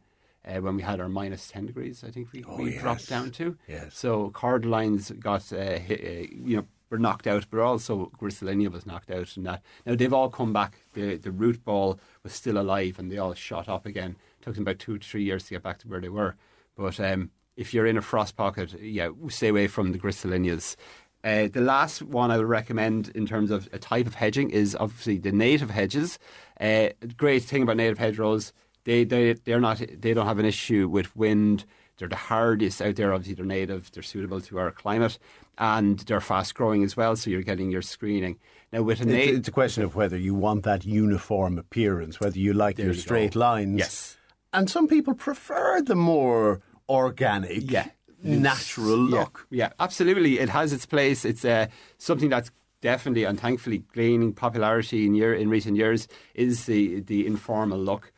uh, 0.48 0.62
when 0.62 0.76
we 0.76 0.82
had 0.82 1.00
our 1.00 1.10
minus 1.10 1.48
10 1.48 1.66
degrees, 1.66 2.04
I 2.06 2.12
think 2.12 2.32
we, 2.32 2.44
oh, 2.44 2.58
we 2.58 2.74
yes. 2.74 2.82
dropped 2.82 3.10
down 3.10 3.32
to. 3.32 3.58
Yes. 3.68 3.98
So 3.98 4.32
cordylines 4.32 5.18
got, 5.20 5.52
uh, 5.52 5.80
hit, 5.80 6.02
uh, 6.02 6.34
you 6.46 6.58
know, 6.58 6.66
were 6.90 7.00
knocked 7.00 7.28
out, 7.28 7.46
but 7.50 7.60
also 7.60 8.12
Griselinia 8.20 8.72
was 8.72 8.86
knocked 8.86 9.10
out 9.10 9.36
and 9.36 9.46
that. 9.46 9.64
Now 9.86 9.96
they've 9.96 10.14
all 10.14 10.30
come 10.30 10.54
back. 10.54 10.80
The, 10.94 11.18
the 11.18 11.32
root 11.32 11.64
ball 11.64 12.00
was 12.24 12.34
still 12.34 12.58
alive 12.58 13.00
and 13.00 13.12
they 13.12 13.18
all 13.18 13.34
shot 13.34 13.68
up 13.68 13.86
again. 13.86 14.16
It 14.40 14.44
took 14.44 14.56
them 14.56 14.64
about 14.64 14.80
two 14.80 14.98
to 14.98 15.08
three 15.08 15.24
years 15.24 15.46
to 15.46 15.52
get 15.52 15.64
back 15.64 15.80
to 15.80 15.88
where 15.88 16.02
they 16.02 16.10
were. 16.10 16.36
But 16.76 17.00
um, 17.00 17.32
if 17.58 17.74
you're 17.74 17.88
in 17.88 17.98
a 17.98 18.02
frost 18.02 18.36
pocket, 18.36 18.80
yeah, 18.80 19.10
stay 19.30 19.48
away 19.48 19.68
from 19.68 19.92
the 19.92 20.00
Griselinias. 20.00 20.76
Uh, 21.24 21.48
the 21.52 21.62
last 21.62 22.04
one 22.04 22.30
I 22.30 22.38
would 22.38 22.46
recommend 22.46 23.10
in 23.16 23.26
terms 23.26 23.50
of 23.50 23.68
a 23.74 23.80
type 23.80 24.06
of 24.06 24.14
hedging 24.14 24.52
is 24.52 24.78
obviously 24.80 25.18
the 25.18 25.32
native 25.32 25.72
hedges. 25.72 26.20
Uh, 26.60 26.90
great 27.18 27.44
thing 27.44 27.64
about 27.64 27.78
native 27.78 27.98
hedgerows 27.98 28.54
they 28.86 29.04
they 29.04 29.34
they're 29.34 29.60
not 29.60 29.82
they 30.00 30.14
don't 30.14 30.28
have 30.28 30.40
an 30.40 30.46
issue 30.46 30.88
with 30.88 31.16
wind. 31.16 31.66
They're 31.98 32.08
the 32.08 32.16
hardest 32.16 32.82
out 32.82 32.96
there. 32.96 33.14
Obviously, 33.14 33.36
they're 33.36 33.46
native. 33.46 33.92
They're 33.92 34.04
suitable 34.04 34.42
to 34.42 34.60
our 34.60 34.72
climate, 34.72 35.18
and 35.58 36.00
they're 36.00 36.22
fast 36.22 36.56
growing 36.56 36.84
as 36.84 36.96
well. 36.96 37.16
So 37.16 37.30
you're 37.30 37.42
getting 37.42 37.72
your 37.72 37.82
screening 37.82 38.38
now 38.72 38.84
with 38.84 39.02
a. 39.02 39.10
It's, 39.10 39.38
it's 39.40 39.48
a 39.48 39.52
question 39.52 39.84
of 39.84 39.96
whether 39.96 40.18
you 40.18 40.34
want 40.34 40.64
that 40.64 40.86
uniform 40.86 41.58
appearance, 41.58 42.20
whether 42.20 42.40
you 42.40 42.54
like 42.54 42.78
your 42.78 42.88
you 42.88 42.94
straight 42.94 43.34
go. 43.34 43.42
lines. 43.42 43.80
Yes, 43.80 44.18
and 44.54 44.70
some 44.70 44.88
people 44.88 45.14
prefer 45.14 45.82
the 45.82 45.96
more 45.96 46.62
organic. 46.88 47.70
Yeah 47.70 47.88
natural 48.24 48.98
look. 48.98 49.48
Yeah, 49.50 49.66
yeah, 49.66 49.74
absolutely. 49.80 50.40
It 50.40 50.50
has 50.50 50.74
its 50.74 50.86
place. 50.86 51.26
It's 51.26 51.46
uh, 51.46 51.68
something 52.00 52.30
that's 52.30 52.50
definitely 52.82 53.24
and 53.24 53.40
thankfully 53.40 53.84
gaining 53.94 54.34
popularity 54.34 55.06
in 55.06 55.14
year 55.14 55.34
in 55.34 55.50
recent 55.50 55.78
years. 55.78 56.08
Is 56.34 56.66
the 56.66 57.02
the 57.02 57.28
informal 57.28 57.80
look 57.80 58.12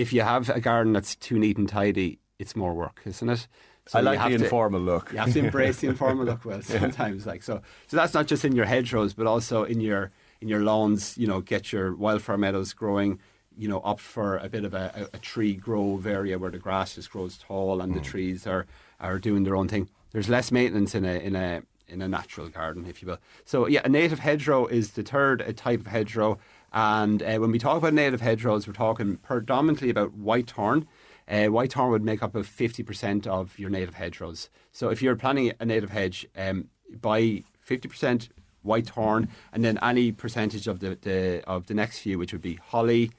if 0.00 0.14
you 0.14 0.22
have 0.22 0.48
a 0.48 0.60
garden 0.60 0.94
that's 0.94 1.14
too 1.14 1.38
neat 1.38 1.58
and 1.58 1.68
tidy, 1.68 2.18
it's 2.38 2.56
more 2.56 2.72
work, 2.72 3.02
isn't 3.04 3.28
it? 3.28 3.46
So 3.86 3.98
I 3.98 4.02
like 4.02 4.18
the 4.18 4.38
to, 4.38 4.44
informal 4.44 4.80
look. 4.80 5.12
You 5.12 5.18
have 5.18 5.32
to 5.34 5.40
embrace 5.40 5.80
the 5.80 5.88
informal 5.94 6.24
look. 6.24 6.44
Well, 6.44 6.62
sometimes 6.62 7.26
yeah. 7.26 7.32
like 7.32 7.42
so. 7.42 7.60
So 7.88 7.96
that's 7.98 8.14
not 8.14 8.26
just 8.26 8.44
in 8.44 8.54
your 8.54 8.64
hedgerows, 8.64 9.12
but 9.12 9.26
also 9.26 9.64
in 9.64 9.80
your 9.80 10.10
in 10.40 10.48
your 10.48 10.60
lawns. 10.60 11.18
You 11.18 11.26
know, 11.26 11.42
get 11.42 11.70
your 11.70 11.94
wildflower 11.94 12.38
meadows 12.38 12.72
growing. 12.72 13.18
You 13.54 13.68
know, 13.68 13.82
opt 13.84 14.00
for 14.00 14.38
a 14.38 14.48
bit 14.48 14.64
of 14.64 14.72
a, 14.72 15.08
a, 15.12 15.16
a 15.16 15.18
tree 15.18 15.54
grove 15.54 16.06
area 16.06 16.38
where 16.38 16.50
the 16.50 16.58
grass 16.58 16.94
just 16.94 17.10
grows 17.10 17.36
tall 17.36 17.82
and 17.82 17.92
mm. 17.92 17.96
the 17.96 18.00
trees 18.00 18.46
are 18.46 18.66
are 19.00 19.18
doing 19.18 19.42
their 19.44 19.56
own 19.56 19.68
thing. 19.68 19.90
There's 20.12 20.30
less 20.30 20.50
maintenance 20.50 20.94
in 20.94 21.04
a 21.04 21.14
in 21.18 21.36
a 21.36 21.62
in 21.88 22.00
a 22.00 22.08
natural 22.08 22.48
garden, 22.48 22.86
if 22.86 23.02
you 23.02 23.08
will. 23.08 23.18
So 23.44 23.66
yeah, 23.66 23.82
a 23.84 23.88
native 23.88 24.20
hedgerow 24.20 24.66
is 24.66 24.92
the 24.92 25.02
third 25.02 25.56
type 25.56 25.80
of 25.80 25.86
hedgerow. 25.88 26.38
And 26.72 27.22
uh, 27.22 27.36
when 27.38 27.50
we 27.50 27.58
talk 27.58 27.78
about 27.78 27.94
native 27.94 28.20
hedgerows, 28.20 28.66
we're 28.66 28.72
talking 28.72 29.16
predominantly 29.16 29.90
about 29.90 30.14
white 30.14 30.50
thorn. 30.50 30.86
Uh, 31.28 31.46
white 31.46 31.72
thorn 31.72 31.90
would 31.90 32.04
make 32.04 32.22
up 32.22 32.34
about 32.34 32.44
50% 32.44 33.26
of 33.26 33.58
your 33.58 33.70
native 33.70 33.94
hedgerows. 33.94 34.48
So 34.72 34.88
if 34.90 35.02
you're 35.02 35.16
planting 35.16 35.52
a 35.60 35.64
native 35.64 35.90
hedge, 35.90 36.26
um, 36.36 36.68
buy 37.00 37.44
50% 37.68 38.28
white 38.62 38.88
thorn 38.88 39.28
and 39.52 39.64
then 39.64 39.78
any 39.82 40.12
percentage 40.12 40.66
of 40.66 40.80
the, 40.80 40.98
the 41.00 41.42
of 41.46 41.66
the 41.66 41.74
next 41.74 42.00
few, 42.00 42.18
which 42.18 42.32
would 42.32 42.42
be 42.42 42.54
holly, 42.56 43.10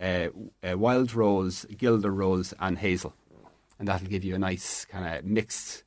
uh, 0.00 0.28
uh, 0.68 0.76
wild 0.76 1.14
rose, 1.14 1.64
guelder 1.76 2.10
rose, 2.10 2.52
and 2.60 2.78
hazel. 2.78 3.14
And 3.78 3.88
that'll 3.88 4.08
give 4.08 4.24
you 4.24 4.34
a 4.34 4.38
nice 4.38 4.84
kind 4.84 5.16
of 5.16 5.24
mixed 5.24 5.82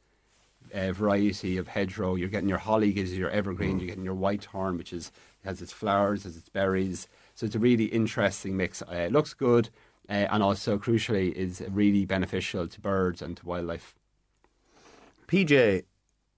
uh, 0.74 0.92
variety 0.92 1.58
of 1.58 1.68
hedgerow. 1.68 2.16
You're 2.16 2.30
getting 2.30 2.50
your 2.50 2.58
holly, 2.58 2.92
gives 2.94 3.12
you 3.12 3.20
your 3.20 3.30
evergreen. 3.30 3.78
Mm. 3.78 3.80
You're 3.80 3.88
getting 3.88 4.04
your 4.04 4.16
white 4.16 4.46
thorn, 4.46 4.78
which 4.78 4.92
is 4.92 5.12
has 5.46 5.62
its 5.62 5.72
flowers, 5.72 6.24
has 6.24 6.36
its 6.36 6.50
berries. 6.50 7.08
So 7.36 7.46
it's 7.46 7.56
a 7.56 7.60
really 7.60 7.86
interesting 7.86 8.58
mix. 8.58 8.82
Uh, 8.82 8.96
it 8.96 9.12
looks 9.12 9.34
good, 9.34 9.70
uh, 10.10 10.28
and 10.32 10.44
also 10.44 10.78
crucially 10.78 11.32
is 11.34 11.64
really 11.70 12.06
beneficial 12.06 12.68
to 12.68 12.82
birds 12.82 13.22
and 13.22 13.38
to 13.38 13.46
wildlife. 13.46 13.96
PJ 15.28 15.84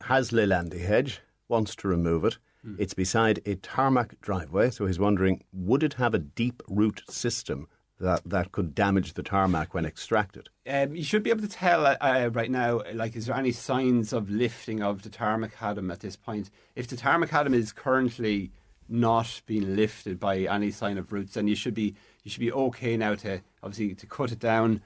has 0.01 0.31
Leylandii 0.31 0.85
hedge, 0.85 1.21
wants 1.47 1.75
to 1.77 1.88
remove 1.88 2.23
it. 2.25 2.38
Mm. 2.65 2.75
It's 2.79 2.93
beside 2.93 3.41
a 3.45 3.55
tarmac 3.55 4.19
driveway, 4.21 4.69
so 4.69 4.85
he's 4.85 4.99
wondering 4.99 5.43
would 5.53 5.84
it 5.84 5.95
have 5.95 6.13
a 6.13 6.19
deep 6.19 6.61
root 6.67 7.01
system 7.09 7.67
that 7.99 8.21
that 8.25 8.51
could 8.51 8.75
damage 8.75 9.13
the 9.13 9.23
tarmac 9.23 9.73
when 9.73 9.85
extracted? 9.85 10.49
Um, 10.67 10.95
you 10.95 11.03
should 11.03 11.23
be 11.23 11.29
able 11.29 11.41
to 11.41 11.47
tell 11.47 11.85
uh, 11.85 11.95
uh, 11.99 12.29
right 12.34 12.51
now. 12.51 12.81
Like, 12.93 13.15
is 13.15 13.25
there 13.25 13.35
any 13.35 13.51
signs 13.51 14.13
of 14.13 14.29
lifting 14.29 14.81
of 14.84 15.01
the 15.01 15.09
tarmac 15.09 15.61
at 15.61 15.99
this 15.99 16.15
point? 16.15 16.49
If 16.75 16.88
the 16.88 16.97
tarmac 16.97 17.31
is 17.53 17.71
currently 17.71 18.51
not 18.89 19.41
being 19.45 19.76
lifted 19.76 20.19
by 20.19 20.39
any 20.39 20.72
sign 20.72 20.97
of 20.97 21.11
roots, 21.11 21.34
then 21.34 21.47
you 21.47 21.55
should 21.55 21.73
be 21.73 21.95
you 22.23 22.31
should 22.31 22.39
be 22.41 22.51
okay 22.51 22.97
now 22.97 23.15
to 23.15 23.41
obviously 23.64 23.95
to 23.95 24.05
cut 24.05 24.31
it 24.31 24.39
down. 24.39 24.81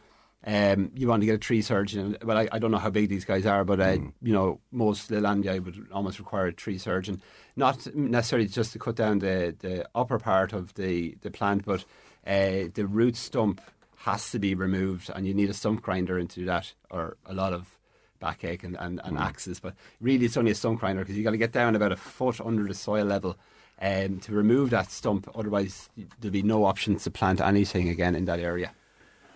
um, 0.45 0.91
you 0.95 1.07
want 1.07 1.21
to 1.21 1.25
get 1.25 1.35
a 1.35 1.39
tree 1.39 1.61
surgeon. 1.61 2.17
Well, 2.23 2.37
I, 2.37 2.47
I 2.51 2.59
don't 2.59 2.71
know 2.71 2.79
how 2.79 2.89
big 2.89 3.09
these 3.09 3.25
guys 3.25 3.45
are, 3.45 3.63
but 3.63 3.79
uh, 3.79 3.97
mm. 3.97 4.11
you 4.21 4.33
know 4.33 4.59
most 4.71 5.11
Leylandii 5.11 5.63
would 5.63 5.87
almost 5.91 6.19
require 6.19 6.47
a 6.47 6.53
tree 6.53 6.77
surgeon, 6.77 7.21
not 7.55 7.93
necessarily 7.95 8.47
just 8.47 8.73
to 8.73 8.79
cut 8.79 8.95
down 8.95 9.19
the, 9.19 9.55
the 9.59 9.87
upper 9.93 10.17
part 10.17 10.53
of 10.53 10.73
the, 10.73 11.15
the 11.21 11.29
plant, 11.29 11.65
but 11.65 11.85
uh, 12.25 12.69
the 12.73 12.85
root 12.87 13.15
stump 13.15 13.61
has 13.97 14.31
to 14.31 14.39
be 14.39 14.55
removed, 14.55 15.11
and 15.13 15.27
you 15.27 15.33
need 15.33 15.49
a 15.49 15.53
stump 15.53 15.83
grinder 15.83 16.17
into 16.17 16.43
that, 16.45 16.73
or 16.89 17.17
a 17.27 17.33
lot 17.33 17.53
of 17.53 17.77
backache 18.19 18.63
and, 18.63 18.75
and, 18.77 18.99
and 19.03 19.17
mm. 19.17 19.21
axes. 19.21 19.59
But 19.59 19.75
really, 19.99 20.25
it's 20.25 20.37
only 20.37 20.51
a 20.51 20.55
stump 20.55 20.79
grinder 20.79 21.03
because 21.03 21.15
you've 21.15 21.25
got 21.25 21.31
to 21.31 21.37
get 21.37 21.51
down 21.51 21.75
about 21.75 21.91
a 21.91 21.97
foot 21.97 22.41
under 22.41 22.63
the 22.63 22.73
soil 22.73 23.05
level. 23.05 23.37
Um, 23.83 24.19
to 24.19 24.31
remove 24.31 24.69
that 24.69 24.91
stump, 24.91 25.27
otherwise 25.33 25.89
there'll 26.19 26.31
be 26.31 26.43
no 26.43 26.65
options 26.65 27.03
to 27.05 27.11
plant 27.11 27.41
anything 27.41 27.89
again 27.89 28.13
in 28.13 28.25
that 28.25 28.39
area. 28.39 28.73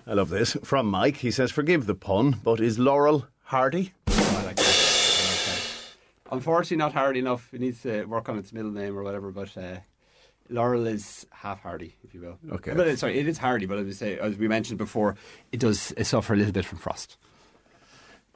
I 0.05 0.13
love 0.13 0.29
this. 0.29 0.55
From 0.63 0.85
Mike, 0.85 1.17
he 1.17 1.31
says, 1.31 1.51
Forgive 1.51 1.87
the 1.87 1.95
pun, 1.95 2.41
but 2.43 2.59
is 2.59 2.77
Laurel 2.77 3.25
hardy? 3.41 3.93
I 4.07 4.43
like 4.45 4.55
that. 4.57 5.95
Unfortunately, 6.31 6.77
not 6.77 6.93
hardy 6.93 7.19
enough. 7.19 7.51
It 7.53 7.61
needs 7.61 7.81
to 7.83 8.05
work 8.05 8.29
on 8.29 8.37
its 8.37 8.53
middle 8.53 8.71
name 8.71 8.97
or 8.97 9.03
whatever, 9.03 9.31
but. 9.31 9.57
Uh, 9.57 9.77
Laurel 10.49 10.85
is 10.85 11.25
half 11.31 11.61
hardy, 11.61 11.95
if 12.03 12.13
you 12.13 12.21
will. 12.21 12.37
Okay. 12.55 12.73
But 12.73 12.99
sorry, 12.99 13.17
it 13.17 13.27
is 13.27 13.37
hardy, 13.37 13.65
but 13.65 13.79
as, 13.79 13.97
say, 13.97 14.19
as 14.19 14.37
we 14.37 14.47
mentioned 14.47 14.77
before, 14.77 15.15
it 15.51 15.59
does 15.59 15.93
suffer 16.03 16.33
a 16.33 16.37
little 16.37 16.53
bit 16.53 16.65
from 16.65 16.77
frost. 16.77 17.17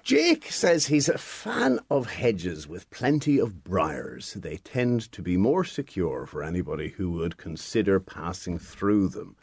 Jake 0.04 0.52
says 0.52 0.88
he's 0.88 1.10
a 1.10 1.18
fan 1.18 1.80
of 1.90 2.10
hedges 2.10 2.68
with 2.68 2.90
plenty 2.90 3.40
of 3.40 3.64
briars. 3.64 4.34
They 4.34 4.58
tend 4.58 5.12
to 5.12 5.22
be 5.22 5.38
more 5.38 5.64
secure 5.64 6.26
for 6.26 6.44
anybody 6.44 6.90
who 6.90 7.12
would 7.12 7.38
consider 7.38 8.00
passing 8.00 8.58
through 8.58 9.10
them 9.10 9.36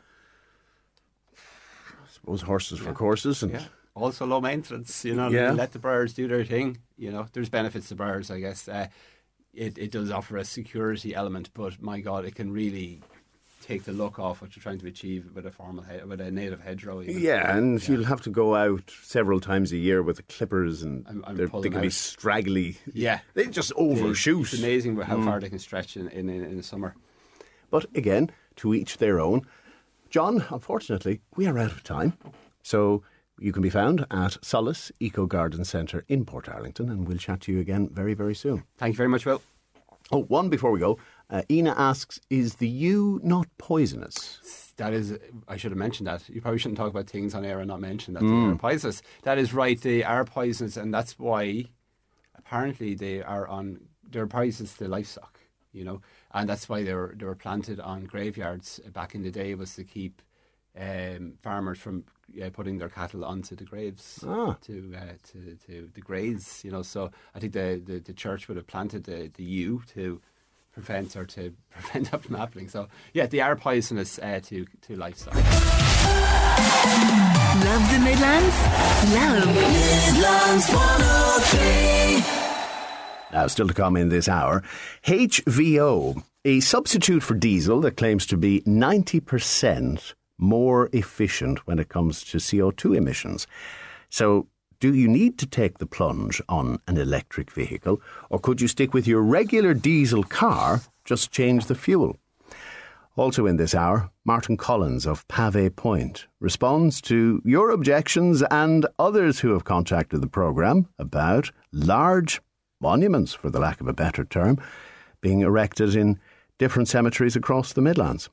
I 2.07 2.13
suppose 2.13 2.43
horses 2.43 2.79
for 2.79 2.93
courses 2.93 3.43
and 3.43 3.53
yeah. 3.53 3.65
also 3.95 4.27
low 4.27 4.41
maintenance. 4.41 5.05
You 5.05 5.15
know, 5.15 5.29
yeah. 5.29 5.53
let 5.53 5.73
the 5.73 5.79
briars 5.79 6.15
do 6.15 6.29
their 6.29 6.45
thing. 6.45 6.79
You 6.97 7.11
know, 7.13 7.27
there's 7.33 7.49
benefits 7.49 7.89
to 7.89 7.95
briars, 7.95 8.31
I 8.31 8.41
guess. 8.41 8.69
Uh, 8.69 8.89
it 9.53 9.79
it 9.79 9.91
does 9.91 10.11
offer 10.11 10.37
a 10.37 10.45
security 10.45 11.15
element, 11.15 11.51
but 11.55 11.81
my 11.81 12.01
God, 12.01 12.25
it 12.25 12.35
can 12.35 12.53
really 12.53 13.03
take 13.67 13.85
the 13.85 13.93
look 13.93 14.19
off 14.19 14.41
what 14.41 14.55
you're 14.55 14.63
trying 14.63 14.79
to 14.79 14.87
achieve 14.87 15.31
with 15.35 15.47
a 15.47 15.51
formal 15.51 15.85
with 16.07 16.21
a 16.21 16.31
native 16.31 16.61
hedgerow. 16.61 17.03
Even. 17.03 17.21
Yeah, 17.21 17.57
and 17.57 17.81
yeah. 17.83 17.95
you'll 17.95 18.05
have 18.05 18.21
to 18.23 18.31
go 18.31 18.55
out 18.55 18.91
several 19.03 19.41
times 19.41 19.73
a 19.73 19.77
year 19.77 20.03
with 20.03 20.17
the 20.17 20.23
clippers, 20.25 20.83
and 20.83 21.05
I'm, 21.09 21.25
I'm 21.27 21.37
they 21.37 21.47
can 21.47 21.79
out. 21.79 21.83
be 21.83 21.91
straggly. 21.91 22.79
Yeah, 22.93 23.21
they 23.35 23.47
just 23.47 23.73
overshoot. 23.77 24.53
It's 24.53 24.63
amazing 24.63 24.97
how 24.97 25.17
mm. 25.17 25.25
far 25.25 25.41
they 25.41 25.49
can 25.49 25.59
stretch 25.59 25.97
in, 25.97 26.09
in, 26.09 26.29
in 26.29 26.57
the 26.57 26.63
summer. 26.63 26.95
But 27.71 27.87
again, 27.95 28.31
to 28.57 28.75
each 28.75 28.99
their 28.99 29.21
own. 29.21 29.43
John, 30.09 30.45
unfortunately, 30.51 31.21
we 31.35 31.47
are 31.47 31.59
out 31.59 31.73
of 31.73 31.83
time. 31.83 32.17
So 32.63 33.03
you 33.39 33.53
can 33.53 33.63
be 33.63 33.71
found 33.71 34.03
at 34.11 34.39
Solas 34.43 34.91
Eco 35.01 35.27
Garden 35.27 35.65
Centre 35.65 36.05
in 36.09 36.25
Portarlington, 36.25 36.91
and 36.91 37.07
we'll 37.07 37.19
chat 37.19 37.41
to 37.43 37.53
you 37.53 37.61
again 37.61 37.89
very, 37.93 38.15
very 38.15 38.35
soon. 38.35 38.65
Thank 38.79 38.95
you 38.95 38.97
very 38.97 39.09
much, 39.09 39.27
Will. 39.27 39.43
Oh, 40.13 40.23
one 40.23 40.49
before 40.49 40.71
we 40.71 40.79
go. 40.79 40.99
Uh, 41.29 41.43
Ina 41.51 41.75
asks, 41.77 42.21
is 42.31 42.57
the 42.57 42.69
yew 42.69 43.21
not 43.25 43.49
poisonous? 43.59 44.73
That 44.77 44.93
is, 44.93 45.19
I 45.49 45.57
should 45.57 45.73
have 45.73 45.79
mentioned 45.79 46.07
that. 46.07 46.29
You 46.29 46.41
probably 46.41 46.59
shouldn't 46.59 46.79
talk 46.79 46.91
about 46.91 47.09
things 47.09 47.35
on 47.35 47.45
air 47.45 47.59
and 47.59 47.69
not 47.69 47.81
mention 47.81 48.15
that 48.15 48.23
mm. 48.23 48.49
they 48.49 48.53
are 48.53 48.59
poisonous. 48.59 49.03
That 49.23 49.39
is 49.39 49.53
right, 49.53 49.81
they 49.81 50.05
are 50.05 50.25
poisonous, 50.25 50.77
and 50.77 50.95
that's 50.95 51.19
why 51.19 51.65
apparently 52.37 52.95
they 52.95 53.23
are 53.23 53.49
on, 53.49 53.81
they're 54.09 54.27
poisonous 54.27 54.75
to 54.77 54.87
livestock, 54.87 55.41
you 55.73 55.85
know 55.85 56.01
and 56.37 56.49
that's 56.49 56.69
why 56.69 56.83
they 56.83 56.93
were 56.93 57.15
they 57.17 57.25
were 57.25 57.35
planted 57.35 57.81
on 57.81 58.05
graveyards 58.05 58.79
back 58.93 59.15
in 59.15 59.23
the 59.23 59.31
day 59.31 59.55
was 59.55 59.75
to 59.75 59.85
keep 59.85 60.21
um, 60.79 61.33
farmers 61.43 61.79
from 61.79 62.05
uh, 62.43 62.51
putting 62.51 62.77
their 62.77 62.91
cattle 62.91 63.25
onto 63.25 63.57
the 63.57 63.65
graves 63.65 64.23
ah. 64.27 64.55
to, 64.61 64.93
uh, 64.95 65.15
to 65.33 65.57
to 65.67 65.89
the 65.95 66.01
graves. 66.03 66.63
You 66.63 66.73
know, 66.73 66.83
so 66.83 67.11
I 67.35 67.39
think 67.41 67.55
the, 67.55 67.81
the, 67.83 67.99
the, 68.01 68.13
church 68.13 68.47
would 68.47 68.59
have 68.59 68.67
planted 68.67 69.05
the, 69.05 69.31
the 69.35 69.45
yew 69.45 69.83
to 69.95 70.21
prevent 70.77 71.17
or 71.17 71.25
to 71.25 71.53
prevent 71.71 72.11
that 72.11 72.23
from 72.23 72.37
happening. 72.37 72.69
So 72.69 72.89
yeah, 73.15 73.27
they 73.27 73.41
are 73.41 73.57
poisonous 73.57 74.19
uh, 74.19 74.41
to 74.45 74.67
to 74.83 74.97
livestock. 74.97 75.35
Love 77.65 77.91
the 77.91 77.99
Midlands. 77.99 78.57
Love 79.13 79.47
Midlands 79.49 80.69
103. 80.69 82.47
Now, 83.33 83.47
still 83.49 83.67
to 83.69 83.75
come 83.75 83.97
in 83.97 84.11
this 84.11 84.29
hour, 84.29 84.63
HVO, 85.05 86.23
a 86.45 86.61
substitute 86.61 87.23
for 87.23 87.35
diesel 87.35 87.81
that 87.81 87.97
claims 87.97 88.25
to 88.27 88.37
be 88.37 88.61
90% 88.63 90.15
more 90.39 90.89
efficient 90.93 91.67
when 91.67 91.79
it 91.79 91.89
comes 91.89 92.23
to 92.25 92.37
CO2 92.39 92.97
emissions. 92.97 93.47
So, 94.11 94.47
do 94.81 94.95
you 94.95 95.09
need 95.09 95.39
to 95.39 95.47
take 95.47 95.79
the 95.79 95.87
plunge 95.87 96.41
on 96.49 96.81
an 96.87 96.97
electric 96.97 97.51
vehicle, 97.51 98.01
or 98.31 98.39
could 98.39 98.61
you 98.61 98.69
stick 98.69 98.95
with 98.95 99.07
your 99.07 99.23
regular 99.23 99.75
diesel 99.75 100.23
car, 100.23 100.83
just 101.05 101.31
change 101.31 101.67
the 101.67 101.75
fuel? 101.75 102.17
Also 103.17 103.47
in 103.47 103.57
this 103.57 103.75
hour, 103.75 104.11
Martin 104.27 104.59
Collins 104.59 105.07
of 105.07 105.27
Pavee 105.29 105.75
Point 105.75 106.27
responds 106.39 107.01
to 107.03 107.41
your 107.45 107.71
objections 107.71 108.43
and 108.51 108.87
others 108.99 109.41
who 109.41 109.53
have 109.53 109.65
contacted 109.65 110.21
the 110.21 110.27
programme 110.27 110.89
about 110.99 111.51
large 111.73 112.43
monuments, 112.79 113.33
for 113.33 113.49
the 113.49 113.59
lack 113.59 113.81
of 113.81 113.89
a 113.89 113.95
better 113.95 114.25
term, 114.25 114.61
being 115.23 115.41
erected 115.41 115.97
in 115.97 116.21
different 116.59 116.89
cemeteries 116.89 117.37
across 117.37 117.73
the 117.73 117.81
Midlands. 117.81 118.29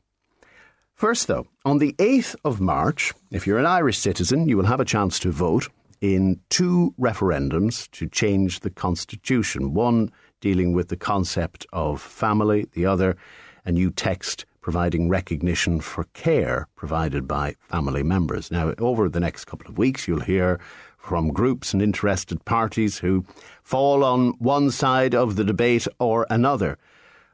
First, 0.95 1.27
though, 1.27 1.47
on 1.63 1.79
the 1.79 1.93
8th 1.93 2.35
of 2.43 2.59
March, 2.59 3.13
if 3.31 3.47
you're 3.47 3.59
an 3.59 3.65
Irish 3.65 3.97
citizen, 3.97 4.47
you 4.47 4.57
will 4.57 4.65
have 4.65 4.79
a 4.79 4.85
chance 4.85 5.17
to 5.19 5.31
vote 5.31 5.69
in 6.03 6.37
two 6.49 6.93
referendums 6.99 7.89
to 7.91 8.09
change 8.09 8.59
the 8.59 8.69
constitution. 8.69 9.73
One 9.73 10.11
dealing 10.41 10.73
with 10.73 10.89
the 10.89 10.97
concept 10.97 11.65
of 11.71 12.01
family, 12.01 12.67
the 12.73 12.85
other, 12.85 13.15
a 13.63 13.71
new 13.71 13.89
text 13.89 14.45
providing 14.59 15.07
recognition 15.07 15.79
for 15.79 16.03
care 16.13 16.67
provided 16.75 17.25
by 17.25 17.55
family 17.57 18.03
members. 18.03 18.51
Now, 18.51 18.73
over 18.79 19.07
the 19.07 19.21
next 19.21 19.45
couple 19.45 19.69
of 19.69 19.77
weeks, 19.77 20.05
you'll 20.05 20.19
hear 20.19 20.59
from 20.97 21.31
groups 21.31 21.71
and 21.71 21.81
interested 21.81 22.43
parties 22.43 22.97
who 22.97 23.25
fall 23.63 24.03
on 24.03 24.31
one 24.39 24.71
side 24.71 25.15
of 25.15 25.37
the 25.37 25.45
debate 25.45 25.87
or 25.99 26.27
another. 26.29 26.77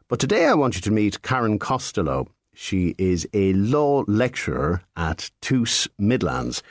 But 0.07 0.19
today 0.19 0.45
I 0.45 0.53
want 0.53 0.75
you 0.75 0.81
to 0.81 0.91
meet 0.91 1.23
Karen 1.23 1.57
Costello. 1.57 2.27
She 2.53 2.93
is 2.99 3.27
a 3.33 3.53
law 3.53 4.03
lecturer 4.07 4.83
at 4.95 5.31
TUS 5.41 5.87
Midlands. 5.97 6.61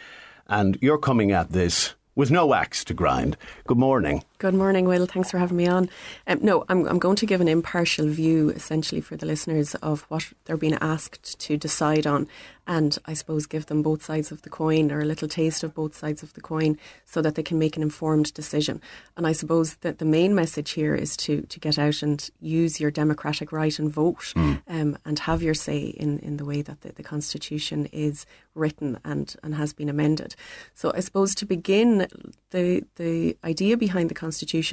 And 0.48 0.78
you're 0.80 0.98
coming 0.98 1.30
at 1.30 1.52
this 1.52 1.94
with 2.14 2.30
no 2.30 2.54
axe 2.54 2.82
to 2.84 2.94
grind. 2.94 3.36
Good 3.66 3.76
morning. 3.76 4.24
Good 4.38 4.54
morning, 4.54 4.84
Will. 4.86 5.06
Thanks 5.06 5.32
for 5.32 5.38
having 5.38 5.56
me 5.56 5.66
on. 5.66 5.90
Um, 6.28 6.38
no, 6.42 6.64
I'm, 6.68 6.86
I'm 6.86 7.00
going 7.00 7.16
to 7.16 7.26
give 7.26 7.40
an 7.40 7.48
impartial 7.48 8.06
view, 8.06 8.50
essentially, 8.50 9.00
for 9.00 9.16
the 9.16 9.26
listeners 9.26 9.74
of 9.76 10.02
what 10.02 10.32
they're 10.44 10.56
being 10.56 10.78
asked 10.80 11.40
to 11.40 11.56
decide 11.56 12.06
on, 12.06 12.28
and 12.64 12.96
I 13.04 13.14
suppose 13.14 13.46
give 13.46 13.66
them 13.66 13.82
both 13.82 14.04
sides 14.04 14.30
of 14.30 14.42
the 14.42 14.50
coin 14.50 14.92
or 14.92 15.00
a 15.00 15.04
little 15.04 15.26
taste 15.26 15.64
of 15.64 15.74
both 15.74 15.96
sides 15.96 16.22
of 16.22 16.34
the 16.34 16.40
coin 16.40 16.78
so 17.04 17.20
that 17.20 17.34
they 17.34 17.42
can 17.42 17.58
make 17.58 17.76
an 17.76 17.82
informed 17.82 18.32
decision. 18.32 18.80
And 19.16 19.26
I 19.26 19.32
suppose 19.32 19.74
that 19.76 19.98
the 19.98 20.04
main 20.04 20.36
message 20.36 20.70
here 20.70 20.94
is 20.94 21.16
to, 21.16 21.40
to 21.40 21.58
get 21.58 21.76
out 21.76 22.02
and 22.02 22.30
use 22.40 22.78
your 22.78 22.92
democratic 22.92 23.50
right 23.50 23.76
and 23.76 23.90
vote 23.90 24.34
mm. 24.36 24.60
um, 24.68 24.98
and 25.04 25.18
have 25.20 25.42
your 25.42 25.54
say 25.54 25.78
in, 25.78 26.20
in 26.20 26.36
the 26.36 26.44
way 26.44 26.62
that 26.62 26.82
the, 26.82 26.92
the 26.92 27.02
Constitution 27.02 27.86
is 27.86 28.24
written 28.54 28.98
and, 29.04 29.34
and 29.42 29.54
has 29.54 29.72
been 29.72 29.88
amended. 29.88 30.36
So 30.74 30.92
I 30.94 31.00
suppose 31.00 31.34
to 31.36 31.46
begin, 31.46 32.06
the, 32.50 32.84
the 32.96 33.36
idea 33.44 33.76
behind 33.76 34.10
the 34.10 34.14
Constitution 34.14 34.27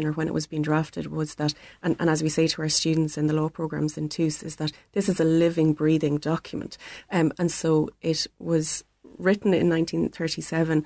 or 0.05 0.11
when 0.13 0.27
it 0.27 0.33
was 0.33 0.47
being 0.47 0.61
drafted 0.61 1.07
was 1.07 1.35
that, 1.35 1.53
and, 1.83 1.95
and 1.99 2.09
as 2.09 2.23
we 2.23 2.29
say 2.29 2.47
to 2.47 2.61
our 2.61 2.69
students 2.69 3.17
in 3.17 3.27
the 3.27 3.33
law 3.33 3.49
programs 3.49 3.97
in 3.97 4.09
TUS, 4.09 4.43
is 4.43 4.57
that 4.57 4.71
this 4.93 5.09
is 5.09 5.19
a 5.19 5.25
living, 5.25 5.73
breathing 5.73 6.17
document. 6.17 6.77
Um, 7.11 7.31
and 7.39 7.51
so 7.51 7.89
it 8.01 8.27
was 8.39 8.83
written 9.17 9.53
in 9.53 9.69
1937 9.69 10.85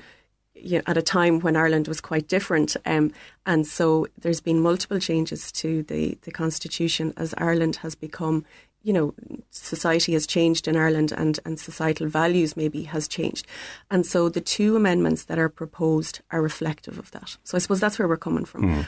you 0.61 0.77
know, 0.77 0.83
at 0.87 0.97
a 0.97 1.01
time 1.01 1.39
when 1.39 1.55
Ireland 1.55 1.87
was 1.87 2.01
quite 2.01 2.27
different. 2.27 2.75
Um, 2.85 3.13
and 3.45 3.65
so 3.65 4.07
there's 4.17 4.41
been 4.41 4.59
multiple 4.59 4.99
changes 4.99 5.51
to 5.53 5.83
the, 5.83 6.17
the 6.23 6.31
constitution 6.31 7.13
as 7.17 7.33
Ireland 7.37 7.77
has 7.77 7.95
become, 7.95 8.45
you 8.83 8.93
know, 8.93 9.13
society 9.51 10.13
has 10.13 10.25
changed 10.25 10.67
in 10.67 10.75
Ireland 10.75 11.11
and, 11.11 11.39
and 11.45 11.59
societal 11.59 12.07
values 12.07 12.55
maybe 12.55 12.83
has 12.83 13.07
changed. 13.07 13.45
And 13.91 14.05
so 14.05 14.29
the 14.29 14.41
two 14.41 14.75
amendments 14.75 15.25
that 15.25 15.39
are 15.39 15.49
proposed 15.49 16.21
are 16.31 16.41
reflective 16.41 16.97
of 16.97 17.11
that. 17.11 17.37
So 17.43 17.57
I 17.57 17.59
suppose 17.59 17.79
that's 17.79 17.99
where 17.99 18.07
we're 18.07 18.17
coming 18.17 18.45
from. 18.45 18.63
Mm. 18.63 18.87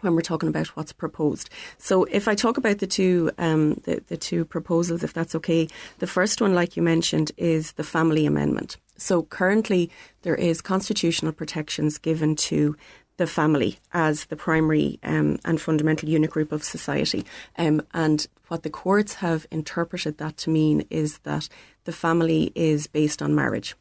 When 0.00 0.14
we're 0.14 0.22
talking 0.22 0.48
about 0.48 0.68
what's 0.68 0.94
proposed, 0.94 1.50
so 1.76 2.04
if 2.04 2.26
I 2.26 2.34
talk 2.34 2.56
about 2.56 2.78
the 2.78 2.86
two, 2.86 3.30
um, 3.36 3.74
the 3.84 4.02
the 4.06 4.16
two 4.16 4.46
proposals, 4.46 5.04
if 5.04 5.12
that's 5.12 5.34
okay, 5.34 5.68
the 5.98 6.06
first 6.06 6.40
one, 6.40 6.54
like 6.54 6.74
you 6.74 6.82
mentioned, 6.82 7.32
is 7.36 7.72
the 7.72 7.84
family 7.84 8.24
amendment. 8.24 8.78
So 8.96 9.24
currently, 9.24 9.90
there 10.22 10.34
is 10.34 10.62
constitutional 10.62 11.32
protections 11.32 11.98
given 11.98 12.34
to 12.36 12.76
the 13.18 13.26
family 13.26 13.78
as 13.92 14.24
the 14.24 14.36
primary 14.36 14.98
um, 15.02 15.38
and 15.44 15.60
fundamental 15.60 16.08
unit 16.08 16.30
group 16.30 16.52
of 16.52 16.64
society. 16.64 17.26
Um, 17.58 17.82
and 17.92 18.26
what 18.50 18.64
the 18.64 18.70
courts 18.70 19.14
have 19.14 19.46
interpreted 19.52 20.18
that 20.18 20.36
to 20.36 20.50
mean 20.50 20.84
is 20.90 21.18
that 21.18 21.48
the 21.84 21.92
family 21.92 22.50
is 22.56 22.88
based 22.88 23.22
on 23.22 23.32
marriage. 23.32 23.76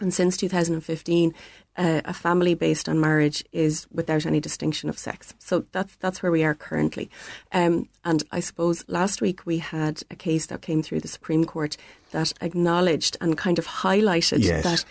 And 0.00 0.12
since 0.12 0.36
2015, 0.36 1.32
uh, 1.76 2.00
a 2.04 2.12
family 2.12 2.54
based 2.54 2.88
on 2.88 3.00
marriage 3.00 3.44
is 3.52 3.86
without 3.92 4.26
any 4.26 4.40
distinction 4.40 4.88
of 4.88 4.98
sex. 4.98 5.34
So 5.38 5.66
that's 5.70 5.94
that's 5.96 6.20
where 6.22 6.32
we 6.32 6.42
are 6.42 6.54
currently. 6.54 7.08
Um, 7.52 7.88
and 8.04 8.24
I 8.32 8.40
suppose 8.40 8.84
last 8.88 9.22
week 9.22 9.46
we 9.46 9.58
had 9.58 10.02
a 10.10 10.16
case 10.16 10.46
that 10.46 10.62
came 10.62 10.82
through 10.82 11.00
the 11.00 11.08
Supreme 11.08 11.44
Court 11.44 11.76
that 12.10 12.32
acknowledged 12.40 13.16
and 13.20 13.38
kind 13.38 13.58
of 13.58 13.66
highlighted 13.66 14.42
yes. 14.42 14.64
that 14.64 14.84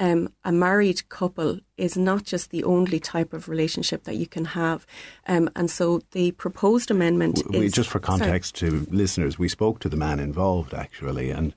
um, 0.00 0.32
a 0.44 0.50
married 0.50 1.08
couple 1.10 1.60
is 1.76 1.96
not 1.96 2.24
just 2.24 2.50
the 2.50 2.64
only 2.64 2.98
type 2.98 3.34
of 3.34 3.48
relationship 3.48 4.04
that 4.04 4.16
you 4.16 4.26
can 4.26 4.46
have. 4.46 4.86
Um, 5.28 5.50
and 5.54 5.70
so 5.70 6.00
the 6.12 6.32
proposed 6.32 6.90
amendment 6.90 7.42
we, 7.50 7.66
is. 7.66 7.72
Just 7.72 7.90
for 7.90 8.00
context 8.00 8.56
sorry. 8.56 8.72
to 8.72 8.86
listeners, 8.90 9.38
we 9.38 9.46
spoke 9.46 9.78
to 9.80 9.90
the 9.90 9.98
man 9.98 10.18
involved 10.18 10.72
actually, 10.72 11.30
and 11.30 11.54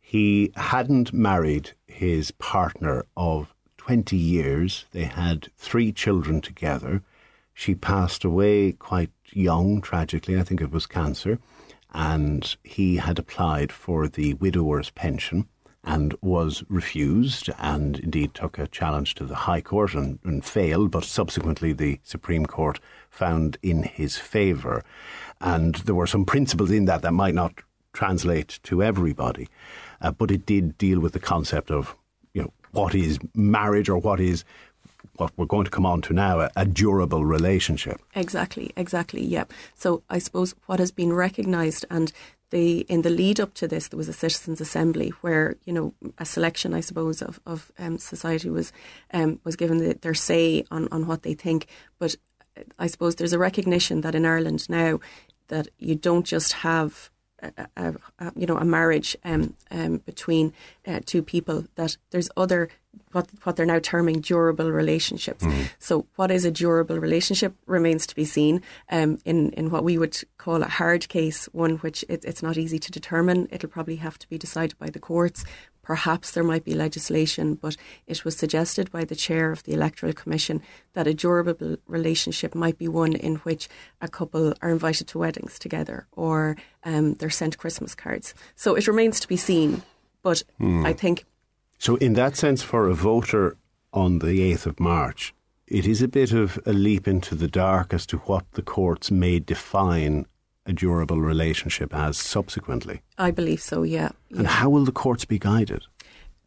he 0.00 0.52
hadn't 0.54 1.14
married 1.14 1.70
his 1.86 2.30
partner 2.32 3.06
of 3.16 3.54
20 3.78 4.18
years. 4.18 4.84
They 4.92 5.04
had 5.04 5.48
three 5.56 5.92
children 5.92 6.42
together. 6.42 7.02
She 7.54 7.74
passed 7.74 8.22
away 8.22 8.72
quite 8.72 9.10
young, 9.32 9.80
tragically. 9.80 10.38
I 10.38 10.42
think 10.42 10.60
it 10.60 10.70
was 10.70 10.84
cancer. 10.86 11.38
And 11.94 12.54
he 12.64 12.96
had 12.96 13.18
applied 13.18 13.72
for 13.72 14.08
the 14.08 14.34
widower's 14.34 14.90
pension 14.90 15.48
and 15.84 16.14
was 16.22 16.62
refused 16.68 17.50
and 17.58 17.98
indeed 18.00 18.34
took 18.34 18.58
a 18.58 18.68
challenge 18.68 19.14
to 19.16 19.24
the 19.24 19.34
High 19.34 19.60
Court 19.60 19.94
and, 19.94 20.18
and 20.24 20.44
failed, 20.44 20.90
but 20.90 21.04
subsequently 21.04 21.72
the 21.72 21.98
Supreme 22.04 22.46
Court 22.46 22.78
found 23.10 23.58
in 23.62 23.82
his 23.82 24.16
favour. 24.16 24.84
And 25.40 25.74
there 25.76 25.94
were 25.94 26.06
some 26.06 26.24
principles 26.24 26.70
in 26.70 26.84
that 26.84 27.02
that 27.02 27.12
might 27.12 27.34
not 27.34 27.54
translate 27.92 28.60
to 28.62 28.82
everybody 28.82 29.48
uh, 30.02 30.10
but 30.10 30.30
it 30.30 30.44
did 30.44 30.76
deal 30.76 31.00
with 31.00 31.12
the 31.12 31.20
concept 31.20 31.70
of 31.70 31.96
you 32.34 32.42
know 32.42 32.52
what 32.72 32.94
is 32.94 33.18
marriage 33.34 33.88
or 33.88 33.98
what 33.98 34.20
is 34.20 34.44
what 35.16 35.32
we're 35.36 35.46
going 35.46 35.64
to 35.64 35.70
come 35.70 35.86
on 35.86 36.00
to 36.00 36.12
now 36.12 36.40
a, 36.40 36.50
a 36.56 36.64
durable 36.64 37.24
relationship. 37.24 38.00
Exactly, 38.14 38.72
exactly. 38.76 39.22
Yeah. 39.22 39.44
So 39.74 40.02
I 40.08 40.18
suppose 40.18 40.54
what 40.66 40.80
has 40.80 40.90
been 40.90 41.12
recognised 41.12 41.84
and 41.90 42.12
the 42.52 42.80
in 42.82 43.02
the 43.02 43.10
lead 43.10 43.40
up 43.40 43.54
to 43.54 43.66
this, 43.66 43.88
there 43.88 43.98
was 43.98 44.08
a 44.08 44.12
citizens' 44.12 44.60
assembly 44.60 45.08
where 45.22 45.56
you 45.64 45.72
know 45.72 45.94
a 46.18 46.24
selection, 46.24 46.74
I 46.74 46.80
suppose, 46.80 47.20
of 47.20 47.40
of 47.44 47.72
um, 47.78 47.98
society 47.98 48.50
was 48.50 48.72
um, 49.12 49.40
was 49.42 49.56
given 49.56 49.78
the, 49.78 49.94
their 49.94 50.14
say 50.14 50.64
on 50.70 50.86
on 50.92 51.06
what 51.08 51.22
they 51.22 51.34
think. 51.34 51.66
But 51.98 52.14
I 52.78 52.86
suppose 52.86 53.16
there's 53.16 53.32
a 53.32 53.38
recognition 53.38 54.02
that 54.02 54.14
in 54.14 54.24
Ireland 54.24 54.68
now 54.68 55.00
that 55.48 55.68
you 55.78 55.94
don't 55.94 56.26
just 56.26 56.52
have 56.52 57.10
a, 57.42 57.94
a, 58.18 58.32
you 58.36 58.46
know 58.46 58.56
a 58.56 58.64
marriage 58.64 59.16
um, 59.24 59.54
um, 59.70 59.98
between 59.98 60.52
uh, 60.86 61.00
two 61.04 61.22
people 61.22 61.64
that 61.76 61.96
there's 62.10 62.30
other 62.36 62.68
what 63.12 63.28
what 63.42 63.56
they're 63.56 63.66
now 63.66 63.78
terming 63.78 64.20
durable 64.20 64.70
relationships. 64.70 65.44
Mm. 65.44 65.70
So 65.78 66.06
what 66.16 66.30
is 66.30 66.44
a 66.44 66.50
durable 66.50 66.98
relationship 66.98 67.54
remains 67.66 68.06
to 68.06 68.14
be 68.14 68.24
seen. 68.24 68.62
Um, 68.90 69.18
in 69.24 69.50
in 69.52 69.70
what 69.70 69.84
we 69.84 69.98
would 69.98 70.16
call 70.38 70.62
a 70.62 70.68
hard 70.68 71.08
case, 71.08 71.46
one 71.52 71.76
which 71.78 72.04
it, 72.08 72.24
it's 72.24 72.42
not 72.42 72.58
easy 72.58 72.78
to 72.78 72.90
determine. 72.90 73.48
It'll 73.50 73.68
probably 73.68 73.96
have 73.96 74.18
to 74.18 74.28
be 74.28 74.38
decided 74.38 74.78
by 74.78 74.90
the 74.90 75.00
courts. 75.00 75.44
Perhaps 75.82 76.30
there 76.30 76.44
might 76.44 76.64
be 76.64 76.74
legislation, 76.74 77.54
but 77.54 77.76
it 78.06 78.24
was 78.24 78.36
suggested 78.36 78.90
by 78.90 79.04
the 79.04 79.16
chair 79.16 79.50
of 79.50 79.62
the 79.64 79.74
Electoral 79.74 80.12
Commission 80.12 80.62
that 80.92 81.06
a 81.06 81.14
durable 81.14 81.76
relationship 81.86 82.54
might 82.54 82.78
be 82.78 82.88
one 82.88 83.14
in 83.14 83.36
which 83.36 83.68
a 84.00 84.08
couple 84.08 84.54
are 84.62 84.70
invited 84.70 85.08
to 85.08 85.18
weddings 85.18 85.58
together 85.58 86.06
or 86.12 86.56
um, 86.84 87.14
they're 87.14 87.30
sent 87.30 87.58
Christmas 87.58 87.94
cards. 87.94 88.34
So 88.54 88.74
it 88.74 88.86
remains 88.86 89.18
to 89.20 89.28
be 89.28 89.36
seen. 89.36 89.82
But 90.22 90.42
mm. 90.60 90.86
I 90.86 90.92
think. 90.92 91.24
So, 91.78 91.96
in 91.96 92.14
that 92.14 92.36
sense, 92.36 92.62
for 92.62 92.88
a 92.88 92.94
voter 92.94 93.56
on 93.92 94.20
the 94.20 94.52
8th 94.52 94.66
of 94.66 94.80
March, 94.80 95.34
it 95.66 95.86
is 95.86 96.00
a 96.00 96.08
bit 96.08 96.32
of 96.32 96.58
a 96.64 96.72
leap 96.72 97.08
into 97.08 97.34
the 97.34 97.48
dark 97.48 97.92
as 97.92 98.06
to 98.06 98.18
what 98.18 98.44
the 98.52 98.62
courts 98.62 99.10
may 99.10 99.40
define 99.40 100.26
a 100.66 100.72
durable 100.72 101.20
relationship 101.20 101.94
as 101.94 102.16
subsequently? 102.18 103.02
I 103.18 103.30
believe 103.30 103.60
so, 103.60 103.82
yeah. 103.82 104.10
yeah. 104.28 104.38
And 104.38 104.46
how 104.46 104.70
will 104.70 104.84
the 104.84 104.92
courts 104.92 105.24
be 105.24 105.38
guided? 105.38 105.84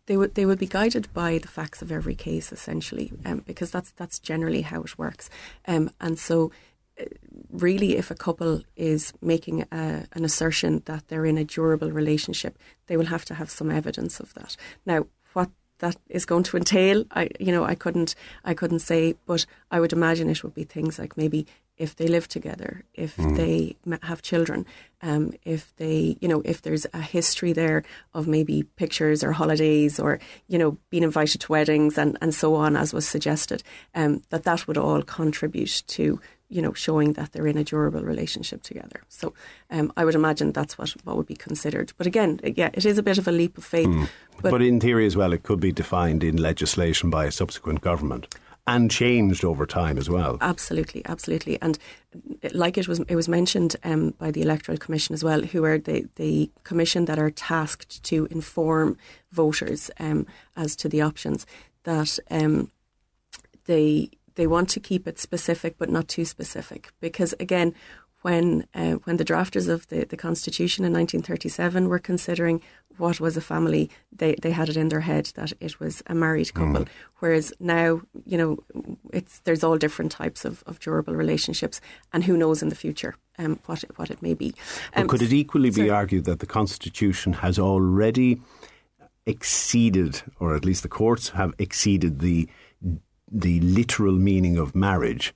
They 0.08 0.18
would 0.18 0.36
they 0.36 0.46
would 0.46 0.60
be 0.60 0.68
guided 0.68 1.12
by 1.14 1.40
the 1.40 1.48
facts 1.48 1.82
of 1.82 1.92
every 1.92 2.16
case, 2.16 2.52
essentially, 2.52 3.12
um, 3.26 3.42
because 3.46 3.72
that's 3.72 3.92
that's 3.92 4.20
generally 4.20 4.62
how 4.62 4.84
it 4.84 4.98
works. 5.00 5.32
Um, 5.68 5.90
and 6.00 6.20
so, 6.20 6.52
uh, 7.00 7.06
really, 7.50 7.98
if 7.98 8.12
a 8.12 8.16
couple 8.16 8.62
is 8.76 9.14
making 9.20 9.64
a, 9.72 10.06
an 10.14 10.24
assertion 10.24 10.84
that 10.86 11.08
they're 11.08 11.26
in 11.26 11.40
a 11.40 11.44
durable 11.44 11.92
relationship, 11.92 12.60
they 12.86 12.98
will 12.98 13.08
have 13.08 13.26
to 13.26 13.34
have 13.34 13.50
some 13.50 13.72
evidence 13.72 14.20
of 14.20 14.32
that. 14.36 14.56
Now, 14.86 15.08
what 15.34 15.50
that 15.80 15.96
is 16.08 16.26
going 16.26 16.44
to 16.44 16.58
entail, 16.58 17.06
I 17.10 17.30
you 17.40 17.52
know 17.52 17.64
I 17.64 17.74
couldn't 17.74 18.14
I 18.44 18.54
couldn't 18.54 18.80
say, 18.80 19.16
but 19.26 19.48
I 19.72 19.80
would 19.80 19.94
imagine 19.94 20.30
it 20.30 20.44
would 20.44 20.54
be 20.54 20.66
things 20.66 21.00
like 21.00 21.18
maybe 21.18 21.48
if 21.78 21.96
they 21.96 22.08
live 22.08 22.28
together, 22.28 22.84
if 22.94 23.18
mm. 23.18 23.36
they 23.36 23.76
have 24.04 24.22
children, 24.22 24.66
um, 25.02 25.34
if 25.44 25.76
they, 25.76 26.18
you 26.22 26.28
know, 26.28 26.42
if 26.46 26.62
there's 26.62 26.86
a 26.94 27.02
history 27.02 27.52
there 27.52 27.84
of 28.14 28.28
maybe 28.28 28.64
pictures 28.78 29.24
or 29.24 29.34
holidays 29.34 30.00
or, 30.00 30.20
you 30.48 30.58
know, 30.58 30.78
being 30.90 31.04
invited 31.04 31.42
to 31.42 31.52
weddings 31.52 31.98
and, 31.98 32.18
and 32.22 32.34
so 32.34 32.56
on, 32.56 32.78
as 32.78 32.94
was 32.94 33.08
suggested, 33.08 33.62
um, 33.94 34.22
that 34.30 34.44
that 34.44 34.68
would 34.68 34.78
all 34.78 35.02
contribute 35.02 35.84
to, 35.88 36.20
you 36.48 36.62
know, 36.62 36.74
showing 36.74 37.14
that 37.14 37.34
they're 37.34 37.48
in 37.48 37.58
a 37.58 37.64
durable 37.64 38.04
relationship 38.04 38.64
together. 38.64 39.02
So 39.10 39.34
um, 39.70 39.92
I 39.98 40.06
would 40.06 40.16
imagine 40.16 40.54
that's 40.54 40.78
what, 40.78 40.92
what 41.04 41.18
would 41.18 41.28
be 41.28 41.36
considered. 41.36 41.92
But 41.98 42.08
again, 42.08 42.40
yeah, 42.44 42.70
it 42.74 42.86
is 42.86 42.98
a 42.98 43.04
bit 43.04 43.18
of 43.18 43.28
a 43.28 43.32
leap 43.34 43.58
of 43.58 43.66
faith. 43.66 43.88
Mm. 43.88 44.08
But, 44.42 44.52
but 44.52 44.62
in 44.62 44.80
theory 44.80 45.06
as 45.06 45.18
well, 45.18 45.34
it 45.34 45.44
could 45.44 45.60
be 45.60 45.74
defined 45.74 46.24
in 46.24 46.38
legislation 46.38 47.10
by 47.10 47.26
a 47.26 47.32
subsequent 47.32 47.82
government 47.82 48.34
and 48.68 48.90
changed 48.90 49.46
over 49.46 49.66
time 49.66 49.98
as 49.98 50.10
well. 50.10 50.38
Absolutely, 50.42 51.04
absolutely, 51.06 51.62
and 51.62 51.78
like 52.54 52.78
it 52.78 52.88
was 52.88 53.00
it 53.02 53.16
was 53.16 53.30
mentioned 53.30 53.76
um, 53.84 54.12
by 54.18 54.32
the 54.32 54.42
Electoral 54.42 54.78
Commission 54.78 55.14
as 55.14 55.24
well, 55.24 55.42
who 55.42 55.64
are 55.64 55.78
the 55.78 56.08
the 56.16 56.50
commission 56.64 57.06
that 57.06 57.20
are 57.20 57.32
tasked 57.32 58.02
to 58.04 58.28
inform 58.32 58.98
voters 59.32 59.92
um, 60.00 60.26
as 60.56 60.76
to 60.78 60.90
the 60.90 61.02
options 61.02 61.46
that 61.84 62.18
um, 62.32 62.72
they 63.66 64.10
they 64.36 64.48
want 64.48 64.70
to 64.70 64.80
keep 64.80 65.08
it 65.08 65.20
specific 65.20 65.78
but 65.78 65.90
not 65.90 66.08
too 66.08 66.26
specific 66.26 66.92
because 67.00 67.34
again 67.40 67.74
when 68.26 68.66
uh, 68.74 68.94
when 69.04 69.18
the 69.18 69.24
drafters 69.24 69.70
of 69.70 69.88
the, 69.90 70.04
the 70.04 70.18
Constitution 70.18 70.84
in 70.84 70.92
1937 70.92 71.88
were 71.88 72.00
considering 72.00 72.60
what 72.98 73.20
was 73.20 73.38
a 73.38 73.42
family, 73.42 73.88
they, 74.12 74.34
they 74.42 74.50
had 74.50 74.68
it 74.68 74.76
in 74.76 74.90
their 74.90 75.02
head 75.02 75.26
that 75.36 75.54
it 75.60 75.80
was 75.80 76.02
a 76.08 76.16
married 76.16 76.52
couple. 76.56 76.86
Mm. 76.86 76.88
Whereas 77.20 77.54
now, 77.60 78.02
you 78.26 78.36
know, 78.36 78.58
it's 79.14 79.42
there's 79.42 79.64
all 79.64 79.78
different 79.78 80.12
types 80.12 80.44
of, 80.44 80.64
of 80.66 80.80
durable 80.80 81.14
relationships, 81.14 81.80
and 82.14 82.24
who 82.24 82.36
knows 82.36 82.64
in 82.64 82.70
the 82.70 82.76
future 82.76 83.14
um, 83.38 83.60
what 83.68 83.84
it, 83.84 83.92
what 84.00 84.10
it 84.10 84.24
may 84.24 84.34
be. 84.34 84.56
Um, 84.96 85.08
could 85.08 85.22
it 85.22 85.32
equally 85.32 85.70
be 85.70 85.92
argued 85.92 86.26
that 86.26 86.40
the 86.40 86.48
Constitution 86.48 87.34
has 87.34 87.60
already 87.60 88.42
exceeded, 89.28 90.24
or 90.40 90.56
at 90.56 90.66
least 90.66 90.82
the 90.82 90.90
courts 90.90 91.30
have 91.30 91.54
exceeded 91.60 92.22
the 92.22 92.50
the 93.32 93.60
literal 93.60 94.14
meaning 94.14 94.58
of 94.58 94.74
marriage? 94.74 95.36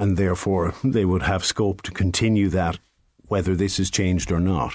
And 0.00 0.16
therefore 0.16 0.74
they 0.82 1.04
would 1.04 1.22
have 1.22 1.44
scope 1.44 1.82
to 1.82 1.92
continue 1.92 2.48
that 2.48 2.78
whether 3.28 3.54
this 3.54 3.78
is 3.78 3.90
changed 3.90 4.32
or 4.32 4.40
not. 4.40 4.74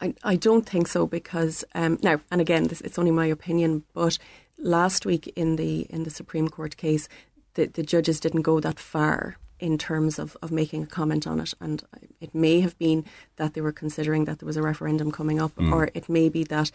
I, 0.00 0.14
I 0.24 0.36
don't 0.36 0.66
think 0.66 0.88
so 0.88 1.06
because 1.06 1.62
um, 1.74 1.98
now 2.02 2.20
and 2.30 2.40
again 2.40 2.68
this, 2.68 2.80
it's 2.80 2.98
only 2.98 3.10
my 3.10 3.26
opinion, 3.26 3.84
but 3.92 4.16
last 4.56 5.04
week 5.04 5.26
in 5.36 5.56
the 5.56 5.80
in 5.90 6.04
the 6.04 6.10
Supreme 6.10 6.48
Court 6.48 6.78
case, 6.78 7.08
the, 7.54 7.66
the 7.66 7.82
judges 7.82 8.20
didn't 8.20 8.42
go 8.42 8.60
that 8.60 8.78
far 8.78 9.36
in 9.60 9.76
terms 9.76 10.18
of, 10.18 10.36
of 10.42 10.50
making 10.50 10.82
a 10.82 10.86
comment 10.86 11.26
on 11.26 11.38
it. 11.38 11.52
And 11.60 11.82
it 12.20 12.34
may 12.34 12.60
have 12.60 12.76
been 12.78 13.04
that 13.36 13.54
they 13.54 13.60
were 13.60 13.72
considering 13.72 14.24
that 14.24 14.38
there 14.38 14.46
was 14.46 14.56
a 14.56 14.62
referendum 14.62 15.12
coming 15.12 15.40
up, 15.40 15.54
mm. 15.56 15.72
or 15.72 15.90
it 15.94 16.08
may 16.08 16.28
be 16.28 16.44
that 16.44 16.70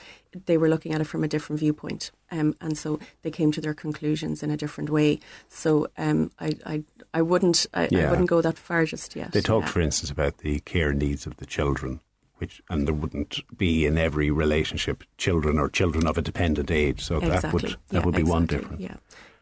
they 0.46 0.58
were 0.58 0.70
looking 0.70 0.94
at 0.94 1.02
it 1.02 1.06
from 1.06 1.24
a 1.24 1.28
different 1.28 1.60
viewpoint. 1.60 2.12
Um, 2.32 2.56
and 2.62 2.78
so 2.78 3.00
they 3.24 3.32
came 3.32 3.52
to 3.52 3.62
their 3.62 3.74
conclusions 3.74 4.44
in 4.44 4.52
a 4.52 4.58
different 4.58 4.90
way. 4.90 5.20
So 5.50 5.88
um, 5.98 6.32
I, 6.40 6.54
I, 6.66 6.84
I 7.14 7.22
wouldn't 7.22 7.66
I, 7.74 7.88
yeah. 7.92 8.08
I, 8.08 8.10
wouldn't 8.12 8.30
go 8.30 8.42
that 8.42 8.58
far 8.58 8.86
just 8.86 9.16
yet. 9.16 9.32
They 9.32 9.42
talked, 9.42 9.68
yeah. 9.68 9.72
for 9.72 9.82
instance, 9.82 10.12
about 10.12 10.40
the 10.40 10.60
care 10.62 10.94
needs 10.94 11.26
of 11.26 11.38
the 11.38 11.46
children. 11.46 12.00
Which 12.38 12.62
and 12.70 12.86
there 12.86 12.94
wouldn't 12.94 13.40
be 13.58 13.86
in 13.86 13.98
every 13.98 14.30
relationship 14.30 15.06
children 15.18 15.58
or 15.58 15.70
children 15.70 16.06
of 16.06 16.18
a 16.18 16.22
dependent 16.22 16.70
age, 16.70 17.02
so 17.02 17.16
exactly. 17.16 17.40
that 17.40 17.54
would 17.54 17.64
that 17.64 17.78
yeah, 17.92 18.00
would 18.04 18.14
be 18.14 18.22
exactly. 18.24 18.30
one 18.30 18.46
difference. 18.46 18.82
Yeah, 18.82 18.96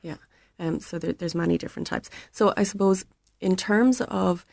yeah. 0.03 0.15
Um, 0.59 0.79
so 0.79 0.99
there, 0.99 1.11
there's 1.11 1.33
many 1.33 1.57
different 1.57 1.87
types. 1.87 2.11
So 2.31 2.53
I 2.55 2.61
suppose 2.61 3.03
in 3.43 3.55
terms 3.55 4.01
of 4.01 4.45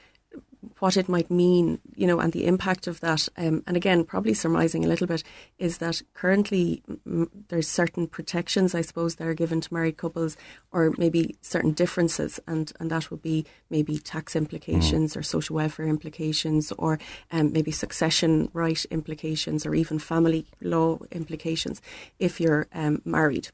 what 0.79 0.97
it 0.97 1.09
might 1.09 1.31
mean, 1.31 1.79
you 1.95 2.07
know, 2.07 2.21
and 2.21 2.33
the 2.33 2.47
impact 2.47 2.87
of 2.87 3.01
that. 3.01 3.29
Um, 3.37 3.63
and 3.67 3.77
again, 3.77 4.05
probably 4.05 4.35
surmising 4.35 4.85
a 4.85 4.89
little 4.89 5.07
bit 5.07 5.23
is 5.59 5.79
that 5.79 6.03
currently 6.15 6.83
m- 7.07 7.31
there's 7.49 7.69
certain 7.69 8.07
protections, 8.07 8.75
I 8.75 8.83
suppose, 8.83 9.15
that 9.17 9.27
are 9.27 9.35
given 9.35 9.61
to 9.61 9.75
married 9.75 9.97
couples, 9.97 10.37
or 10.73 10.93
maybe 10.99 11.37
certain 11.41 11.73
differences, 11.73 12.41
and 12.47 12.73
and 12.79 12.91
that 12.91 13.11
would 13.11 13.23
be 13.23 13.47
maybe 13.71 13.99
tax 13.99 14.37
implications, 14.37 15.15
mm. 15.15 15.17
or 15.17 15.23
social 15.23 15.57
welfare 15.57 15.87
implications, 15.87 16.73
or 16.73 16.99
um, 17.31 17.53
maybe 17.53 17.71
succession 17.71 18.51
right 18.53 18.85
implications, 18.91 19.65
or 19.65 19.75
even 19.75 19.99
family 19.99 20.47
law 20.61 20.99
implications 21.11 21.81
if 22.19 22.41
you're 22.41 22.67
um, 22.73 23.01
married. 23.05 23.49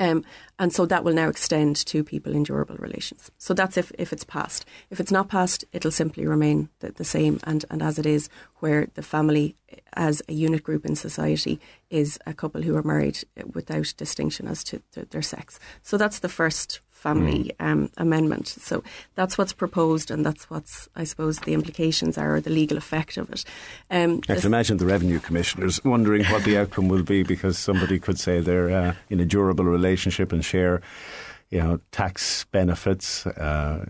Um, 0.00 0.24
and 0.58 0.72
so 0.72 0.86
that 0.86 1.04
will 1.04 1.14
now 1.14 1.28
extend 1.28 1.76
to 1.86 2.02
people 2.02 2.34
in 2.34 2.42
durable 2.42 2.76
relations. 2.76 3.30
So 3.38 3.54
that's 3.54 3.76
if, 3.76 3.92
if 3.98 4.12
it's 4.12 4.24
passed. 4.24 4.64
If 4.90 5.00
it's 5.00 5.12
not 5.12 5.28
passed, 5.28 5.64
it'll 5.72 5.90
simply 5.90 6.26
remain 6.26 6.68
the, 6.80 6.92
the 6.92 7.04
same 7.04 7.40
and, 7.44 7.64
and 7.70 7.82
as 7.82 7.98
it 7.98 8.06
is, 8.06 8.28
where 8.56 8.88
the 8.94 9.02
family 9.02 9.56
as 9.94 10.22
a 10.28 10.32
unit 10.32 10.62
group 10.62 10.84
in 10.84 10.96
society 10.96 11.60
is 11.90 12.18
a 12.26 12.34
couple 12.34 12.62
who 12.62 12.76
are 12.76 12.82
married 12.82 13.18
without 13.52 13.94
distinction 13.96 14.48
as 14.48 14.64
to 14.64 14.82
their 15.10 15.22
sex. 15.22 15.58
So 15.82 15.96
that's 15.96 16.20
the 16.20 16.28
first 16.28 16.80
family 17.04 17.52
mm. 17.60 17.66
um, 17.66 17.90
amendment. 17.98 18.48
So 18.48 18.82
that's 19.14 19.36
what's 19.36 19.52
proposed, 19.52 20.10
and 20.10 20.24
that's 20.24 20.48
what's, 20.48 20.88
I 20.96 21.04
suppose, 21.04 21.38
the 21.40 21.52
implications 21.52 22.16
are, 22.16 22.36
or 22.36 22.40
the 22.40 22.50
legal 22.50 22.78
effect 22.78 23.18
of 23.18 23.30
it. 23.30 23.44
Um, 23.90 24.20
I 24.28 24.36
can 24.36 24.46
imagine 24.46 24.78
the 24.78 24.86
revenue 24.86 25.20
commissioners 25.20 25.84
wondering 25.84 26.24
what 26.32 26.44
the 26.44 26.56
outcome 26.60 26.88
will 26.88 27.02
be 27.02 27.22
because 27.22 27.58
somebody 27.58 27.98
could 27.98 28.18
say 28.18 28.40
they're 28.40 28.70
uh, 28.70 28.94
in 29.10 29.20
a 29.20 29.26
durable 29.26 29.66
relationship 29.66 30.32
and 30.32 30.42
share 30.42 30.80
you 31.50 31.60
know, 31.60 31.78
tax 31.92 32.44
benefits, 32.50 33.26
uh, 33.26 33.84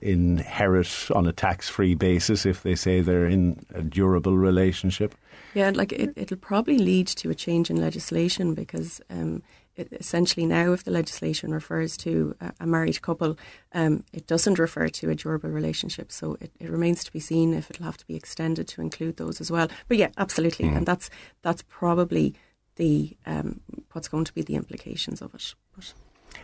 inherit 0.00 1.10
on 1.14 1.26
a 1.26 1.32
tax-free 1.32 1.94
basis 1.94 2.46
if 2.46 2.62
they 2.62 2.74
say 2.74 3.02
they're 3.02 3.26
in 3.26 3.62
a 3.74 3.82
durable 3.82 4.38
relationship. 4.38 5.14
Yeah, 5.54 5.70
like 5.74 5.92
it, 5.92 6.12
it'll 6.16 6.38
probably 6.38 6.78
lead 6.78 7.08
to 7.08 7.28
a 7.28 7.34
change 7.34 7.68
in 7.68 7.76
legislation 7.76 8.54
because 8.54 9.00
um, 9.10 9.42
essentially 9.76 10.46
now, 10.46 10.72
if 10.72 10.84
the 10.84 10.90
legislation 10.90 11.52
refers 11.52 11.96
to 11.98 12.36
a, 12.58 12.66
married 12.66 13.00
couple, 13.02 13.38
um, 13.72 14.04
it 14.12 14.26
doesn't 14.26 14.58
refer 14.58 14.88
to 14.88 15.10
a 15.10 15.14
durable 15.14 15.50
relationship. 15.50 16.12
So 16.12 16.36
it, 16.40 16.50
it, 16.58 16.70
remains 16.70 17.04
to 17.04 17.12
be 17.12 17.20
seen 17.20 17.54
if 17.54 17.70
it'll 17.70 17.86
have 17.86 17.96
to 17.98 18.06
be 18.06 18.16
extended 18.16 18.68
to 18.68 18.80
include 18.80 19.16
those 19.16 19.40
as 19.40 19.50
well. 19.50 19.68
But 19.88 19.96
yeah, 19.96 20.10
absolutely, 20.18 20.66
mm. 20.66 20.76
and 20.76 20.86
that's 20.86 21.10
that's 21.42 21.62
probably 21.62 22.34
the 22.76 23.16
um, 23.26 23.60
what's 23.92 24.08
going 24.08 24.24
to 24.24 24.34
be 24.34 24.42
the 24.42 24.56
implications 24.56 25.22
of 25.22 25.34
it. 25.34 25.54
But. 25.74 25.92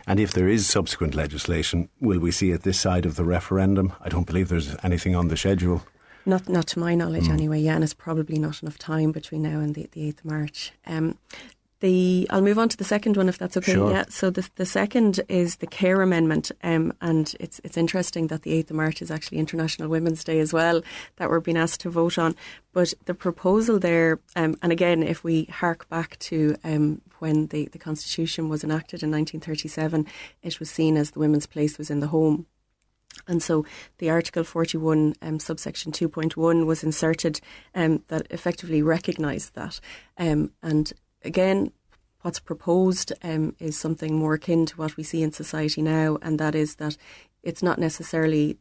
And 0.05 0.19
if 0.19 0.33
there 0.33 0.49
is 0.49 0.67
subsequent 0.67 1.15
legislation, 1.15 1.89
will 2.01 2.19
we 2.19 2.31
see 2.31 2.51
it 2.51 2.63
this 2.63 2.79
side 2.79 3.05
of 3.05 3.15
the 3.15 3.23
referendum? 3.23 3.93
I 4.01 4.09
don't 4.09 4.27
believe 4.27 4.49
there's 4.49 4.75
anything 4.83 5.15
on 5.15 5.29
the 5.29 5.37
schedule. 5.37 5.83
Not, 6.25 6.49
not 6.49 6.67
to 6.67 6.79
my 6.79 6.93
knowledge, 6.93 7.27
mm. 7.27 7.33
anyway. 7.33 7.61
Yeah, 7.61 7.75
and 7.75 7.83
it's 7.85 7.93
probably 7.93 8.37
not 8.37 8.61
enough 8.61 8.77
time 8.77 9.13
between 9.13 9.43
now 9.43 9.61
and 9.61 9.73
the, 9.73 9.89
8th 9.95 10.19
of 10.19 10.25
March. 10.25 10.73
Um, 10.85 11.17
the 11.79 12.27
I'll 12.29 12.41
move 12.41 12.57
on 12.57 12.69
to 12.69 12.77
the 12.77 12.83
second 12.83 13.17
one 13.17 13.29
if 13.29 13.37
that's 13.37 13.57
okay. 13.57 13.73
Sure. 13.73 13.91
Yeah. 13.91 14.05
So 14.09 14.29
the 14.29 14.49
the 14.55 14.65
second 14.65 15.19
is 15.29 15.57
the 15.57 15.67
care 15.67 16.01
amendment, 16.01 16.51
um, 16.63 16.93
and 17.01 17.33
it's 17.39 17.61
it's 17.63 17.77
interesting 17.77 18.27
that 18.27 18.41
the 18.41 18.53
eighth 18.53 18.71
of 18.71 18.77
March 18.77 19.01
is 19.01 19.11
actually 19.11 19.37
International 19.37 19.87
Women's 19.87 20.23
Day 20.23 20.39
as 20.39 20.53
well 20.53 20.81
that 21.17 21.29
we're 21.29 21.39
being 21.39 21.57
asked 21.57 21.81
to 21.81 21.89
vote 21.89 22.17
on. 22.17 22.35
But 22.73 22.93
the 23.05 23.13
proposal 23.13 23.79
there, 23.79 24.19
um, 24.35 24.55
and 24.61 24.71
again, 24.71 25.03
if 25.03 25.23
we 25.23 25.45
hark 25.45 25.87
back 25.89 26.17
to 26.19 26.55
um, 26.63 27.01
when 27.19 27.47
the 27.47 27.67
the 27.71 27.79
Constitution 27.79 28.49
was 28.49 28.63
enacted 28.63 29.03
in 29.03 29.11
1937, 29.11 30.07
it 30.41 30.59
was 30.59 30.69
seen 30.69 30.97
as 30.97 31.11
the 31.11 31.19
women's 31.19 31.47
place 31.47 31.77
was 31.77 31.89
in 31.89 31.99
the 31.99 32.07
home. 32.07 32.47
And 33.27 33.41
so 33.41 33.65
the 33.97 34.09
Article 34.09 34.43
41, 34.43 35.15
um, 35.21 35.39
subsection 35.39 35.91
2.1, 35.91 36.65
was 36.65 36.83
inserted 36.83 37.39
um, 37.73 38.03
that 38.09 38.27
effectively 38.29 38.81
recognised 38.81 39.55
that. 39.55 39.79
Um, 40.17 40.51
and 40.61 40.93
again, 41.23 41.71
what's 42.21 42.39
proposed 42.39 43.13
um, 43.23 43.55
is 43.59 43.77
something 43.77 44.15
more 44.15 44.35
akin 44.35 44.65
to 44.67 44.77
what 44.77 44.97
we 44.97 45.03
see 45.03 45.23
in 45.23 45.31
society 45.31 45.81
now, 45.81 46.17
and 46.21 46.39
that 46.39 46.55
is 46.55 46.75
that 46.75 46.97
it's 47.43 47.63
not 47.63 47.79
necessarily 47.79 48.57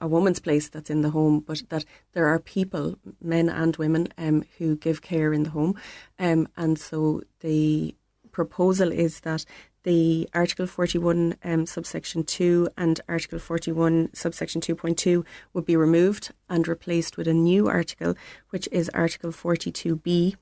a 0.00 0.06
woman's 0.06 0.40
place 0.40 0.68
that's 0.68 0.90
in 0.90 1.02
the 1.02 1.10
home, 1.10 1.40
but 1.40 1.62
that 1.70 1.84
there 2.12 2.26
are 2.26 2.38
people, 2.38 2.96
men 3.20 3.48
and 3.48 3.76
women, 3.76 4.08
um, 4.18 4.44
who 4.58 4.76
give 4.76 5.02
care 5.02 5.32
in 5.32 5.44
the 5.44 5.50
home. 5.50 5.74
Um, 6.18 6.48
and 6.56 6.78
so 6.78 7.22
the 7.40 7.94
proposal 8.30 8.92
is 8.92 9.20
that 9.20 9.44
the 9.84 10.28
Article 10.32 10.66
41 10.66 11.36
um, 11.42 11.66
subsection 11.66 12.22
2 12.22 12.68
and 12.76 13.00
Article 13.08 13.38
41 13.38 14.10
subsection 14.14 14.60
2.2 14.60 15.24
would 15.52 15.64
be 15.64 15.76
removed 15.76 16.32
and 16.48 16.68
replaced 16.68 17.16
with 17.16 17.26
a 17.26 17.34
new 17.34 17.68
article, 17.68 18.14
which 18.50 18.68
is 18.70 18.88
Article 18.90 19.32
42b 19.32 20.36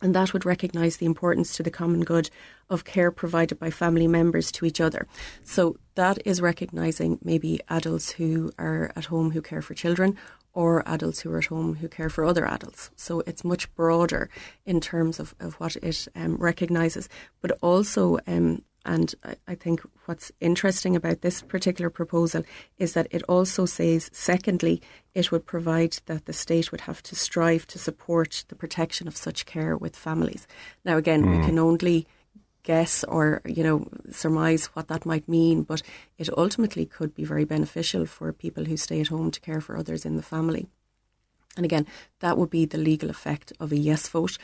and 0.00 0.14
that 0.14 0.32
would 0.32 0.46
recognise 0.46 0.96
the 0.96 1.06
importance 1.06 1.56
to 1.56 1.62
the 1.62 1.70
common 1.70 2.02
good 2.02 2.30
of 2.70 2.84
care 2.84 3.10
provided 3.10 3.58
by 3.58 3.70
family 3.70 4.06
members 4.06 4.52
to 4.52 4.64
each 4.64 4.80
other. 4.80 5.06
So 5.42 5.76
that 5.94 6.18
is 6.24 6.40
recognising 6.40 7.18
maybe 7.22 7.60
adults 7.68 8.12
who 8.12 8.52
are 8.58 8.92
at 8.94 9.06
home 9.06 9.32
who 9.32 9.42
care 9.42 9.62
for 9.62 9.74
children 9.74 10.16
or 10.52 10.82
adults 10.86 11.20
who 11.20 11.32
are 11.32 11.38
at 11.38 11.46
home 11.46 11.76
who 11.76 11.88
care 11.88 12.08
for 12.08 12.24
other 12.24 12.46
adults. 12.46 12.90
So 12.96 13.20
it's 13.26 13.44
much 13.44 13.72
broader 13.74 14.28
in 14.66 14.80
terms 14.80 15.20
of, 15.20 15.34
of 15.40 15.54
what 15.54 15.76
it 15.76 16.08
um, 16.14 16.36
recognises, 16.36 17.08
but 17.40 17.52
also 17.62 18.18
um, 18.26 18.62
and 18.88 19.14
I, 19.22 19.36
I 19.46 19.54
think 19.54 19.82
what's 20.06 20.32
interesting 20.40 20.96
about 20.96 21.20
this 21.20 21.42
particular 21.42 21.90
proposal 21.90 22.42
is 22.78 22.94
that 22.94 23.06
it 23.10 23.22
also 23.28 23.66
says, 23.66 24.10
secondly, 24.12 24.80
it 25.14 25.30
would 25.30 25.46
provide 25.46 25.98
that 26.06 26.24
the 26.24 26.32
state 26.32 26.72
would 26.72 26.80
have 26.82 27.02
to 27.04 27.14
strive 27.14 27.66
to 27.68 27.78
support 27.78 28.44
the 28.48 28.56
protection 28.56 29.06
of 29.06 29.16
such 29.16 29.44
care 29.44 29.76
with 29.76 29.94
families. 29.94 30.46
Now, 30.84 30.96
again, 30.96 31.22
mm. 31.22 31.38
we 31.38 31.44
can 31.44 31.58
only 31.58 32.06
guess 32.64 33.04
or 33.04 33.40
you 33.46 33.62
know 33.62 33.86
surmise 34.10 34.66
what 34.74 34.88
that 34.88 35.06
might 35.06 35.26
mean 35.26 35.62
but 35.62 35.80
it 36.18 36.28
ultimately 36.36 36.84
could 36.84 37.14
be 37.14 37.24
very 37.24 37.44
beneficial 37.44 38.04
for 38.04 38.30
people 38.30 38.66
who 38.66 38.76
stay 38.76 39.00
at 39.00 39.06
home 39.06 39.30
to 39.30 39.40
care 39.40 39.60
for 39.60 39.74
others 39.74 40.04
in 40.04 40.16
the 40.16 40.22
family 40.22 40.68
and 41.58 41.64
again, 41.64 41.86
that 42.20 42.38
would 42.38 42.50
be 42.50 42.64
the 42.64 42.78
legal 42.78 43.10
effect 43.10 43.52
of 43.58 43.72
a 43.72 43.76
yes 43.76 44.08
vote. 44.08 44.38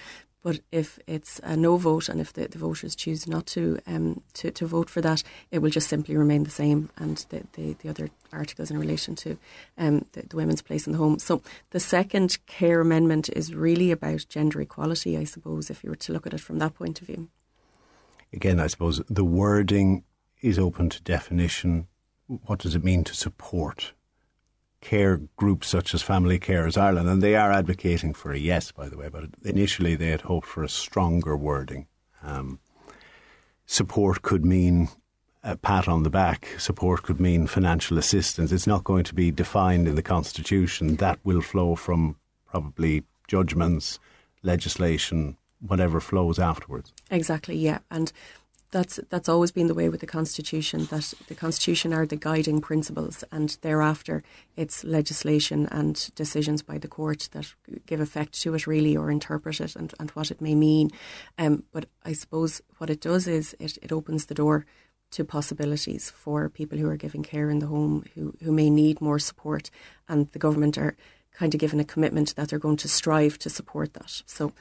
But 0.44 0.60
if 0.70 0.98
it's 1.06 1.40
a 1.42 1.56
no 1.56 1.78
vote 1.78 2.10
and 2.10 2.20
if 2.20 2.34
the, 2.34 2.46
the 2.46 2.58
voters 2.58 2.94
choose 2.94 3.26
not 3.26 3.46
to, 3.46 3.78
um, 3.86 4.20
to 4.34 4.50
to 4.50 4.66
vote 4.66 4.90
for 4.90 5.00
that, 5.00 5.22
it 5.50 5.60
will 5.60 5.70
just 5.70 5.88
simply 5.88 6.14
remain 6.16 6.44
the 6.44 6.50
same. 6.50 6.90
And 6.98 7.16
the, 7.30 7.44
the, 7.54 7.72
the 7.80 7.88
other 7.88 8.10
articles 8.30 8.70
in 8.70 8.76
relation 8.76 9.14
to 9.16 9.38
um, 9.78 10.04
the, 10.12 10.26
the, 10.28 10.36
women's 10.36 10.60
place 10.60 10.86
in 10.86 10.92
the 10.92 10.98
home. 10.98 11.18
So 11.18 11.42
the 11.70 11.80
second 11.80 12.36
care 12.46 12.82
amendment 12.82 13.30
is 13.30 13.54
really 13.54 13.90
about 13.90 14.26
gender 14.28 14.60
equality, 14.60 15.16
I 15.16 15.24
suppose, 15.24 15.70
if 15.70 15.82
you 15.82 15.88
were 15.88 15.96
to 15.96 16.12
look 16.12 16.26
at 16.26 16.34
it 16.34 16.40
from 16.40 16.58
that 16.58 16.74
point 16.74 17.00
of 17.00 17.06
view. 17.06 17.30
Again, 18.30 18.60
I 18.60 18.66
suppose 18.66 19.00
the 19.08 19.24
wording 19.24 20.04
is 20.42 20.58
open 20.58 20.90
to 20.90 21.02
definition. 21.02 21.86
What 22.26 22.58
does 22.58 22.74
it 22.74 22.84
mean 22.84 23.02
to 23.04 23.14
support? 23.14 23.94
Care 24.85 25.20
groups 25.36 25.66
such 25.66 25.94
as 25.94 26.02
Family 26.02 26.39
Carers 26.39 26.77
Ireland, 26.77 27.09
and 27.09 27.23
they 27.23 27.35
are 27.35 27.51
advocating 27.51 28.15
for 28.15 28.32
a 28.32 28.39
yes, 28.39 28.70
by 28.70 28.89
the 28.89 28.97
way, 28.97 29.09
but 29.09 29.24
initially 29.43 29.97
they 29.97 30.11
had 30.11 30.20
hoped 30.20 30.47
for 30.47 30.62
a 30.62 30.69
stronger 30.69 31.36
wording. 31.36 31.86
Um, 32.23 32.61
support 33.66 34.23
could 34.23 34.44
mean 34.44 34.89
a 35.43 35.56
pat 35.56 35.89
on 35.89 36.02
the 36.05 36.11
back, 36.11 36.48
support 36.59 37.02
could 37.02 37.20
mean 37.20 37.47
financial 37.47 37.98
assistance. 37.98 38.52
It's 38.52 38.66
not 38.66 38.85
going 38.85 39.05
to 39.05 39.15
be 39.15 39.31
defined 39.31 39.89
in 39.89 39.94
the 39.94 40.02
Constitution. 40.02 40.97
That 40.97 41.19
will 41.24 41.40
flow 41.40 41.74
from 41.74 42.16
probably 42.47 43.02
judgments, 43.27 43.98
legislation, 44.43 45.36
whatever 45.66 46.01
flows 46.01 46.39
afterwards. 46.39 46.93
Exactly, 47.11 47.56
yeah. 47.56 47.78
And 47.90 48.12
that's 48.74 48.98
that's 49.09 49.28
always 49.28 49.52
been 49.52 49.68
the 49.68 49.74
way 49.74 49.88
with 49.88 50.01
the 50.01 50.06
constitution 50.18 50.86
that 50.86 51.14
the 51.28 51.34
constitution 51.34 51.94
are 51.94 52.05
the 52.05 52.16
guiding 52.16 52.60
principles 52.60 53.22
and 53.30 53.56
thereafter 53.62 54.24
it's 54.56 54.82
legislation 54.82 55.66
and 55.70 56.10
decisions 56.16 56.60
by 56.60 56.76
the 56.76 56.88
court 56.88 57.28
that 57.30 57.55
give 57.86 58.01
effect 58.01 58.32
to 58.42 58.52
it 58.55 58.66
really 58.66 58.96
or 58.96 59.12
interpret 59.12 59.60
it 59.60 59.76
and, 59.76 59.94
and 60.01 60.10
what 60.10 60.30
it 60.32 60.40
may 60.40 60.56
mean. 60.56 60.90
Um, 61.38 61.62
but 61.72 61.86
I 62.05 62.14
suppose 62.14 62.60
what 62.78 62.90
it 62.90 63.01
does 63.01 63.28
is 63.28 63.55
it, 63.60 63.78
it 63.80 63.92
opens 63.92 64.26
the 64.26 64.34
door 64.34 64.66
to 65.12 65.24
possibilities 65.24 66.10
for 66.10 66.48
people 66.48 66.76
who 66.76 66.88
are 66.88 66.96
giving 66.96 67.22
care 67.22 67.51
in 67.51 67.60
the 67.60 67.66
home 67.66 68.05
who, 68.14 68.34
who 68.42 68.51
may 68.51 68.70
need 68.70 69.01
more 69.01 69.20
support 69.20 69.70
and 70.09 70.30
the 70.32 70.40
government 70.40 70.76
are 70.76 70.96
kind 71.32 71.55
of 71.55 71.60
given 71.60 71.78
a 71.78 71.84
commitment 71.84 72.34
that 72.34 72.48
they're 72.48 72.59
going 72.59 72.76
to 72.78 72.88
strive 72.88 73.38
to 73.38 73.48
support 73.48 73.94
that. 73.94 74.22
So 74.26 74.52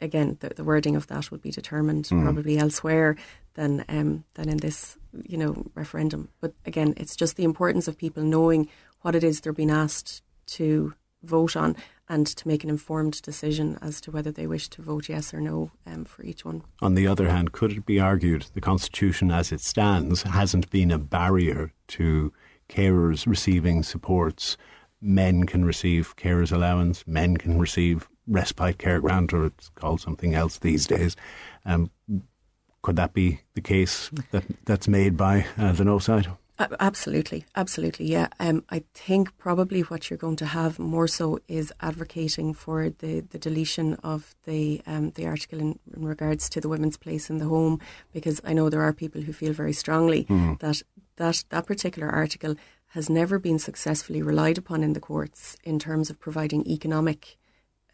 again, 0.00 0.36
the, 0.40 0.50
the, 0.50 0.64
wording 0.64 0.96
of 0.96 1.06
that 1.08 1.30
would 1.30 1.42
be 1.42 1.50
determined 1.50 2.06
mm. 2.06 2.22
probably 2.22 2.58
elsewhere 2.58 3.16
than 3.54 3.84
um, 3.88 4.24
than 4.34 4.48
in 4.48 4.58
this, 4.58 4.96
you 5.24 5.36
know, 5.36 5.66
referendum. 5.74 6.28
But 6.40 6.54
again, 6.66 6.94
it's 6.96 7.16
just 7.16 7.36
the 7.36 7.44
importance 7.44 7.88
of 7.88 7.98
people 7.98 8.22
knowing 8.22 8.68
what 9.00 9.14
it 9.14 9.24
is 9.24 9.40
they're 9.40 9.52
being 9.52 9.70
asked 9.70 10.22
to 10.46 10.94
vote 11.22 11.56
on 11.56 11.76
and 12.08 12.26
to 12.26 12.46
make 12.46 12.62
an 12.62 12.70
informed 12.70 13.20
decision 13.22 13.78
as 13.80 14.00
to 14.02 14.10
whether 14.10 14.30
they 14.30 14.46
wish 14.46 14.68
to 14.68 14.82
vote 14.82 15.08
yes 15.08 15.32
or 15.32 15.40
no 15.40 15.70
um, 15.86 16.04
for 16.04 16.22
each 16.22 16.44
one. 16.44 16.62
On 16.82 16.94
the 16.94 17.06
other 17.06 17.30
hand, 17.30 17.52
could 17.52 17.72
it 17.72 17.86
be 17.86 17.98
argued 17.98 18.46
the 18.52 18.60
Constitution 18.60 19.30
as 19.30 19.50
it 19.50 19.60
stands 19.60 20.22
hasn't 20.22 20.68
been 20.70 20.90
a 20.90 20.98
barrier 20.98 21.72
to 21.88 22.32
carers 22.68 23.26
receiving 23.26 23.82
supports? 23.82 24.56
Men 25.00 25.44
can 25.44 25.64
receive 25.64 26.16
carers 26.16 26.52
allowance, 26.52 27.06
men 27.06 27.36
can 27.36 27.58
receive 27.58 28.08
respite 28.26 28.78
care 28.78 29.00
grant, 29.00 29.32
or 29.32 29.46
it's 29.46 29.70
called 29.70 30.00
something 30.00 30.34
else 30.34 30.58
these 30.58 30.86
days. 30.86 31.16
Um, 31.64 31.90
could 32.84 32.96
that 32.96 33.14
be 33.14 33.40
the 33.54 33.62
case 33.62 34.10
that 34.30 34.44
that's 34.66 34.86
made 34.86 35.16
by 35.16 35.46
uh, 35.58 35.72
the 35.72 35.84
no 35.84 35.98
side? 35.98 36.28
Absolutely, 36.78 37.44
absolutely, 37.56 38.06
yeah. 38.06 38.28
Um, 38.38 38.62
I 38.70 38.84
think 38.94 39.36
probably 39.38 39.80
what 39.80 40.08
you're 40.08 40.24
going 40.26 40.36
to 40.36 40.46
have 40.46 40.78
more 40.78 41.08
so 41.08 41.40
is 41.48 41.72
advocating 41.80 42.54
for 42.54 42.90
the, 42.90 43.20
the 43.20 43.38
deletion 43.38 43.94
of 44.04 44.36
the 44.44 44.82
um, 44.86 45.10
the 45.16 45.26
article 45.26 45.58
in, 45.58 45.80
in, 45.96 46.04
regards 46.04 46.48
to 46.50 46.60
the 46.60 46.68
women's 46.68 46.96
place 46.96 47.28
in 47.28 47.38
the 47.38 47.46
home, 47.46 47.80
because 48.12 48.40
I 48.44 48.52
know 48.52 48.68
there 48.68 48.82
are 48.82 48.92
people 48.92 49.22
who 49.22 49.32
feel 49.32 49.52
very 49.52 49.72
strongly 49.72 50.26
mm. 50.26 50.60
that 50.60 50.82
that 51.16 51.44
that 51.48 51.66
particular 51.66 52.08
article 52.08 52.54
has 52.88 53.10
never 53.10 53.40
been 53.40 53.58
successfully 53.58 54.22
relied 54.22 54.58
upon 54.58 54.84
in 54.84 54.92
the 54.92 55.00
courts 55.00 55.56
in 55.64 55.78
terms 55.80 56.10
of 56.10 56.20
providing 56.20 56.64
economic 56.68 57.36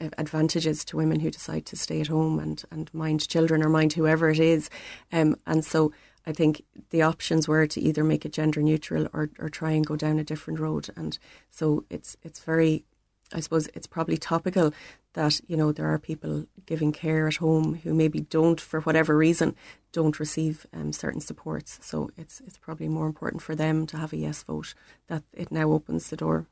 advantages 0.00 0.84
to 0.86 0.96
women 0.96 1.20
who 1.20 1.30
decide 1.30 1.66
to 1.66 1.76
stay 1.76 2.00
at 2.00 2.06
home 2.08 2.38
and, 2.38 2.62
and 2.70 2.92
mind 2.94 3.28
children 3.28 3.62
or 3.62 3.68
mind 3.68 3.92
whoever 3.92 4.30
it 4.30 4.40
is. 4.40 4.70
Um, 5.12 5.36
and 5.46 5.64
so 5.64 5.92
I 6.26 6.32
think 6.32 6.62
the 6.90 7.02
options 7.02 7.48
were 7.48 7.66
to 7.66 7.80
either 7.80 8.04
make 8.04 8.24
it 8.24 8.32
gender 8.32 8.62
neutral 8.62 9.08
or, 9.12 9.30
or 9.38 9.48
try 9.48 9.72
and 9.72 9.86
go 9.86 9.96
down 9.96 10.18
a 10.18 10.24
different 10.24 10.60
road. 10.60 10.88
And 10.96 11.18
so 11.50 11.84
it's 11.90 12.16
it's 12.22 12.40
very, 12.40 12.84
I 13.32 13.40
suppose 13.40 13.68
it's 13.74 13.86
probably 13.86 14.16
topical 14.16 14.72
that 15.14 15.40
you 15.48 15.56
know 15.56 15.72
there 15.72 15.92
are 15.92 15.98
people 15.98 16.46
giving 16.66 16.92
care 16.92 17.26
at 17.26 17.36
home 17.36 17.80
who 17.82 17.94
maybe 17.94 18.20
don't, 18.20 18.60
for 18.60 18.80
whatever 18.82 19.16
reason, 19.16 19.56
don't 19.92 20.20
receive 20.20 20.66
um, 20.72 20.92
certain 20.92 21.20
supports. 21.20 21.78
So 21.82 22.10
it's 22.16 22.40
it's 22.46 22.58
probably 22.58 22.88
more 22.88 23.06
important 23.06 23.42
for 23.42 23.54
them 23.54 23.86
to 23.86 23.96
have 23.96 24.12
a 24.12 24.18
yes 24.18 24.42
vote 24.42 24.74
that 25.08 25.24
it 25.32 25.50
now 25.50 25.72
opens 25.72 26.10
the 26.10 26.16
door. 26.16 26.46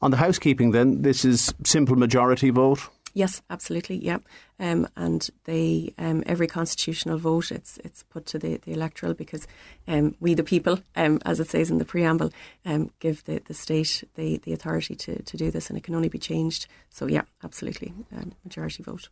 On 0.00 0.10
the 0.10 0.16
housekeeping, 0.16 0.72
then, 0.72 1.02
this 1.02 1.24
is 1.24 1.54
simple 1.64 1.96
majority 1.96 2.50
vote. 2.50 2.88
Yes, 3.14 3.42
absolutely. 3.50 3.96
Yeah, 3.96 4.18
um, 4.60 4.86
and 4.96 5.28
they 5.44 5.92
um, 5.98 6.22
every 6.26 6.46
constitutional 6.46 7.18
vote 7.18 7.50
it's 7.50 7.78
it's 7.78 8.02
put 8.04 8.26
to 8.26 8.38
the, 8.38 8.58
the 8.58 8.72
electoral 8.72 9.14
because 9.14 9.46
um, 9.88 10.14
we 10.20 10.34
the 10.34 10.44
people, 10.44 10.80
um, 10.94 11.18
as 11.24 11.40
it 11.40 11.48
says 11.48 11.70
in 11.70 11.78
the 11.78 11.84
preamble, 11.84 12.30
um, 12.64 12.90
give 13.00 13.24
the, 13.24 13.40
the 13.46 13.54
state 13.54 14.04
the, 14.14 14.38
the 14.38 14.52
authority 14.52 14.94
to, 14.94 15.22
to 15.22 15.36
do 15.36 15.50
this, 15.50 15.68
and 15.68 15.78
it 15.78 15.84
can 15.84 15.94
only 15.94 16.08
be 16.08 16.18
changed. 16.18 16.66
So 16.90 17.06
yeah, 17.06 17.22
absolutely, 17.42 17.92
um, 18.16 18.32
majority 18.44 18.82
vote. 18.82 19.08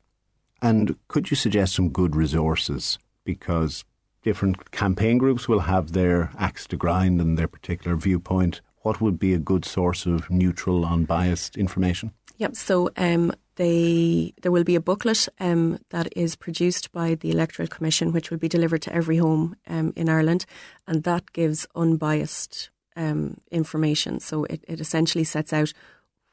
And 0.63 0.97
could 1.09 1.31
you 1.31 1.37
suggest 1.37 1.75
some 1.75 1.89
good 1.89 2.15
resources 2.15 2.99
because 3.25 3.85
different 4.27 4.73
campaign 4.73 5.19
groups 5.19 5.49
will 5.49 5.61
have 5.61 5.93
their 5.93 6.33
axe 6.37 6.67
to 6.67 6.77
grind 6.77 7.21
and 7.21 7.39
their 7.39 7.47
particular 7.47 7.97
viewpoint. 7.97 8.61
What 8.87 9.01
would 9.01 9.19
be 9.19 9.35
a 9.35 9.39
good 9.39 9.65
source 9.65 10.07
of 10.07 10.31
neutral, 10.31 10.87
unbiased 10.87 11.57
information? 11.57 12.13
Yep. 12.37 12.55
So 12.55 12.89
um, 12.97 13.33
they 13.57 14.33
there 14.43 14.53
will 14.53 14.63
be 14.63 14.77
a 14.77 14.81
booklet 14.81 15.29
um, 15.41 15.81
that 15.91 16.07
is 16.15 16.37
produced 16.37 16.93
by 16.93 17.17
the 17.17 17.33
Electoral 17.33 17.67
Commission, 17.67 18.13
which 18.13 18.31
will 18.31 18.39
be 18.39 18.49
delivered 18.49 18.83
to 18.83 18.95
every 18.95 19.17
home 19.17 19.57
um, 19.67 19.93
in 19.97 20.09
Ireland, 20.09 20.47
and 20.87 21.03
that 21.03 21.33
gives 21.33 21.67
unbiased 21.75 22.71
um, 22.95 23.39
information. 23.51 24.21
So 24.21 24.45
it, 24.45 24.65
it 24.69 24.81
essentially 24.81 25.25
sets 25.25 25.53
out 25.53 25.73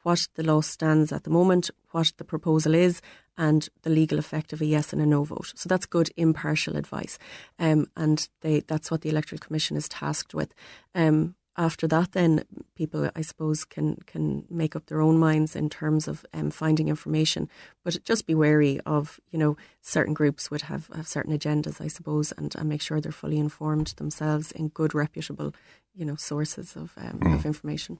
what 0.04 0.28
the 0.36 0.44
law 0.44 0.60
stands 0.60 1.10
at 1.10 1.24
the 1.24 1.30
moment, 1.30 1.70
what 1.90 2.12
the 2.18 2.24
proposal 2.24 2.72
is, 2.72 3.02
and 3.36 3.68
the 3.82 3.90
legal 3.90 4.20
effect 4.20 4.52
of 4.52 4.60
a 4.60 4.64
yes 4.64 4.92
and 4.92 5.02
a 5.02 5.06
no 5.06 5.24
vote. 5.24 5.54
So 5.56 5.68
that's 5.68 5.86
good 5.86 6.10
impartial 6.16 6.76
advice, 6.76 7.18
um, 7.58 7.88
and 7.96 8.28
they, 8.42 8.60
that's 8.60 8.92
what 8.92 9.00
the 9.00 9.10
Electoral 9.10 9.40
Commission 9.40 9.76
is 9.76 9.88
tasked 9.88 10.34
with. 10.34 10.54
Um, 10.94 11.34
after 11.56 11.86
that, 11.88 12.12
then 12.12 12.44
people, 12.74 13.10
I 13.14 13.22
suppose, 13.22 13.64
can 13.64 13.96
can 14.06 14.44
make 14.50 14.74
up 14.74 14.86
their 14.86 15.00
own 15.00 15.18
minds 15.18 15.54
in 15.54 15.68
terms 15.68 16.08
of 16.08 16.26
um, 16.32 16.50
finding 16.50 16.88
information. 16.88 17.48
But 17.84 18.02
just 18.04 18.26
be 18.26 18.34
wary 18.34 18.80
of, 18.86 19.20
you 19.30 19.38
know, 19.38 19.56
certain 19.80 20.14
groups 20.14 20.50
would 20.50 20.62
have, 20.62 20.88
have 20.94 21.06
certain 21.06 21.36
agendas, 21.36 21.80
I 21.80 21.88
suppose, 21.88 22.32
and, 22.32 22.54
and 22.56 22.68
make 22.68 22.82
sure 22.82 23.00
they're 23.00 23.12
fully 23.12 23.38
informed 23.38 23.88
themselves 23.96 24.50
in 24.52 24.68
good, 24.68 24.94
reputable, 24.94 25.54
you 25.94 26.04
know, 26.04 26.16
sources 26.16 26.76
of 26.76 26.92
um, 26.96 27.20
mm. 27.20 27.34
of 27.34 27.46
information. 27.46 27.98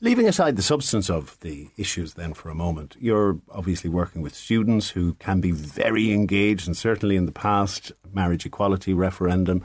Leaving 0.00 0.26
aside 0.26 0.56
the 0.56 0.62
substance 0.62 1.08
of 1.08 1.38
the 1.40 1.68
issues, 1.76 2.14
then 2.14 2.34
for 2.34 2.50
a 2.50 2.54
moment, 2.54 2.96
you're 2.98 3.38
obviously 3.50 3.90
working 3.90 4.22
with 4.22 4.34
students 4.34 4.90
who 4.90 5.14
can 5.14 5.40
be 5.40 5.52
very 5.52 6.12
engaged, 6.12 6.66
and 6.66 6.76
certainly 6.76 7.14
in 7.14 7.26
the 7.26 7.32
past, 7.32 7.92
marriage 8.12 8.46
equality 8.46 8.92
referendum 8.92 9.64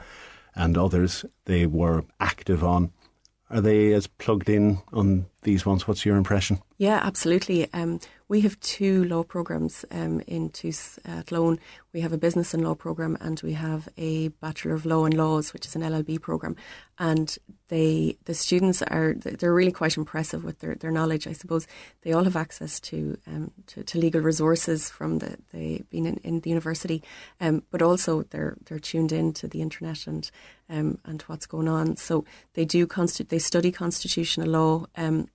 and 0.54 0.76
others 0.76 1.24
they 1.46 1.66
were 1.66 2.04
active 2.20 2.62
on. 2.62 2.92
Are 3.52 3.60
they 3.60 3.92
as 3.92 4.06
plugged 4.06 4.48
in 4.48 4.78
on 4.92 5.26
these 5.42 5.66
ones? 5.66 5.86
What's 5.86 6.06
your 6.06 6.16
impression? 6.16 6.60
Yeah, 6.78 7.00
absolutely. 7.02 7.72
Um, 7.74 8.00
we 8.32 8.40
have 8.40 8.58
two 8.60 9.04
law 9.04 9.22
programs 9.22 9.84
um, 9.90 10.22
in 10.26 10.48
TUS 10.48 10.98
uh, 11.04 11.22
We 11.92 12.00
have 12.00 12.14
a 12.14 12.16
business 12.16 12.54
and 12.54 12.64
law 12.64 12.74
program, 12.74 13.18
and 13.20 13.38
we 13.42 13.52
have 13.52 13.90
a 13.98 14.28
Bachelor 14.28 14.72
of 14.72 14.86
Law 14.86 15.04
and 15.04 15.14
Laws, 15.14 15.52
which 15.52 15.66
is 15.66 15.76
an 15.76 15.82
LLB 15.82 16.18
program. 16.18 16.56
And 16.98 17.36
they, 17.68 18.16
the 18.24 18.32
students 18.32 18.80
are 18.80 19.12
they're 19.12 19.52
really 19.52 19.70
quite 19.70 19.98
impressive 19.98 20.44
with 20.44 20.60
their, 20.60 20.76
their 20.76 20.90
knowledge. 20.90 21.26
I 21.26 21.34
suppose 21.34 21.66
they 22.04 22.14
all 22.14 22.24
have 22.24 22.36
access 22.36 22.80
to 22.80 23.18
um, 23.26 23.50
to, 23.66 23.84
to, 23.84 23.98
legal 23.98 24.22
resources 24.22 24.88
from 24.88 25.18
the 25.18 25.36
they 25.52 25.82
being 25.90 26.06
in, 26.06 26.16
in 26.24 26.40
the 26.40 26.48
university, 26.48 27.02
um, 27.38 27.62
but 27.70 27.82
also 27.82 28.22
they're 28.30 28.56
they're 28.64 28.78
tuned 28.78 29.12
in 29.12 29.34
to 29.34 29.46
the 29.46 29.60
internet 29.60 30.06
and 30.06 30.30
um, 30.70 30.98
and 31.04 31.20
what's 31.22 31.44
going 31.44 31.68
on. 31.68 31.96
So 31.96 32.24
they 32.54 32.64
do 32.64 32.86
consti- 32.86 33.28
they 33.28 33.38
study 33.38 33.70
constitutional 33.70 34.48
law. 34.48 34.86
Um, 34.96 35.28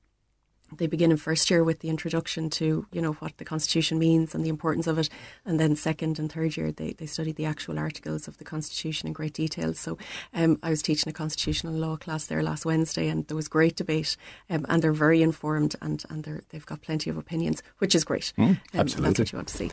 they 0.76 0.88
begin 0.88 1.12
in 1.12 1.18
first 1.18 1.50
year 1.50 1.64
with 1.64 1.80
the 1.80 1.90
introduction 1.90 2.50
to 2.50 2.86
you 2.92 3.02
know 3.02 3.14
what 3.14 3.38
the 3.38 3.46
constitution 3.46 4.00
means 4.00 4.36
and 4.36 4.44
the 4.44 4.50
importance 4.50 4.88
of 4.88 4.98
it. 4.98 5.10
And 5.46 5.60
then 5.60 5.76
second 5.76 6.20
and 6.20 6.32
third 6.32 6.58
year 6.58 6.72
they, 6.72 6.94
they 6.94 7.06
study 7.06 7.32
the 7.32 7.46
actual 7.46 7.80
articles 7.80 8.28
of 8.28 8.38
the 8.38 8.44
constitution 8.44 9.08
in 9.08 9.14
great 9.14 9.34
detail. 9.34 9.74
So 9.74 9.98
um, 10.34 10.60
I 10.64 10.70
was 10.70 10.82
teaching 10.82 11.10
a 11.10 11.14
constitutional 11.14 11.74
law 11.74 11.98
class 11.98 12.26
there 12.28 12.44
last 12.44 12.66
Wednesday 12.66 13.08
and 13.08 13.28
there 13.28 13.36
was 13.36 13.48
great 13.48 13.76
debate 13.76 14.18
um, 14.50 14.66
and 14.70 14.82
they're 14.82 14.94
very 14.94 15.22
informed 15.22 15.76
and, 15.82 16.04
and 16.10 16.24
they're, 16.24 16.42
they've 16.50 16.66
got 16.66 16.82
plenty 16.82 17.10
of 17.10 17.18
opinions 17.18 17.64
which 17.80 17.96
is 17.96 18.04
great. 18.04 18.34
Mm, 18.38 18.50
um, 18.50 18.60
absolutely 18.74 19.10
that's 19.10 19.20
what 19.20 19.32
you 19.32 19.38
want 19.38 19.48
to 19.50 19.58
see. 19.58 19.72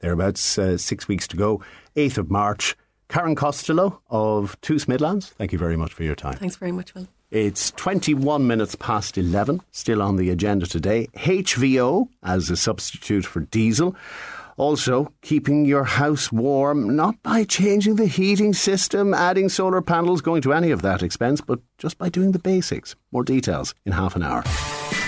Thereabouts 0.00 0.58
uh, 0.58 0.78
six 0.78 1.08
weeks 1.08 1.26
to 1.28 1.36
go. 1.36 1.62
8th 1.96 2.18
of 2.18 2.30
March 2.30 2.76
Karen 3.08 3.34
Costello 3.34 4.00
of 4.10 4.60
TUS 4.60 4.86
Midlands. 4.86 5.30
Thank 5.30 5.52
you 5.52 5.58
very 5.58 5.76
much 5.76 5.92
for 5.92 6.04
your 6.04 6.14
time. 6.14 6.34
Thanks 6.34 6.56
very 6.56 6.72
much 6.72 6.94
Will 6.94 7.08
it's 7.30 7.70
21 7.72 8.46
minutes 8.46 8.74
past 8.74 9.18
11, 9.18 9.60
still 9.70 10.00
on 10.02 10.16
the 10.16 10.30
agenda 10.30 10.66
today. 10.66 11.08
HVO 11.14 12.08
as 12.22 12.50
a 12.50 12.56
substitute 12.56 13.26
for 13.26 13.40
diesel. 13.40 13.94
Also, 14.56 15.12
keeping 15.22 15.64
your 15.64 15.84
house 15.84 16.32
warm, 16.32 16.96
not 16.96 17.22
by 17.22 17.44
changing 17.44 17.94
the 17.94 18.06
heating 18.06 18.52
system, 18.52 19.14
adding 19.14 19.48
solar 19.48 19.80
panels, 19.80 20.20
going 20.20 20.42
to 20.42 20.52
any 20.52 20.72
of 20.72 20.82
that 20.82 21.00
expense, 21.02 21.40
but 21.40 21.60
just 21.78 21.96
by 21.96 22.08
doing 22.08 22.32
the 22.32 22.40
basics. 22.40 22.96
More 23.12 23.22
details 23.22 23.72
in 23.86 23.92
half 23.92 24.16
an 24.16 24.24
hour. 24.24 24.42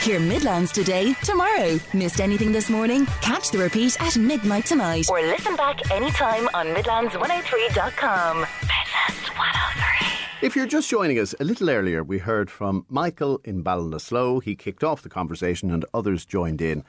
Hear 0.02 0.20
Midlands 0.20 0.72
today, 0.72 1.14
tomorrow. 1.24 1.80
Missed 1.92 2.20
anything 2.20 2.52
this 2.52 2.70
morning? 2.70 3.06
Catch 3.22 3.50
the 3.50 3.58
repeat 3.58 4.00
at 4.00 4.16
midnight 4.16 4.66
tonight. 4.66 5.10
Or 5.10 5.20
listen 5.20 5.56
back 5.56 5.90
anytime 5.90 6.48
on 6.54 6.66
Midlands103.com. 6.66 8.36
Midlands 8.38 9.28
103. 9.36 10.19
If 10.42 10.56
you're 10.56 10.66
just 10.66 10.88
joining 10.88 11.18
us, 11.18 11.34
a 11.38 11.44
little 11.44 11.68
earlier 11.68 12.02
we 12.02 12.16
heard 12.16 12.50
from 12.50 12.86
Michael 12.88 13.42
in 13.44 13.62
Ballinasloe. 13.62 14.42
He 14.42 14.56
kicked 14.56 14.82
off 14.82 15.02
the 15.02 15.10
conversation 15.10 15.70
and 15.70 15.84
others 15.92 16.24
joined 16.24 16.62
in. 16.62 16.82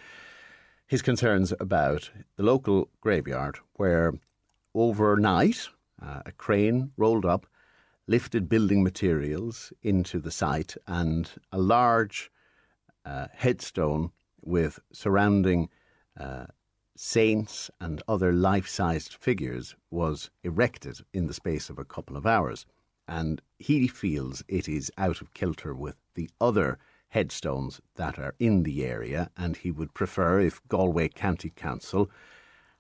His 0.87 1.01
concerns 1.01 1.53
about 1.59 2.11
the 2.37 2.43
local 2.43 2.87
graveyard 3.01 3.59
where 3.73 4.13
overnight 4.73 5.67
uh, 6.01 6.21
a 6.25 6.31
crane 6.31 6.93
rolled 6.95 7.25
up, 7.25 7.45
lifted 8.07 8.47
building 8.47 8.83
materials 8.83 9.73
into 9.83 10.19
the 10.19 10.31
site, 10.31 10.77
and 10.87 11.29
a 11.51 11.57
large 11.57 12.31
uh, 13.03 13.27
headstone 13.33 14.11
with 14.39 14.79
surrounding 14.93 15.67
uh, 16.17 16.45
saints 16.95 17.69
and 17.81 18.01
other 18.07 18.31
life 18.31 18.69
sized 18.69 19.13
figures 19.13 19.75
was 19.89 20.29
erected 20.41 20.99
in 21.13 21.27
the 21.27 21.33
space 21.33 21.69
of 21.69 21.77
a 21.77 21.83
couple 21.83 22.15
of 22.15 22.25
hours 22.25 22.65
and 23.11 23.41
he 23.59 23.89
feels 23.89 24.41
it 24.47 24.69
is 24.69 24.89
out 24.97 25.19
of 25.19 25.33
kilter 25.33 25.73
with 25.73 25.97
the 26.15 26.29
other 26.39 26.79
headstones 27.09 27.81
that 27.95 28.17
are 28.17 28.33
in 28.39 28.63
the 28.63 28.85
area, 28.85 29.29
and 29.35 29.57
he 29.57 29.69
would 29.69 29.93
prefer 29.93 30.39
if 30.39 30.65
Galway 30.69 31.09
County 31.09 31.51
Council 31.53 32.09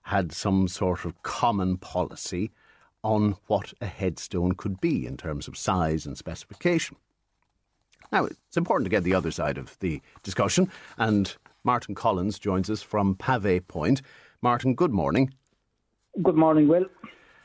had 0.03 0.31
some 0.31 0.69
sort 0.69 1.03
of 1.03 1.21
common 1.21 1.75
policy 1.75 2.49
on 3.03 3.35
what 3.47 3.73
a 3.81 3.85
headstone 3.85 4.53
could 4.53 4.79
be 4.79 5.05
in 5.05 5.17
terms 5.17 5.49
of 5.49 5.57
size 5.57 6.05
and 6.05 6.17
specification. 6.17 6.95
Now, 8.09 8.23
it's 8.23 8.55
important 8.55 8.85
to 8.85 8.89
get 8.89 9.03
the 9.03 9.13
other 9.13 9.31
side 9.31 9.57
of 9.57 9.77
the 9.79 10.01
discussion, 10.23 10.71
and 10.97 11.35
Martin 11.65 11.93
Collins 11.93 12.39
joins 12.39 12.69
us 12.69 12.81
from 12.81 13.15
Pavee 13.15 13.67
Point. 13.67 14.01
Martin, 14.41 14.75
good 14.75 14.93
morning. 14.93 15.33
Good 16.23 16.35
morning, 16.35 16.69
Will. 16.69 16.85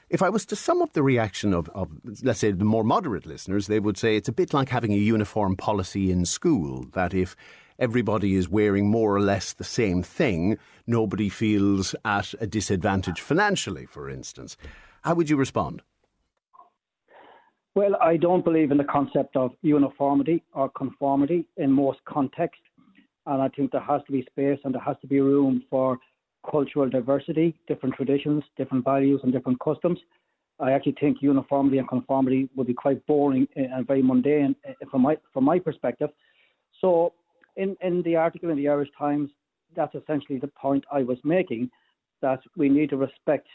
If 0.08 0.22
I 0.22 0.28
was 0.28 0.46
to 0.46 0.56
sum 0.56 0.82
up 0.82 0.92
the 0.92 1.02
reaction 1.02 1.52
of, 1.52 1.68
of, 1.70 1.90
let's 2.22 2.38
say, 2.38 2.52
the 2.52 2.64
more 2.64 2.84
moderate 2.84 3.26
listeners, 3.26 3.66
they 3.66 3.80
would 3.80 3.98
say 3.98 4.16
it's 4.16 4.28
a 4.28 4.32
bit 4.32 4.54
like 4.54 4.68
having 4.68 4.92
a 4.92 4.96
uniform 4.96 5.56
policy 5.56 6.12
in 6.12 6.24
school, 6.24 6.86
that 6.92 7.12
if 7.12 7.34
everybody 7.78 8.36
is 8.36 8.48
wearing 8.48 8.88
more 8.88 9.16
or 9.16 9.20
less 9.20 9.52
the 9.52 9.64
same 9.64 10.04
thing, 10.04 10.58
nobody 10.86 11.28
feels 11.28 11.94
at 12.04 12.34
a 12.40 12.46
disadvantage 12.46 13.20
financially, 13.20 13.84
for 13.84 14.08
instance. 14.08 14.56
How 15.02 15.14
would 15.14 15.28
you 15.28 15.36
respond? 15.36 15.82
Well, 17.74 17.96
I 18.00 18.16
don't 18.16 18.44
believe 18.44 18.70
in 18.70 18.78
the 18.78 18.84
concept 18.84 19.36
of 19.36 19.50
uniformity 19.62 20.42
or 20.54 20.70
conformity 20.70 21.46
in 21.56 21.70
most 21.72 21.98
contexts. 22.04 22.62
And 23.26 23.42
I 23.42 23.48
think 23.48 23.72
there 23.72 23.80
has 23.80 24.02
to 24.06 24.12
be 24.12 24.22
space 24.22 24.60
and 24.64 24.72
there 24.72 24.80
has 24.80 24.96
to 25.00 25.08
be 25.08 25.20
room 25.20 25.64
for 25.68 25.98
cultural 26.50 26.88
diversity, 26.88 27.54
different 27.66 27.94
traditions, 27.94 28.42
different 28.56 28.84
values, 28.84 29.20
and 29.22 29.32
different 29.32 29.58
customs. 29.60 29.98
I 30.58 30.72
actually 30.72 30.96
think 30.98 31.18
uniformity 31.20 31.78
and 31.78 31.88
conformity 31.88 32.48
would 32.56 32.66
be 32.66 32.74
quite 32.74 33.04
boring 33.06 33.46
and 33.56 33.86
very 33.86 34.02
mundane 34.02 34.56
eh, 34.64 34.72
from 34.90 35.02
my 35.02 35.16
from 35.32 35.44
my 35.44 35.58
perspective. 35.58 36.10
So, 36.80 37.12
in 37.56 37.76
in 37.82 38.02
the 38.02 38.16
article 38.16 38.50
in 38.50 38.56
the 38.56 38.68
Irish 38.68 38.88
Times, 38.98 39.30
that's 39.74 39.94
essentially 39.94 40.38
the 40.38 40.48
point 40.48 40.84
I 40.90 41.02
was 41.02 41.18
making, 41.24 41.70
that 42.22 42.40
we 42.56 42.68
need 42.68 42.90
to 42.90 42.96
respect 42.96 43.48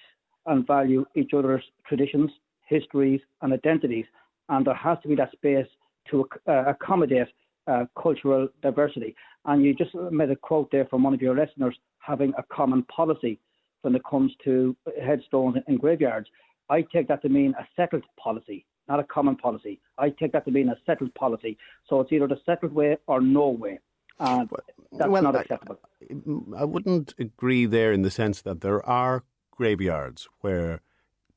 and 0.46 0.66
value 0.66 1.06
each 1.16 1.34
other's 1.34 1.64
traditions, 1.88 2.32
histories, 2.68 3.22
and 3.42 3.54
identities, 3.54 4.06
and 4.50 4.66
there 4.66 4.76
has 4.76 4.98
to 5.02 5.08
be 5.08 5.16
that 5.16 5.32
space 5.32 5.68
to 6.10 6.28
uh, 6.48 6.64
accommodate 6.68 7.28
uh, 7.68 7.86
cultural 8.02 8.48
diversity. 8.62 9.16
And 9.46 9.64
you 9.64 9.74
just 9.74 9.94
made 10.12 10.30
a 10.30 10.36
quote 10.36 10.70
there 10.72 10.86
from 10.86 11.04
one 11.04 11.14
of 11.14 11.22
your 11.22 11.36
listeners 11.36 11.76
having 12.02 12.34
a 12.38 12.44
common 12.44 12.84
policy 12.84 13.40
when 13.82 13.96
it 13.96 14.02
comes 14.10 14.32
to 14.44 14.76
headstones 15.02 15.58
and 15.68 15.80
graveyards. 15.80 16.28
I 16.70 16.82
take 16.82 17.08
that 17.08 17.22
to 17.24 17.30
mean 17.30 17.54
a 17.60 17.68
settled 17.76 18.04
policy, 18.18 18.66
not 18.88 19.00
a 19.00 19.04
common 19.04 19.36
policy. 19.36 19.80
I 19.98 20.10
take 20.10 20.32
that 20.34 20.46
to 20.46 20.52
mean 20.52 20.70
a 20.70 20.78
settled 20.86 21.14
policy. 21.16 21.58
So 21.88 22.00
it's 22.02 22.12
either 22.12 22.28
the 22.28 22.40
settled 22.46 22.74
way 22.74 22.98
or 23.08 23.22
no 23.22 23.50
way. 23.50 23.80
And 24.20 24.50
that's 24.92 25.10
well, 25.10 25.24
not 25.24 25.36
acceptable. 25.36 25.80
I, 26.10 26.62
I 26.62 26.64
wouldn't 26.64 27.14
agree 27.18 27.66
there 27.66 27.92
in 27.92 28.04
the 28.04 28.12
sense 28.12 28.42
that 28.42 28.62
there 28.62 28.86
are 28.86 29.24
graveyards 29.50 30.28
where, 30.42 30.82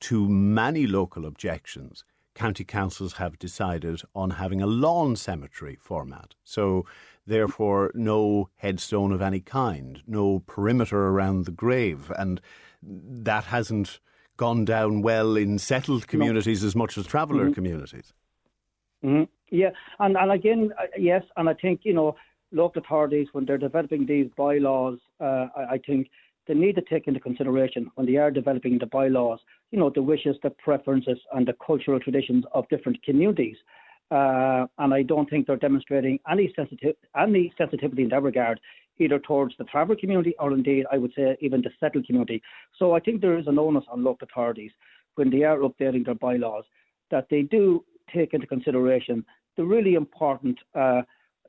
to 0.00 0.28
many 0.28 0.86
local 0.86 1.24
objections, 1.24 2.04
county 2.34 2.64
councils 2.64 3.14
have 3.14 3.38
decided 3.38 4.02
on 4.14 4.30
having 4.30 4.60
a 4.60 4.66
lawn 4.66 5.16
cemetery 5.16 5.78
format. 5.80 6.34
So, 6.42 6.84
therefore, 7.26 7.92
no 7.94 8.50
headstone 8.56 9.12
of 9.12 9.22
any 9.22 9.40
kind, 9.40 10.02
no 10.06 10.40
perimeter 10.40 11.08
around 11.08 11.44
the 11.44 11.52
grave. 11.52 12.10
And 12.18 12.40
that 12.82 13.44
hasn't 13.44 14.00
gone 14.36 14.64
down 14.64 15.02
well 15.02 15.36
in 15.36 15.58
settled 15.58 16.08
communities 16.08 16.62
no. 16.62 16.66
as 16.66 16.76
much 16.76 16.98
as 16.98 17.06
traveller 17.06 17.44
mm-hmm. 17.44 17.52
communities. 17.52 18.12
Mm-hmm. 19.04 19.24
Yeah, 19.50 19.70
and, 20.00 20.16
and 20.16 20.32
again, 20.32 20.72
uh, 20.78 20.86
yes, 20.98 21.22
and 21.36 21.48
I 21.48 21.54
think, 21.54 21.80
you 21.84 21.92
know, 21.92 22.16
local 22.50 22.82
authorities, 22.82 23.28
when 23.32 23.44
they're 23.44 23.58
developing 23.58 24.06
these 24.06 24.28
bylaws, 24.36 24.98
uh, 25.20 25.46
I, 25.56 25.64
I, 25.72 25.80
think 25.86 26.08
they 26.46 26.54
need 26.54 26.76
to 26.76 26.82
take 26.82 27.06
into 27.06 27.20
consideration 27.20 27.90
when 27.94 28.06
they 28.06 28.16
are 28.16 28.30
developing 28.30 28.78
the 28.78 28.86
bylaws, 28.86 29.40
you 29.74 29.80
know, 29.80 29.90
the 29.90 30.00
wishes, 30.00 30.36
the 30.44 30.50
preferences, 30.50 31.18
and 31.32 31.48
the 31.48 31.56
cultural 31.66 31.98
traditions 31.98 32.44
of 32.52 32.64
different 32.68 33.02
communities. 33.02 33.56
Uh, 34.12 34.66
and 34.78 34.94
I 34.94 35.02
don't 35.02 35.28
think 35.28 35.48
they're 35.48 35.56
demonstrating 35.56 36.20
any, 36.30 36.52
sensitive, 36.54 36.94
any 37.20 37.52
sensitivity 37.58 38.04
in 38.04 38.08
that 38.10 38.22
regard, 38.22 38.60
either 38.98 39.18
towards 39.18 39.56
the 39.58 39.64
travel 39.64 39.96
community 39.96 40.32
or 40.38 40.52
indeed, 40.52 40.86
I 40.92 40.98
would 40.98 41.12
say, 41.16 41.36
even 41.40 41.60
the 41.60 41.70
settled 41.80 42.06
community. 42.06 42.40
So 42.78 42.94
I 42.94 43.00
think 43.00 43.20
there 43.20 43.36
is 43.36 43.48
an 43.48 43.58
onus 43.58 43.82
on 43.90 44.04
local 44.04 44.28
authorities 44.30 44.70
when 45.16 45.28
they 45.28 45.42
are 45.42 45.58
updating 45.58 46.04
their 46.04 46.14
bylaws 46.14 46.62
that 47.10 47.26
they 47.28 47.42
do 47.42 47.84
take 48.14 48.32
into 48.32 48.46
consideration 48.46 49.24
the 49.56 49.64
really 49.64 49.94
important 49.94 50.56
uh, 50.76 51.02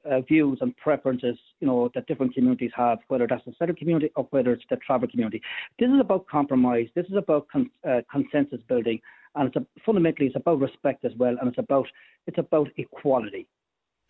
uh, 0.10 0.22
views 0.22 0.60
and 0.62 0.76
preferences, 0.78 1.38
you 1.60 1.68
know, 1.68 1.90
that 1.96 2.08
different 2.08 2.34
communities 2.34 2.72
have, 2.76 3.00
whether 3.08 3.28
that's 3.28 3.44
the 3.46 3.54
settled 3.58 3.78
community 3.78 4.12
or 4.16 4.28
whether 4.32 4.52
it's 4.52 4.64
the 4.70 4.78
travel 4.78 5.08
community. 5.08 5.42
This 5.80 5.90
is 5.90 6.00
about 6.00 6.28
compromise. 6.28 6.88
This 6.96 7.06
is 7.08 7.16
about 7.16 7.48
con- 7.52 7.72
uh, 7.88 8.02
consensus 8.12 8.60
building, 8.68 9.00
and 9.36 9.48
it's 9.48 9.56
a, 9.56 9.66
fundamentally 9.86 10.28
it's 10.28 10.36
about 10.36 10.60
respect 10.60 11.06
as 11.06 11.12
well, 11.18 11.36
and 11.40 11.50
it's 11.50 11.58
about 11.58 11.88
it's 12.28 12.38
about 12.38 12.70
equality. 12.78 13.48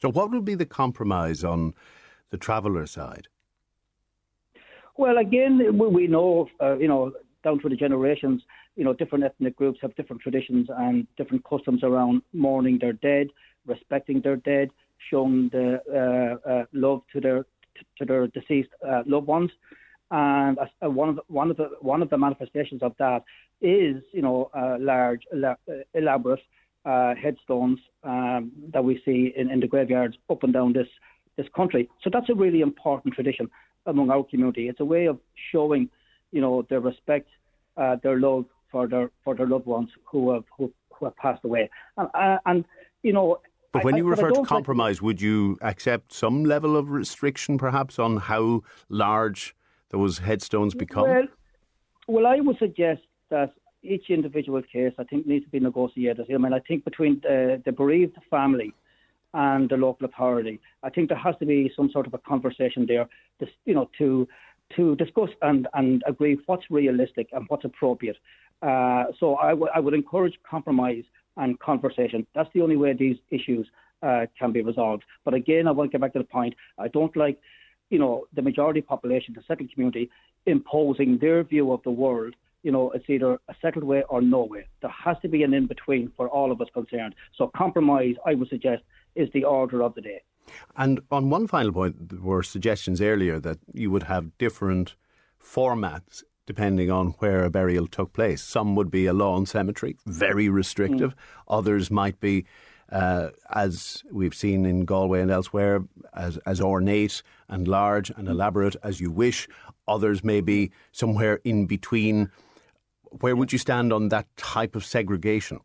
So, 0.01 0.09
what 0.09 0.31
would 0.31 0.45
be 0.45 0.55
the 0.55 0.65
compromise 0.65 1.43
on 1.43 1.73
the 2.29 2.37
traveller 2.37 2.85
side? 2.85 3.27
Well, 4.97 5.17
again, 5.17 5.77
we 5.77 6.07
know, 6.07 6.47
uh, 6.61 6.77
you 6.77 6.87
know, 6.87 7.11
down 7.43 7.59
through 7.59 7.71
the 7.71 7.75
generations, 7.75 8.41
you 8.75 8.83
know, 8.83 8.93
different 8.93 9.23
ethnic 9.23 9.55
groups 9.55 9.79
have 9.81 9.95
different 9.95 10.21
traditions 10.21 10.67
and 10.77 11.05
different 11.17 11.43
customs 11.43 11.83
around 11.83 12.21
mourning 12.33 12.79
their 12.79 12.93
dead, 12.93 13.27
respecting 13.65 14.21
their 14.21 14.37
dead, 14.37 14.69
showing 15.09 15.49
the 15.51 15.79
uh, 15.91 16.49
uh, 16.49 16.65
love 16.73 17.01
to 17.13 17.21
their 17.21 17.45
to 17.97 18.05
their 18.05 18.27
deceased 18.27 18.69
uh, 18.87 19.03
loved 19.05 19.27
ones. 19.27 19.51
And 20.11 20.57
one 20.81 21.09
of 21.09 21.15
the, 21.15 21.21
one 21.27 21.51
of 21.51 21.57
the 21.57 21.69
one 21.81 22.01
of 22.01 22.09
the 22.09 22.17
manifestations 22.17 22.81
of 22.83 22.93
that 22.99 23.23
is, 23.61 24.03
you 24.11 24.21
know, 24.21 24.49
large, 24.79 25.21
elaborate 25.93 26.41
headstones 26.85 27.79
um, 28.03 28.51
that 28.71 28.83
we 28.83 29.01
see 29.03 29.33
in, 29.35 29.49
in 29.49 29.59
the 29.59 29.67
graveyards 29.67 30.17
up 30.29 30.43
and 30.43 30.53
down 30.53 30.73
this 30.73 30.87
this 31.37 31.47
country. 31.55 31.89
So 32.03 32.09
that's 32.11 32.29
a 32.29 32.35
really 32.35 32.61
important 32.61 33.13
tradition 33.13 33.49
among 33.85 34.09
our 34.09 34.23
community. 34.23 34.69
It's 34.69 34.79
a 34.79 34.85
way 34.85 35.05
of 35.07 35.19
showing, 35.51 35.89
you 36.31 36.41
know, 36.41 36.65
their 36.69 36.79
respect, 36.79 37.27
uh, 37.77 37.97
their 38.03 38.19
love 38.19 38.45
for 38.71 38.87
their 38.87 39.09
for 39.23 39.35
their 39.35 39.47
loved 39.47 39.65
ones 39.65 39.89
who 40.05 40.33
have 40.33 40.43
who, 40.55 40.71
who 40.91 41.05
have 41.05 41.15
passed 41.17 41.43
away. 41.43 41.69
And, 41.97 42.09
uh, 42.13 42.37
and 42.45 42.65
you 43.03 43.13
know, 43.13 43.39
but 43.75 43.85
when 43.85 43.95
I, 43.95 43.97
you 43.97 44.07
refer 44.07 44.31
to 44.31 44.43
compromise, 44.43 44.97
like... 44.97 45.05
would 45.05 45.21
you 45.21 45.57
accept 45.61 46.13
some 46.13 46.45
level 46.45 46.75
of 46.75 46.89
restriction, 46.89 47.57
perhaps, 47.57 47.99
on 47.99 48.17
how 48.17 48.61
large 48.89 49.55
those 49.89 50.19
headstones 50.19 50.73
become? 50.73 51.03
Well, 51.03 51.27
well, 52.07 52.27
I 52.27 52.39
would 52.39 52.57
suggest 52.57 53.01
that 53.29 53.53
each 53.83 54.09
individual 54.09 54.61
case, 54.61 54.93
I 54.97 55.03
think, 55.03 55.27
needs 55.27 55.45
to 55.45 55.51
be 55.51 55.59
negotiated. 55.59 56.25
I 56.33 56.37
mean, 56.37 56.53
I 56.53 56.59
think 56.59 56.83
between 56.83 57.19
the, 57.21 57.61
the 57.65 57.71
bereaved 57.71 58.17
family 58.29 58.73
and 59.33 59.69
the 59.69 59.77
local 59.77 60.05
authority, 60.07 60.59
I 60.81 60.89
think 60.89 61.09
there 61.09 61.17
has 61.17 61.35
to 61.39 61.45
be 61.45 61.71
some 61.75 61.89
sort 61.91 62.07
of 62.07 62.13
a 62.13 62.17
conversation 62.19 62.85
there, 62.87 63.07
to, 63.39 63.47
you 63.65 63.75
know, 63.75 63.89
to 63.99 64.27
to 64.75 64.95
discuss 64.95 65.29
and, 65.43 65.67
and 65.75 66.03
agree 66.07 66.39
what's 66.47 66.65
realistic 66.71 67.29
and 67.33 67.45
what's 67.49 67.65
appropriate. 67.65 68.17
Uh, 68.63 69.05
so 69.19 69.35
I, 69.35 69.49
w- 69.49 69.71
I 69.75 69.79
would 69.79 69.93
encourage 69.93 70.33
compromise 70.49 71.03
and 71.37 71.59
conversation. 71.59 72.25
That's 72.35 72.49
the 72.53 72.61
only 72.61 72.77
way 72.77 72.93
these 72.93 73.17
issues 73.29 73.67
uh, 74.01 74.25
can 74.37 74.51
be 74.51 74.61
resolved. 74.61 75.03
But 75.23 75.33
again, 75.33 75.67
I 75.67 75.71
want 75.71 75.89
to 75.89 75.91
get 75.91 76.01
back 76.01 76.13
to 76.13 76.19
the 76.19 76.25
point. 76.25 76.55
I 76.77 76.87
don't 76.87 77.15
like, 77.15 77.39
you 77.89 77.99
know, 77.99 78.25
the 78.33 78.41
majority 78.41 78.81
population, 78.81 79.33
the 79.35 79.43
settled 79.47 79.71
community, 79.73 80.09
imposing 80.45 81.17
their 81.19 81.43
view 81.43 81.71
of 81.71 81.81
the 81.83 81.91
world. 81.91 82.35
You 82.63 82.71
know, 82.71 82.91
it's 82.91 83.09
either 83.09 83.33
a 83.47 83.55
settled 83.61 83.83
way 83.83 84.03
or 84.09 84.21
no 84.21 84.43
way. 84.43 84.67
There 84.81 84.91
has 85.05 85.17
to 85.21 85.27
be 85.27 85.43
an 85.43 85.53
in 85.53 85.67
between 85.67 86.11
for 86.17 86.27
all 86.29 86.51
of 86.51 86.61
us 86.61 86.67
concerned. 86.73 87.15
So 87.37 87.51
compromise, 87.55 88.15
I 88.25 88.33
would 88.33 88.49
suggest, 88.49 88.83
is 89.15 89.29
the 89.33 89.43
order 89.43 89.83
of 89.83 89.93
the 89.95 90.01
day. 90.01 90.21
And 90.75 90.99
on 91.11 91.29
one 91.29 91.47
final 91.47 91.71
point, 91.71 92.09
there 92.09 92.19
were 92.19 92.43
suggestions 92.43 93.01
earlier 93.01 93.39
that 93.39 93.59
you 93.73 93.91
would 93.91 94.03
have 94.03 94.37
different 94.37 94.95
formats 95.41 96.23
depending 96.45 96.91
on 96.91 97.07
where 97.19 97.43
a 97.43 97.49
burial 97.49 97.87
took 97.87 98.13
place. 98.13 98.41
Some 98.41 98.75
would 98.75 98.91
be 98.91 99.05
a 99.05 99.13
lawn 99.13 99.45
cemetery, 99.45 99.97
very 100.05 100.49
restrictive. 100.49 101.15
Mm. 101.15 101.19
Others 101.47 101.91
might 101.91 102.19
be, 102.19 102.45
uh, 102.91 103.29
as 103.53 104.03
we've 104.11 104.35
seen 104.35 104.65
in 104.65 104.85
Galway 104.85 105.21
and 105.21 105.31
elsewhere, 105.31 105.83
as, 106.13 106.37
as 106.45 106.61
ornate 106.61 107.23
and 107.49 107.67
large 107.67 108.11
and 108.15 108.27
elaborate 108.27 108.75
as 108.83 109.01
you 109.01 109.11
wish. 109.11 109.47
Others 109.87 110.23
may 110.23 110.41
be 110.41 110.71
somewhere 110.91 111.39
in 111.43 111.65
between. 111.65 112.31
Where 113.21 113.35
would 113.35 113.51
you 113.51 113.59
stand 113.59 113.91
on 113.93 114.09
that 114.09 114.27
type 114.37 114.75
of 114.75 114.85
segregation? 114.85 115.59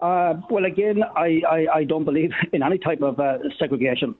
Uh, 0.00 0.34
well, 0.48 0.64
again, 0.64 1.02
I, 1.14 1.42
I, 1.48 1.66
I, 1.74 1.84
don't 1.84 2.04
believe 2.04 2.30
in 2.54 2.62
any 2.62 2.78
type 2.78 3.02
of 3.02 3.20
uh, 3.20 3.36
segregation, 3.58 4.14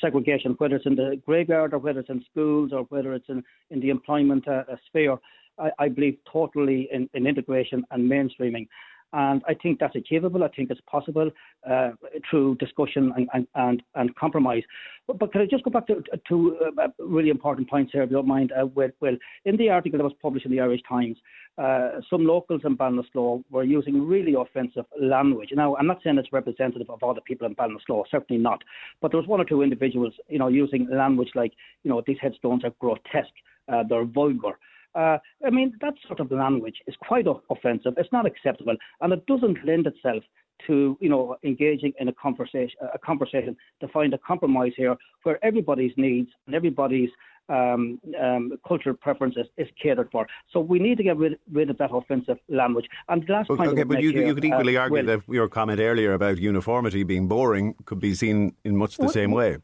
segregation, 0.00 0.54
whether 0.56 0.76
it's 0.76 0.86
in 0.86 0.94
the 0.94 1.20
graveyard 1.26 1.74
or 1.74 1.78
whether 1.78 2.00
it's 2.00 2.08
in 2.08 2.24
schools 2.30 2.72
or 2.72 2.84
whether 2.84 3.12
it's 3.12 3.28
in, 3.28 3.44
in 3.70 3.80
the 3.80 3.90
employment 3.90 4.48
uh, 4.48 4.62
sphere. 4.86 5.18
I, 5.58 5.70
I, 5.78 5.88
believe 5.88 6.16
totally 6.32 6.88
in, 6.92 7.10
in 7.12 7.26
integration 7.26 7.84
and 7.90 8.10
mainstreaming. 8.10 8.68
And 9.12 9.42
I 9.48 9.54
think 9.54 9.78
that's 9.78 9.96
achievable. 9.96 10.44
I 10.44 10.48
think 10.48 10.70
it's 10.70 10.80
possible 10.90 11.30
uh, 11.68 11.90
through 12.28 12.56
discussion 12.56 13.12
and, 13.16 13.28
and, 13.32 13.46
and, 13.54 13.82
and 13.94 14.14
compromise. 14.16 14.62
But, 15.06 15.18
but, 15.18 15.32
can 15.32 15.40
I 15.40 15.46
just 15.46 15.64
go 15.64 15.70
back 15.70 15.86
to 15.86 16.02
two 16.28 16.58
uh, 16.78 16.88
really 16.98 17.30
important 17.30 17.70
points 17.70 17.92
here, 17.92 18.02
if 18.02 18.10
you 18.10 18.16
don't 18.16 18.28
mind? 18.28 18.52
Uh, 18.52 18.66
well, 18.66 18.90
well, 19.00 19.16
in 19.46 19.56
the 19.56 19.70
article 19.70 19.98
that 19.98 20.04
was 20.04 20.12
published 20.20 20.44
in 20.44 20.52
the 20.52 20.60
Irish 20.60 20.82
Times, 20.86 21.16
uh, 21.56 22.00
some 22.10 22.24
locals 22.24 22.60
in 22.64 22.76
Ballinasloe 22.76 23.42
were 23.50 23.64
using 23.64 24.06
really 24.06 24.34
offensive 24.34 24.84
language. 25.00 25.50
Now, 25.52 25.74
I'm 25.76 25.86
not 25.86 26.00
saying 26.04 26.18
it's 26.18 26.32
representative 26.32 26.90
of 26.90 27.02
all 27.02 27.14
the 27.14 27.22
people 27.22 27.46
in 27.46 27.54
Ballinasloe, 27.54 28.04
certainly 28.10 28.42
not. 28.42 28.62
But 29.00 29.10
there 29.10 29.20
was 29.20 29.28
one 29.28 29.40
or 29.40 29.44
two 29.44 29.62
individuals, 29.62 30.12
you 30.28 30.38
know, 30.38 30.48
using 30.48 30.86
language 30.90 31.30
like, 31.34 31.54
you 31.82 31.90
know, 31.90 32.02
these 32.06 32.18
headstones 32.20 32.62
are 32.64 32.72
grotesque, 32.78 33.32
uh, 33.72 33.82
they're 33.88 34.04
vulgar. 34.04 34.58
Uh, 34.94 35.18
I 35.44 35.50
mean, 35.50 35.74
that 35.80 35.94
sort 36.06 36.20
of 36.20 36.30
language 36.30 36.76
is 36.86 36.94
quite 37.00 37.26
offensive. 37.50 37.94
It's 37.96 38.12
not 38.12 38.26
acceptable, 38.26 38.76
and 39.00 39.12
it 39.12 39.26
doesn't 39.26 39.64
lend 39.64 39.86
itself 39.86 40.22
to 40.66 40.96
you 41.00 41.08
know 41.08 41.36
engaging 41.44 41.92
in 42.00 42.08
a 42.08 42.12
conversation, 42.12 42.76
a 42.92 42.98
conversation 42.98 43.56
to 43.80 43.88
find 43.88 44.12
a 44.14 44.18
compromise 44.18 44.72
here 44.76 44.96
where 45.22 45.42
everybody's 45.44 45.92
needs 45.96 46.30
and 46.46 46.54
everybody's 46.54 47.10
um, 47.48 48.00
um, 48.20 48.52
cultural 48.66 48.94
preferences 48.94 49.46
is 49.56 49.68
catered 49.82 50.10
for. 50.10 50.26
So 50.52 50.60
we 50.60 50.78
need 50.78 50.98
to 50.98 51.04
get 51.04 51.16
rid, 51.16 51.38
rid 51.50 51.70
of 51.70 51.78
that 51.78 51.90
offensive 51.92 52.38
language. 52.48 52.86
And 53.08 53.26
the 53.26 53.32
last 53.32 53.48
point 53.48 53.70
okay, 53.70 53.84
but 53.84 54.02
you, 54.02 54.10
here, 54.10 54.26
you 54.26 54.34
could 54.34 54.44
equally 54.44 54.76
uh, 54.76 54.82
argue 54.82 55.06
well, 55.06 55.18
that 55.18 55.22
your 55.28 55.48
comment 55.48 55.80
earlier 55.80 56.12
about 56.12 56.38
uniformity 56.38 57.04
being 57.04 57.26
boring 57.26 57.74
could 57.86 58.00
be 58.00 58.14
seen 58.14 58.54
in 58.64 58.76
much 58.76 58.96
the 58.96 59.08
same 59.08 59.30
way. 59.30 59.58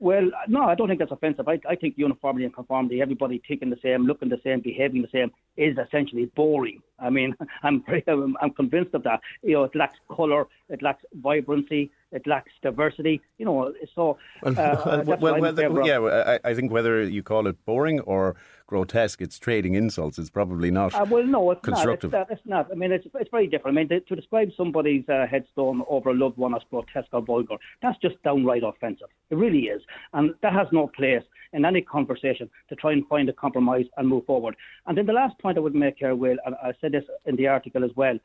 Well, 0.00 0.30
no, 0.46 0.62
I 0.62 0.76
don't 0.76 0.86
think 0.86 1.00
that's 1.00 1.10
offensive. 1.10 1.48
I, 1.48 1.58
I 1.68 1.74
think 1.74 1.94
uniformity 1.96 2.44
and 2.44 2.54
conformity, 2.54 3.02
everybody 3.02 3.42
thinking 3.46 3.70
the 3.70 3.78
same, 3.82 4.06
looking 4.06 4.28
the 4.28 4.40
same, 4.44 4.60
behaving 4.60 5.02
the 5.02 5.08
same, 5.10 5.32
is 5.56 5.76
essentially 5.76 6.26
boring. 6.36 6.80
I 7.00 7.10
mean, 7.10 7.34
I'm 7.64 7.84
I'm, 8.06 8.36
I'm 8.40 8.50
convinced 8.50 8.94
of 8.94 9.02
that. 9.02 9.20
You 9.42 9.54
know, 9.54 9.64
it 9.64 9.74
lacks 9.74 9.98
colour, 10.14 10.46
it 10.68 10.82
lacks 10.82 11.04
vibrancy, 11.14 11.90
it 12.12 12.26
lacks 12.28 12.52
diversity. 12.62 13.20
You 13.38 13.46
know, 13.46 13.74
so 13.94 14.18
uh, 14.44 14.52
well, 14.56 15.04
well, 15.04 15.18
why 15.18 15.30
I'm 15.30 15.36
in 15.36 15.42
whether, 15.42 15.62
favour 15.62 15.80
of- 15.80 15.86
yeah, 15.86 15.98
I, 16.44 16.50
I 16.50 16.54
think 16.54 16.70
whether 16.70 17.02
you 17.02 17.24
call 17.24 17.48
it 17.48 17.64
boring 17.64 17.98
or 18.00 18.36
grotesque, 18.68 19.20
it's 19.20 19.38
trading 19.38 19.74
insults. 19.74 20.18
It's 20.18 20.30
probably 20.30 20.70
not 20.70 20.94
Uh, 20.94 21.06
well, 21.10 21.26
no, 21.26 21.50
it's 21.50 21.64
constructive. 21.64 22.12
not. 22.12 22.30
It's, 22.30 22.40
not. 22.46 22.60
it's 22.60 22.68
not. 22.68 22.72
I 22.72 22.74
mean, 22.76 22.92
it's 22.92 23.06
it's 23.14 23.30
very 23.30 23.48
different. 23.48 23.76
I 23.76 23.80
mean, 23.80 23.88
to, 23.88 24.00
to 24.00 24.14
describe 24.14 24.50
somebody's 24.56 25.08
uh, 25.08 25.26
headstone 25.28 25.82
over 25.88 26.10
a 26.10 26.14
loved 26.14 26.36
one 26.36 26.54
as 26.54 26.62
grotesque 26.70 27.08
or 27.12 27.22
vulgar, 27.22 27.56
that's 27.82 27.98
just 27.98 28.22
downright 28.22 28.62
offensive. 28.62 29.08
It 29.30 29.36
really 29.36 29.64
is, 29.74 29.82
and 30.12 30.34
that 30.42 30.52
has 30.52 30.68
no 30.70 30.86
place 30.86 31.24
in 31.54 31.64
any 31.64 31.80
conversation 31.80 32.48
to 32.68 32.76
try 32.76 32.92
and 32.92 33.06
find 33.08 33.28
a 33.28 33.32
compromise 33.32 33.86
and 33.96 34.06
move 34.06 34.26
forward. 34.26 34.54
And 34.86 34.96
then 34.96 35.06
the 35.06 35.14
last 35.14 35.38
point 35.38 35.56
I 35.56 35.60
would 35.62 35.74
make 35.74 35.96
here, 35.98 36.14
Will, 36.14 36.36
and 36.44 36.54
I 36.62 36.72
said 36.80 36.92
this 36.92 37.04
in 37.24 37.36
the 37.36 37.46
article 37.48 37.82
as 37.84 37.90
well. 37.96 38.18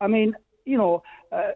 I 0.00 0.06
mean, 0.06 0.34
you 0.66 0.76
know, 0.76 1.02
uh, 1.32 1.52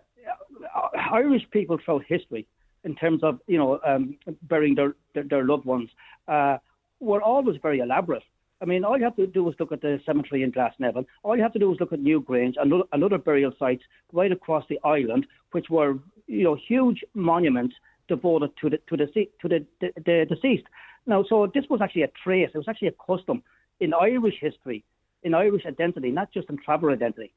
Irish 1.12 1.42
people 1.50 1.78
throughout 1.84 2.04
history, 2.08 2.46
in 2.84 2.94
terms 2.94 3.22
of 3.22 3.38
you 3.46 3.58
know 3.58 3.78
um, 3.86 4.16
burying 4.44 4.74
their, 4.74 4.94
their 5.14 5.24
their 5.24 5.44
loved 5.44 5.66
ones, 5.66 5.90
uh, 6.28 6.56
were 7.00 7.22
always 7.22 7.56
very 7.60 7.80
elaborate. 7.80 8.22
I 8.62 8.66
mean, 8.66 8.84
all 8.84 8.98
you 8.98 9.04
have 9.04 9.16
to 9.16 9.26
do 9.26 9.48
is 9.48 9.54
look 9.58 9.72
at 9.72 9.80
the 9.80 10.00
cemetery 10.04 10.42
in 10.42 10.52
Glasnevin. 10.52 11.06
All 11.22 11.34
you 11.34 11.42
have 11.42 11.54
to 11.54 11.58
do 11.58 11.72
is 11.72 11.80
look 11.80 11.94
at 11.94 12.00
Newgrange 12.00 12.54
and 12.60 12.72
other, 12.72 12.84
and 12.92 13.02
other 13.02 13.18
burial 13.18 13.52
sites 13.58 13.82
right 14.12 14.30
across 14.30 14.64
the 14.68 14.78
island, 14.84 15.26
which 15.52 15.70
were, 15.70 15.98
you 16.26 16.44
know, 16.44 16.54
huge 16.68 17.02
monuments 17.14 17.74
devoted 18.06 18.50
to 18.60 18.68
the 18.68 18.78
to 18.88 18.96
the 18.96 19.06
to 19.40 19.48
the, 19.48 19.66
the, 19.80 19.92
the 20.04 20.26
deceased. 20.28 20.66
Now, 21.06 21.24
so 21.26 21.50
this 21.52 21.64
was 21.70 21.80
actually 21.80 22.02
a 22.02 22.10
trace. 22.22 22.50
It 22.52 22.58
was 22.58 22.68
actually 22.68 22.88
a 22.88 22.94
custom 23.06 23.42
in 23.80 23.94
Irish 23.94 24.36
history, 24.40 24.84
in 25.22 25.32
Irish 25.32 25.64
identity, 25.64 26.10
not 26.10 26.30
just 26.32 26.50
in 26.50 26.58
traveller 26.58 26.92
identity. 26.92 27.32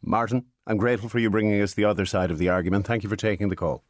Martin, 0.00 0.46
I'm 0.66 0.78
grateful 0.78 1.08
for 1.08 1.18
you 1.18 1.28
bringing 1.30 1.60
us 1.60 1.74
the 1.74 1.84
other 1.84 2.06
side 2.06 2.30
of 2.30 2.38
the 2.38 2.48
argument. 2.48 2.86
Thank 2.86 3.02
you 3.02 3.08
for 3.08 3.16
taking 3.16 3.50
the 3.50 3.56
call. 3.56 3.82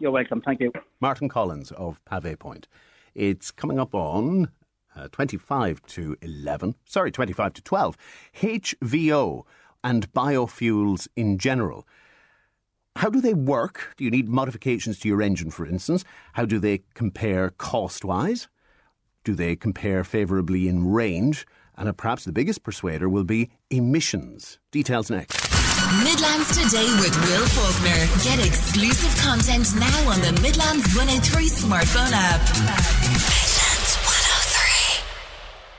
You're 0.00 0.10
welcome. 0.10 0.40
Thank 0.40 0.60
you. 0.60 0.72
Martin 1.00 1.28
Collins 1.28 1.70
of 1.72 2.04
Pavee 2.04 2.36
Point. 2.36 2.66
It's 3.14 3.50
coming 3.50 3.78
up 3.78 3.94
on 3.94 4.48
uh, 4.96 5.08
25 5.08 5.82
to 5.86 6.16
11, 6.22 6.74
sorry, 6.84 7.10
25 7.10 7.54
to 7.54 7.62
12. 7.62 7.96
HVO 8.36 9.44
and 9.84 10.12
biofuels 10.12 11.08
in 11.16 11.38
general. 11.38 11.86
How 12.96 13.08
do 13.08 13.20
they 13.20 13.34
work? 13.34 13.94
Do 13.96 14.04
you 14.04 14.10
need 14.10 14.28
modifications 14.28 14.98
to 15.00 15.08
your 15.08 15.22
engine, 15.22 15.50
for 15.50 15.66
instance? 15.66 16.04
How 16.34 16.44
do 16.44 16.58
they 16.58 16.82
compare 16.94 17.50
cost 17.50 18.04
wise? 18.04 18.48
Do 19.24 19.34
they 19.34 19.56
compare 19.56 20.04
favourably 20.04 20.68
in 20.68 20.90
range? 20.90 21.46
And 21.76 21.96
perhaps 21.96 22.24
the 22.24 22.32
biggest 22.32 22.62
persuader 22.62 23.08
will 23.08 23.24
be 23.24 23.50
emissions. 23.70 24.58
Details 24.70 25.10
next. 25.10 25.61
Midlands 26.00 26.48
Today 26.56 26.88
with 27.00 27.14
Will 27.28 27.46
Faulkner. 27.48 28.08
Get 28.24 28.46
exclusive 28.46 29.14
content 29.22 29.68
now 29.78 30.08
on 30.08 30.22
the 30.22 30.32
Midlands 30.40 30.88
103 30.96 31.48
smartphone 31.48 32.12
app. 32.12 32.40
Midlands 33.02 33.96
103. 34.00 35.04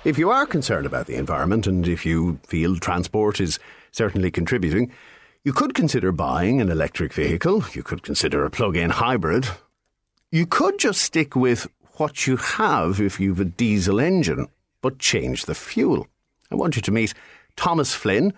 If 0.07 0.19
you 0.19 0.29
are 0.29 0.45
concerned 0.45 0.85
about 0.85 1.07
the 1.07 1.15
environment 1.15 1.65
and 1.65 1.87
if 1.87 2.05
you 2.05 2.39
feel 2.45 2.75
transport 2.75 3.41
is 3.41 3.57
certainly 3.91 4.29
contributing, 4.29 4.91
you 5.43 5.51
could 5.51 5.73
consider 5.73 6.11
buying 6.11 6.61
an 6.61 6.69
electric 6.69 7.11
vehicle. 7.11 7.63
You 7.73 7.81
could 7.81 8.03
consider 8.03 8.45
a 8.45 8.51
plug 8.51 8.77
in 8.77 8.91
hybrid. 8.91 9.47
You 10.31 10.45
could 10.45 10.77
just 10.77 11.01
stick 11.01 11.35
with 11.35 11.65
what 11.93 12.27
you 12.27 12.37
have 12.37 13.01
if 13.01 13.19
you've 13.19 13.39
a 13.39 13.45
diesel 13.45 13.99
engine, 13.99 14.47
but 14.83 14.99
change 14.99 15.45
the 15.45 15.55
fuel. 15.55 16.05
I 16.51 16.55
want 16.55 16.75
you 16.75 16.83
to 16.83 16.91
meet 16.91 17.15
Thomas 17.55 17.95
Flynn 17.95 18.33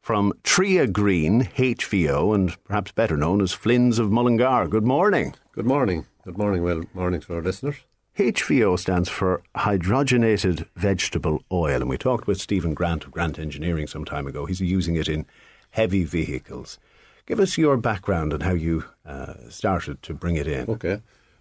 from 0.00 0.32
Tria 0.42 0.86
Green 0.86 1.44
HVO 1.44 2.34
and 2.34 2.64
perhaps 2.64 2.92
better 2.92 3.16
known 3.16 3.40
as 3.40 3.52
Flynn's 3.52 3.98
of 3.98 4.10
Mullingar. 4.10 4.68
Good 4.68 4.86
morning. 4.86 5.34
Good 5.52 5.66
morning. 5.66 6.06
Good 6.24 6.38
morning. 6.38 6.62
Well, 6.62 6.82
morning 6.94 7.20
to 7.20 7.34
our 7.34 7.42
listeners. 7.42 7.76
HVO 8.18 8.78
stands 8.78 9.08
for 9.08 9.42
hydrogenated 9.56 10.66
vegetable 10.74 11.42
oil, 11.52 11.80
and 11.80 11.88
we 11.88 11.96
talked 11.96 12.26
with 12.26 12.40
Stephen 12.40 12.74
Grant 12.74 13.04
of 13.04 13.12
Grant 13.12 13.38
Engineering 13.38 13.86
some 13.86 14.04
time 14.04 14.26
ago. 14.26 14.46
He's 14.46 14.60
using 14.60 14.96
it 14.96 15.08
in 15.08 15.26
heavy 15.70 16.04
vehicles. 16.04 16.78
Give 17.26 17.40
us 17.40 17.56
your 17.56 17.76
background 17.76 18.32
and 18.32 18.42
how 18.42 18.52
you 18.54 18.84
uh, 19.06 19.34
started 19.48 20.02
to 20.02 20.14
bring 20.14 20.36
it 20.36 20.48
in. 20.48 20.68
Okay. 20.68 21.00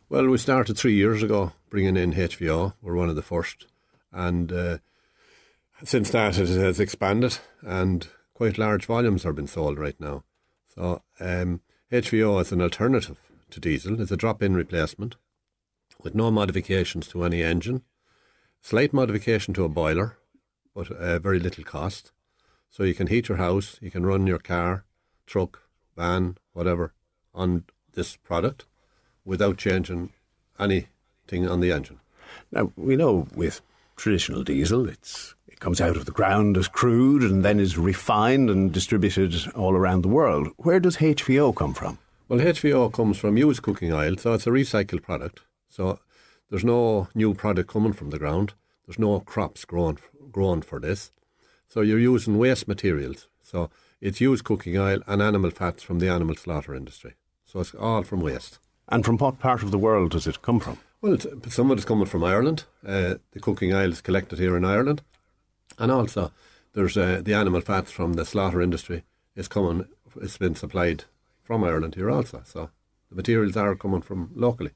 Well, 0.10 0.27
we 0.27 0.38
started 0.38 0.77
three 0.77 0.95
years 0.95 1.23
ago 1.23 1.53
bringing 1.69 1.98
in 1.98 2.14
HVO. 2.14 2.73
We're 2.81 2.95
one 2.95 3.10
of 3.10 3.15
the 3.15 3.22
first. 3.22 3.65
And 4.11 4.52
uh, 4.52 4.77
since 5.84 6.10
that, 6.11 6.38
it 6.38 6.48
has 6.48 6.80
expanded, 6.80 7.40
and 7.61 8.07
quite 8.40 8.57
large 8.57 8.86
volumes 8.86 9.26
are 9.26 9.34
being 9.34 9.49
sold 9.49 9.78
right 9.78 9.99
now. 9.99 10.24
So, 10.74 11.03
um, 11.20 11.60
HVO 11.91 12.40
is 12.40 12.53
an 12.53 12.61
alternative 12.61 13.18
to 13.49 13.60
diesel, 13.60 13.99
it's 13.99 14.11
a 14.11 14.16
drop 14.16 14.41
in 14.41 14.56
replacement 14.56 15.18
with 16.02 16.16
no 16.16 16.32
modifications 16.32 17.10
to 17.10 17.26
any 17.26 17.44
engine, 17.44 17.82
slight 18.61 18.94
modification 18.94 19.53
to 19.56 19.66
a 19.66 19.68
boiler, 19.68 20.20
but 20.74 20.90
uh, 20.90 21.20
very 21.20 21.38
little 21.38 21.66
cost. 21.66 22.14
So, 22.70 22.84
you 22.84 22.94
can 22.94 23.07
heat 23.07 23.28
your 23.28 23.40
house, 23.40 23.78
you 23.82 23.91
can 23.91 24.06
run 24.06 24.26
your 24.26 24.40
car, 24.40 24.86
truck, 25.26 25.64
van, 25.98 26.38
whatever, 26.53 26.94
on 27.36 27.66
this 27.91 28.16
product 28.16 28.64
without 29.26 29.57
changing 29.57 30.14
anything 30.57 31.45
on 31.45 31.60
the 31.60 31.74
engine. 31.74 31.99
Now, 32.53 32.72
we 32.78 32.95
know 32.95 33.28
with 33.36 33.60
traditional 33.98 34.45
diesel, 34.45 34.88
it's 34.88 35.36
it 35.39 35.39
comes 35.60 35.81
out 35.81 35.98
of 35.98 36.06
the 36.06 36.11
ground 36.11 36.57
as 36.57 36.68
crude 36.68 37.23
and 37.23 37.44
then 37.44 37.60
is 37.60 37.77
refined 37.77 38.49
and 38.49 38.72
distributed 38.72 39.36
all 39.56 39.73
around 39.73 40.02
the 40.02 40.07
world. 40.07 40.49
Where 40.57 40.80
does 40.80 40.98
HVO 40.98 41.56
come 41.56 41.73
from? 41.73 41.99
Well, 42.27 42.40
HVO 42.40 42.94
comes 42.94 43.18
from 43.18 43.38
used 43.38 43.61
cooking 43.61 43.91
oil, 43.91 44.15
so 44.18 44.34
it's 44.34 44.48
a 44.48 44.52
recycled 44.52 45.02
product. 45.02 45.41
So 45.68 45.99
there's 46.49 46.64
no 46.64 47.10
new 47.14 47.34
product 47.34 47.69
coming 47.69 47.94
from 47.94 48.10
the 48.10 48.19
ground. 48.19 48.53
There's 48.86 48.99
no 48.99 49.19
crops 49.19 49.65
grown 49.65 49.98
grown 50.31 50.61
for 50.61 50.80
this. 50.80 51.11
So 51.68 51.81
you're 51.81 51.99
using 51.99 52.38
waste 52.38 52.68
materials. 52.68 53.27
So 53.41 53.69
it's 54.02 54.22
used 54.22 54.44
cooking 54.44 54.77
oil 54.77 54.99
and 55.07 55.22
animal 55.22 55.52
fats 55.52 55.84
from 55.84 55.99
the 55.99 56.10
animal 56.10 56.36
slaughter 56.36 56.73
industry. 56.76 57.15
So 57.45 57.60
it's 57.60 57.73
all 57.73 58.03
from 58.03 58.22
waste. 58.22 58.60
And 58.88 59.06
from 59.06 59.18
what 59.18 59.40
part 59.40 59.64
of 59.64 59.72
the 59.72 59.77
world 59.77 60.11
does 60.11 60.27
it 60.27 60.41
come 60.41 60.60
from? 60.60 60.77
Well, 61.02 61.14
it's, 61.14 61.27
some 61.53 61.72
of 61.72 61.77
it's 61.77 61.86
coming 61.86 62.06
from 62.06 62.23
Ireland. 62.23 62.65
Uh, 62.86 63.15
the 63.31 63.40
cooking 63.40 63.73
oil 63.73 63.91
is 63.91 64.02
collected 64.02 64.40
here 64.40 64.57
in 64.57 64.65
Ireland, 64.65 65.02
and 65.80 65.92
also 65.92 66.32
there's 66.74 66.98
uh, 66.98 67.22
the 67.24 67.34
animal 67.34 67.62
fats 67.62 67.92
from 67.92 68.14
the 68.14 68.26
slaughter 68.26 68.62
industry 68.62 69.04
is 69.36 69.48
coming. 69.48 69.88
It's 70.22 70.38
been 70.38 70.56
supplied 70.56 71.06
from 71.44 71.64
Ireland 71.64 71.96
here 71.96 72.12
also. 72.12 72.42
So 72.46 72.70
the 73.10 73.16
materials 73.16 73.58
are 73.58 73.76
coming 73.76 74.02
from 74.02 74.32
locally. 74.36 74.72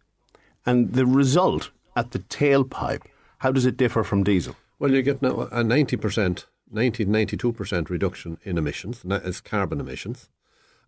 And 0.65 0.93
the 0.93 1.05
result 1.05 1.69
at 1.95 2.11
the 2.11 2.19
tailpipe, 2.19 3.03
how 3.39 3.51
does 3.51 3.65
it 3.65 3.77
differ 3.77 4.03
from 4.03 4.23
diesel? 4.23 4.55
Well, 4.79 4.91
you 4.91 5.01
get 5.01 5.21
now 5.21 5.47
a 5.51 5.63
ninety 5.63 5.97
percent, 5.97 6.47
90 6.71 7.05
92 7.05 7.51
percent 7.53 7.89
reduction 7.89 8.37
in 8.43 8.57
emissions, 8.57 9.03
and 9.03 9.11
that 9.11 9.23
is 9.23 9.41
carbon 9.41 9.79
emissions, 9.79 10.29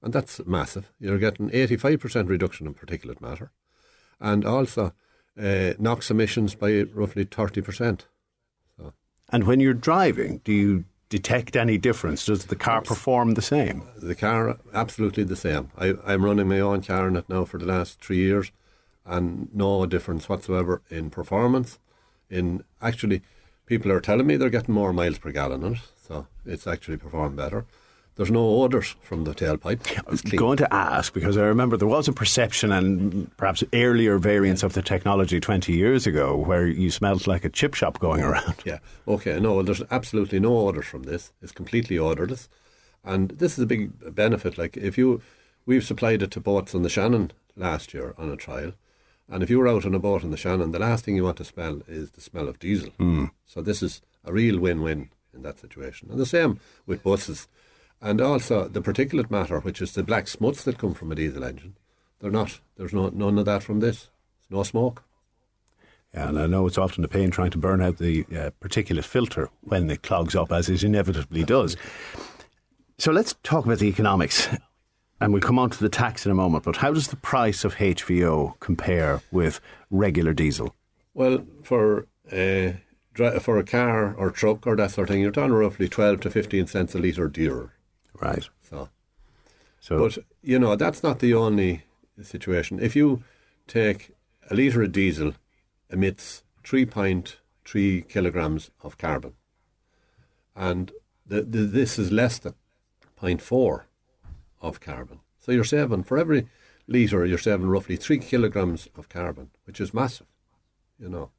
and 0.02 0.14
that's 0.14 0.44
massive. 0.46 0.92
You're 1.00 1.20
getting 1.20 1.52
eighty 1.54 1.76
five 1.76 2.00
percent 2.00 2.30
reduction 2.30 2.66
in 2.66 2.74
particulate 2.74 3.22
matter, 3.22 3.52
and 4.20 4.46
also 4.46 4.94
uh, 5.40 5.74
NOx 5.78 6.10
emissions 6.10 6.56
by 6.56 6.84
roughly 6.94 7.26
30%. 7.26 8.02
And 9.30 9.46
when 9.46 9.60
you're 9.60 9.74
driving, 9.74 10.42
do 10.44 10.52
you 10.52 10.86
detect 11.10 11.56
any 11.56 11.78
difference? 11.78 12.26
Does 12.26 12.46
the 12.46 12.56
car 12.56 12.82
perform 12.82 13.34
the 13.34 13.42
same? 13.42 13.84
The 13.98 14.16
car, 14.16 14.58
absolutely 14.74 15.24
the 15.24 15.36
same. 15.36 15.72
I, 15.78 15.94
I'm 16.06 16.26
running 16.26 16.48
my 16.48 16.60
own 16.60 16.82
car 16.82 17.08
in 17.08 17.16
it 17.16 17.30
now 17.30 17.46
for 17.46 17.58
the 17.58 17.66
last 17.66 18.02
three 18.02 18.18
years, 18.18 18.52
and 19.06 19.50
no 19.54 19.86
difference 19.86 20.28
whatsoever 20.28 20.82
in 20.90 21.10
performance. 21.10 21.80
In 22.30 22.64
actually, 22.82 23.22
people 23.66 23.92
are 23.92 24.02
telling 24.02 24.28
me 24.28 24.36
they're 24.36 24.50
getting 24.50 24.76
more 24.76 24.94
miles 24.94 25.18
per 25.18 25.32
gallon 25.32 25.64
on 25.64 25.74
it, 25.74 25.80
so 26.08 26.28
it's 26.46 26.68
actually 26.68 26.98
performed 26.98 27.36
better. 27.36 27.66
There's 28.16 28.32
no 28.32 28.64
odours 28.64 28.96
from 29.02 29.26
the 29.26 29.34
tailpipe. 29.34 29.82
I 30.08 30.10
was 30.10 30.22
going 30.22 30.58
to 30.58 30.74
ask 30.74 31.14
because 31.14 31.36
I 31.38 31.44
remember 31.44 31.76
there 31.76 31.88
was 31.88 32.08
a 32.08 32.14
perception 32.14 32.72
and 32.72 33.36
perhaps 33.36 33.62
earlier 33.74 34.18
variants 34.18 34.64
of 34.64 34.72
the 34.74 34.82
technology 34.82 35.42
20 35.42 35.74
years 35.74 36.08
ago 36.08 36.36
where 36.38 36.66
you 36.66 36.92
smelled 36.92 37.28
like 37.28 37.44
a 37.44 37.50
chip 37.50 37.74
shop 37.74 38.00
going 38.00 38.24
around. 38.24 38.56
Yeah. 38.66 38.80
Okay. 39.08 39.40
No, 39.40 39.62
there's 39.62 39.84
absolutely 39.92 40.40
no 40.40 40.58
odours 40.58 40.86
from 40.86 41.04
this. 41.04 41.34
It's 41.42 41.52
completely 41.52 42.00
odourless, 42.00 42.48
and 43.04 43.30
this 43.32 43.54
is 43.58 43.60
a 43.60 43.68
big 43.68 44.16
benefit. 44.16 44.58
Like 44.58 44.78
if 44.78 44.98
you, 44.98 45.22
we've 45.66 45.84
supplied 45.84 46.22
it 46.22 46.32
to 46.32 46.40
boats 46.40 46.74
on 46.74 46.84
the 46.84 46.90
Shannon 46.90 47.32
last 47.56 47.94
year 47.94 48.16
on 48.18 48.30
a 48.32 48.38
trial, 48.38 48.74
And 49.30 49.44
if 49.44 49.50
you're 49.50 49.68
out 49.68 49.86
on 49.86 49.96
a 49.96 50.00
boat 50.00 50.24
in 50.24 50.32
the 50.32 50.38
Shannon, 50.38 50.72
the 50.72 50.80
last 50.80 51.04
thing 51.06 51.16
you 51.16 51.24
want 51.24 51.38
to 51.38 51.44
smell 51.46 51.82
is 51.88 52.12
the 52.12 52.22
smell 52.22 52.48
of 52.48 52.60
diesel. 52.60 52.92
Mm. 53.00 53.32
So 53.46 53.62
this 53.62 53.82
is 53.82 54.02
a 54.24 54.32
real 54.32 54.60
win-win 54.60 55.10
in 55.34 55.42
that 55.42 55.60
situation. 55.60 56.10
And 56.12 56.20
the 56.20 56.26
same 56.26 56.60
with 56.86 57.04
buses. 57.04 57.48
And 58.02 58.22
also 58.22 58.68
the 58.68 58.82
particulate 58.82 59.32
matter, 59.32 59.60
which 59.60 59.82
is 59.82 59.94
the 59.94 60.04
black 60.04 60.28
smuts 60.28 60.64
that 60.64 60.78
come 60.78 60.94
from 60.94 61.12
a 61.12 61.16
diesel 61.16 61.44
engine. 61.44 61.76
They're 62.20 62.32
not. 62.32 62.60
There's 62.78 62.94
no 62.94 63.10
none 63.10 63.38
of 63.38 63.46
that 63.46 63.64
from 63.64 63.80
this. 63.80 64.10
There's 64.50 64.58
no 64.58 64.64
smoke. 64.64 65.04
Yeah, 66.14 66.30
and 66.30 66.40
I 66.40 66.48
know 66.48 66.66
it's 66.66 66.78
often 66.78 67.04
a 67.04 67.10
pain 67.10 67.30
trying 67.30 67.52
to 67.52 67.58
burn 67.58 67.82
out 67.82 67.98
the 67.98 68.26
uh, 68.32 68.52
particulate 68.62 69.04
filter 69.04 69.50
when 69.62 69.92
it 69.92 70.02
clogs 70.02 70.34
up, 70.34 70.52
as 70.52 70.70
it 70.70 70.84
inevitably 70.84 71.44
does. 71.44 71.76
So 72.98 73.12
let's 73.12 73.36
talk 73.44 73.66
about 73.66 73.80
the 73.80 73.90
economics, 73.90 74.48
and 75.20 75.34
we'll 75.34 75.42
come 75.42 75.60
on 75.60 75.70
to 75.72 75.80
the 75.80 75.90
tax 75.90 76.26
in 76.26 76.32
a 76.32 76.36
moment. 76.36 76.64
But 76.64 76.78
how 76.78 76.94
does 76.94 77.10
the 77.10 77.18
price 77.18 77.66
of 77.66 77.76
HVO 77.76 78.60
compare 78.62 79.22
with 79.32 79.60
regular 79.92 80.34
diesel? 80.34 80.74
Well, 81.14 81.46
for 81.64 82.08
uh, 82.32 82.74
for 83.40 83.58
a 83.58 83.64
car 83.64 84.14
or 84.16 84.32
truck 84.32 84.66
or 84.66 84.76
that 84.78 84.92
sort 84.92 85.10
of 85.10 85.14
thing, 85.14 85.22
you're 85.22 85.32
talking 85.32 85.54
roughly 85.54 85.90
twelve 85.90 86.22
to 86.22 86.30
fifteen 86.30 86.66
cents 86.66 86.96
a 86.96 87.00
litre 87.00 87.28
dearer. 87.28 87.74
Right. 88.22 88.48
So, 88.70 88.90
so, 89.80 90.00
but 90.00 90.18
you 90.42 90.60
know 90.60 90.76
that's 90.76 91.04
not 91.04 91.20
the 91.20 91.34
only 91.34 91.84
situation. 92.22 92.80
If 92.80 92.96
you 92.96 93.24
take 93.68 94.12
a 94.50 94.56
litre 94.56 94.84
of 94.84 94.92
diesel 94.92 95.34
emits 95.90 96.44
3.3 96.64 98.08
kilograms 98.08 98.72
of 98.82 98.98
carbon. 98.98 99.34
And 100.56 100.92
the, 101.26 101.42
the, 101.42 101.60
this 101.60 102.00
is 102.00 102.12
less 102.12 102.40
than 102.40 102.54
0.4 103.22 103.84
of 104.62 104.80
carbon. 104.80 105.20
So 105.40 105.52
you're 105.52 105.64
saving, 105.64 106.04
for 106.04 106.18
every 106.18 106.48
litre, 106.88 107.26
you're 107.26 107.38
saving 107.38 107.68
roughly 107.68 107.96
3 107.96 108.20
kilograms 108.20 108.88
of 108.96 109.10
carbon, 109.10 109.52
which 109.66 109.80
is 109.80 109.94
massive, 109.94 110.28
you 111.00 111.10
know. 111.10 111.32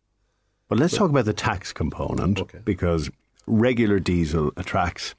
But 0.68 0.78
let's 0.78 0.96
talk 0.96 1.10
about 1.10 1.24
the 1.26 1.32
tax 1.32 1.72
component 1.72 2.40
Okay. 2.40 2.58
because 2.64 3.08
regular 3.46 4.00
diesel 4.00 4.52
attracts 4.56 5.14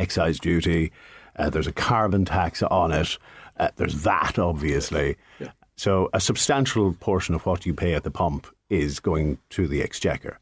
excise 0.00 0.38
duty. 0.38 0.92
Uh, 1.36 1.50
there's 1.50 1.66
a 1.66 1.72
carbon 1.72 2.24
tax 2.24 2.62
on 2.62 2.92
it. 2.92 3.18
Uh, 3.58 3.68
there's 3.76 3.94
VAT, 3.94 4.38
obviously. 4.38 5.16
Yeah. 5.38 5.50
So 5.76 6.10
a 6.12 6.20
substantial 6.20 6.92
portion 6.94 7.34
of 7.34 7.46
what 7.46 7.64
you 7.64 7.74
pay 7.74 7.94
at 7.94 8.04
the 8.04 8.10
pump 8.10 8.46
is 8.68 9.00
going 9.00 9.38
to 9.50 9.66
the 9.66 9.82
exchequer. 9.82 10.38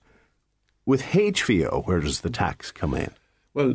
With 0.86 1.02
HVO, 1.02 1.86
where 1.86 2.00
does 2.00 2.22
the 2.22 2.30
tax 2.30 2.72
come 2.72 2.94
in? 2.94 3.10
Well, 3.54 3.74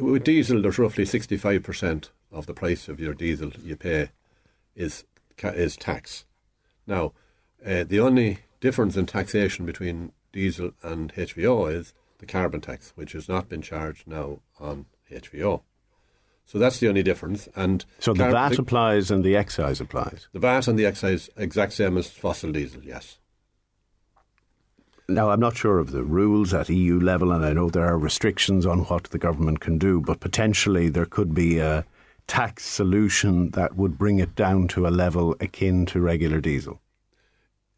with 0.00 0.24
diesel, 0.24 0.62
there's 0.62 0.78
roughly 0.78 1.04
65% 1.04 2.10
of 2.32 2.46
the 2.46 2.54
price 2.54 2.88
of 2.88 3.00
your 3.00 3.14
diesel 3.14 3.50
you 3.62 3.76
pay 3.76 4.10
is 4.76 5.04
is 5.42 5.76
tax. 5.76 6.26
Now, 6.86 7.12
uh, 7.64 7.84
the 7.84 7.98
only 7.98 8.40
difference 8.60 8.96
in 8.96 9.06
taxation 9.06 9.64
between 9.64 10.12
diesel 10.32 10.72
and 10.82 11.12
HVO 11.14 11.72
is 11.72 11.94
the 12.18 12.26
carbon 12.26 12.60
tax, 12.60 12.92
which 12.94 13.12
has 13.12 13.28
not 13.28 13.48
been 13.48 13.62
charged 13.62 14.06
now 14.06 14.40
on 14.58 14.86
HVO. 15.10 15.62
So 16.46 16.58
that's 16.58 16.78
the 16.80 16.88
only 16.88 17.02
difference. 17.02 17.48
And 17.54 17.84
So 18.00 18.12
the 18.12 18.28
VAT 18.28 18.58
applies 18.58 19.10
and 19.10 19.22
the 19.24 19.36
excise 19.36 19.80
applies. 19.80 20.28
the 20.32 20.40
VAT 20.40 20.66
and 20.66 20.78
the 20.78 20.86
excise 20.86 21.30
exact 21.36 21.74
same 21.74 21.96
as 21.96 22.08
fossil 22.10 22.50
diesel. 22.52 22.82
Yes. 22.82 23.18
Now, 25.08 25.30
I'm 25.30 25.40
not 25.40 25.56
sure 25.56 25.78
of 25.78 25.90
the 25.90 26.04
rules 26.04 26.54
at 26.54 26.68
EU 26.68 27.00
level, 27.00 27.32
and 27.32 27.44
I 27.44 27.52
know 27.52 27.68
there 27.68 27.86
are 27.86 27.98
restrictions 27.98 28.64
on 28.64 28.80
what 28.84 29.04
the 29.04 29.18
government 29.18 29.58
can 29.58 29.76
do, 29.76 30.00
but 30.00 30.20
potentially 30.20 30.88
there 30.88 31.04
could 31.06 31.34
be 31.34 31.58
a 31.58 31.84
tax 32.28 32.64
solution 32.64 33.50
that 33.50 33.74
would 33.76 33.98
bring 33.98 34.20
it 34.20 34.36
down 34.36 34.68
to 34.68 34.86
a 34.86 34.90
level 34.90 35.34
akin 35.40 35.84
to 35.86 36.00
regular 36.00 36.40
diesel. 36.40 36.80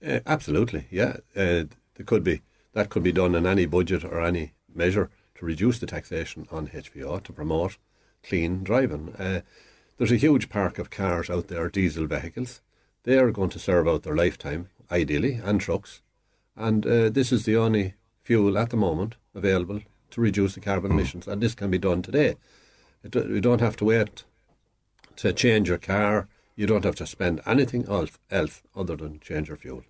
Uh, 0.06 0.20
absolutely, 0.26 0.86
yeah. 0.90 1.16
Uh, 1.34 1.64
there 1.94 2.04
could 2.04 2.22
be 2.22 2.42
that 2.74 2.90
could 2.90 3.02
be 3.02 3.12
done 3.12 3.34
in 3.34 3.46
any 3.46 3.64
budget 3.66 4.04
or 4.04 4.20
any 4.20 4.52
measure 4.74 5.10
to 5.34 5.44
reduce 5.44 5.78
the 5.78 5.86
taxation 5.86 6.46
on 6.50 6.68
HVO 6.68 7.22
to 7.22 7.32
promote 7.32 7.76
clean 8.22 8.62
driving. 8.62 9.14
Uh, 9.18 9.40
there's 9.98 10.12
a 10.12 10.16
huge 10.16 10.48
park 10.48 10.78
of 10.78 10.90
cars 10.90 11.30
out 11.30 11.48
there, 11.48 11.68
diesel 11.68 12.06
vehicles. 12.06 12.60
They 13.04 13.18
are 13.18 13.30
going 13.30 13.50
to 13.50 13.58
serve 13.58 13.88
out 13.88 14.02
their 14.02 14.16
lifetime, 14.16 14.68
ideally, 14.90 15.34
and 15.34 15.60
trucks. 15.60 16.02
And 16.56 16.86
uh, 16.86 17.08
this 17.10 17.32
is 17.32 17.44
the 17.44 17.56
only 17.56 17.94
fuel 18.22 18.58
at 18.58 18.70
the 18.70 18.76
moment 18.76 19.16
available 19.34 19.80
to 20.10 20.20
reduce 20.20 20.54
the 20.54 20.60
carbon 20.60 20.92
emissions, 20.92 21.26
and 21.26 21.42
this 21.42 21.54
can 21.54 21.70
be 21.70 21.78
done 21.78 22.02
today. 22.02 22.36
It, 23.02 23.14
you 23.14 23.40
don't 23.40 23.60
have 23.60 23.76
to 23.76 23.84
wait 23.84 24.24
to 25.16 25.32
change 25.32 25.68
your 25.68 25.78
car. 25.78 26.28
You 26.54 26.66
don't 26.66 26.84
have 26.84 26.96
to 26.96 27.06
spend 27.06 27.40
anything 27.46 27.86
else, 27.88 28.18
else 28.30 28.62
other 28.76 28.96
than 28.96 29.20
change 29.20 29.48
your 29.48 29.56
fuel. 29.56 29.84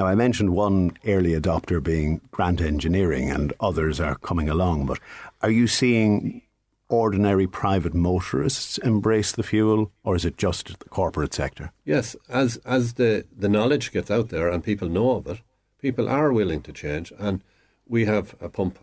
Now, 0.00 0.06
I 0.06 0.14
mentioned 0.14 0.54
one 0.54 0.96
early 1.06 1.38
adopter 1.38 1.82
being 1.82 2.22
Grant 2.30 2.62
Engineering, 2.62 3.30
and 3.30 3.52
others 3.60 4.00
are 4.00 4.14
coming 4.14 4.48
along, 4.48 4.86
but 4.86 4.98
are 5.42 5.50
you 5.50 5.66
seeing 5.66 6.40
ordinary 6.88 7.46
private 7.46 7.92
motorists 7.92 8.78
embrace 8.78 9.30
the 9.30 9.42
fuel, 9.42 9.92
or 10.02 10.16
is 10.16 10.24
it 10.24 10.38
just 10.38 10.78
the 10.78 10.88
corporate 10.88 11.34
sector? 11.34 11.72
Yes, 11.84 12.16
as 12.30 12.56
as 12.64 12.94
the, 12.94 13.26
the 13.36 13.50
knowledge 13.50 13.92
gets 13.92 14.10
out 14.10 14.30
there 14.30 14.48
and 14.48 14.64
people 14.64 14.88
know 14.88 15.10
of 15.18 15.26
it, 15.26 15.42
people 15.78 16.08
are 16.08 16.32
willing 16.32 16.62
to 16.62 16.72
change. 16.72 17.12
And 17.18 17.44
we 17.86 18.06
have 18.06 18.34
a 18.40 18.48
pump 18.48 18.78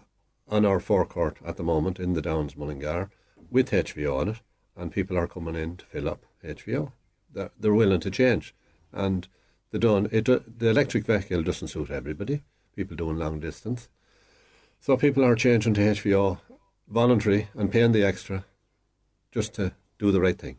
on 0.48 0.68
our 0.68 0.80
forecourt 0.80 1.40
at 1.44 1.58
the 1.58 1.64
moment 1.64 2.00
in 2.00 2.14
the 2.14 2.22
Downs 2.22 2.56
Mullingar 2.56 3.10
with 3.50 3.72
HVO 3.72 4.16
on 4.16 4.28
it, 4.28 4.42
and 4.76 4.92
people 4.92 5.18
are 5.18 5.28
coming 5.28 5.56
in 5.56 5.78
to 5.78 5.86
fill 5.88 6.10
up 6.10 6.28
HVO. 6.44 6.92
They're, 7.34 7.50
they're 7.60 7.74
willing 7.74 8.02
to 8.02 8.12
change, 8.12 8.54
and 8.94 9.28
they 9.72 9.80
don't. 9.80 10.12
It 10.14 10.26
the 10.26 10.70
electric 10.70 11.06
vehicle 11.06 11.44
doesn't 11.44 11.68
suit 11.70 11.90
everybody. 11.92 12.42
People 12.76 12.96
doing 12.96 13.18
long 13.18 13.40
distance, 13.40 13.90
so 14.80 14.96
people 14.98 15.24
are 15.26 15.36
changing 15.36 15.74
to 15.76 15.82
HVO 15.82 16.40
voluntary 16.88 17.50
and 17.56 17.72
paying 17.72 17.92
the 17.92 18.04
extra 18.04 18.46
just 19.32 19.54
to 19.56 19.72
do 20.00 20.12
the 20.12 20.22
right 20.22 20.38
thing. 20.38 20.58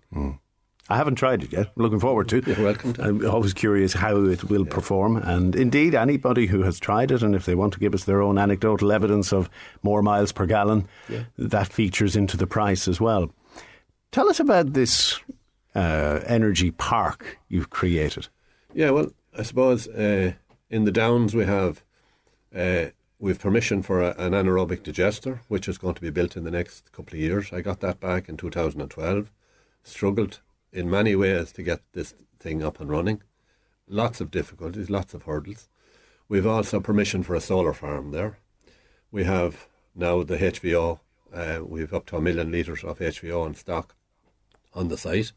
I 0.91 0.97
haven't 0.97 1.17
tried 1.17 1.43
it 1.45 1.53
yet. 1.53 1.67
I'm 1.77 1.83
looking 1.83 2.01
forward 2.01 2.29
to. 2.31 2.43
You're 2.47 2.65
welcome 2.65 2.93
to. 2.95 3.03
I'm 3.03 3.25
always 3.31 3.53
curious 3.55 3.93
how 3.93 4.25
it 4.25 4.45
will 4.45 4.65
perform, 4.65 5.17
and 5.19 5.55
indeed, 5.55 5.95
anybody 5.95 6.47
who 6.47 6.63
has 6.63 6.79
tried 6.81 7.11
it, 7.11 7.23
and 7.23 7.35
if 7.35 7.45
they 7.45 7.55
want 7.55 7.73
to 7.75 7.79
give 7.79 7.95
us 7.95 8.05
their 8.05 8.21
own 8.23 8.39
anecdotal 8.39 8.91
evidence 8.91 9.33
of 9.33 9.49
more 9.83 10.03
miles 10.03 10.33
per 10.33 10.47
gallon, 10.47 10.89
Yeah. 11.09 11.25
that 11.37 11.73
features 11.73 12.17
into 12.17 12.37
the 12.37 12.47
price 12.47 12.89
as 12.89 13.01
well. 13.01 13.31
Tell 14.13 14.29
us 14.31 14.41
about 14.41 14.73
this 14.73 15.21
uh, 15.75 16.21
energy 16.27 16.71
park 16.71 17.39
you've 17.49 17.71
created. 17.71 18.29
Yeah, 18.75 18.91
well, 18.91 19.13
I 19.37 19.43
suppose 19.43 19.89
uh, 19.89 20.33
in 20.69 20.85
the 20.85 20.93
Downs 20.93 21.35
we 21.35 21.47
have 21.47 21.83
uh, 22.55 22.87
we've 23.19 23.39
permission 23.39 23.83
for 23.83 24.03
a, 24.03 24.11
an 24.19 24.33
anaerobic 24.33 24.83
digester, 24.83 25.41
which 25.49 25.69
is 25.69 25.79
going 25.79 25.95
to 25.95 26.03
be 26.03 26.11
built 26.11 26.37
in 26.37 26.45
the 26.45 26.51
next 26.51 26.93
couple 26.93 27.15
of 27.15 27.21
years. 27.21 27.53
I 27.53 27.63
got 27.63 27.81
that 27.81 27.99
back 27.99 28.29
in 28.29 28.37
2012. 28.37 29.33
Struggled 29.83 30.41
in 30.71 30.91
many 30.91 31.17
ways 31.17 31.51
to 31.53 31.63
get 31.63 31.81
this 31.93 32.15
thing 32.39 32.63
up 32.63 32.79
and 32.79 32.91
running. 32.91 33.23
Lots 33.89 34.21
of 34.21 34.31
difficulties, 34.31 34.91
lots 34.91 35.15
of 35.15 35.23
hurdles. 35.23 35.69
We've 36.29 36.47
also 36.47 36.79
permission 36.79 37.23
for 37.23 37.35
a 37.35 37.41
solar 37.41 37.73
farm 37.73 38.11
there. 38.11 38.39
We 39.11 39.25
have 39.25 39.67
now 39.95 40.23
the 40.23 40.37
HVO. 40.37 41.01
Uh, 41.33 41.61
we've 41.65 41.95
up 41.95 42.05
to 42.07 42.17
a 42.17 42.21
million 42.21 42.53
litres 42.53 42.85
of 42.85 42.99
HVO 42.99 43.47
in 43.47 43.55
stock 43.55 43.95
on 44.75 44.89
the 44.89 44.99
site. 44.99 45.33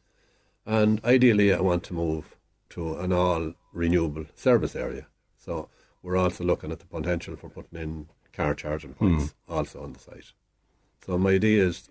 And 0.65 1.03
ideally, 1.05 1.53
I 1.53 1.61
want 1.61 1.83
to 1.85 1.93
move 1.93 2.35
to 2.71 2.95
an 2.97 3.13
all 3.13 3.53
renewable 3.73 4.25
service 4.35 4.75
area. 4.75 5.07
So 5.37 5.69
we're 6.01 6.17
also 6.17 6.43
looking 6.43 6.71
at 6.71 6.79
the 6.79 6.85
potential 6.85 7.35
for 7.35 7.49
putting 7.49 7.79
in 7.79 8.07
car 8.33 8.55
charging 8.55 8.93
points 8.93 9.33
also 9.47 9.83
on 9.83 9.93
the 9.93 9.99
site. 9.99 10.33
So 11.05 11.17
my 11.17 11.31
idea 11.31 11.63
is 11.63 11.89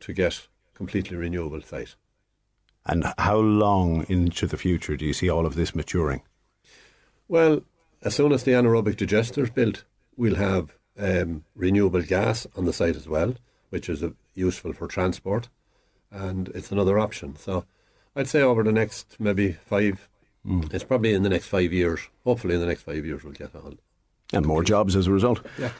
to 0.00 0.12
get 0.12 0.48
completely 0.74 1.16
renewable 1.16 1.62
site. 1.62 1.94
And 2.84 3.04
how 3.18 3.36
long 3.36 4.04
into 4.08 4.46
the 4.46 4.56
future 4.56 4.96
do 4.96 5.04
you 5.04 5.12
see 5.12 5.30
all 5.30 5.46
of 5.46 5.54
this 5.54 5.74
maturing? 5.74 6.22
Well, 7.28 7.62
as 8.02 8.14
soon 8.14 8.32
as 8.32 8.42
the 8.42 8.52
anaerobic 8.52 8.96
digester 8.96 9.44
is 9.44 9.50
built, 9.50 9.84
we'll 10.16 10.34
have 10.34 10.74
um, 10.98 11.44
renewable 11.54 12.02
gas 12.02 12.46
on 12.56 12.64
the 12.64 12.72
site 12.72 12.96
as 12.96 13.08
well, 13.08 13.34
which 13.70 13.88
is 13.88 14.02
uh, 14.02 14.10
useful 14.34 14.72
for 14.72 14.88
transport, 14.88 15.48
and 16.10 16.48
it's 16.48 16.72
another 16.72 16.98
option. 16.98 17.36
So 17.36 17.64
I'd 18.14 18.28
say 18.28 18.42
over 18.42 18.62
the 18.62 18.72
next 18.72 19.16
maybe 19.18 19.52
five, 19.52 20.08
hmm. 20.44 20.62
it's 20.70 20.84
probably 20.84 21.14
in 21.14 21.22
the 21.22 21.28
next 21.28 21.46
five 21.46 21.72
years. 21.72 22.00
Hopefully, 22.24 22.54
in 22.54 22.60
the 22.60 22.66
next 22.66 22.82
five 22.82 23.04
years, 23.04 23.24
we'll 23.24 23.32
get 23.32 23.54
all. 23.54 23.74
And 24.32 24.46
more 24.46 24.62
jobs 24.62 24.96
as 24.96 25.06
a 25.06 25.12
result. 25.12 25.44
Yeah. 25.58 25.70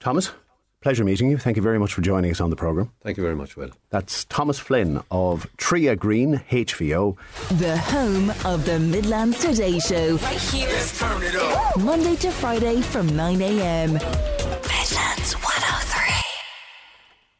Thomas, 0.00 0.32
pleasure 0.80 1.04
meeting 1.04 1.30
you. 1.30 1.38
Thank 1.38 1.56
you 1.56 1.62
very 1.62 1.78
much 1.78 1.94
for 1.94 2.02
joining 2.02 2.30
us 2.30 2.40
on 2.40 2.50
the 2.50 2.56
programme. 2.56 2.92
Thank 3.02 3.16
you 3.16 3.22
very 3.22 3.36
much, 3.36 3.56
Will. 3.56 3.70
That's 3.90 4.24
Thomas 4.24 4.58
Flynn 4.58 5.00
of 5.10 5.46
Tria 5.56 5.96
Green 5.96 6.42
HVO. 6.50 7.16
The 7.58 7.76
home 7.78 8.30
of 8.44 8.64
the 8.64 8.78
Midlands 8.78 9.40
Today 9.40 9.78
Show. 9.78 10.16
Right 10.16 10.38
here. 10.38 10.68
Let's 10.68 10.98
turn 10.98 11.22
it 11.22 11.36
up. 11.36 11.78
Monday 11.78 12.16
to 12.16 12.30
Friday 12.30 12.80
from 12.80 13.06
9 13.06 13.40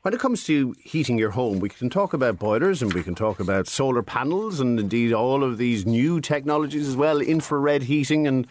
When 0.02 0.14
it 0.14 0.18
comes 0.18 0.42
to 0.46 0.74
heating 0.80 1.16
your 1.16 1.30
home, 1.30 1.60
we 1.60 1.68
can 1.68 1.88
talk 1.88 2.12
about 2.12 2.36
boilers 2.36 2.82
and 2.82 2.92
we 2.92 3.04
can 3.04 3.14
talk 3.14 3.38
about 3.38 3.68
solar 3.68 4.02
panels 4.02 4.58
and 4.58 4.80
indeed 4.80 5.12
all 5.12 5.44
of 5.44 5.58
these 5.58 5.86
new 5.86 6.20
technologies 6.20 6.88
as 6.88 6.96
well, 6.96 7.20
infrared 7.20 7.84
heating 7.84 8.26
and 8.26 8.48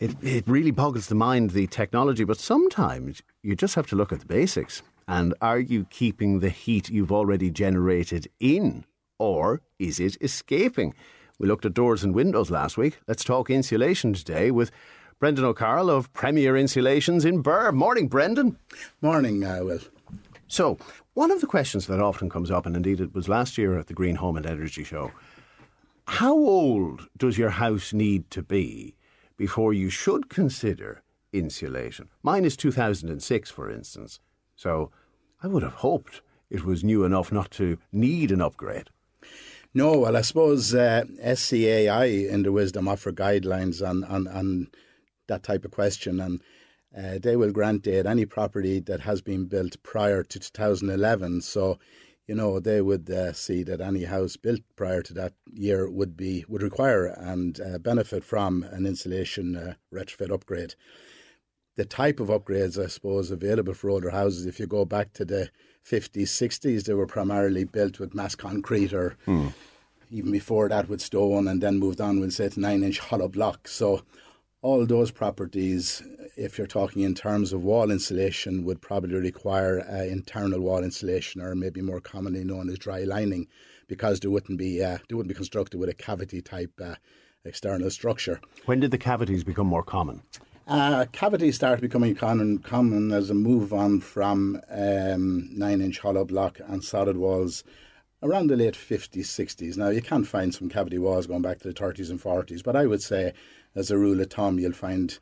it, 0.00 0.16
it 0.22 0.48
really 0.48 0.70
boggles 0.70 1.08
the 1.08 1.14
mind, 1.14 1.50
the 1.50 1.66
technology, 1.66 2.24
but 2.24 2.38
sometimes 2.38 3.20
you 3.42 3.54
just 3.54 3.74
have 3.74 3.86
to 3.88 3.96
look 3.96 4.12
at 4.12 4.20
the 4.20 4.26
basics. 4.26 4.82
And 5.06 5.34
are 5.42 5.58
you 5.60 5.84
keeping 5.90 6.40
the 6.40 6.48
heat 6.48 6.88
you've 6.88 7.12
already 7.12 7.50
generated 7.50 8.28
in 8.40 8.86
or 9.18 9.60
is 9.78 10.00
it 10.00 10.16
escaping? 10.22 10.94
We 11.38 11.48
looked 11.48 11.66
at 11.66 11.74
doors 11.74 12.02
and 12.02 12.14
windows 12.14 12.50
last 12.50 12.78
week. 12.78 12.98
Let's 13.06 13.24
talk 13.24 13.50
insulation 13.50 14.14
today 14.14 14.50
with 14.50 14.70
Brendan 15.18 15.44
O'Carroll 15.44 15.90
of 15.90 16.10
Premier 16.14 16.56
Insulations 16.56 17.26
in 17.26 17.42
Birr. 17.42 17.72
Morning, 17.72 18.08
Brendan. 18.08 18.56
Morning, 19.02 19.44
uh, 19.44 19.60
Will. 19.62 19.80
So, 20.52 20.76
one 21.14 21.30
of 21.30 21.40
the 21.40 21.46
questions 21.46 21.86
that 21.86 21.98
often 21.98 22.28
comes 22.28 22.50
up, 22.50 22.66
and 22.66 22.76
indeed 22.76 23.00
it 23.00 23.14
was 23.14 23.26
last 23.26 23.56
year 23.56 23.78
at 23.78 23.86
the 23.86 23.94
Green 23.94 24.16
Home 24.16 24.36
and 24.36 24.44
Energy 24.44 24.84
Show, 24.84 25.10
how 26.06 26.34
old 26.34 27.08
does 27.16 27.38
your 27.38 27.48
house 27.48 27.94
need 27.94 28.30
to 28.32 28.42
be 28.42 28.94
before 29.38 29.72
you 29.72 29.88
should 29.88 30.28
consider 30.28 31.02
insulation? 31.32 32.10
Mine 32.22 32.44
is 32.44 32.54
2006, 32.58 33.50
for 33.50 33.70
instance. 33.70 34.20
So, 34.54 34.90
I 35.42 35.46
would 35.46 35.62
have 35.62 35.76
hoped 35.76 36.20
it 36.50 36.66
was 36.66 36.84
new 36.84 37.02
enough 37.02 37.32
not 37.32 37.50
to 37.52 37.78
need 37.90 38.30
an 38.30 38.42
upgrade. 38.42 38.90
No, 39.72 40.00
well, 40.00 40.18
I 40.18 40.20
suppose 40.20 40.74
uh, 40.74 41.04
SEAI 41.24 42.28
in 42.28 42.42
the 42.42 42.52
wisdom 42.52 42.88
offer 42.88 43.10
guidelines 43.10 43.80
on, 43.80 44.04
on, 44.04 44.28
on 44.28 44.68
that 45.28 45.44
type 45.44 45.64
of 45.64 45.70
question, 45.70 46.20
and 46.20 46.42
uh, 46.96 47.18
they 47.20 47.36
will 47.36 47.52
grant 47.52 47.86
aid 47.86 48.06
any 48.06 48.26
property 48.26 48.80
that 48.80 49.00
has 49.00 49.22
been 49.22 49.46
built 49.46 49.82
prior 49.82 50.22
to 50.22 50.38
2011. 50.38 51.40
So, 51.40 51.78
you 52.26 52.34
know, 52.34 52.60
they 52.60 52.82
would 52.82 53.10
uh, 53.10 53.32
see 53.32 53.62
that 53.62 53.80
any 53.80 54.04
house 54.04 54.36
built 54.36 54.60
prior 54.76 55.02
to 55.02 55.14
that 55.14 55.32
year 55.50 55.88
would 55.90 56.16
be 56.16 56.44
would 56.48 56.62
require 56.62 57.06
and 57.06 57.60
uh, 57.60 57.78
benefit 57.78 58.24
from 58.24 58.62
an 58.64 58.86
insulation 58.86 59.56
uh, 59.56 59.74
retrofit 59.92 60.30
upgrade. 60.30 60.74
The 61.76 61.86
type 61.86 62.20
of 62.20 62.28
upgrades, 62.28 62.82
I 62.82 62.88
suppose, 62.88 63.30
available 63.30 63.72
for 63.72 63.88
older 63.88 64.10
houses, 64.10 64.44
if 64.44 64.60
you 64.60 64.66
go 64.66 64.84
back 64.84 65.14
to 65.14 65.24
the 65.24 65.50
50s, 65.86 66.24
60s, 66.24 66.84
they 66.84 66.92
were 66.92 67.06
primarily 67.06 67.64
built 67.64 67.98
with 67.98 68.14
mass 68.14 68.34
concrete 68.34 68.92
or 68.92 69.16
hmm. 69.24 69.48
even 70.10 70.30
before 70.30 70.68
that 70.68 70.90
with 70.90 71.00
stone 71.00 71.48
and 71.48 71.62
then 71.62 71.78
moved 71.78 72.00
on, 72.00 72.20
we'll 72.20 72.30
say, 72.30 72.50
to 72.50 72.60
nine 72.60 72.82
inch 72.82 72.98
hollow 72.98 73.28
blocks. 73.28 73.72
So 73.72 74.02
all 74.62 74.86
those 74.86 75.10
properties, 75.10 76.02
if 76.36 76.56
you're 76.56 76.68
talking 76.68 77.02
in 77.02 77.14
terms 77.14 77.52
of 77.52 77.64
wall 77.64 77.90
insulation, 77.90 78.64
would 78.64 78.80
probably 78.80 79.16
require 79.16 79.80
uh, 79.80 80.04
internal 80.04 80.60
wall 80.60 80.84
insulation, 80.84 81.40
or 81.40 81.54
maybe 81.56 81.82
more 81.82 82.00
commonly 82.00 82.44
known 82.44 82.70
as 82.70 82.78
dry 82.78 83.00
lining, 83.02 83.48
because 83.88 84.20
they 84.20 84.28
wouldn't 84.28 84.58
be 84.58 84.82
uh, 84.82 84.98
they 85.08 85.16
wouldn't 85.16 85.28
be 85.28 85.34
constructed 85.34 85.78
with 85.78 85.88
a 85.88 85.94
cavity 85.94 86.40
type 86.40 86.72
uh, 86.82 86.94
external 87.44 87.90
structure. 87.90 88.40
When 88.64 88.78
did 88.78 88.92
the 88.92 88.98
cavities 88.98 89.42
become 89.42 89.66
more 89.66 89.82
common? 89.82 90.22
Uh, 90.68 91.06
cavities 91.10 91.56
started 91.56 91.80
becoming 91.80 92.14
common, 92.14 92.58
common 92.58 93.10
as 93.10 93.30
a 93.30 93.34
move 93.34 93.72
on 93.72 93.98
from 94.00 94.60
um, 94.70 95.48
nine 95.52 95.80
inch 95.80 95.98
hollow 95.98 96.24
block 96.24 96.60
and 96.68 96.84
solid 96.84 97.16
walls 97.16 97.64
around 98.22 98.46
the 98.46 98.56
late 98.56 98.74
50s, 98.74 99.24
60s. 99.24 99.76
Now, 99.76 99.88
you 99.88 100.00
can 100.00 100.22
find 100.22 100.54
some 100.54 100.68
cavity 100.68 100.98
walls 100.98 101.26
going 101.26 101.42
back 101.42 101.58
to 101.58 101.68
the 101.68 101.74
30s 101.74 102.08
and 102.08 102.22
40s, 102.22 102.62
but 102.62 102.76
I 102.76 102.86
would 102.86 103.02
say 103.02 103.32
as 103.74 103.90
a 103.90 103.98
rule 103.98 104.20
of 104.20 104.30
thumb, 104.30 104.58
you'll 104.58 104.72
find 104.72 105.18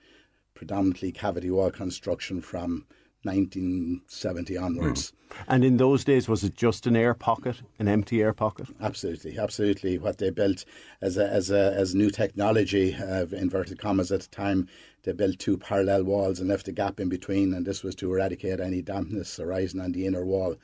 predominantly 0.54 1.12
cavity 1.12 1.50
wall 1.50 1.70
construction 1.70 2.40
from 2.40 2.86
1970 3.22 4.56
onwards. 4.56 5.12
Mm. 5.12 5.36
And 5.48 5.64
in 5.64 5.76
those 5.76 6.04
days, 6.04 6.28
was 6.28 6.42
it 6.42 6.56
just 6.56 6.86
an 6.86 6.96
air 6.96 7.14
pocket, 7.14 7.62
an 7.78 7.86
empty 7.86 8.22
air 8.22 8.32
pocket? 8.32 8.68
Absolutely, 8.80 9.38
absolutely. 9.38 9.98
What 9.98 10.18
they 10.18 10.30
built 10.30 10.64
as 11.02 11.16
a, 11.16 11.28
as 11.28 11.50
a, 11.50 11.74
as 11.76 11.94
new 11.94 12.10
technology, 12.10 12.94
uh, 12.94 13.26
inverted 13.32 13.78
commas 13.78 14.10
at 14.10 14.22
the 14.22 14.28
time, 14.28 14.68
they 15.02 15.12
built 15.12 15.38
two 15.38 15.56
parallel 15.56 16.04
walls 16.04 16.40
and 16.40 16.48
left 16.48 16.68
a 16.68 16.72
gap 16.72 16.98
in 16.98 17.08
between, 17.08 17.54
and 17.54 17.66
this 17.66 17.82
was 17.82 17.94
to 17.96 18.10
eradicate 18.12 18.60
any 18.60 18.82
dampness 18.82 19.38
arising 19.38 19.80
on 19.80 19.92
the 19.92 20.06
inner 20.06 20.24
wall 20.24 20.56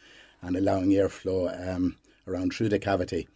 and 0.42 0.56
allowing 0.56 0.90
airflow 0.90 1.74
um, 1.74 1.96
around 2.26 2.52
through 2.52 2.68
the 2.68 2.78
cavity. 2.78 3.28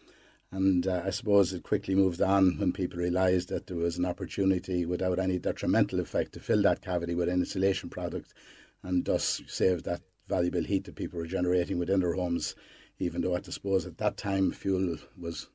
And 0.53 0.87
uh, 0.87 1.03
I 1.05 1.11
suppose 1.11 1.53
it 1.53 1.63
quickly 1.63 1.95
moved 1.95 2.21
on 2.21 2.59
when 2.59 2.73
people 2.73 2.99
realised 2.99 3.51
that 3.51 3.69
there 3.69 3.77
was 3.77 3.99
an 3.99 4.05
opportunity 4.05 4.85
without 4.85 5.19
any 5.19 5.39
detrimental 5.39 6.01
effect 6.01 6.33
to 6.33 6.41
fill 6.41 6.63
that 6.63 6.83
cavity 6.83 7.15
with 7.15 7.29
an 7.29 7.41
insulation 7.41 7.89
product 7.89 8.35
and 8.83 9.05
thus 9.05 9.43
save 9.47 9.85
that 9.85 10.01
valuable 10.29 10.65
heat 10.65 10.85
that 10.85 10.97
people 10.97 11.19
were 11.19 11.27
generating 11.27 11.79
within 11.79 12.01
their 12.01 12.15
homes, 12.15 12.57
even 12.99 13.21
though 13.21 13.37
I 13.37 13.43
suppose 13.43 13.87
at 13.87 13.99
that 13.99 14.17
time 14.17 14.51
fuel 14.51 14.97
was 15.19 15.49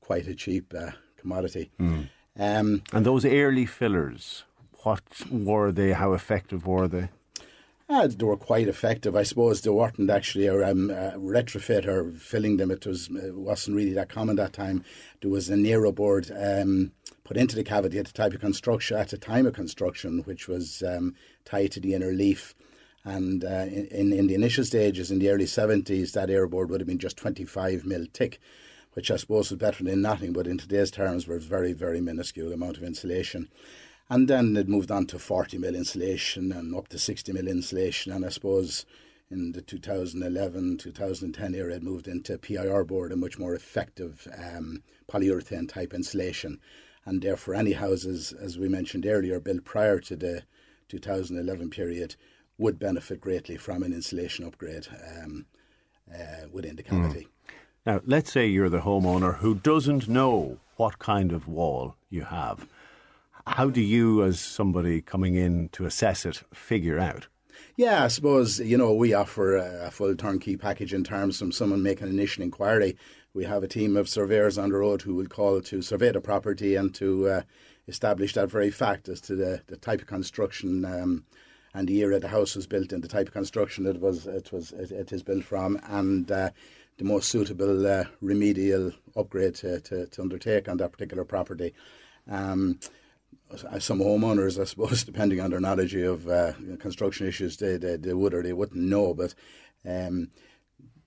quite 0.00 0.26
a 0.26 0.34
cheap 0.34 0.74
uh, 0.76 0.90
commodity. 1.16 1.70
Mm. 1.78 2.08
Um, 2.38 2.82
and 2.92 3.06
those 3.06 3.24
early 3.24 3.66
fillers, 3.66 4.44
what 4.82 5.02
were 5.30 5.70
they? 5.70 5.92
How 5.92 6.12
effective 6.14 6.66
were 6.66 6.88
they? 6.88 7.10
Uh, 7.90 8.06
they 8.06 8.24
were 8.24 8.36
quite 8.36 8.68
effective. 8.68 9.16
I 9.16 9.24
suppose 9.24 9.62
they 9.62 9.70
weren't 9.70 10.08
actually 10.08 10.46
a 10.46 10.70
um, 10.70 10.90
uh, 10.90 11.10
retrofit 11.16 11.86
or 11.88 12.12
filling 12.12 12.56
them. 12.56 12.70
It 12.70 12.86
was 12.86 13.10
it 13.10 13.34
wasn't 13.34 13.76
really 13.76 13.94
that 13.94 14.08
common 14.08 14.36
that 14.36 14.52
time. 14.52 14.84
There 15.20 15.30
was 15.30 15.50
a 15.50 15.56
Nero 15.56 15.90
board 15.90 16.30
um, 16.30 16.92
put 17.24 17.36
into 17.36 17.56
the 17.56 17.64
cavity 17.64 17.98
at 17.98 18.06
the 18.06 18.12
type 18.12 18.32
of 18.32 18.40
construction 18.40 18.96
at 18.96 19.08
the 19.08 19.18
time 19.18 19.44
of 19.44 19.54
construction, 19.54 20.20
which 20.20 20.46
was 20.46 20.84
um, 20.86 21.16
tied 21.44 21.72
to 21.72 21.80
the 21.80 21.94
inner 21.94 22.12
leaf. 22.12 22.54
And 23.02 23.42
uh, 23.44 23.66
in 23.68 24.12
in 24.12 24.28
the 24.28 24.36
initial 24.36 24.64
stages 24.64 25.10
in 25.10 25.18
the 25.18 25.30
early 25.30 25.46
seventies, 25.46 26.12
that 26.12 26.30
air 26.30 26.46
board 26.46 26.70
would 26.70 26.80
have 26.80 26.86
been 26.86 26.98
just 27.00 27.16
twenty 27.16 27.44
five 27.44 27.84
mil 27.84 28.06
thick, 28.14 28.38
which 28.92 29.10
I 29.10 29.16
suppose 29.16 29.50
was 29.50 29.58
better 29.58 29.82
than 29.82 30.00
nothing. 30.00 30.32
But 30.32 30.46
in 30.46 30.58
today's 30.58 30.92
terms, 30.92 31.26
was 31.26 31.44
very 31.44 31.72
very 31.72 32.00
minuscule 32.00 32.52
amount 32.52 32.76
of 32.76 32.84
insulation. 32.84 33.48
And 34.10 34.26
then 34.26 34.56
it 34.56 34.68
moved 34.68 34.90
on 34.90 35.06
to 35.06 35.18
40 35.20 35.56
mil 35.58 35.74
insulation 35.74 36.50
and 36.50 36.74
up 36.74 36.88
to 36.88 36.98
60 36.98 37.32
mil 37.32 37.46
insulation. 37.46 38.12
And 38.12 38.26
I 38.26 38.28
suppose 38.28 38.84
in 39.30 39.52
the 39.52 39.62
2011 39.62 40.78
2010 40.78 41.54
era, 41.54 41.74
it 41.76 41.82
moved 41.82 42.08
into 42.08 42.36
PIR 42.36 42.84
board, 42.84 43.12
a 43.12 43.16
much 43.16 43.38
more 43.38 43.54
effective 43.54 44.26
um, 44.36 44.82
polyurethane 45.08 45.68
type 45.68 45.94
insulation. 45.94 46.58
And 47.06 47.22
therefore, 47.22 47.54
any 47.54 47.72
houses, 47.72 48.32
as 48.32 48.58
we 48.58 48.68
mentioned 48.68 49.06
earlier, 49.06 49.38
built 49.38 49.64
prior 49.64 50.00
to 50.00 50.16
the 50.16 50.42
2011 50.88 51.70
period 51.70 52.16
would 52.58 52.78
benefit 52.78 53.20
greatly 53.20 53.56
from 53.56 53.82
an 53.84 53.92
insulation 53.92 54.44
upgrade 54.44 54.88
um, 55.22 55.46
uh, 56.12 56.48
within 56.52 56.76
the 56.76 56.82
cavity. 56.82 57.20
Mm. 57.20 57.52
Now, 57.86 58.00
let's 58.04 58.30
say 58.30 58.46
you're 58.46 58.68
the 58.68 58.80
homeowner 58.80 59.36
who 59.36 59.54
doesn't 59.54 60.08
know 60.08 60.58
what 60.76 60.98
kind 60.98 61.32
of 61.32 61.48
wall 61.48 61.94
you 62.10 62.24
have. 62.24 62.66
How 63.46 63.70
do 63.70 63.80
you, 63.80 64.22
as 64.22 64.40
somebody 64.40 65.00
coming 65.00 65.34
in 65.34 65.68
to 65.70 65.86
assess 65.86 66.24
it, 66.26 66.42
figure 66.52 66.98
out? 66.98 67.28
Yeah, 67.76 68.04
I 68.04 68.08
suppose, 68.08 68.58
you 68.60 68.76
know, 68.76 68.92
we 68.92 69.14
offer 69.14 69.56
a 69.56 69.90
full 69.90 70.14
turnkey 70.14 70.56
package 70.56 70.92
in 70.92 71.04
terms 71.04 71.40
of 71.40 71.54
someone 71.54 71.82
making 71.82 72.08
an 72.08 72.12
initial 72.12 72.42
inquiry. 72.42 72.96
We 73.32 73.44
have 73.44 73.62
a 73.62 73.68
team 73.68 73.96
of 73.96 74.08
surveyors 74.08 74.58
on 74.58 74.70
the 74.70 74.76
road 74.76 75.02
who 75.02 75.14
will 75.14 75.26
call 75.26 75.60
to 75.60 75.82
survey 75.82 76.12
the 76.12 76.20
property 76.20 76.74
and 76.76 76.94
to 76.96 77.28
uh, 77.28 77.42
establish 77.86 78.34
that 78.34 78.50
very 78.50 78.70
fact 78.70 79.08
as 79.08 79.20
to 79.22 79.36
the, 79.36 79.62
the 79.66 79.76
type 79.76 80.00
of 80.00 80.06
construction 80.06 80.84
um, 80.84 81.24
and 81.72 81.88
the 81.88 81.98
era 82.00 82.18
the 82.18 82.28
house 82.28 82.56
was 82.56 82.66
built 82.66 82.92
and 82.92 83.02
the 83.02 83.08
type 83.08 83.28
of 83.28 83.32
construction 83.32 83.86
it 83.86 84.00
was 84.00 84.26
it 84.26 84.50
was 84.52 84.72
it, 84.72 84.90
it 84.90 85.12
is 85.12 85.22
built 85.22 85.44
from 85.44 85.78
and 85.88 86.32
uh, 86.32 86.50
the 86.98 87.04
most 87.04 87.30
suitable 87.30 87.86
uh, 87.86 88.04
remedial 88.20 88.92
upgrade 89.16 89.54
to, 89.54 89.80
to, 89.80 90.06
to, 90.06 90.20
undertake 90.20 90.68
on 90.68 90.76
that 90.76 90.92
particular 90.92 91.24
property. 91.24 91.72
Um, 92.28 92.78
some 93.56 94.00
homeowners, 94.00 94.60
I 94.60 94.64
suppose, 94.64 95.04
depending 95.10 95.40
on 95.40 95.50
their 95.50 95.60
knowledge 95.60 95.94
of 95.94 96.28
uh, 96.28 96.52
construction 96.78 97.26
issues, 97.26 97.56
they, 97.56 97.76
they, 97.76 97.96
they 97.96 98.14
would 98.14 98.34
or 98.34 98.42
they 98.42 98.52
wouldn't 98.52 98.80
know. 98.80 99.14
But 99.14 99.34
um, 99.86 100.30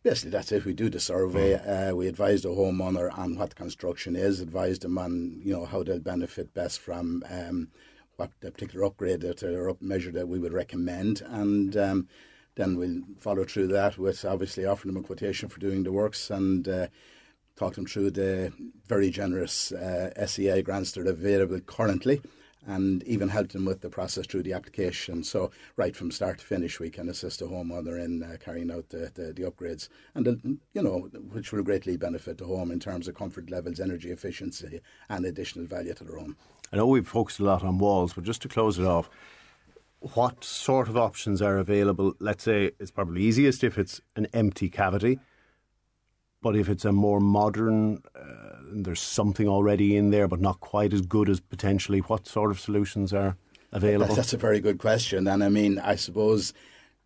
basically, 0.04 0.32
that's 0.32 0.52
it. 0.52 0.66
We 0.66 0.74
do 0.74 0.90
the 0.90 1.00
survey. 1.00 1.58
Mm. 1.58 1.92
Uh, 1.92 1.96
we 1.96 2.08
advise 2.08 2.44
the 2.44 2.50
homeowner 2.50 3.16
on 3.18 3.38
what 3.38 3.56
construction 3.56 4.16
is, 4.16 4.40
advise 4.40 4.80
them 4.80 4.98
on 4.98 5.42
you 5.44 5.54
know 5.54 5.66
how 5.66 5.84
they'll 5.84 6.00
benefit 6.00 6.54
best 6.54 6.80
from 6.80 7.24
um, 7.30 7.70
what 8.18 8.32
the 8.42 8.52
particular 8.52 8.86
upgrade 8.86 9.22
that 9.22 9.44
or 9.44 9.70
up 9.70 9.82
measure 9.82 10.12
that 10.12 10.28
we 10.28 10.40
would 10.40 10.54
recommend, 10.54 11.22
and 11.22 11.76
um, 11.78 12.08
then 12.56 12.78
we'll 12.78 13.02
follow 13.18 13.44
through 13.44 13.68
that 13.68 13.98
with 13.98 14.24
obviously 14.26 14.66
offering 14.66 14.94
them 14.94 15.04
a 15.04 15.08
quotation 15.08 15.50
for 15.50 15.60
doing 15.60 15.84
the 15.84 15.92
works 15.92 16.30
and. 16.30 16.68
Uh, 16.68 16.88
talk 17.56 17.76
them 17.76 17.86
through 17.86 18.12
the 18.12 18.52
very 18.88 19.10
generous 19.10 19.72
uh, 19.72 20.26
SEA 20.26 20.62
grants 20.62 20.92
that 20.94 21.08
are 21.08 21.12
available 21.12 21.60
currently 21.62 22.22
and 22.66 23.04
even 23.04 23.30
helped 23.30 23.54
them 23.54 23.66
with 23.66 23.82
the 23.82 23.90
process 23.90 24.26
through 24.26 24.44
the 24.44 24.54
application. 24.54 25.24
So, 25.24 25.52
right 25.76 25.96
from 25.96 26.12
start 26.12 26.40
to 26.40 26.46
finish, 26.46 26.80
we 26.80 26.90
can 26.90 27.10
assist 27.10 27.42
a 27.42 27.46
homeowner 27.46 28.04
in 28.04 28.24
uh, 28.24 28.38
carrying 28.40 28.72
out 28.72 28.90
the, 28.90 29.12
the, 29.14 29.34
the 29.34 29.50
upgrades, 29.50 29.90
and 30.16 30.26
the, 30.26 30.58
you 30.74 30.82
know, 30.82 31.10
which 31.32 31.52
will 31.52 31.64
greatly 31.64 31.98
benefit 31.98 32.38
the 32.38 32.46
home 32.46 32.72
in 32.72 32.80
terms 32.80 33.08
of 33.08 33.16
comfort 33.16 33.50
levels, 33.50 33.80
energy 33.80 34.12
efficiency, 34.12 34.82
and 35.10 35.26
additional 35.26 35.66
value 35.66 35.94
to 35.94 36.04
their 36.04 36.18
home. 36.18 36.38
I 36.72 36.78
know 36.78 36.88
we've 36.88 37.08
focused 37.08 37.40
a 37.40 37.44
lot 37.44 37.64
on 37.64 37.78
walls, 37.78 38.14
but 38.14 38.24
just 38.24 38.42
to 38.44 38.48
close 38.48 38.80
it 38.80 38.86
off, 38.86 39.10
what 40.00 40.44
sort 40.44 40.90
of 40.90 40.98
options 40.98 41.42
are 41.42 41.58
available? 41.58 42.14
Let's 42.20 42.44
say 42.44 42.72
it's 42.80 42.92
probably 42.92 43.24
easiest 43.24 43.64
if 43.64 43.78
it's 43.78 44.02
an 44.16 44.28
empty 44.34 44.70
cavity, 44.70 45.20
but 46.44 46.56
if 46.56 46.70
it's 46.70 46.86
a 46.86 46.92
more 46.92 47.20
modern, 47.20 48.04
uh, 48.16 48.58
there's 48.72 49.02
something 49.02 49.48
already 49.48 49.96
in 49.96 50.12
there, 50.12 50.28
but 50.28 50.42
not 50.42 50.60
quite 50.60 50.94
as 50.94 51.02
good 51.02 51.30
as 51.30 51.40
potentially, 51.40 52.00
what 52.00 52.28
sort 52.28 52.52
of 52.52 52.60
solutions 52.60 53.14
are 53.14 53.38
available? 53.72 54.14
That's 54.14 54.34
a 54.34 54.38
very 54.38 54.60
good 54.60 54.78
question. 54.78 55.28
And 55.28 55.44
I 55.44 55.50
mean, 55.50 55.80
I 55.80 55.96
suppose 55.96 56.54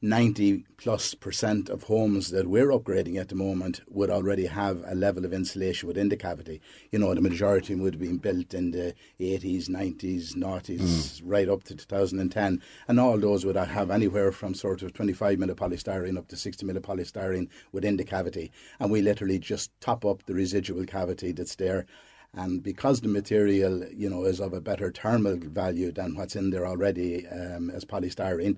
90 0.02 0.64
plus 0.78 1.15
percent 1.15 1.69
of 1.69 1.84
homes 1.84 2.30
that 2.30 2.48
we're 2.48 2.68
upgrading 2.68 3.19
at 3.19 3.30
the 3.30 3.36
moment 3.36 3.82
would 3.88 4.11
already 4.11 4.45
have 4.45 4.84
a 4.86 4.94
level 4.94 5.26
of 5.26 5.34
insulation 5.34 5.88
within 5.88 6.10
the 6.10 6.15
cavity. 6.15 6.61
You 6.91 6.99
know, 6.99 7.15
the 7.15 7.22
majority 7.22 7.74
would 7.74 7.95
have 7.95 8.02
been 8.02 8.18
built 8.18 8.53
in 8.53 8.69
the 8.69 8.94
80s, 9.19 9.68
90s, 9.68 10.36
90s, 10.36 10.80
mm. 10.80 11.22
right 11.26 11.49
up 11.49 11.64
to 11.64 11.76
2010. 11.76 12.61
And 12.88 12.99
all 12.99 13.18
those 13.18 13.44
would 13.44 13.56
have 13.56 13.90
anywhere 13.90 14.32
from 14.32 14.53
sort 14.53 14.84
of 14.84 14.94
25 14.94 15.40
mil 15.40 15.56
polystyrene 15.56 16.18
up 16.18 16.28
to 16.28 16.38
60 16.38 16.64
mil 16.68 16.76
polystyrene 16.76 17.49
within 17.72 17.98
the 17.98 18.03
cavity. 18.03 18.52
And 18.80 18.91
we 18.91 19.02
literally 19.02 19.40
just 19.40 19.72
top 19.82 20.06
up 20.06 20.28
the 20.28 20.36
residual 20.36 20.86
cavity 20.86 21.32
that's 21.32 21.56
there 21.56 21.88
and 22.34 22.61
because 22.61 22.99
the 22.99 23.07
material 23.07 23.86
you 23.91 24.10
know 24.10 24.26
is 24.26 24.41
of 24.41 24.53
a 24.53 24.60
better 24.60 24.91
thermal 24.91 25.38
value 25.38 25.94
than 25.94 26.14
what's 26.14 26.36
in 26.36 26.49
there 26.49 26.68
already 26.68 27.26
um, 27.28 27.69
as 27.69 27.86
polystyrene 27.86 28.57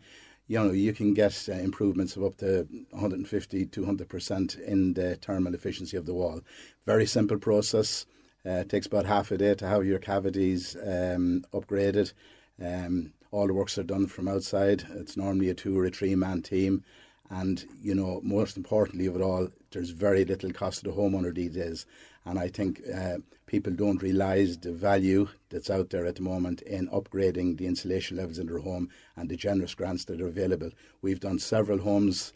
you 0.50 0.58
know, 0.58 0.72
you 0.72 0.94
can 0.94 1.14
get 1.14 1.48
uh, 1.48 1.54
improvements 1.54 2.18
of 2.18 2.24
up 2.24 2.38
to 2.38 2.68
150, 2.90 3.68
200% 3.68 4.60
in 4.62 4.94
the 4.96 5.16
thermal 5.16 5.54
efficiency 5.54 5.96
of 5.96 6.08
the 6.08 6.14
wall. 6.14 6.42
Very 6.88 7.06
simple 7.06 7.38
process. 7.38 8.08
Uh, 8.44 8.62
it 8.62 8.70
takes 8.70 8.88
about 8.88 9.06
half 9.06 9.30
a 9.30 9.38
day 9.38 9.54
to 9.54 9.68
have 9.68 9.86
your 9.86 10.00
cavities 10.00 10.76
um, 10.78 11.46
upgraded. 11.54 12.14
Um, 12.60 13.14
all 13.30 13.46
the 13.46 13.54
works 13.54 13.78
are 13.78 13.84
done 13.84 14.08
from 14.08 14.28
outside. 14.28 14.86
It's 14.96 15.16
normally 15.16 15.52
a 15.52 15.54
two 15.54 15.78
or 15.78 15.86
a 15.86 15.92
three 15.92 16.16
man 16.16 16.42
team. 16.42 16.84
And, 17.30 17.64
you 17.84 17.94
know, 17.94 18.20
most 18.24 18.58
importantly 18.58 19.06
of 19.06 19.16
it 19.16 19.22
all, 19.22 19.50
there's 19.70 19.92
very 19.92 20.26
little 20.26 20.52
cost 20.52 20.80
to 20.80 20.90
the 20.90 20.96
homeowner 20.96 21.32
these 21.32 21.54
days. 21.54 21.86
And 22.26 22.40
I 22.40 22.48
think 22.48 22.82
uh, 22.92 23.18
people 23.50 23.74
don't 23.74 24.04
realise 24.04 24.58
the 24.58 24.72
value 24.72 25.28
that's 25.50 25.72
out 25.72 25.90
there 25.90 26.06
at 26.06 26.16
the 26.18 26.22
moment 26.22 26.62
in 26.62 26.88
upgrading 26.90 27.58
the 27.58 27.66
insulation 27.66 28.16
levels 28.16 28.38
in 28.38 28.46
their 28.46 28.60
home 28.60 28.88
and 29.16 29.28
the 29.28 29.36
generous 29.36 29.74
grants 29.74 30.06
that 30.06 30.22
are 30.22 30.28
available. 30.28 30.70
We've 31.02 31.20
done 31.20 31.40
several 31.40 31.80
homes. 31.80 32.32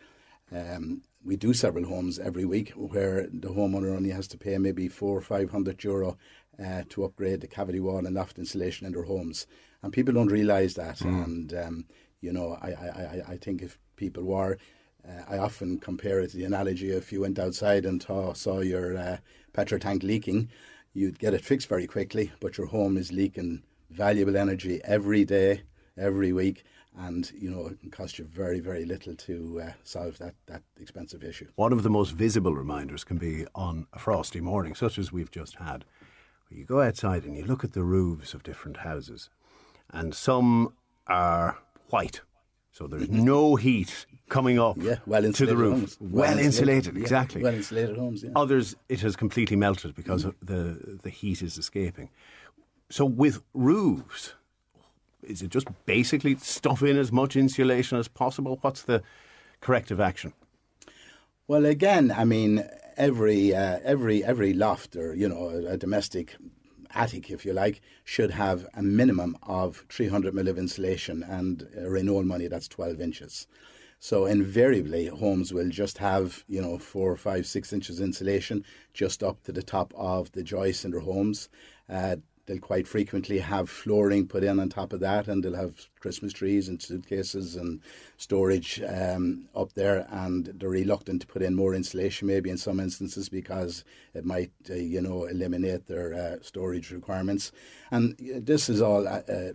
Um, 0.52 1.03
we 1.23 1.35
do 1.35 1.53
several 1.53 1.85
homes 1.85 2.18
every 2.18 2.45
week 2.45 2.72
where 2.72 3.27
the 3.31 3.49
homeowner 3.49 3.95
only 3.95 4.10
has 4.10 4.27
to 4.30 4.40
pay 4.40 4.57
maybe 4.57 4.88
four 4.88 5.15
or 5.15 5.22
five 5.22 5.52
hundred 5.52 5.84
euro 5.84 6.18
uh, 6.60 6.81
to 6.90 7.06
upgrade 7.06 7.41
the 7.41 7.48
cavity 7.48 7.80
wall 7.80 8.06
and 8.07 8.15
loft 8.15 8.40
insulation 8.40 8.88
in 8.88 8.94
their 8.94 9.03
homes, 9.03 9.45
and 9.84 9.94
people 9.94 10.15
don't 10.15 10.31
realise 10.40 10.73
that. 10.73 10.98
Mm. 10.98 11.23
And 11.26 11.53
um, 11.53 11.85
you 12.22 12.34
know, 12.34 12.57
I, 12.60 12.69
I, 12.69 13.22
I 13.34 13.38
think 13.38 13.61
if 13.61 13.77
people 13.95 14.23
were 14.23 14.57
uh, 15.07 15.23
I 15.27 15.38
often 15.38 15.80
compare 15.80 16.19
it 16.22 16.31
to 16.31 16.38
the 16.38 16.45
analogy 16.45 16.91
if 16.91 17.11
you 17.11 17.22
went 17.22 17.40
outside 17.40 17.85
and 17.85 18.02
saw, 18.02 18.34
saw 18.34 18.61
your 18.61 18.98
uh, 18.98 19.18
petrol 19.52 19.80
tank 19.80 20.03
leaking, 20.03 20.49
you'd 20.94 21.20
get 21.20 21.34
it 21.34 21.44
fixed 21.44 21.68
very 21.68 21.88
quickly, 21.88 22.32
but 22.40 22.57
your 22.57 22.68
home 22.68 22.98
is 22.98 23.11
leaking 23.11 23.64
valuable 23.90 24.38
energy 24.38 24.82
every 24.84 25.26
day, 25.26 25.61
every 25.98 26.34
week, 26.34 26.64
and 26.98 27.32
you 27.38 27.49
know 27.49 27.68
it 27.68 27.80
can 27.80 27.91
cost 27.91 28.20
you 28.20 28.26
very, 28.26 28.60
very 28.60 28.86
little 28.86 29.15
to 29.15 29.61
uh, 29.65 29.72
solve 29.84 30.18
that, 30.20 30.36
that 30.48 30.61
expensive 30.80 31.24
issue. 31.24 31.48
One 31.56 31.74
of 31.74 31.84
the 31.84 31.90
most 31.90 32.11
visible 32.11 32.53
reminders 32.53 33.03
can 33.03 33.18
be 33.18 33.45
on 33.56 33.88
a 33.94 33.99
frosty 33.99 34.41
morning, 34.41 34.76
such 34.76 34.98
as 34.98 35.11
we've 35.11 35.32
just 35.32 35.56
had. 35.56 35.86
You 36.49 36.65
go 36.65 36.82
outside 36.82 37.24
and 37.24 37.36
you 37.36 37.45
look 37.45 37.64
at 37.64 37.74
the 37.74 37.84
roofs 37.84 38.36
of 38.36 38.44
different 38.44 38.78
houses, 38.78 39.30
and 39.90 40.14
some 40.14 40.74
are 41.07 41.57
white 41.90 42.22
so 42.74 42.88
there's 42.88 43.10
no 43.10 43.56
heat 43.56 44.08
coming 44.30 44.60
up 44.60 44.78
yeah, 44.80 44.95
well 45.06 45.32
to 45.32 45.45
the 45.45 45.56
roof. 45.56 45.78
Homes. 45.78 45.98
Well, 46.02 46.30
well 46.30 46.40
insulated, 46.40 46.98
exactly. 46.98 47.41
Yeah, 47.41 47.45
well 47.45 47.56
insulated 47.56 47.98
homes. 47.98 48.24
Yeah. 48.24 48.32
Others, 48.36 48.76
it 48.90 49.00
has 49.02 49.16
completely 49.16 49.56
melted 49.56 49.94
because 49.94 50.26
mm. 50.26 50.34
the 50.41 51.00
the 51.04 51.12
heat 51.12 51.44
is 51.44 51.58
escaping. 51.60 52.10
So 52.90 53.06
with 53.06 53.44
roofs, 53.54 54.34
is 55.22 55.44
it 55.44 55.50
just 55.50 55.68
basically 55.86 56.36
stuff 56.38 56.82
in 56.82 56.98
as 56.98 57.12
much 57.12 57.36
insulation 57.36 58.00
as 58.00 58.08
possible? 58.08 58.58
What's 58.62 58.82
the 58.82 59.04
corrective 59.62 60.00
action? 60.02 60.34
Well, 61.48 61.66
again, 61.66 62.12
I 62.12 62.26
mean, 62.26 62.68
every 62.98 63.54
uh, 63.54 63.80
every 63.84 64.24
every 64.24 64.54
loft 64.54 64.95
or 64.95 65.14
you 65.14 65.30
know 65.30 65.50
a, 65.50 65.74
a 65.74 65.78
domestic 65.78 66.36
attic, 66.94 67.30
if 67.30 67.45
you 67.45 67.53
like, 67.53 67.82
should 68.03 68.32
have 68.32 68.68
a 68.74 68.84
minimum 68.84 69.38
of 69.44 69.86
300 69.90 70.34
mil 70.34 70.48
of 70.48 70.57
insulation, 70.57 71.24
and 71.24 71.68
uh, 71.78 72.11
old 72.11 72.26
money, 72.26 72.48
that's 72.48 72.68
12 72.68 73.02
inches. 73.02 73.48
So 73.99 74.26
invariably, 74.26 75.07
homes 75.07 75.53
will 75.53 75.70
just 75.70 75.98
have 75.99 76.44
you 76.49 76.61
know 76.61 76.78
four, 76.78 77.15
five, 77.15 77.45
six 77.45 77.72
inches 77.72 78.02
insulation 78.02 78.65
just 78.94 79.24
up 79.24 79.41
to 79.44 79.53
the 79.53 79.64
top 79.64 79.94
of 79.95 80.30
the 80.34 80.44
joists 80.44 80.84
in 80.84 80.91
their 80.91 80.99
homes. 80.99 81.48
Uh, 81.90 82.18
they'll 82.45 82.60
quite 82.60 82.88
frequently 82.88 83.40
have 83.40 83.70
flooring 83.70 84.28
put 84.28 84.44
in 84.44 84.60
on 84.60 84.70
top 84.70 84.94
of 84.94 84.99
that, 84.99 85.28
and 85.28 85.44
they'll 85.44 85.56
have 85.56 85.88
Christmas 85.99 86.34
trees 86.34 86.68
and 86.68 86.82
suitcases 86.82 87.56
and 87.56 87.82
storage 88.18 88.82
um, 88.88 89.45
up 89.56 89.74
there. 89.74 90.07
And 90.10 90.45
they're 90.45 90.70
reluctant 90.70 91.22
to 91.22 91.28
put 91.28 91.41
in 91.41 91.56
more 91.56 91.74
insulation, 91.74 92.28
maybe 92.28 92.49
in 92.49 92.57
some 92.57 92.80
instances, 92.80 93.30
because 93.30 93.84
it 94.14 94.26
might, 94.26 94.52
uh, 94.70 94.76
you 94.76 95.02
know, 95.02 95.26
eliminate 95.26 95.88
their 95.88 96.14
uh, 96.14 96.36
storage 96.41 96.91
requirements. 96.91 97.52
And 97.91 98.15
this 98.20 98.70
is 98.70 98.82
all. 98.82 99.07
Uh, 99.07 99.22
uh 99.30 99.53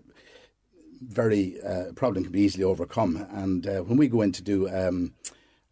very 1.00 1.60
uh, 1.62 1.92
problem 1.94 2.24
can 2.24 2.32
be 2.32 2.40
easily 2.40 2.64
overcome, 2.64 3.24
and 3.30 3.68
uh, 3.68 3.80
when 3.82 3.96
we 3.96 4.08
go 4.08 4.20
in 4.22 4.32
to 4.32 4.42
do 4.42 4.68
um, 4.68 5.12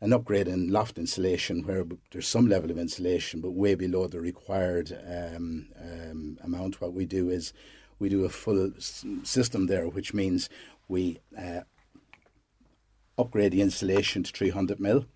an 0.00 0.12
upgrade 0.12 0.48
in 0.48 0.70
loft 0.70 0.98
insulation 0.98 1.62
where 1.66 1.84
there's 2.12 2.28
some 2.28 2.48
level 2.48 2.70
of 2.70 2.78
insulation 2.78 3.40
but 3.40 3.52
way 3.52 3.74
below 3.74 4.06
the 4.06 4.20
required 4.20 4.92
um, 5.06 5.68
um, 5.80 6.38
amount. 6.42 6.80
What 6.80 6.92
we 6.92 7.06
do 7.06 7.30
is 7.30 7.52
we 7.98 8.08
do 8.08 8.24
a 8.24 8.28
full 8.28 8.72
system 8.78 9.66
there, 9.66 9.88
which 9.88 10.12
means 10.12 10.50
we 10.88 11.18
uh, 11.38 11.60
upgrade 13.18 13.52
the 13.52 13.62
insulation 13.62 14.22
to 14.22 14.32
300 14.32 14.78
mil. 14.78 15.06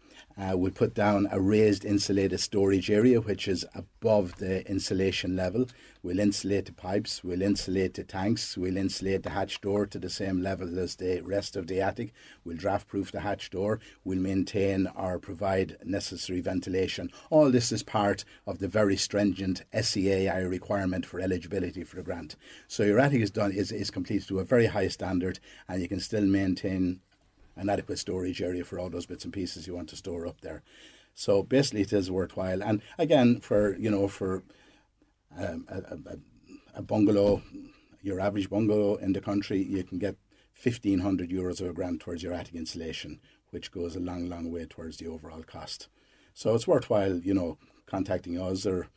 Uh, 0.40 0.56
we 0.56 0.70
put 0.70 0.94
down 0.94 1.28
a 1.30 1.38
raised 1.38 1.84
insulated 1.84 2.40
storage 2.40 2.90
area, 2.90 3.20
which 3.20 3.46
is 3.46 3.66
above 3.74 4.36
the 4.36 4.66
insulation 4.70 5.36
level. 5.36 5.66
We'll 6.02 6.18
insulate 6.18 6.64
the 6.64 6.72
pipes, 6.72 7.22
we'll 7.22 7.42
insulate 7.42 7.92
the 7.92 8.04
tanks, 8.04 8.56
we'll 8.56 8.78
insulate 8.78 9.22
the 9.22 9.30
hatch 9.30 9.60
door 9.60 9.84
to 9.84 9.98
the 9.98 10.08
same 10.08 10.40
level 10.40 10.78
as 10.78 10.96
the 10.96 11.20
rest 11.20 11.56
of 11.56 11.66
the 11.66 11.82
attic. 11.82 12.14
We'll 12.42 12.56
draft 12.56 12.88
proof 12.88 13.12
the 13.12 13.20
hatch 13.20 13.50
door. 13.50 13.80
We'll 14.02 14.18
maintain 14.18 14.86
or 14.96 15.18
provide 15.18 15.76
necessary 15.84 16.40
ventilation. 16.40 17.10
All 17.28 17.50
this 17.50 17.70
is 17.70 17.82
part 17.82 18.24
of 18.46 18.60
the 18.60 18.68
very 18.68 18.96
stringent 18.96 19.64
SEAI 19.74 20.48
requirement 20.48 21.04
for 21.04 21.20
eligibility 21.20 21.84
for 21.84 21.96
the 21.96 22.02
grant. 22.02 22.36
So 22.66 22.82
your 22.82 22.98
attic 22.98 23.20
is 23.20 23.30
done 23.30 23.52
is, 23.52 23.72
is 23.72 23.90
completed 23.90 24.28
to 24.28 24.38
a 24.38 24.44
very 24.44 24.66
high 24.66 24.88
standard, 24.88 25.38
and 25.68 25.82
you 25.82 25.88
can 25.88 26.00
still 26.00 26.24
maintain 26.24 27.00
an 27.60 27.68
adequate 27.68 27.98
storage 27.98 28.40
area 28.40 28.64
for 28.64 28.78
all 28.78 28.88
those 28.88 29.06
bits 29.06 29.24
and 29.24 29.32
pieces 29.32 29.66
you 29.66 29.74
want 29.74 29.90
to 29.90 29.96
store 29.96 30.26
up 30.26 30.40
there. 30.40 30.62
So 31.14 31.42
basically, 31.42 31.82
it 31.82 31.92
is 31.92 32.10
worthwhile. 32.10 32.62
And 32.62 32.80
again, 32.98 33.40
for 33.40 33.76
you 33.76 33.90
know, 33.90 34.08
for 34.08 34.42
um, 35.38 35.66
a, 35.68 35.78
a, 35.78 36.18
a, 36.76 36.82
bungalow, 36.82 37.42
your 38.02 38.18
average 38.20 38.48
bungalow 38.48 38.96
in 38.96 39.12
the 39.12 39.20
country, 39.20 39.62
you 39.62 39.84
can 39.84 39.98
get 39.98 40.16
fifteen 40.54 41.00
hundred 41.00 41.30
euros 41.30 41.60
of 41.60 41.68
a 41.68 41.72
grant 41.72 42.00
towards 42.00 42.22
your 42.22 42.32
attic 42.32 42.54
insulation, 42.54 43.20
which 43.50 43.70
goes 43.70 43.94
a 43.94 44.00
long, 44.00 44.28
long 44.28 44.50
way 44.50 44.64
towards 44.64 44.96
the 44.96 45.08
overall 45.08 45.42
cost. 45.42 45.88
So 46.32 46.54
it's 46.54 46.66
worthwhile, 46.66 47.18
you 47.18 47.34
know, 47.34 47.58
contacting 47.86 48.40
us 48.40 48.64
or 48.64 48.88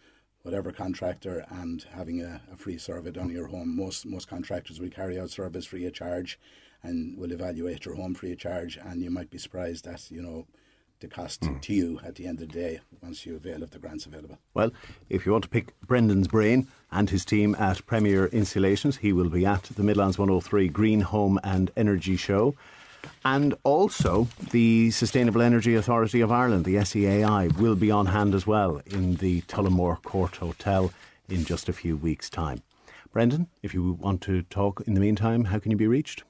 whatever 0.43 0.71
contractor 0.71 1.45
and 1.49 1.85
having 1.93 2.21
a, 2.21 2.41
a 2.51 2.55
free 2.55 2.77
survey 2.77 3.11
done 3.11 3.29
in 3.29 3.35
your 3.35 3.47
home. 3.47 3.75
Most 3.75 4.05
most 4.05 4.29
contractors 4.29 4.79
will 4.79 4.89
carry 4.89 5.19
out 5.19 5.29
service 5.29 5.65
free 5.65 5.85
of 5.85 5.93
charge 5.93 6.39
and 6.83 7.17
will 7.17 7.31
evaluate 7.31 7.85
your 7.85 7.95
home 7.95 8.13
free 8.13 8.33
of 8.33 8.39
charge. 8.39 8.77
And 8.77 9.01
you 9.01 9.09
might 9.09 9.29
be 9.29 9.37
surprised 9.37 9.85
that, 9.85 10.11
you 10.11 10.21
know, 10.21 10.45
the 10.99 11.07
cost 11.07 11.41
mm. 11.41 11.61
to 11.61 11.73
you 11.73 11.99
at 12.03 12.15
the 12.15 12.25
end 12.25 12.41
of 12.41 12.47
the 12.47 12.53
day 12.53 12.79
once 13.01 13.25
you 13.25 13.35
avail 13.35 13.61
of 13.61 13.71
the 13.71 13.79
grants 13.79 14.05
available. 14.05 14.37
Well, 14.53 14.71
if 15.09 15.25
you 15.25 15.31
want 15.31 15.43
to 15.43 15.49
pick 15.49 15.79
Brendan's 15.81 16.27
brain 16.27 16.67
and 16.91 17.09
his 17.09 17.25
team 17.25 17.55
at 17.59 17.85
Premier 17.85 18.27
Insulations, 18.27 18.97
he 18.97 19.11
will 19.11 19.29
be 19.29 19.45
at 19.45 19.63
the 19.63 19.83
Midlands 19.83 20.17
103 20.17 20.69
Green 20.69 21.01
Home 21.01 21.39
and 21.43 21.71
Energy 21.75 22.15
Show. 22.15 22.55
And 23.25 23.53
also, 23.63 24.29
the 24.51 24.91
Sustainable 24.91 25.41
Energy 25.41 25.75
Authority 25.75 26.21
of 26.21 26.31
Ireland, 26.31 26.63
the 26.63 26.75
SEAI, 26.75 27.57
will 27.57 27.75
be 27.75 27.91
on 27.91 28.07
hand 28.07 28.33
as 28.33 28.47
well 28.47 28.81
in 28.85 29.15
the 29.15 29.41
Tullamore 29.41 30.01
Court 30.03 30.37
Hotel 30.37 30.93
in 31.27 31.43
just 31.43 31.67
a 31.67 31.73
few 31.73 31.97
weeks' 31.97 32.29
time. 32.29 32.61
Brendan, 33.11 33.47
if 33.61 33.73
you 33.73 33.93
want 33.93 34.21
to 34.21 34.41
talk 34.43 34.81
in 34.87 34.93
the 34.93 35.01
meantime, 35.01 35.45
how 35.45 35.59
can 35.59 35.71
you 35.71 35.77
be 35.77 35.87
reached? 35.87 36.23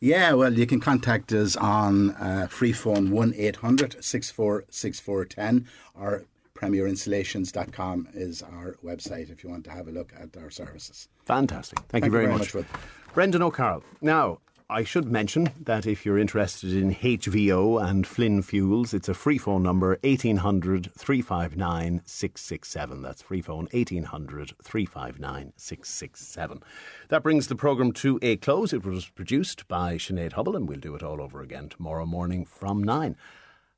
Yeah, 0.00 0.32
well, 0.32 0.52
you 0.52 0.66
can 0.66 0.80
contact 0.80 1.32
us 1.32 1.56
on 1.56 2.10
uh, 2.12 2.48
free 2.50 2.72
phone 2.72 3.10
1 3.10 3.34
800 3.36 4.02
646410 4.04 5.68
or 5.94 6.24
premierinsulations.com 6.54 8.08
is 8.14 8.42
our 8.42 8.76
website 8.84 9.30
if 9.30 9.42
you 9.42 9.50
want 9.50 9.64
to 9.64 9.70
have 9.70 9.88
a 9.88 9.90
look 9.90 10.12
at 10.18 10.36
our 10.40 10.50
services. 10.50 11.08
Fantastic. 11.24 11.78
Thank, 11.78 11.88
Thank 11.90 12.04
you 12.06 12.10
very, 12.10 12.24
you 12.24 12.28
very 12.28 12.38
much. 12.38 12.54
much 12.54 12.66
Brendan 13.14 13.42
O'Carroll. 13.42 13.82
Now, 14.00 14.38
I 14.72 14.84
should 14.84 15.12
mention 15.12 15.50
that 15.60 15.86
if 15.86 16.06
you're 16.06 16.18
interested 16.18 16.72
in 16.72 16.94
HVO 16.94 17.86
and 17.86 18.06
Flynn 18.06 18.40
fuels, 18.40 18.94
it's 18.94 19.08
a 19.08 19.12
free 19.12 19.36
phone 19.36 19.62
number 19.62 19.98
1800 20.02 20.90
359 20.96 22.00
667. 22.06 23.02
That's 23.02 23.20
free 23.20 23.42
phone 23.42 23.68
1800 23.72 24.54
359 24.62 25.52
667. 25.54 26.62
That 27.10 27.22
brings 27.22 27.48
the 27.48 27.54
programme 27.54 27.92
to 27.92 28.18
a 28.22 28.36
close. 28.38 28.72
It 28.72 28.86
was 28.86 29.10
produced 29.10 29.68
by 29.68 29.96
Sinead 29.96 30.32
Hubble, 30.32 30.56
and 30.56 30.66
we'll 30.66 30.80
do 30.80 30.94
it 30.94 31.02
all 31.02 31.20
over 31.20 31.42
again 31.42 31.68
tomorrow 31.68 32.06
morning 32.06 32.46
from 32.46 32.82
9. 32.82 33.14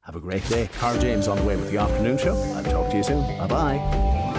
Have 0.03 0.15
a 0.15 0.21
great 0.21 0.49
day. 0.49 0.69
Car 0.79 0.97
James 0.99 1.27
on 1.27 1.39
the 1.39 1.45
way 1.45 1.57
with 1.57 1.73
the 1.73 1.79
afternoon 1.79 2.19
show. 2.19 2.37
I'll 2.37 2.63
talk 2.63 2.91
to 2.93 2.97
you 2.97 3.03
soon. 3.03 3.21
Bye 3.37 3.49
bye. 3.49 4.34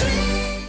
Three. 0.00 0.59